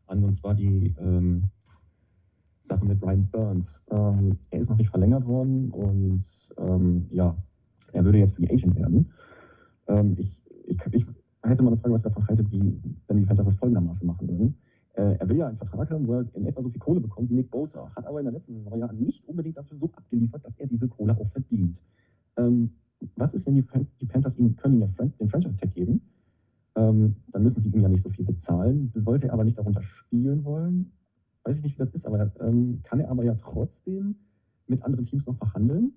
an, 0.07 0.25
und 0.25 0.35
zwar 0.35 0.55
die 0.55 0.95
ähm, 0.99 1.45
Sache 2.63 2.85
mit 2.85 3.03
Ryan 3.03 3.29
Burns. 3.31 3.83
Ähm, 3.91 4.39
er 4.51 4.61
ist 4.61 4.71
noch 4.71 4.77
nicht 4.77 4.91
verlängert 4.91 5.27
worden 5.27 5.71
und 5.71 6.25
ähm, 6.59 7.07
ja, 7.11 7.37
er 7.93 8.05
würde 8.05 8.19
jetzt 8.19 8.37
Free 8.37 8.49
Agent 8.49 8.77
werden. 8.77 9.13
Ähm, 9.89 10.17
ich, 10.19 10.43
ich, 10.67 10.79
ich 10.93 11.07
hätte 11.43 11.63
mal 11.63 11.71
eine 11.71 11.79
Frage, 11.79 11.95
was 11.95 12.05
ihr 12.05 12.09
davon 12.09 12.27
haltet, 12.27 12.51
wie, 12.51 12.81
wenn 13.09 13.19
die 13.19 13.27
Panthers 13.27 13.47
das 13.47 13.57
folgendermaßen 13.57 14.07
machen 14.07 14.29
würden. 14.29 14.57
Äh, 14.95 15.17
er 15.19 15.29
will 15.29 15.37
ja 15.37 15.49
einen 15.49 15.57
Vertrag 15.57 15.91
haben, 15.91 16.07
wo 16.07 16.15
er 16.15 16.27
in 16.35 16.47
etwa 16.47 16.63
so 16.63 16.71
viel 16.71 16.79
Kohle 16.79 17.01
bekommt 17.01 17.31
wie 17.31 17.35
Nick 17.35 17.51
Bosa, 17.51 17.91
hat 17.97 18.07
aber 18.07 18.21
in 18.21 18.27
der 18.27 18.35
letzten 18.35 18.55
Saison 18.55 18.79
ja 18.79 18.93
nicht 18.93 19.27
unbedingt 19.27 19.57
dafür 19.57 19.77
so 19.77 19.91
abgeliefert, 19.93 20.45
dass 20.45 20.57
er 20.59 20.67
diese 20.67 20.89
Kohle 20.89 21.19
auch 21.19 21.29
verdient. 21.29 21.83
Ähm, 22.37 22.73
was 23.17 23.35
ist, 23.35 23.47
wenn 23.47 23.57
die, 23.57 23.65
die 24.01 24.07
Panthers 24.07 24.37
ihm, 24.37 24.55
können 24.57 24.81
ja 24.81 24.87
den 24.87 25.29
Franchise-Tag 25.29 25.73
geben? 25.73 26.03
Ähm, 26.77 27.17
dann 27.31 27.43
müssen 27.43 27.61
sie 27.61 27.71
ihm 27.71 27.81
ja 27.81 27.89
nicht 27.89 28.03
so 28.03 28.11
viel 28.11 28.25
bezahlen. 28.25 28.93
Sollte 28.95 29.27
er 29.27 29.33
aber 29.33 29.45
nicht 29.45 29.59
darunter 29.59 29.83
spielen 29.83 30.45
wollen, 30.45 30.93
weiß 31.45 31.57
ich 31.57 31.63
nicht, 31.63 31.75
wie 31.75 31.79
das 31.79 31.91
ist, 31.91 32.07
aber 32.07 32.33
ähm, 32.41 32.81
kann 32.83 33.01
er 33.01 33.11
aber 33.11 33.25
ja 33.25 33.35
trotzdem 33.35 34.17
mit 34.67 34.83
anderen 34.85 35.05
Teams 35.05 35.27
noch 35.27 35.37
verhandeln. 35.37 35.93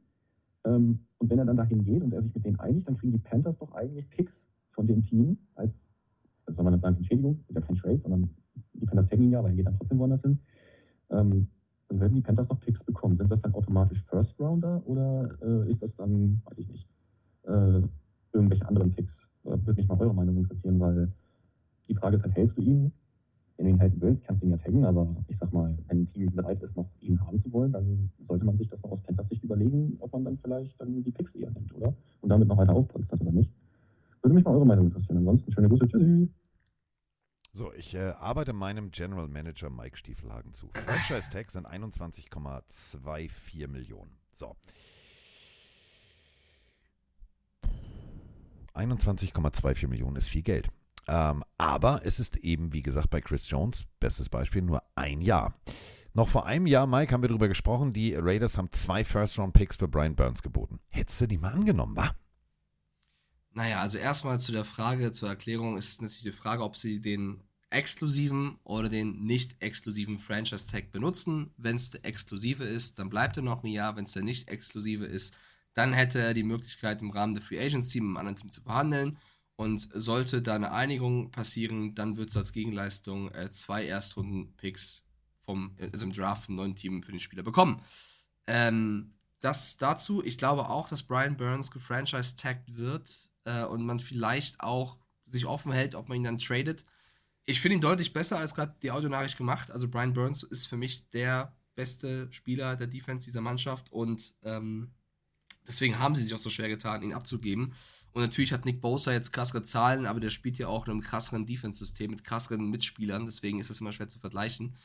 Ähm, 0.65 0.99
und 1.17 1.30
wenn 1.30 1.39
er 1.39 1.45
dann 1.45 1.55
dahin 1.55 1.84
geht 1.84 2.03
und 2.03 2.13
er 2.13 2.22
sich 2.22 2.34
mit 2.34 2.45
denen 2.45 2.59
einigt, 2.59 2.88
dann 2.88 2.97
kriegen 2.97 3.11
die 3.11 3.19
Panthers 3.19 3.57
doch 3.59 3.72
eigentlich 3.73 4.09
Picks 4.09 4.49
von 4.72 4.85
dem 4.85 5.01
Team 5.03 5.38
als, 5.55 5.89
also 6.45 6.57
soll 6.57 6.63
man 6.63 6.73
dann 6.73 6.80
sagen, 6.80 6.97
Entschädigung, 6.97 7.43
ist 7.47 7.55
ja 7.55 7.61
kein 7.61 7.76
Trade, 7.76 7.99
sondern 7.99 8.30
die 8.73 8.85
Panthers 8.85 9.07
taggen 9.07 9.23
ihn 9.23 9.31
ja, 9.31 9.39
aber 9.39 9.49
er 9.49 9.55
geht 9.55 9.65
dann 9.65 9.73
trotzdem 9.73 9.99
woanders 9.99 10.23
hin. 10.23 10.39
Ähm, 11.11 11.47
dann 11.88 11.99
werden 11.99 12.15
die 12.15 12.22
Panthers 12.22 12.49
noch 12.49 12.59
Picks 12.59 12.84
bekommen. 12.84 13.15
Sind 13.15 13.30
das 13.30 13.41
dann 13.41 13.53
automatisch 13.53 14.03
First 14.05 14.39
Rounder 14.39 14.81
oder 14.88 15.38
äh, 15.41 15.69
ist 15.69 15.81
das 15.81 15.95
dann, 15.95 16.41
weiß 16.45 16.57
ich 16.57 16.67
nicht, 16.67 16.89
äh, 17.43 17.81
irgendwelche 18.34 18.67
anderen 18.67 18.91
Picks? 18.91 19.30
Äh, 19.43 19.49
Würde 19.49 19.76
mich 19.76 19.88
mal 19.88 19.99
eure 19.99 20.13
Meinung 20.13 20.38
interessieren, 20.38 20.80
weil 20.80 21.11
die 21.88 21.95
Frage 21.95 22.15
ist 22.15 22.23
halt, 22.23 22.35
hältst 22.35 22.57
du 22.57 22.61
ihn? 22.61 22.91
Wenn 23.57 23.68
du 23.68 23.72
ihn 23.72 23.80
halten 23.80 24.02
willst, 24.02 24.26
kannst 24.26 24.41
du 24.41 24.45
ihn 24.45 24.52
ja 24.52 24.57
taggen, 24.57 24.84
aber 24.84 25.15
ich 25.27 25.38
sag 25.38 25.53
mal, 25.53 25.77
wenn 25.88 26.02
ein 26.02 26.06
Team 26.06 26.34
bereit 26.36 26.61
ist, 26.61 26.76
noch 26.76 26.90
ihn 26.99 27.22
haben 27.22 27.38
zu 27.38 27.52
wollen, 27.53 27.72
dann 27.72 28.11
sollte 28.19 28.45
man 28.45 28.57
sich 28.57 28.68
das 28.68 28.84
noch 28.84 28.91
aus 28.91 29.02
Panthers 29.02 29.30
Sicht 29.30 29.44
überlegen, 29.44 29.95
ob 29.99 30.11
man 30.11 30.26
dann 30.26 30.38
vielleicht 30.38 30.80
dann 30.80 31.03
die 31.03 31.11
Picks 31.11 31.36
eher 31.36 31.49
nimmt, 31.52 31.73
oder? 31.73 31.94
Und 32.22 32.30
damit 32.30 32.49
noch 32.49 32.57
weiter 32.57 32.73
aufpolstert 32.73 33.22
oder 33.22 33.32
nicht. 33.32 33.53
Würde 34.22 34.34
mich 34.34 34.44
mal 34.44 34.56
eure 34.56 34.65
Meinung 34.65 34.86
interessieren. 34.86 35.19
Ansonsten 35.19 35.52
schöne 35.52 35.69
Grüße, 35.69 35.88
tschüssi. 35.88 36.30
So, 37.53 37.72
ich 37.72 37.95
äh, 37.95 38.11
arbeite 38.19 38.52
meinem 38.52 38.91
General 38.91 39.30
Manager 39.30 39.69
Mike 39.69 39.95
Stiefelhagen 39.95 40.52
zu. 40.52 40.68
Franchise 40.73 41.30
Tag 41.32 41.52
sind 41.52 41.65
21,24 41.65 43.68
Millionen. 43.69 44.11
So. 44.34 44.57
21,24 48.73 49.88
Millionen 49.88 50.18
ist 50.18 50.27
viel 50.27 50.41
Geld. 50.41 50.69
Ähm, 51.07 51.44
aber 51.57 52.02
es 52.03 52.19
ist 52.19 52.38
eben, 52.38 52.73
wie 52.73 52.82
gesagt, 52.84 53.10
bei 53.10 53.22
Chris 53.22 53.49
Jones, 53.49 53.86
bestes 53.99 54.30
Beispiel, 54.30 54.61
nur 54.61 54.84
ein 54.95 55.22
Jahr. 55.22 55.60
Noch 56.14 56.30
vor 56.30 56.45
einem 56.45 56.65
Jahr, 56.65 56.88
Mike, 56.88 57.14
haben 57.14 57.22
wir 57.22 57.30
darüber 57.30 57.49
gesprochen, 57.49 57.91
die 57.91 58.15
Raiders 58.15 58.57
haben 58.57 58.72
zwei 58.72 59.03
First-Round-Picks 59.03 59.76
für 59.76 59.88
Brian 59.88 60.15
Burns 60.15 60.41
geboten. 60.41 60.80
Hättest 60.88 61.19
du 61.22 61.27
die 61.27 61.38
mal 61.38 61.52
angenommen, 61.52 61.95
wa? 61.98 62.15
Naja, 63.52 63.82
also 63.82 63.98
erstmal 63.98 64.40
zu 64.40 64.52
der 64.52 64.65
Frage, 64.65 65.11
zur 65.11 65.30
Erklärung 65.30 65.77
ist 65.77 66.02
natürlich 66.02 66.23
die 66.23 66.32
Frage, 66.32 66.64
ob 66.64 66.77
sie 66.77 67.02
den 67.02 67.44
exklusiven 67.69 68.57
oder 68.64 68.90
den 68.90 69.26
nicht 69.26 69.61
exklusiven 69.61 70.18
Franchise-Tag 70.19 70.91
benutzen. 70.91 71.53
Wenn 71.57 71.76
es 71.76 71.90
der 71.90 72.06
exklusive 72.06 72.64
ist, 72.64 72.99
dann 72.99 73.10
bleibt 73.10 73.38
er 73.38 73.44
noch 73.44 73.64
ein 73.64 73.69
Jahr. 73.69 73.95
Wenn 73.95 74.06
es 74.06 74.14
der 74.14 74.23
nicht 74.23 74.48
exklusive 74.48 75.06
ist, 75.06 75.36
dann 75.73 75.94
hätte 75.94 76.19
er 76.19 76.34
die 76.34 76.44
Möglichkeit, 76.44 77.02
im 77.02 77.11
Rahmen 77.11 77.34
der 77.34 77.44
Free 77.44 77.60
Agency 77.60 77.99
mit 77.99 78.07
einem 78.07 78.18
anderen 78.18 78.38
Team 78.38 78.49
zu 78.49 78.61
verhandeln. 78.61 79.18
Und 79.57 79.90
sollte 79.94 80.41
da 80.41 80.56
eine 80.56 80.72
Einigung 80.72 81.32
passieren, 81.32 81.95
dann 81.95 82.18
wird 82.18 82.30
es 82.30 82.38
als 82.38 82.52
Gegenleistung 82.52 83.32
äh, 83.32 83.49
zwei 83.52 83.86
Erstrunden-Picks 83.86 85.03
vom, 85.45 85.77
also 85.80 86.06
im 86.06 86.11
Draft 86.11 86.45
vom 86.45 86.56
neuen 86.56 86.76
Team 86.76 87.03
für 87.03 87.11
den 87.11 87.22
Spieler 87.22 87.44
bekommen. 87.44 87.82
Ähm, 88.48 89.14
das 89.40 89.77
dazu, 89.77 90.23
ich 90.23 90.38
glaube 90.38 90.69
auch, 90.69 90.90
dass 90.90 91.03
Brian 91.03 91.38
Burns 91.38 91.72
gefranchise-tagged 91.72 92.76
wird 92.76 93.30
äh, 93.45 93.64
und 93.64 93.86
man 93.86 93.99
vielleicht 93.99 94.60
auch 94.60 94.98
sich 95.27 95.45
offen 95.45 95.72
hält, 95.72 95.95
ob 95.95 96.10
man 96.10 96.18
ihn 96.18 96.23
dann 96.23 96.40
tradet. 96.40 96.86
Ich 97.45 97.61
finde 97.61 97.76
ihn 97.76 97.82
deutlich 97.82 98.11
besser 98.11 98.40
als 98.40 98.56
gerade 98.56 98.76
die 98.82 98.91
Audionachricht 98.91 99.38
gemacht. 99.38 99.72
Also 99.72 99.88
Brian 99.88 100.14
Burns 100.14 100.44
ist 100.44 100.65
für 100.65 100.77
mich 100.77 101.10
der 101.11 101.56
beste 101.76 102.32
Spieler 102.32 102.76
der 102.76 102.88
Defense 102.88 103.26
dieser 103.26 103.41
Mannschaft 103.41 103.91
und 103.91 104.34
ähm, 104.44 104.91
deswegen 105.68 105.99
haben 105.99 106.15
sie 106.15 106.23
sich 106.23 106.34
auch 106.34 106.40
so 106.40 106.49
schwer 106.49 106.69
getan, 106.69 107.03
ihn 107.03 107.14
abzugeben. 107.14 107.73
Und 108.15 108.21
natürlich 108.21 108.53
hat 108.53 108.63
Nick 108.63 108.79
Bosa 108.79 109.11
jetzt 109.11 109.33
krassere 109.33 109.61
Zahlen, 109.61 110.05
aber 110.05 110.21
der 110.21 110.29
spielt 110.29 110.57
ja 110.57 110.69
auch 110.69 110.85
in 110.85 110.91
einem 110.91 111.01
krasseren 111.01 111.45
Defense-System 111.45 112.11
mit 112.11 112.23
krasseren 112.23 112.69
Mitspielern, 112.69 113.25
deswegen 113.25 113.59
ist 113.59 113.69
es 113.69 113.81
immer 113.81 113.91
schwer 113.91 114.07
zu 114.07 114.19
vergleichen. 114.19 114.77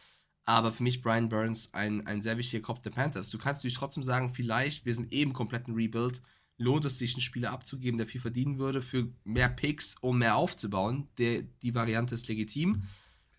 Aber 0.45 0.73
für 0.73 0.83
mich 0.83 1.01
Brian 1.01 1.29
Burns 1.29 1.73
ein, 1.73 2.05
ein 2.09 2.23
sehr 2.23 2.39
wichtiger 2.39 2.65
Kopf 2.65 2.81
der 2.81 2.91
Panthers. 2.91 3.31
Du 3.31 3.39
kannst 3.39 3.61
natürlich 3.61 3.77
trotzdem 3.77 4.03
sagen, 4.03 4.35
vielleicht, 4.35 4.85
wir 4.85 4.97
sind 4.97 5.13
eben 5.13 5.33
komplett 5.33 5.69
ein 5.69 5.75
Rebuild, 5.75 6.23
lohnt 6.59 6.85
es 6.87 6.99
sich, 6.99 7.15
einen 7.15 7.21
Spieler 7.21 7.53
abzugeben, 7.53 7.99
der 7.99 8.09
viel 8.09 8.21
verdienen 8.21 8.59
würde, 8.59 8.83
für 8.83 9.13
mehr 9.23 9.49
Picks, 9.49 9.95
um 10.01 10.19
mehr 10.19 10.35
aufzubauen. 10.35 11.07
Der, 11.19 11.43
die 11.43 11.73
Variante 11.73 12.17
ist 12.17 12.27
legitim. 12.27 12.83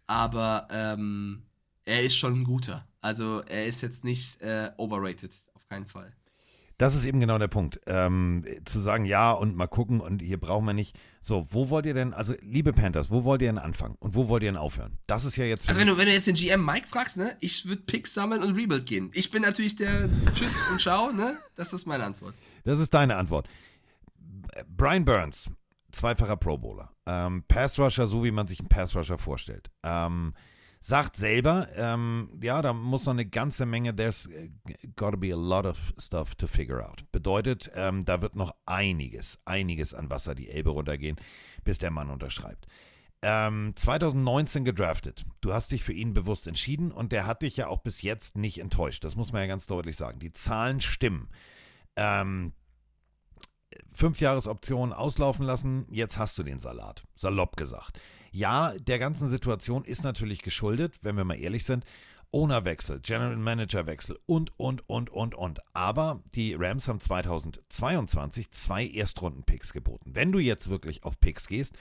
Aber 0.07 0.69
ähm, 0.71 1.43
er 1.83 2.01
ist 2.01 2.15
schon 2.15 2.39
ein 2.39 2.43
guter. 2.45 2.87
Also 3.01 3.41
er 3.41 3.65
ist 3.65 3.81
jetzt 3.81 4.05
nicht 4.05 4.39
äh, 4.39 4.71
overrated, 4.77 5.33
auf 5.53 5.67
keinen 5.67 5.85
Fall. 5.85 6.15
Das 6.81 6.95
ist 6.95 7.05
eben 7.05 7.19
genau 7.19 7.37
der 7.37 7.47
Punkt. 7.47 7.79
Ähm, 7.85 8.43
zu 8.65 8.79
sagen, 8.79 9.05
ja, 9.05 9.31
und 9.33 9.55
mal 9.55 9.67
gucken, 9.67 10.01
und 10.01 10.19
hier 10.19 10.39
brauchen 10.39 10.65
wir 10.65 10.73
nicht. 10.73 10.97
So, 11.21 11.45
wo 11.51 11.69
wollt 11.69 11.85
ihr 11.85 11.93
denn, 11.93 12.11
also 12.11 12.33
liebe 12.41 12.73
Panthers, 12.73 13.11
wo 13.11 13.23
wollt 13.23 13.43
ihr 13.43 13.49
denn 13.49 13.59
anfangen? 13.59 13.97
Und 13.99 14.15
wo 14.15 14.29
wollt 14.29 14.41
ihr 14.41 14.49
denn 14.49 14.57
aufhören? 14.57 14.97
Das 15.05 15.23
ist 15.23 15.35
ja 15.35 15.45
jetzt. 15.45 15.69
Also 15.69 15.79
wenn 15.79 15.85
du, 15.85 15.99
wenn 15.99 16.07
du 16.07 16.11
jetzt 16.11 16.25
den 16.25 16.33
GM 16.33 16.65
Mike 16.65 16.87
fragst, 16.87 17.17
ne, 17.17 17.37
ich 17.39 17.67
würde 17.67 17.83
Picks 17.83 18.15
sammeln 18.15 18.41
und 18.41 18.55
Rebuild 18.55 18.87
gehen. 18.87 19.11
Ich 19.13 19.29
bin 19.29 19.43
natürlich 19.43 19.75
der 19.75 20.09
Tschüss 20.33 20.55
und 20.71 20.81
Ciao, 20.81 21.11
ne? 21.11 21.37
Das 21.53 21.71
ist 21.71 21.85
meine 21.85 22.03
Antwort. 22.03 22.33
Das 22.63 22.79
ist 22.79 22.91
deine 22.95 23.15
Antwort. 23.15 23.47
Brian 24.67 25.05
Burns, 25.05 25.51
zweifacher 25.91 26.35
Pro 26.35 26.57
Bowler. 26.57 26.91
Ähm, 27.05 27.43
Pass 27.47 27.77
Rusher, 27.77 28.07
so 28.07 28.23
wie 28.23 28.31
man 28.31 28.47
sich 28.47 28.59
einen 28.59 28.69
Pass 28.69 28.95
Rusher 28.95 29.19
vorstellt. 29.19 29.69
Ähm, 29.83 30.33
sagt 30.81 31.15
selber, 31.15 31.67
ähm, 31.75 32.29
ja, 32.41 32.61
da 32.61 32.73
muss 32.73 33.05
noch 33.05 33.13
eine 33.13 33.25
ganze 33.25 33.67
Menge, 33.67 33.95
there's 33.95 34.27
gotta 34.95 35.15
be 35.15 35.31
a 35.31 35.37
lot 35.37 35.65
of 35.65 35.77
stuff 35.99 36.33
to 36.35 36.47
figure 36.47 36.83
out. 36.83 37.05
Bedeutet, 37.11 37.71
ähm, 37.75 38.03
da 38.03 38.21
wird 38.21 38.35
noch 38.35 38.55
einiges, 38.65 39.39
einiges 39.45 39.93
an 39.93 40.09
Wasser 40.09 40.33
die 40.33 40.49
Elbe 40.49 40.71
runtergehen, 40.71 41.17
bis 41.63 41.77
der 41.77 41.91
Mann 41.91 42.09
unterschreibt. 42.09 42.65
Ähm, 43.21 43.73
2019 43.75 44.65
gedraftet. 44.65 45.25
Du 45.41 45.53
hast 45.53 45.69
dich 45.69 45.83
für 45.83 45.93
ihn 45.93 46.15
bewusst 46.15 46.47
entschieden 46.47 46.91
und 46.91 47.11
der 47.11 47.27
hat 47.27 47.43
dich 47.43 47.55
ja 47.57 47.67
auch 47.67 47.83
bis 47.83 48.01
jetzt 48.01 48.35
nicht 48.35 48.59
enttäuscht. 48.59 49.03
Das 49.03 49.15
muss 49.15 49.31
man 49.31 49.43
ja 49.43 49.47
ganz 49.47 49.67
deutlich 49.67 49.95
sagen. 49.95 50.17
Die 50.17 50.33
Zahlen 50.33 50.81
stimmen. 50.81 51.29
Ähm, 51.95 52.53
Fünfjahresoption 53.93 54.91
auslaufen 54.91 55.45
lassen, 55.45 55.85
jetzt 55.91 56.17
hast 56.17 56.37
du 56.39 56.43
den 56.43 56.57
Salat. 56.57 57.03
Salopp 57.13 57.55
gesagt. 57.57 57.99
Ja, 58.31 58.73
der 58.79 58.97
ganzen 58.97 59.27
Situation 59.27 59.83
ist 59.83 60.03
natürlich 60.03 60.41
geschuldet, 60.41 60.95
wenn 61.01 61.17
wir 61.17 61.25
mal 61.25 61.39
ehrlich 61.39 61.65
sind. 61.65 61.85
Ownerwechsel, 62.31 63.01
General 63.01 63.35
Manager 63.35 63.85
Wechsel 63.87 64.17
und, 64.25 64.57
und, 64.57 64.87
und, 64.89 65.09
und, 65.09 65.35
und. 65.35 65.59
Aber 65.75 66.23
die 66.33 66.53
Rams 66.53 66.87
haben 66.87 67.01
2022 67.01 68.51
zwei 68.51 68.87
Erstrunden-Picks 68.87 69.73
geboten. 69.73 70.11
Wenn 70.15 70.31
du 70.31 70.39
jetzt 70.39 70.69
wirklich 70.69 71.03
auf 71.03 71.19
Picks 71.19 71.47
gehst, 71.47 71.77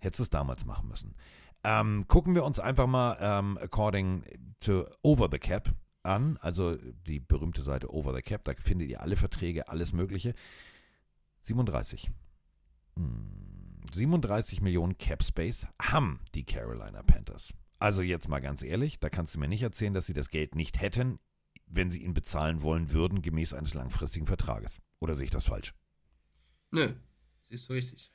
hättest 0.00 0.18
du 0.18 0.22
es 0.24 0.30
damals 0.30 0.64
machen 0.66 0.88
müssen. 0.88 1.14
Ähm, 1.62 2.06
gucken 2.08 2.34
wir 2.34 2.44
uns 2.44 2.58
einfach 2.58 2.88
mal 2.88 3.16
ähm, 3.20 3.56
according 3.62 4.24
to 4.58 4.84
Over 5.02 5.28
the 5.30 5.38
Cap 5.38 5.72
an, 6.02 6.38
also 6.40 6.76
die 7.06 7.20
berühmte 7.20 7.62
Seite 7.62 7.92
Over 7.92 8.14
the 8.14 8.20
Cap, 8.20 8.44
da 8.44 8.52
findet 8.58 8.90
ihr 8.90 9.00
alle 9.00 9.16
Verträge, 9.16 9.68
alles 9.68 9.92
Mögliche. 9.92 10.34
37. 11.42 12.10
Hm, 12.96 13.53
37 13.92 14.60
Millionen 14.60 14.98
Cap 14.98 15.22
Space 15.22 15.66
haben 15.80 16.20
die 16.34 16.44
Carolina 16.44 17.02
Panthers. 17.02 17.52
Also 17.78 18.02
jetzt 18.02 18.28
mal 18.28 18.40
ganz 18.40 18.62
ehrlich, 18.62 18.98
da 18.98 19.10
kannst 19.10 19.34
du 19.34 19.40
mir 19.40 19.48
nicht 19.48 19.62
erzählen, 19.62 19.94
dass 19.94 20.06
sie 20.06 20.14
das 20.14 20.28
Geld 20.28 20.54
nicht 20.54 20.80
hätten, 20.80 21.18
wenn 21.66 21.90
sie 21.90 22.02
ihn 22.02 22.14
bezahlen 22.14 22.62
wollen 22.62 22.92
würden, 22.92 23.22
gemäß 23.22 23.52
eines 23.52 23.74
langfristigen 23.74 24.26
Vertrages. 24.26 24.80
Oder 25.00 25.16
sehe 25.16 25.24
ich 25.24 25.30
das 25.30 25.44
falsch? 25.44 25.74
Nö, 26.70 26.92
siehst 27.42 27.68
du 27.68 27.74
richtig. 27.74 28.10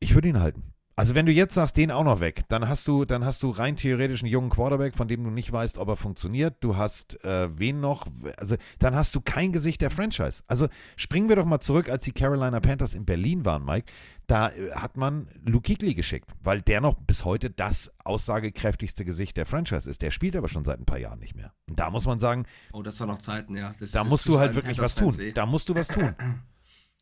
Ich 0.00 0.14
würde 0.14 0.28
ihn 0.28 0.40
halten. 0.40 0.74
Also 0.98 1.14
wenn 1.14 1.26
du 1.26 1.32
jetzt 1.32 1.54
sagst, 1.54 1.76
den 1.76 1.92
auch 1.92 2.02
noch 2.02 2.18
weg, 2.18 2.42
dann 2.48 2.68
hast 2.68 2.88
du, 2.88 3.04
dann 3.04 3.24
hast 3.24 3.40
du 3.44 3.50
rein 3.50 3.76
theoretisch 3.76 4.20
einen 4.20 4.32
jungen 4.32 4.50
Quarterback, 4.50 4.96
von 4.96 5.06
dem 5.06 5.22
du 5.22 5.30
nicht 5.30 5.52
weißt, 5.52 5.78
ob 5.78 5.86
er 5.90 5.96
funktioniert. 5.96 6.56
Du 6.58 6.76
hast 6.76 7.24
äh, 7.24 7.56
wen 7.56 7.78
noch? 7.78 8.08
Also 8.36 8.56
dann 8.80 8.96
hast 8.96 9.14
du 9.14 9.20
kein 9.20 9.52
Gesicht 9.52 9.80
der 9.80 9.90
Franchise. 9.90 10.42
Also 10.48 10.66
springen 10.96 11.28
wir 11.28 11.36
doch 11.36 11.44
mal 11.44 11.60
zurück, 11.60 11.88
als 11.88 12.02
die 12.02 12.10
Carolina 12.10 12.58
Panthers 12.58 12.94
in 12.94 13.04
Berlin 13.04 13.44
waren, 13.44 13.64
Mike. 13.64 13.92
Da 14.26 14.48
äh, 14.48 14.72
hat 14.72 14.96
man 14.96 15.28
Luke 15.44 15.72
Kuechly 15.72 15.94
geschickt, 15.94 16.32
weil 16.42 16.62
der 16.62 16.80
noch 16.80 16.94
bis 16.94 17.24
heute 17.24 17.48
das 17.48 17.92
aussagekräftigste 18.02 19.04
Gesicht 19.04 19.36
der 19.36 19.46
Franchise 19.46 19.88
ist. 19.88 20.02
Der 20.02 20.10
spielt 20.10 20.34
aber 20.34 20.48
schon 20.48 20.64
seit 20.64 20.80
ein 20.80 20.84
paar 20.84 20.98
Jahren 20.98 21.20
nicht 21.20 21.36
mehr. 21.36 21.52
Und 21.70 21.78
da 21.78 21.90
muss 21.90 22.06
man 22.06 22.18
sagen, 22.18 22.44
Oh, 22.72 22.82
das 22.82 22.98
war 22.98 23.06
noch 23.06 23.20
Zeiten, 23.20 23.56
ja. 23.56 23.72
Das, 23.78 23.92
da 23.92 24.00
das 24.00 24.08
musst 24.08 24.26
du 24.26 24.40
halt 24.40 24.56
wirklich 24.56 24.80
was 24.80 24.96
tun. 24.96 25.16
Weh. 25.16 25.30
Da 25.30 25.46
musst 25.46 25.68
du 25.68 25.76
was 25.76 25.86
tun. 25.86 26.16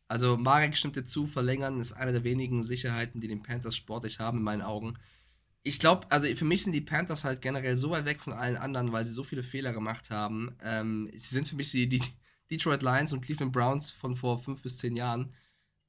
Also 0.07 0.37
Marek 0.37 0.77
stimmt 0.77 0.95
dir 0.95 1.05
zu, 1.05 1.27
verlängern 1.27 1.79
ist 1.79 1.93
eine 1.93 2.13
der 2.13 2.23
wenigen 2.23 2.63
Sicherheiten, 2.63 3.19
die 3.19 3.27
den 3.27 3.43
Panthers 3.43 3.75
sportlich 3.75 4.19
haben, 4.19 4.37
in 4.37 4.43
meinen 4.43 4.61
Augen. 4.61 4.97
Ich 5.63 5.79
glaube, 5.79 6.09
also 6.09 6.27
für 6.33 6.45
mich 6.45 6.63
sind 6.63 6.71
die 6.73 6.81
Panthers 6.81 7.25
halt 7.25 7.41
generell 7.41 7.75
so 7.75 7.89
weit 7.89 8.05
weg 8.05 8.21
von 8.21 8.31
allen 8.31 8.55
anderen, 8.55 8.93
weil 8.93 9.03
sie 9.03 9.11
so 9.11 9.25
viele 9.25 9.43
Fehler 9.43 9.73
gemacht 9.73 10.09
haben. 10.09 10.55
Ähm, 10.63 11.09
sie 11.13 11.33
sind 11.33 11.49
für 11.49 11.57
mich 11.57 11.71
die, 11.71 11.89
die 11.89 12.01
Detroit 12.49 12.83
Lions 12.83 13.11
und 13.11 13.19
Cleveland 13.19 13.51
Browns 13.51 13.91
von 13.91 14.15
vor 14.15 14.39
fünf 14.39 14.61
bis 14.61 14.77
zehn 14.77 14.95
Jahren. 14.95 15.33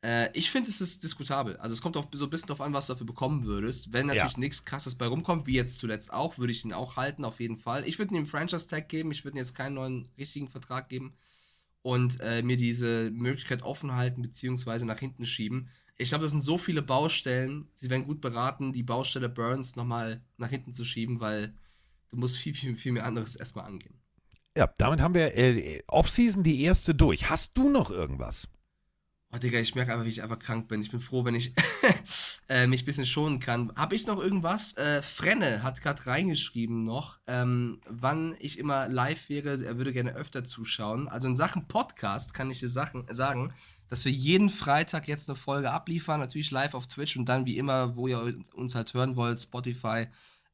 Äh, 0.05 0.37
ich 0.37 0.51
finde, 0.51 0.69
es 0.69 0.81
ist 0.81 1.05
diskutabel. 1.05 1.57
Also 1.59 1.75
es 1.75 1.81
kommt 1.81 1.97
auch 1.97 2.07
so 2.11 2.25
ein 2.25 2.31
bisschen 2.31 2.49
darauf 2.49 2.61
an, 2.61 2.73
was 2.73 2.89
du 2.89 2.95
dafür 2.95 3.07
bekommen 3.07 3.45
würdest. 3.45 3.93
Wenn 3.93 4.07
natürlich 4.07 4.33
Ja. 4.33 4.41
nichts 4.41 4.65
krasses 4.65 4.97
bei 4.97 5.07
rumkommt, 5.07 5.47
wie 5.47 5.55
jetzt 5.55 5.79
zuletzt 5.79 6.13
auch, 6.13 6.39
würde 6.39 6.53
ich 6.53 6.65
ihn 6.65 6.73
auch 6.73 6.97
halten, 6.97 7.25
auf 7.25 7.39
jeden 7.39 7.57
Fall. 7.57 7.87
Ich 7.87 8.01
würde 8.01 8.15
ihm 8.15 8.19
einen 8.19 8.27
Franchise-Tag 8.27 8.89
geben, 8.89 9.13
ich 9.13 9.25
würde 9.25 9.37
ihm 9.37 9.43
jetzt 9.43 9.55
keinen 9.55 9.75
neuen 9.75 10.09
richtigen 10.19 10.49
Vertrag 10.49 10.89
geben 10.89 11.15
und 11.89 12.21
äh, 12.21 12.43
mir 12.43 12.59
diese 12.59 13.11
Möglichkeit 13.15 13.63
offen 13.63 13.95
halten, 13.95 14.21
beziehungsweise 14.21 14.85
nach 14.85 14.99
hinten 14.99 15.25
schieben. 15.25 15.71
Ich 15.97 16.11
glaube, 16.11 16.21
das 16.21 16.33
sind 16.33 16.43
so 16.43 16.59
viele 16.59 16.83
Baustellen. 16.83 17.65
Sie 17.73 17.89
werden 17.89 18.05
gut 18.05 18.21
beraten, 18.21 18.75
die 18.75 18.83
Baustelle 18.83 19.31
Burns 19.31 19.75
nochmal 19.75 20.21
nach 20.37 20.51
hinten 20.51 20.75
zu 20.75 20.85
schieben, 20.85 21.19
weil 21.21 21.55
du 22.11 22.19
musst 22.19 22.37
viel, 22.37 22.53
viel, 22.53 22.77
viel 22.77 22.93
mehr 22.93 23.07
anderes 23.07 23.37
erstmal 23.37 23.65
angehen. 23.65 23.95
Ja, 24.55 24.71
damit 24.77 25.01
haben 25.01 25.15
wir 25.15 25.35
äh, 25.35 25.83
Offseason 25.87 26.43
die 26.43 26.61
erste 26.61 26.95
durch. 26.95 27.31
Hast 27.31 27.57
du 27.57 27.71
noch 27.71 27.91
irgendwas? 27.91 28.49
Oh, 29.33 29.39
Digga, 29.39 29.59
ich 29.59 29.75
merke 29.75 29.95
einfach, 29.95 30.05
wie 30.05 30.11
ich 30.11 30.23
einfach 30.23 30.41
krank 30.41 30.69
bin. 30.69 30.83
Ich 30.83 30.91
bin 30.91 31.01
froh, 31.01 31.25
wenn 31.25 31.37
ich 31.37 31.55
äh, 32.49 32.67
mich 32.67 32.83
ein 32.83 32.87
bisschen 32.87 33.07
schonen 33.07 33.41
kann. 33.41 33.73
Habe 33.77 33.95
ich 33.95 34.07
noch 34.07 34.19
irgendwas? 34.19 34.77
Äh, 34.77 35.03
Frenne 35.03 35.63
hat 35.63 35.83
gerade 35.83 36.07
reingeschrieben 36.07 36.83
noch, 36.83 37.19
ähm, 37.27 37.81
wann 37.87 38.37
ich 38.41 38.59
immer 38.59 38.89
live 38.89 39.29
wäre. 39.29 39.63
Er 39.63 39.77
würde 39.77 39.93
gerne 39.93 40.15
öfter 40.15 40.45
zuschauen. 40.45 41.09
Also 41.09 41.29
in 41.29 41.37
Sachen 41.37 41.69
Podcast 41.69 42.33
kann 42.33 42.51
ich 42.51 42.61
dir 42.61 42.69
Sachen, 42.69 43.05
sagen, 43.11 43.53
dass 43.89 44.05
wir 44.05 44.13
jeden 44.13 44.49
Freitag 44.49 45.09
jetzt 45.09 45.29
eine 45.29 45.37
Folge 45.37 45.71
abliefern. 45.71 46.21
Natürlich 46.21 46.51
live 46.51 46.75
auf 46.75 46.87
Twitch 46.87 47.17
und 47.17 47.29
dann 47.29 47.47
wie 47.47 47.59
immer, 47.59 47.97
wo 47.97 48.09
ihr 48.09 48.39
uns 48.55 48.75
halt 48.75 48.95
hören 48.95 49.17
wollt, 49.17 49.41
Spotify, 49.41 50.07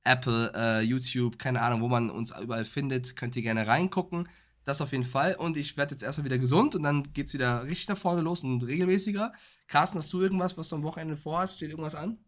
Apple, 0.02 0.52
äh, 0.54 0.80
YouTube, 0.82 1.38
keine 1.38 1.62
Ahnung, 1.62 1.80
wo 1.80 1.88
man 1.88 2.10
uns 2.10 2.32
überall 2.36 2.64
findet, 2.64 3.16
könnt 3.16 3.36
ihr 3.36 3.42
gerne 3.42 3.66
reingucken. 3.66 4.28
Das 4.64 4.80
auf 4.80 4.92
jeden 4.92 5.04
Fall. 5.04 5.34
Und 5.34 5.56
ich 5.56 5.76
werde 5.76 5.92
jetzt 5.92 6.02
erstmal 6.02 6.24
wieder 6.24 6.38
gesund 6.38 6.74
und 6.74 6.82
dann 6.82 7.12
geht 7.12 7.26
es 7.26 7.34
wieder 7.34 7.64
richtig 7.64 7.88
nach 7.88 7.98
vorne 7.98 8.22
los 8.22 8.42
und 8.44 8.62
regelmäßiger. 8.62 9.32
Carsten, 9.66 9.98
hast 9.98 10.12
du 10.12 10.22
irgendwas, 10.22 10.56
was 10.56 10.70
du 10.70 10.76
am 10.76 10.82
Wochenende 10.82 11.16
vorhast? 11.16 11.56
Steht 11.56 11.70
irgendwas 11.70 11.94
an? 11.94 12.18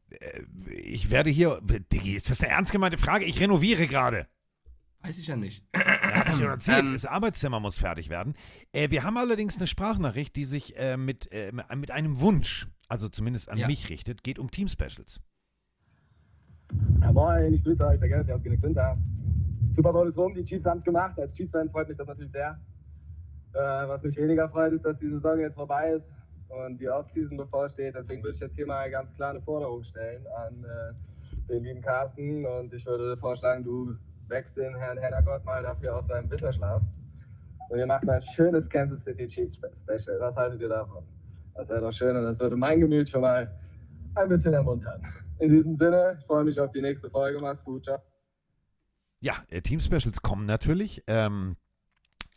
Ich 0.68 1.10
werde 1.10 1.30
hier. 1.30 1.60
Diggi, 1.92 2.14
ist 2.14 2.28
das 2.30 2.42
eine 2.42 2.50
ernst 2.52 2.72
gemeinte 2.72 2.98
Frage? 2.98 3.24
Ich 3.24 3.40
renoviere 3.40 3.86
gerade. 3.86 4.26
Weiß 5.00 5.18
ich 5.18 5.28
ja 5.28 5.36
nicht. 5.36 5.64
Ja, 5.74 6.34
ich 6.34 6.40
erzählt. 6.40 6.80
Ähm. 6.80 6.92
das 6.94 7.04
Arbeitszimmer 7.04 7.60
muss 7.60 7.78
fertig 7.78 8.08
werden. 8.08 8.34
Äh, 8.72 8.90
wir 8.90 9.02
haben 9.04 9.16
allerdings 9.16 9.56
eine 9.56 9.66
Sprachnachricht, 9.66 10.34
die 10.36 10.44
sich 10.44 10.76
äh, 10.76 10.96
mit, 10.96 11.30
äh, 11.32 11.52
mit 11.74 11.90
einem 11.90 12.20
Wunsch, 12.20 12.66
also 12.88 13.08
zumindest 13.08 13.48
an 13.48 13.58
Ja. 13.58 13.66
mich 13.66 13.88
richtet, 13.88 14.24
geht 14.24 14.38
um 14.38 14.50
Team 14.50 14.68
Specials. 14.68 15.20
Ja, 17.00 17.12
moin, 17.12 17.54
ich 17.54 17.62
grüße 17.62 17.86
euch, 17.86 18.00
der 18.00 18.08
Geld 18.08 18.30
aus 18.30 18.42
Phoenix 18.42 18.62
Winter. 18.62 18.98
Super 19.76 19.92
Bowl 19.92 20.08
ist 20.08 20.16
rum, 20.16 20.32
die 20.32 20.42
Chiefs 20.42 20.64
haben 20.64 20.78
es 20.78 20.84
gemacht. 20.84 21.18
Als 21.18 21.34
Chiefs-Fan 21.34 21.68
freut 21.68 21.86
mich 21.86 21.98
das 21.98 22.06
natürlich 22.06 22.32
sehr. 22.32 22.58
Äh, 23.52 23.58
was 23.58 24.02
mich 24.02 24.16
weniger 24.16 24.48
freut, 24.48 24.72
ist, 24.72 24.86
dass 24.86 24.96
die 24.98 25.10
Saison 25.10 25.38
jetzt 25.38 25.54
vorbei 25.54 25.92
ist 25.92 26.06
und 26.48 26.80
die 26.80 26.88
Offseason 26.88 27.36
bevorsteht. 27.36 27.94
Deswegen 27.94 28.22
würde 28.22 28.34
ich 28.34 28.40
jetzt 28.40 28.56
hier 28.56 28.66
mal 28.66 28.90
ganz 28.90 29.14
klar 29.14 29.30
eine 29.30 29.42
Forderung 29.42 29.84
stellen 29.84 30.26
an 30.46 30.64
äh, 30.64 31.52
den 31.52 31.64
lieben 31.64 31.82
Carsten. 31.82 32.46
Und 32.46 32.72
ich 32.72 32.86
würde 32.86 33.18
vorschlagen, 33.18 33.64
du 33.64 33.94
wächst 34.28 34.56
den 34.56 34.74
Herrn 34.76 34.96
Heddergott 34.96 35.44
mal 35.44 35.62
dafür 35.62 35.96
aus 35.96 36.06
seinem 36.06 36.30
Winterschlaf. 36.30 36.80
Und 37.68 37.76
wir 37.76 37.86
machen 37.86 38.08
ein 38.08 38.22
schönes 38.22 38.66
Kansas 38.70 39.04
City 39.04 39.26
Chiefs 39.26 39.56
Special. 39.56 40.20
Was 40.20 40.36
haltet 40.36 40.62
ihr 40.62 40.70
davon? 40.70 41.04
Das 41.54 41.68
wäre 41.68 41.82
doch 41.82 41.92
schön 41.92 42.16
und 42.16 42.22
das 42.22 42.40
würde 42.40 42.56
mein 42.56 42.80
Gemüt 42.80 43.10
schon 43.10 43.20
mal 43.20 43.50
ein 44.14 44.28
bisschen 44.30 44.54
ermuntern. 44.54 45.02
In 45.38 45.50
diesem 45.50 45.76
Sinne, 45.76 46.16
ich 46.18 46.24
freue 46.24 46.44
mich 46.44 46.58
auf 46.58 46.72
die 46.72 46.80
nächste 46.80 47.10
Folge. 47.10 47.38
Macht's 47.40 47.62
gut, 47.62 47.84
ciao. 47.84 47.98
Ja, 49.20 49.44
äh, 49.48 49.62
Team 49.62 49.80
Specials 49.80 50.22
kommen 50.22 50.46
natürlich. 50.46 51.02
Ähm, 51.06 51.56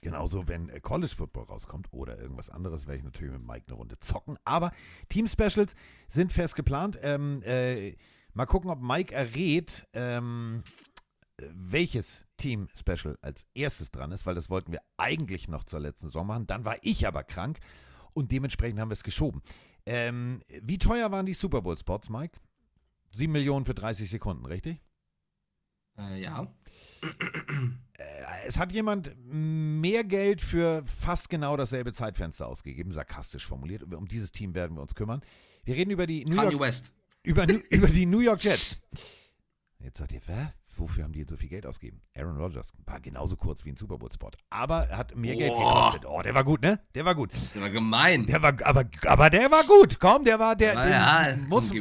genauso, 0.02 0.48
wenn 0.48 0.70
äh, 0.70 0.80
College 0.80 1.14
Football 1.14 1.46
rauskommt 1.46 1.88
oder 1.92 2.18
irgendwas 2.20 2.50
anderes, 2.50 2.88
werde 2.88 3.00
ich 3.00 3.04
natürlich 3.04 3.34
mit 3.34 3.46
Mike 3.46 3.66
eine 3.68 3.76
Runde 3.76 4.00
zocken. 4.00 4.38
Aber 4.46 4.72
Team 5.10 5.28
Specials 5.28 5.76
sind 6.08 6.32
fest 6.32 6.56
geplant. 6.56 6.98
Ähm, 7.02 7.42
äh, 7.44 7.96
mal 8.34 8.46
gucken, 8.46 8.70
ob 8.70 8.82
Mike 8.82 9.14
errät, 9.14 9.88
ähm, 9.94 10.64
äh, 11.38 11.48
welches 11.54 12.26
Team 12.38 12.70
Special 12.76 13.18
als 13.22 13.46
erstes 13.54 13.92
dran 13.92 14.12
ist, 14.12 14.26
weil 14.26 14.36
das 14.36 14.50
wollten 14.50 14.72
wir 14.72 14.82
eigentlich 14.98 15.48
noch 15.48 15.66
zur 15.66 15.82
letzten 15.82 16.08
Saison 16.08 16.26
machen. 16.26 16.48
Dann 16.48 16.66
war 16.66 16.78
ich 16.82 17.06
aber 17.06 17.24
krank 17.24 17.60
und 18.14 18.32
dementsprechend 18.32 18.80
haben 18.80 18.90
wir 18.90 18.94
es 18.94 19.04
geschoben. 19.04 19.42
Ähm, 19.86 20.42
wie 20.62 20.78
teuer 20.78 21.12
waren 21.12 21.26
die 21.26 21.34
Super 21.34 21.62
Bowl 21.62 21.78
Spots, 21.78 22.10
Mike? 22.10 22.40
7 23.12 23.32
Millionen 23.32 23.66
für 23.66 23.74
30 23.74 24.10
Sekunden, 24.10 24.46
richtig? 24.46 24.82
Äh, 25.98 26.22
ja. 26.22 26.48
Äh, 28.00 28.04
es 28.48 28.58
hat 28.58 28.72
jemand 28.72 29.14
mehr 29.26 30.04
Geld 30.04 30.42
für 30.42 30.84
fast 30.86 31.30
genau 31.30 31.58
dasselbe 31.58 31.92
Zeitfenster 31.92 32.48
ausgegeben, 32.48 32.92
sarkastisch 32.92 33.46
formuliert. 33.46 33.84
Um 33.94 34.08
dieses 34.08 34.32
Team 34.32 34.54
werden 34.54 34.78
wir 34.78 34.82
uns 34.82 34.96
kümmern. 34.96 35.22
Wir 35.66 35.76
reden 35.76 35.92
über 35.92 36.08
die 36.08 36.24
New 36.26 36.36
York, 36.36 36.60
West. 36.60 36.94
über, 37.24 37.46
über 37.70 37.88
die 37.88 38.06
New 38.06 38.20
York 38.20 38.44
Jets. 38.44 38.78
Jetzt 39.80 39.98
sagt 39.98 40.12
ihr, 40.14 40.22
wer? 40.28 40.54
Wofür 40.80 41.04
haben 41.04 41.14
die 41.14 41.26
so 41.28 41.36
viel 41.36 41.50
Geld 41.50 41.66
ausgegeben? 41.66 42.02
Aaron 42.16 42.38
Rodgers 42.38 42.74
war 42.86 43.00
genauso 43.00 43.36
kurz 43.36 43.66
wie 43.66 43.72
ein 43.72 43.76
Super 43.76 43.98
Bowl 43.98 44.12
Spot, 44.12 44.32
aber 44.50 44.88
er 44.88 44.98
hat 44.98 45.16
mehr 45.16 45.36
Geld 45.36 45.52
Boah. 45.52 45.76
gekostet. 45.76 46.06
Oh, 46.06 46.22
der 46.22 46.34
war 46.34 46.44
gut, 46.44 46.62
ne? 46.62 46.80
Der 46.96 47.06
war 47.06 47.16
gut. 47.16 47.32
Der 47.54 47.62
war 47.62 47.70
gemein. 47.70 48.26
Der 48.26 48.42
war, 48.42 48.54
aber, 48.64 48.86
aber 49.06 49.30
der 49.30 49.52
war 49.52 49.64
gut. 49.66 50.00
Komm, 50.00 50.24
der 50.24 50.40
war 50.40 50.56
der. 50.56 50.76
Den 50.76 50.92
ja, 50.92 51.48
muss, 51.48 51.72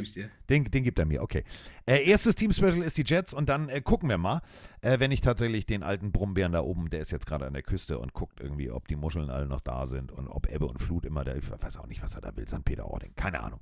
den, 0.49 0.65
den 0.65 0.83
gibt 0.83 0.97
er 0.99 1.05
mir, 1.05 1.21
okay. 1.21 1.43
Äh, 1.85 2.07
erstes 2.09 2.35
Team-Special 2.35 2.81
ist 2.81 2.97
die 2.97 3.03
Jets 3.05 3.33
und 3.33 3.49
dann 3.49 3.69
äh, 3.69 3.81
gucken 3.81 4.09
wir 4.09 4.17
mal, 4.17 4.41
äh, 4.81 4.99
wenn 4.99 5.11
ich 5.11 5.21
tatsächlich 5.21 5.65
den 5.65 5.83
alten 5.83 6.11
Brummbären 6.11 6.51
da 6.51 6.61
oben, 6.61 6.89
der 6.89 6.99
ist 6.99 7.11
jetzt 7.11 7.25
gerade 7.25 7.45
an 7.45 7.53
der 7.53 7.61
Küste 7.61 7.99
und 7.99 8.13
guckt 8.13 8.39
irgendwie, 8.39 8.71
ob 8.71 8.87
die 8.87 8.95
Muscheln 8.95 9.29
alle 9.29 9.47
noch 9.47 9.61
da 9.61 9.85
sind 9.85 10.11
und 10.11 10.27
ob 10.27 10.51
Ebbe 10.51 10.65
und 10.65 10.79
Flut 10.79 11.05
immer 11.05 11.23
da, 11.23 11.35
ich 11.35 11.49
weiß 11.49 11.77
auch 11.77 11.87
nicht, 11.87 12.03
was 12.03 12.15
er 12.15 12.21
da 12.21 12.35
will, 12.35 12.47
St. 12.47 12.65
Peter-Ording, 12.65 13.13
keine 13.15 13.41
Ahnung. 13.41 13.59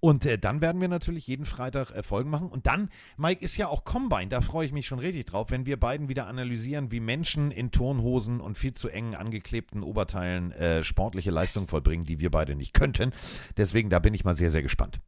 Und 0.00 0.26
äh, 0.26 0.38
dann 0.38 0.60
werden 0.60 0.80
wir 0.80 0.88
natürlich 0.88 1.26
jeden 1.26 1.46
Freitag 1.46 1.90
äh, 1.90 2.02
Folgen 2.02 2.30
machen 2.30 2.48
und 2.48 2.66
dann, 2.66 2.90
Mike, 3.16 3.42
ist 3.42 3.56
ja 3.56 3.68
auch 3.68 3.84
Combine, 3.84 4.28
da 4.28 4.40
freue 4.40 4.66
ich 4.66 4.67
mich 4.72 4.86
schon 4.86 4.98
richtig 4.98 5.26
drauf, 5.26 5.50
wenn 5.50 5.66
wir 5.66 5.78
beiden 5.78 6.08
wieder 6.08 6.26
analysieren, 6.26 6.90
wie 6.90 7.00
Menschen 7.00 7.50
in 7.50 7.70
Turnhosen 7.70 8.40
und 8.40 8.56
viel 8.56 8.72
zu 8.72 8.88
engen 8.88 9.14
angeklebten 9.14 9.82
Oberteilen 9.82 10.52
äh, 10.52 10.84
sportliche 10.84 11.30
Leistung 11.30 11.68
vollbringen, 11.68 12.04
die 12.04 12.20
wir 12.20 12.30
beide 12.30 12.54
nicht 12.54 12.74
könnten. 12.74 13.12
Deswegen, 13.56 13.90
da 13.90 13.98
bin 13.98 14.14
ich 14.14 14.24
mal 14.24 14.36
sehr, 14.36 14.50
sehr 14.50 14.62
gespannt. 14.62 15.00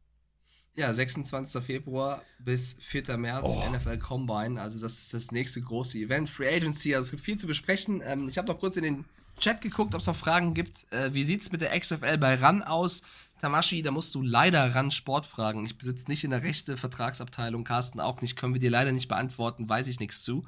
Ja, 0.73 0.93
26. 0.93 1.63
Februar 1.63 2.21
bis 2.39 2.77
4. 2.81 3.17
März 3.17 3.43
Oh. 3.45 3.69
NFL 3.71 3.97
Combine. 3.97 4.61
Also 4.61 4.79
das 4.79 4.93
ist 4.99 5.13
das 5.13 5.31
nächste 5.31 5.61
große 5.61 5.97
Event. 5.97 6.29
Free 6.29 6.47
Agency, 6.47 6.95
also 6.95 7.07
es 7.07 7.11
gibt 7.11 7.23
viel 7.23 7.37
zu 7.37 7.47
besprechen. 7.47 8.01
Ähm, 8.05 8.29
ich 8.29 8.37
habe 8.37 8.47
noch 8.47 8.57
kurz 8.57 8.77
in 8.77 8.83
den 8.83 9.05
Chat 9.37 9.59
geguckt, 9.59 9.93
ob 9.95 10.01
es 10.01 10.07
noch 10.07 10.15
Fragen 10.15 10.53
gibt. 10.53 10.91
Äh, 10.93 11.13
wie 11.13 11.25
sieht 11.25 11.41
es 11.41 11.51
mit 11.51 11.61
der 11.61 11.77
XFL 11.77 12.17
bei 12.17 12.35
RAN 12.35 12.63
aus? 12.63 13.01
Tamashi, 13.41 13.81
da 13.81 13.91
musst 13.91 14.13
du 14.15 14.21
leider 14.21 14.75
RAN 14.75 14.91
Sport 14.91 15.25
fragen. 15.25 15.65
Ich 15.65 15.77
besitze 15.77 16.07
nicht 16.07 16.23
in 16.23 16.29
der 16.29 16.43
rechte 16.43 16.77
Vertragsabteilung, 16.77 17.63
Carsten 17.63 17.99
auch 17.99 18.21
nicht. 18.21 18.35
Können 18.35 18.53
wir 18.53 18.61
dir 18.61 18.69
leider 18.69 18.91
nicht 18.91 19.07
beantworten, 19.07 19.67
weiß 19.67 19.87
ich 19.87 19.99
nichts 19.99 20.23
zu. 20.23 20.45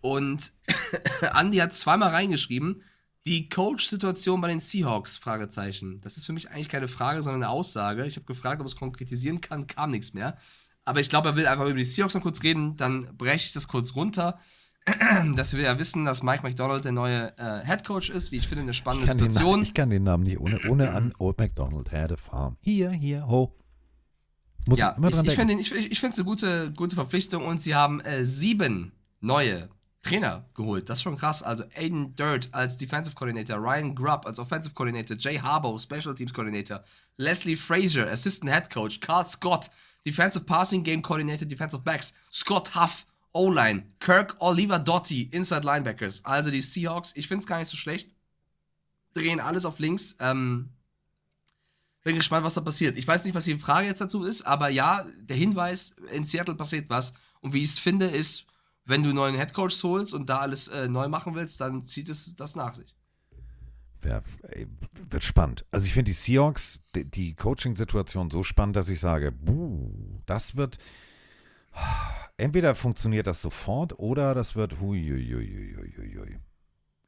Und 0.00 0.52
Andy 1.34 1.58
hat 1.58 1.74
zweimal 1.74 2.10
reingeschrieben, 2.10 2.82
die 3.26 3.48
Coach-Situation 3.48 4.40
bei 4.40 4.48
den 4.48 4.60
Seahawks, 4.60 5.18
Fragezeichen. 5.18 6.00
Das 6.00 6.16
ist 6.16 6.26
für 6.26 6.32
mich 6.32 6.50
eigentlich 6.50 6.68
keine 6.68 6.88
Frage, 6.88 7.22
sondern 7.22 7.42
eine 7.42 7.50
Aussage. 7.50 8.06
Ich 8.06 8.16
habe 8.16 8.26
gefragt, 8.26 8.60
ob 8.60 8.66
es 8.66 8.76
konkretisieren 8.76 9.40
kann, 9.40 9.66
kam 9.66 9.90
nichts 9.90 10.14
mehr. 10.14 10.36
Aber 10.84 11.00
ich 11.00 11.10
glaube, 11.10 11.28
er 11.28 11.36
will 11.36 11.46
einfach 11.46 11.66
über 11.66 11.74
die 11.74 11.84
Seahawks 11.84 12.14
noch 12.14 12.22
kurz 12.22 12.42
reden, 12.42 12.76
dann 12.76 13.16
breche 13.18 13.46
ich 13.46 13.52
das 13.52 13.68
kurz 13.68 13.94
runter. 13.94 14.38
Dass 15.36 15.54
wir 15.54 15.62
ja 15.64 15.78
wissen, 15.78 16.04
dass 16.04 16.22
Mike 16.22 16.42
McDonald 16.42 16.84
der 16.84 16.92
neue 16.92 17.32
äh, 17.38 17.64
Head 17.66 17.84
Coach 17.84 18.10
ist, 18.10 18.32
wie 18.32 18.36
ich 18.36 18.46
finde, 18.48 18.62
eine 18.62 18.70
Ich 18.72 18.76
spannende 18.76 19.06
kann, 19.06 19.18
den, 19.18 19.24
Namen- 19.26 19.32
Situation. 19.34 19.62
ich 19.62 19.74
kann 19.74 19.90
den 19.90 20.04
Namen 20.04 20.24
nicht 20.24 20.38
ohne, 20.40 20.60
ohne 20.68 20.90
an 20.92 21.12
Old 21.18 21.38
MacDonald 21.38 21.90
had 21.92 22.12
a 22.12 22.16
farm. 22.16 22.56
Hier, 22.60 22.90
hier, 22.90 23.26
ho. 23.26 23.54
Muss 24.66 24.78
ja, 24.78 24.92
ich 24.92 24.98
immer 24.98 25.08
ich, 25.08 25.14
dran 25.14 25.24
ich 25.26 25.34
denken. 25.34 25.48
finde 25.64 25.78
ich, 25.78 25.90
ich 25.92 26.00
finde 26.00 26.12
es 26.14 26.18
eine 26.18 26.26
gute, 26.26 26.72
gute 26.72 26.94
Verpflichtung 26.96 27.44
und 27.46 27.62
sie 27.62 27.74
haben 27.74 28.00
äh, 28.00 28.24
sieben 28.24 28.92
neue 29.20 29.68
Trainer 30.02 30.44
geholt. 30.54 30.88
Das 30.88 30.98
ist 30.98 31.02
schon 31.02 31.16
krass. 31.16 31.42
Also 31.42 31.64
Aiden 31.74 32.14
Dirt 32.14 32.48
als 32.52 32.76
Defensive 32.78 33.14
Coordinator, 33.16 33.56
Ryan 33.58 33.94
Grubb 33.94 34.26
als 34.26 34.38
Offensive 34.38 34.74
Coordinator, 34.74 35.16
Jay 35.18 35.38
Harbaugh, 35.38 35.78
Special 35.78 36.14
Teams 36.14 36.32
Coordinator, 36.32 36.84
Leslie 37.16 37.56
Frazier, 37.56 38.08
Assistant 38.10 38.52
Head 38.52 38.70
Coach, 38.70 39.00
Carl 39.00 39.26
Scott, 39.26 39.70
Defensive 40.06 40.44
Passing 40.44 40.84
Game 40.84 41.02
Coordinator, 41.02 41.46
Defensive 41.46 41.82
Backs, 41.82 42.14
Scott 42.32 42.74
Huff, 42.74 43.04
O-Line, 43.38 43.84
Kirk 44.00 44.36
Oliver 44.40 44.78
Dotti, 44.78 45.22
Inside 45.22 45.64
Linebackers. 45.64 46.24
Also 46.24 46.50
die 46.50 46.60
Seahawks, 46.60 47.12
ich 47.14 47.28
finde 47.28 47.42
es 47.42 47.46
gar 47.46 47.58
nicht 47.58 47.68
so 47.68 47.76
schlecht. 47.76 48.14
Drehen 49.14 49.40
alles 49.40 49.64
auf 49.64 49.78
links. 49.78 50.16
Ähm, 50.18 50.70
bin 52.02 52.16
gespannt, 52.16 52.44
was 52.44 52.54
da 52.54 52.60
passiert. 52.60 52.96
Ich 52.98 53.06
weiß 53.06 53.24
nicht, 53.24 53.34
was 53.34 53.44
die 53.44 53.58
Frage 53.58 53.86
jetzt 53.86 54.00
dazu 54.00 54.24
ist, 54.24 54.42
aber 54.42 54.68
ja, 54.68 55.06
der 55.20 55.36
Hinweis, 55.36 55.94
in 56.12 56.24
Seattle 56.24 56.54
passiert 56.54 56.90
was. 56.90 57.12
Und 57.40 57.52
wie 57.52 57.62
ich 57.62 57.70
es 57.70 57.78
finde, 57.78 58.06
ist, 58.06 58.46
wenn 58.84 59.02
du 59.02 59.10
einen 59.10 59.16
neuen 59.16 59.36
Headcoach 59.36 59.82
holst 59.82 60.14
und 60.14 60.28
da 60.28 60.38
alles 60.38 60.68
äh, 60.68 60.88
neu 60.88 61.08
machen 61.08 61.34
willst, 61.34 61.60
dann 61.60 61.82
zieht 61.82 62.08
es 62.08 62.34
das 62.34 62.56
nach 62.56 62.74
sich. 62.74 62.94
Ja, 64.04 64.20
wird 65.10 65.24
spannend. 65.24 65.64
Also 65.70 65.86
ich 65.86 65.92
finde 65.92 66.10
die 66.10 66.14
Seahawks, 66.14 66.80
die, 66.94 67.04
die 67.04 67.34
Coaching-Situation 67.34 68.30
so 68.30 68.42
spannend, 68.42 68.76
dass 68.76 68.88
ich 68.88 69.00
sage, 69.00 69.30
buh, 69.30 69.92
das 70.26 70.56
wird 70.56 70.78
entweder 72.38 72.74
funktioniert 72.74 73.26
das 73.26 73.42
sofort 73.42 73.98
oder 73.98 74.34
das 74.34 74.56
wird 74.56 74.80
huiuiuiuiui. 74.80 76.38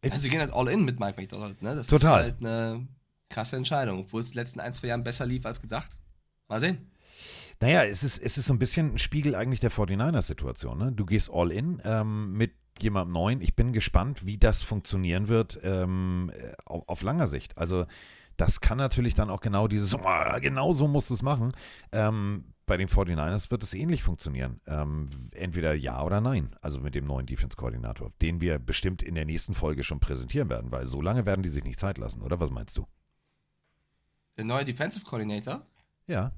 Also 0.03 0.19
sie 0.19 0.29
gehen 0.29 0.41
halt 0.41 0.53
all 0.53 0.69
in 0.69 0.85
mit 0.85 1.01
Mike 1.01 1.21
McDonald, 1.21 1.63
ne? 1.63 1.75
Das 1.75 1.87
Total. 1.87 2.21
ist 2.21 2.33
halt 2.33 2.41
eine 2.41 2.89
krasse 3.29 3.57
Entscheidung, 3.57 4.01
obwohl 4.01 4.21
es 4.21 4.29
in 4.29 4.33
den 4.33 4.39
letzten 4.39 4.61
ein, 4.61 4.73
zwei 4.73 4.89
Jahren 4.89 5.05
besser 5.05 5.27
lief 5.27 5.47
als 5.47 5.61
gedacht. 5.61 5.99
Mal 6.49 6.61
sehen. 6.61 6.91
Naja, 7.61 7.85
es 7.85 8.03
ist, 8.03 8.19
es 8.19 8.39
ist 8.39 8.47
so 8.47 8.55
ein 8.55 8.59
bisschen 8.59 8.95
ein 8.95 8.99
Spiegel 8.99 9.35
eigentlich 9.35 9.61
der 9.61 9.71
49ers-Situation. 9.71 10.79
Ne? 10.79 10.93
Du 10.93 11.05
gehst 11.05 11.31
all 11.31 11.53
in 11.53 11.81
ähm, 11.85 12.33
mit 12.33 12.55
jemandem 12.81 13.13
Neuen. 13.13 13.41
Ich 13.43 13.55
bin 13.55 13.73
gespannt, 13.73 14.25
wie 14.25 14.39
das 14.39 14.63
funktionieren 14.63 15.29
wird 15.29 15.61
ähm, 15.63 16.33
auf, 16.65 16.89
auf 16.89 17.03
langer 17.03 17.29
Sicht. 17.29 17.59
Also 17.59 17.87
das 18.39 18.63
kann 18.63 18.79
natürlich 18.79 19.15
dann 19.15 19.29
auch 19.29 19.43
genau 19.43 19.69
dieses, 19.69 19.95
oh, 19.95 20.01
genau 20.41 20.73
so 20.73 20.89
musst 20.89 21.11
du 21.11 21.15
es 21.15 21.23
machen. 21.23 21.53
Ähm, 21.93 22.55
bei 22.71 22.77
den 22.77 22.87
49ers 22.87 23.51
wird 23.51 23.65
es 23.65 23.75
ähnlich 23.75 24.05
funktionieren. 24.05 24.61
Ähm, 24.69 25.09
entweder 25.33 25.75
ja 25.75 26.05
oder 26.05 26.21
nein. 26.21 26.55
Also 26.61 26.79
mit 26.79 26.95
dem 26.95 27.05
neuen 27.05 27.27
Defense-Koordinator, 27.27 28.13
den 28.23 28.41
wir 28.41 28.61
bestimmt 28.61 29.03
in 29.03 29.17
der 29.17 29.25
nächsten 29.25 29.55
Folge 29.55 29.83
schon 29.83 29.99
präsentieren 29.99 30.49
werden, 30.49 30.71
weil 30.71 30.87
so 30.87 31.03
lange 31.03 31.27
werden 31.27 31.43
die 31.43 31.49
sich 31.49 31.65
nicht 31.65 31.81
Zeit 31.81 31.99
lassen, 31.99 32.23
oder? 32.23 32.39
Was 32.39 32.51
meinst 32.51 32.77
du? 32.77 32.87
Der 34.37 34.45
neue 34.45 34.65
Defensive 34.65 35.05
Coordinator 35.05 35.67
Ja. 36.07 36.31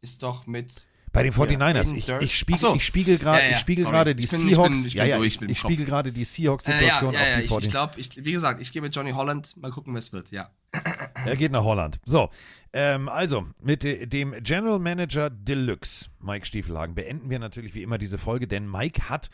ist 0.00 0.22
doch 0.22 0.46
mit. 0.46 0.88
Bei 1.12 1.22
den 1.22 1.32
Ja, 1.32 1.38
49ers. 1.38 1.62
Aiden 1.78 1.96
Ich, 1.96 2.08
ich 2.08 2.38
spiegel, 2.38 2.58
so. 2.58 2.74
ich 2.74 2.84
spiegel 2.86 3.18
gerade 3.18 3.42
Ja, 3.42 3.50
ja, 3.50 3.58
die 3.58 3.64
bin- 3.74 3.78
ich 4.18 4.30
bin- 4.30 4.40
Seahawks. 4.48 4.86
ich 4.86 4.94
ja, 4.94 5.02
bin 5.04 5.10
ja, 5.10 5.16
durch 5.18 5.34
ich, 5.36 5.42
ich 5.50 5.58
spiegel 5.58 5.84
gerade 5.84 6.10
die 6.12 6.22
Äh, 6.22 6.24
Seahawks-Situation 6.24 7.12
ja, 7.14 7.20
auf 7.20 7.26
die 7.36 7.44
ich, 7.44 7.50
49 7.50 7.66
ich 7.66 7.70
glaube, 7.70 8.00
ich, 8.00 8.24
wie 8.24 8.32
gesagt, 8.32 8.60
ich 8.62 8.72
gehe 8.72 8.80
mit 8.80 8.94
Johnny 8.96 9.10
Holland. 9.12 9.54
Mal 9.58 9.70
gucken, 9.70 9.94
es 9.96 10.12
wird, 10.12 10.30
ja. 10.30 10.50
Er 11.26 11.36
geht 11.36 11.52
nach 11.52 11.64
Holland. 11.64 12.00
So, 12.06 12.30
ähm, 12.72 13.08
also 13.10 13.46
mit 13.60 13.82
de, 13.82 14.06
dem 14.06 14.34
General 14.42 14.78
Manager 14.78 15.28
Deluxe, 15.28 16.06
Mike 16.18 16.46
Stiefelhagen, 16.46 16.94
beenden 16.94 17.28
wir 17.30 17.38
natürlich 17.38 17.74
wie 17.74 17.82
immer 17.82 17.98
diese 17.98 18.16
Folge, 18.18 18.48
denn 18.48 18.68
Mike 18.70 19.08
hat, 19.10 19.28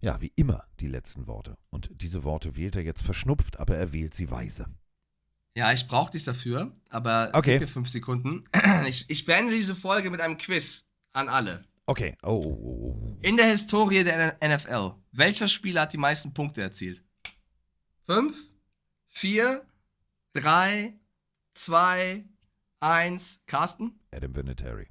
ja, 0.00 0.20
wie 0.20 0.30
immer 0.36 0.64
die 0.78 0.88
letzten 0.88 1.26
Worte. 1.26 1.56
Und 1.70 1.90
diese 2.02 2.22
Worte 2.22 2.54
wählt 2.54 2.76
er 2.76 2.82
jetzt 2.82 3.02
verschnupft, 3.02 3.58
aber 3.58 3.76
er 3.76 3.92
wählt 3.94 4.12
sie 4.14 4.30
weise. 4.30 4.66
Ja, 5.56 5.72
ich 5.72 5.88
brauche 5.88 6.12
dich 6.12 6.22
dafür, 6.24 6.70
aber 6.90 7.30
Okay. 7.32 7.52
gib 7.52 7.62
mir 7.62 7.66
fünf 7.66 7.88
Sekunden. 7.88 8.44
Ich, 8.86 9.06
ich 9.08 9.24
beende 9.24 9.52
diese 9.54 9.74
Folge 9.74 10.10
mit 10.10 10.20
einem 10.20 10.36
Quiz 10.38 10.84
an 11.18 11.28
alle. 11.28 11.64
Okay, 11.86 12.16
oh, 12.22 12.40
oh, 12.44 12.58
oh, 12.62 13.02
oh. 13.02 13.18
In 13.22 13.36
der 13.36 13.46
Historie 13.46 14.04
der 14.04 14.36
NFL, 14.42 14.92
welcher 15.12 15.48
Spieler 15.48 15.82
hat 15.82 15.92
die 15.92 15.98
meisten 15.98 16.32
Punkte 16.32 16.62
erzielt? 16.62 17.02
Fünf, 18.06 18.50
vier, 19.08 19.66
drei, 20.32 20.94
zwei, 21.54 22.24
eins. 22.80 23.42
Carsten? 23.46 23.98
Adam 24.12 24.34
Vinatieri. 24.34 24.88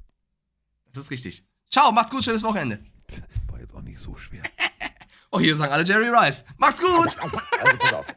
Das 0.91 1.05
ist 1.05 1.11
richtig. 1.11 1.45
Ciao, 1.71 1.91
macht's 1.91 2.11
gut, 2.11 2.23
schönes 2.23 2.43
Wochenende. 2.43 2.83
War 3.51 3.59
jetzt 3.59 3.73
auch 3.73 3.81
nicht 3.81 3.99
so 3.99 4.15
schwer. 4.15 4.43
Oh, 5.29 5.41
hier 5.41 5.57
sagen 5.57 5.73
alle 5.73 5.83
Jerry 5.83 6.07
Rice. 6.07 6.45
Macht's 6.57 6.79
gut! 6.79 7.17
Also 7.19 7.77
pass 7.79 7.93
auf. 7.93 8.15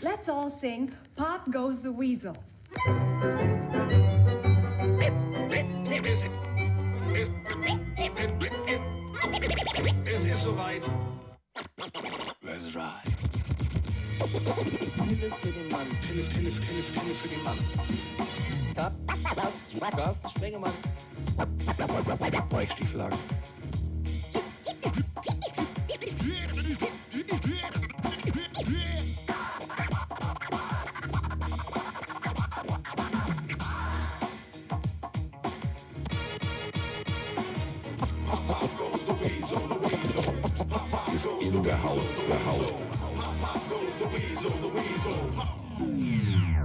Let's 0.00 0.26
all 0.26 0.50
sing 0.50 0.90
Pop 1.14 1.44
Goes 1.52 1.82
the 1.82 1.90
Weasel. 1.90 2.32
Es 10.12 10.24
ist 10.24 10.42
soweit. 10.42 10.82
Pille 12.42 12.58
für 15.40 15.48
den 15.48 15.68
Mann. 15.70 15.86
Pille, 16.06 16.24
Pille, 16.24 16.50
Pille, 16.50 16.52
Pille 16.82 17.14
für 17.14 17.28
den 17.28 17.42
Mann. 17.44 17.56
Carsten, 18.74 19.80
Carsten 19.80 20.28
Spengemann. 20.30 20.72
Mike 22.52 22.72
Stieflagen. 22.72 23.18
In 41.96 42.28
der 42.28 42.46
Haut, 42.46 42.68
der 42.68 42.76
Haut. 46.48 46.59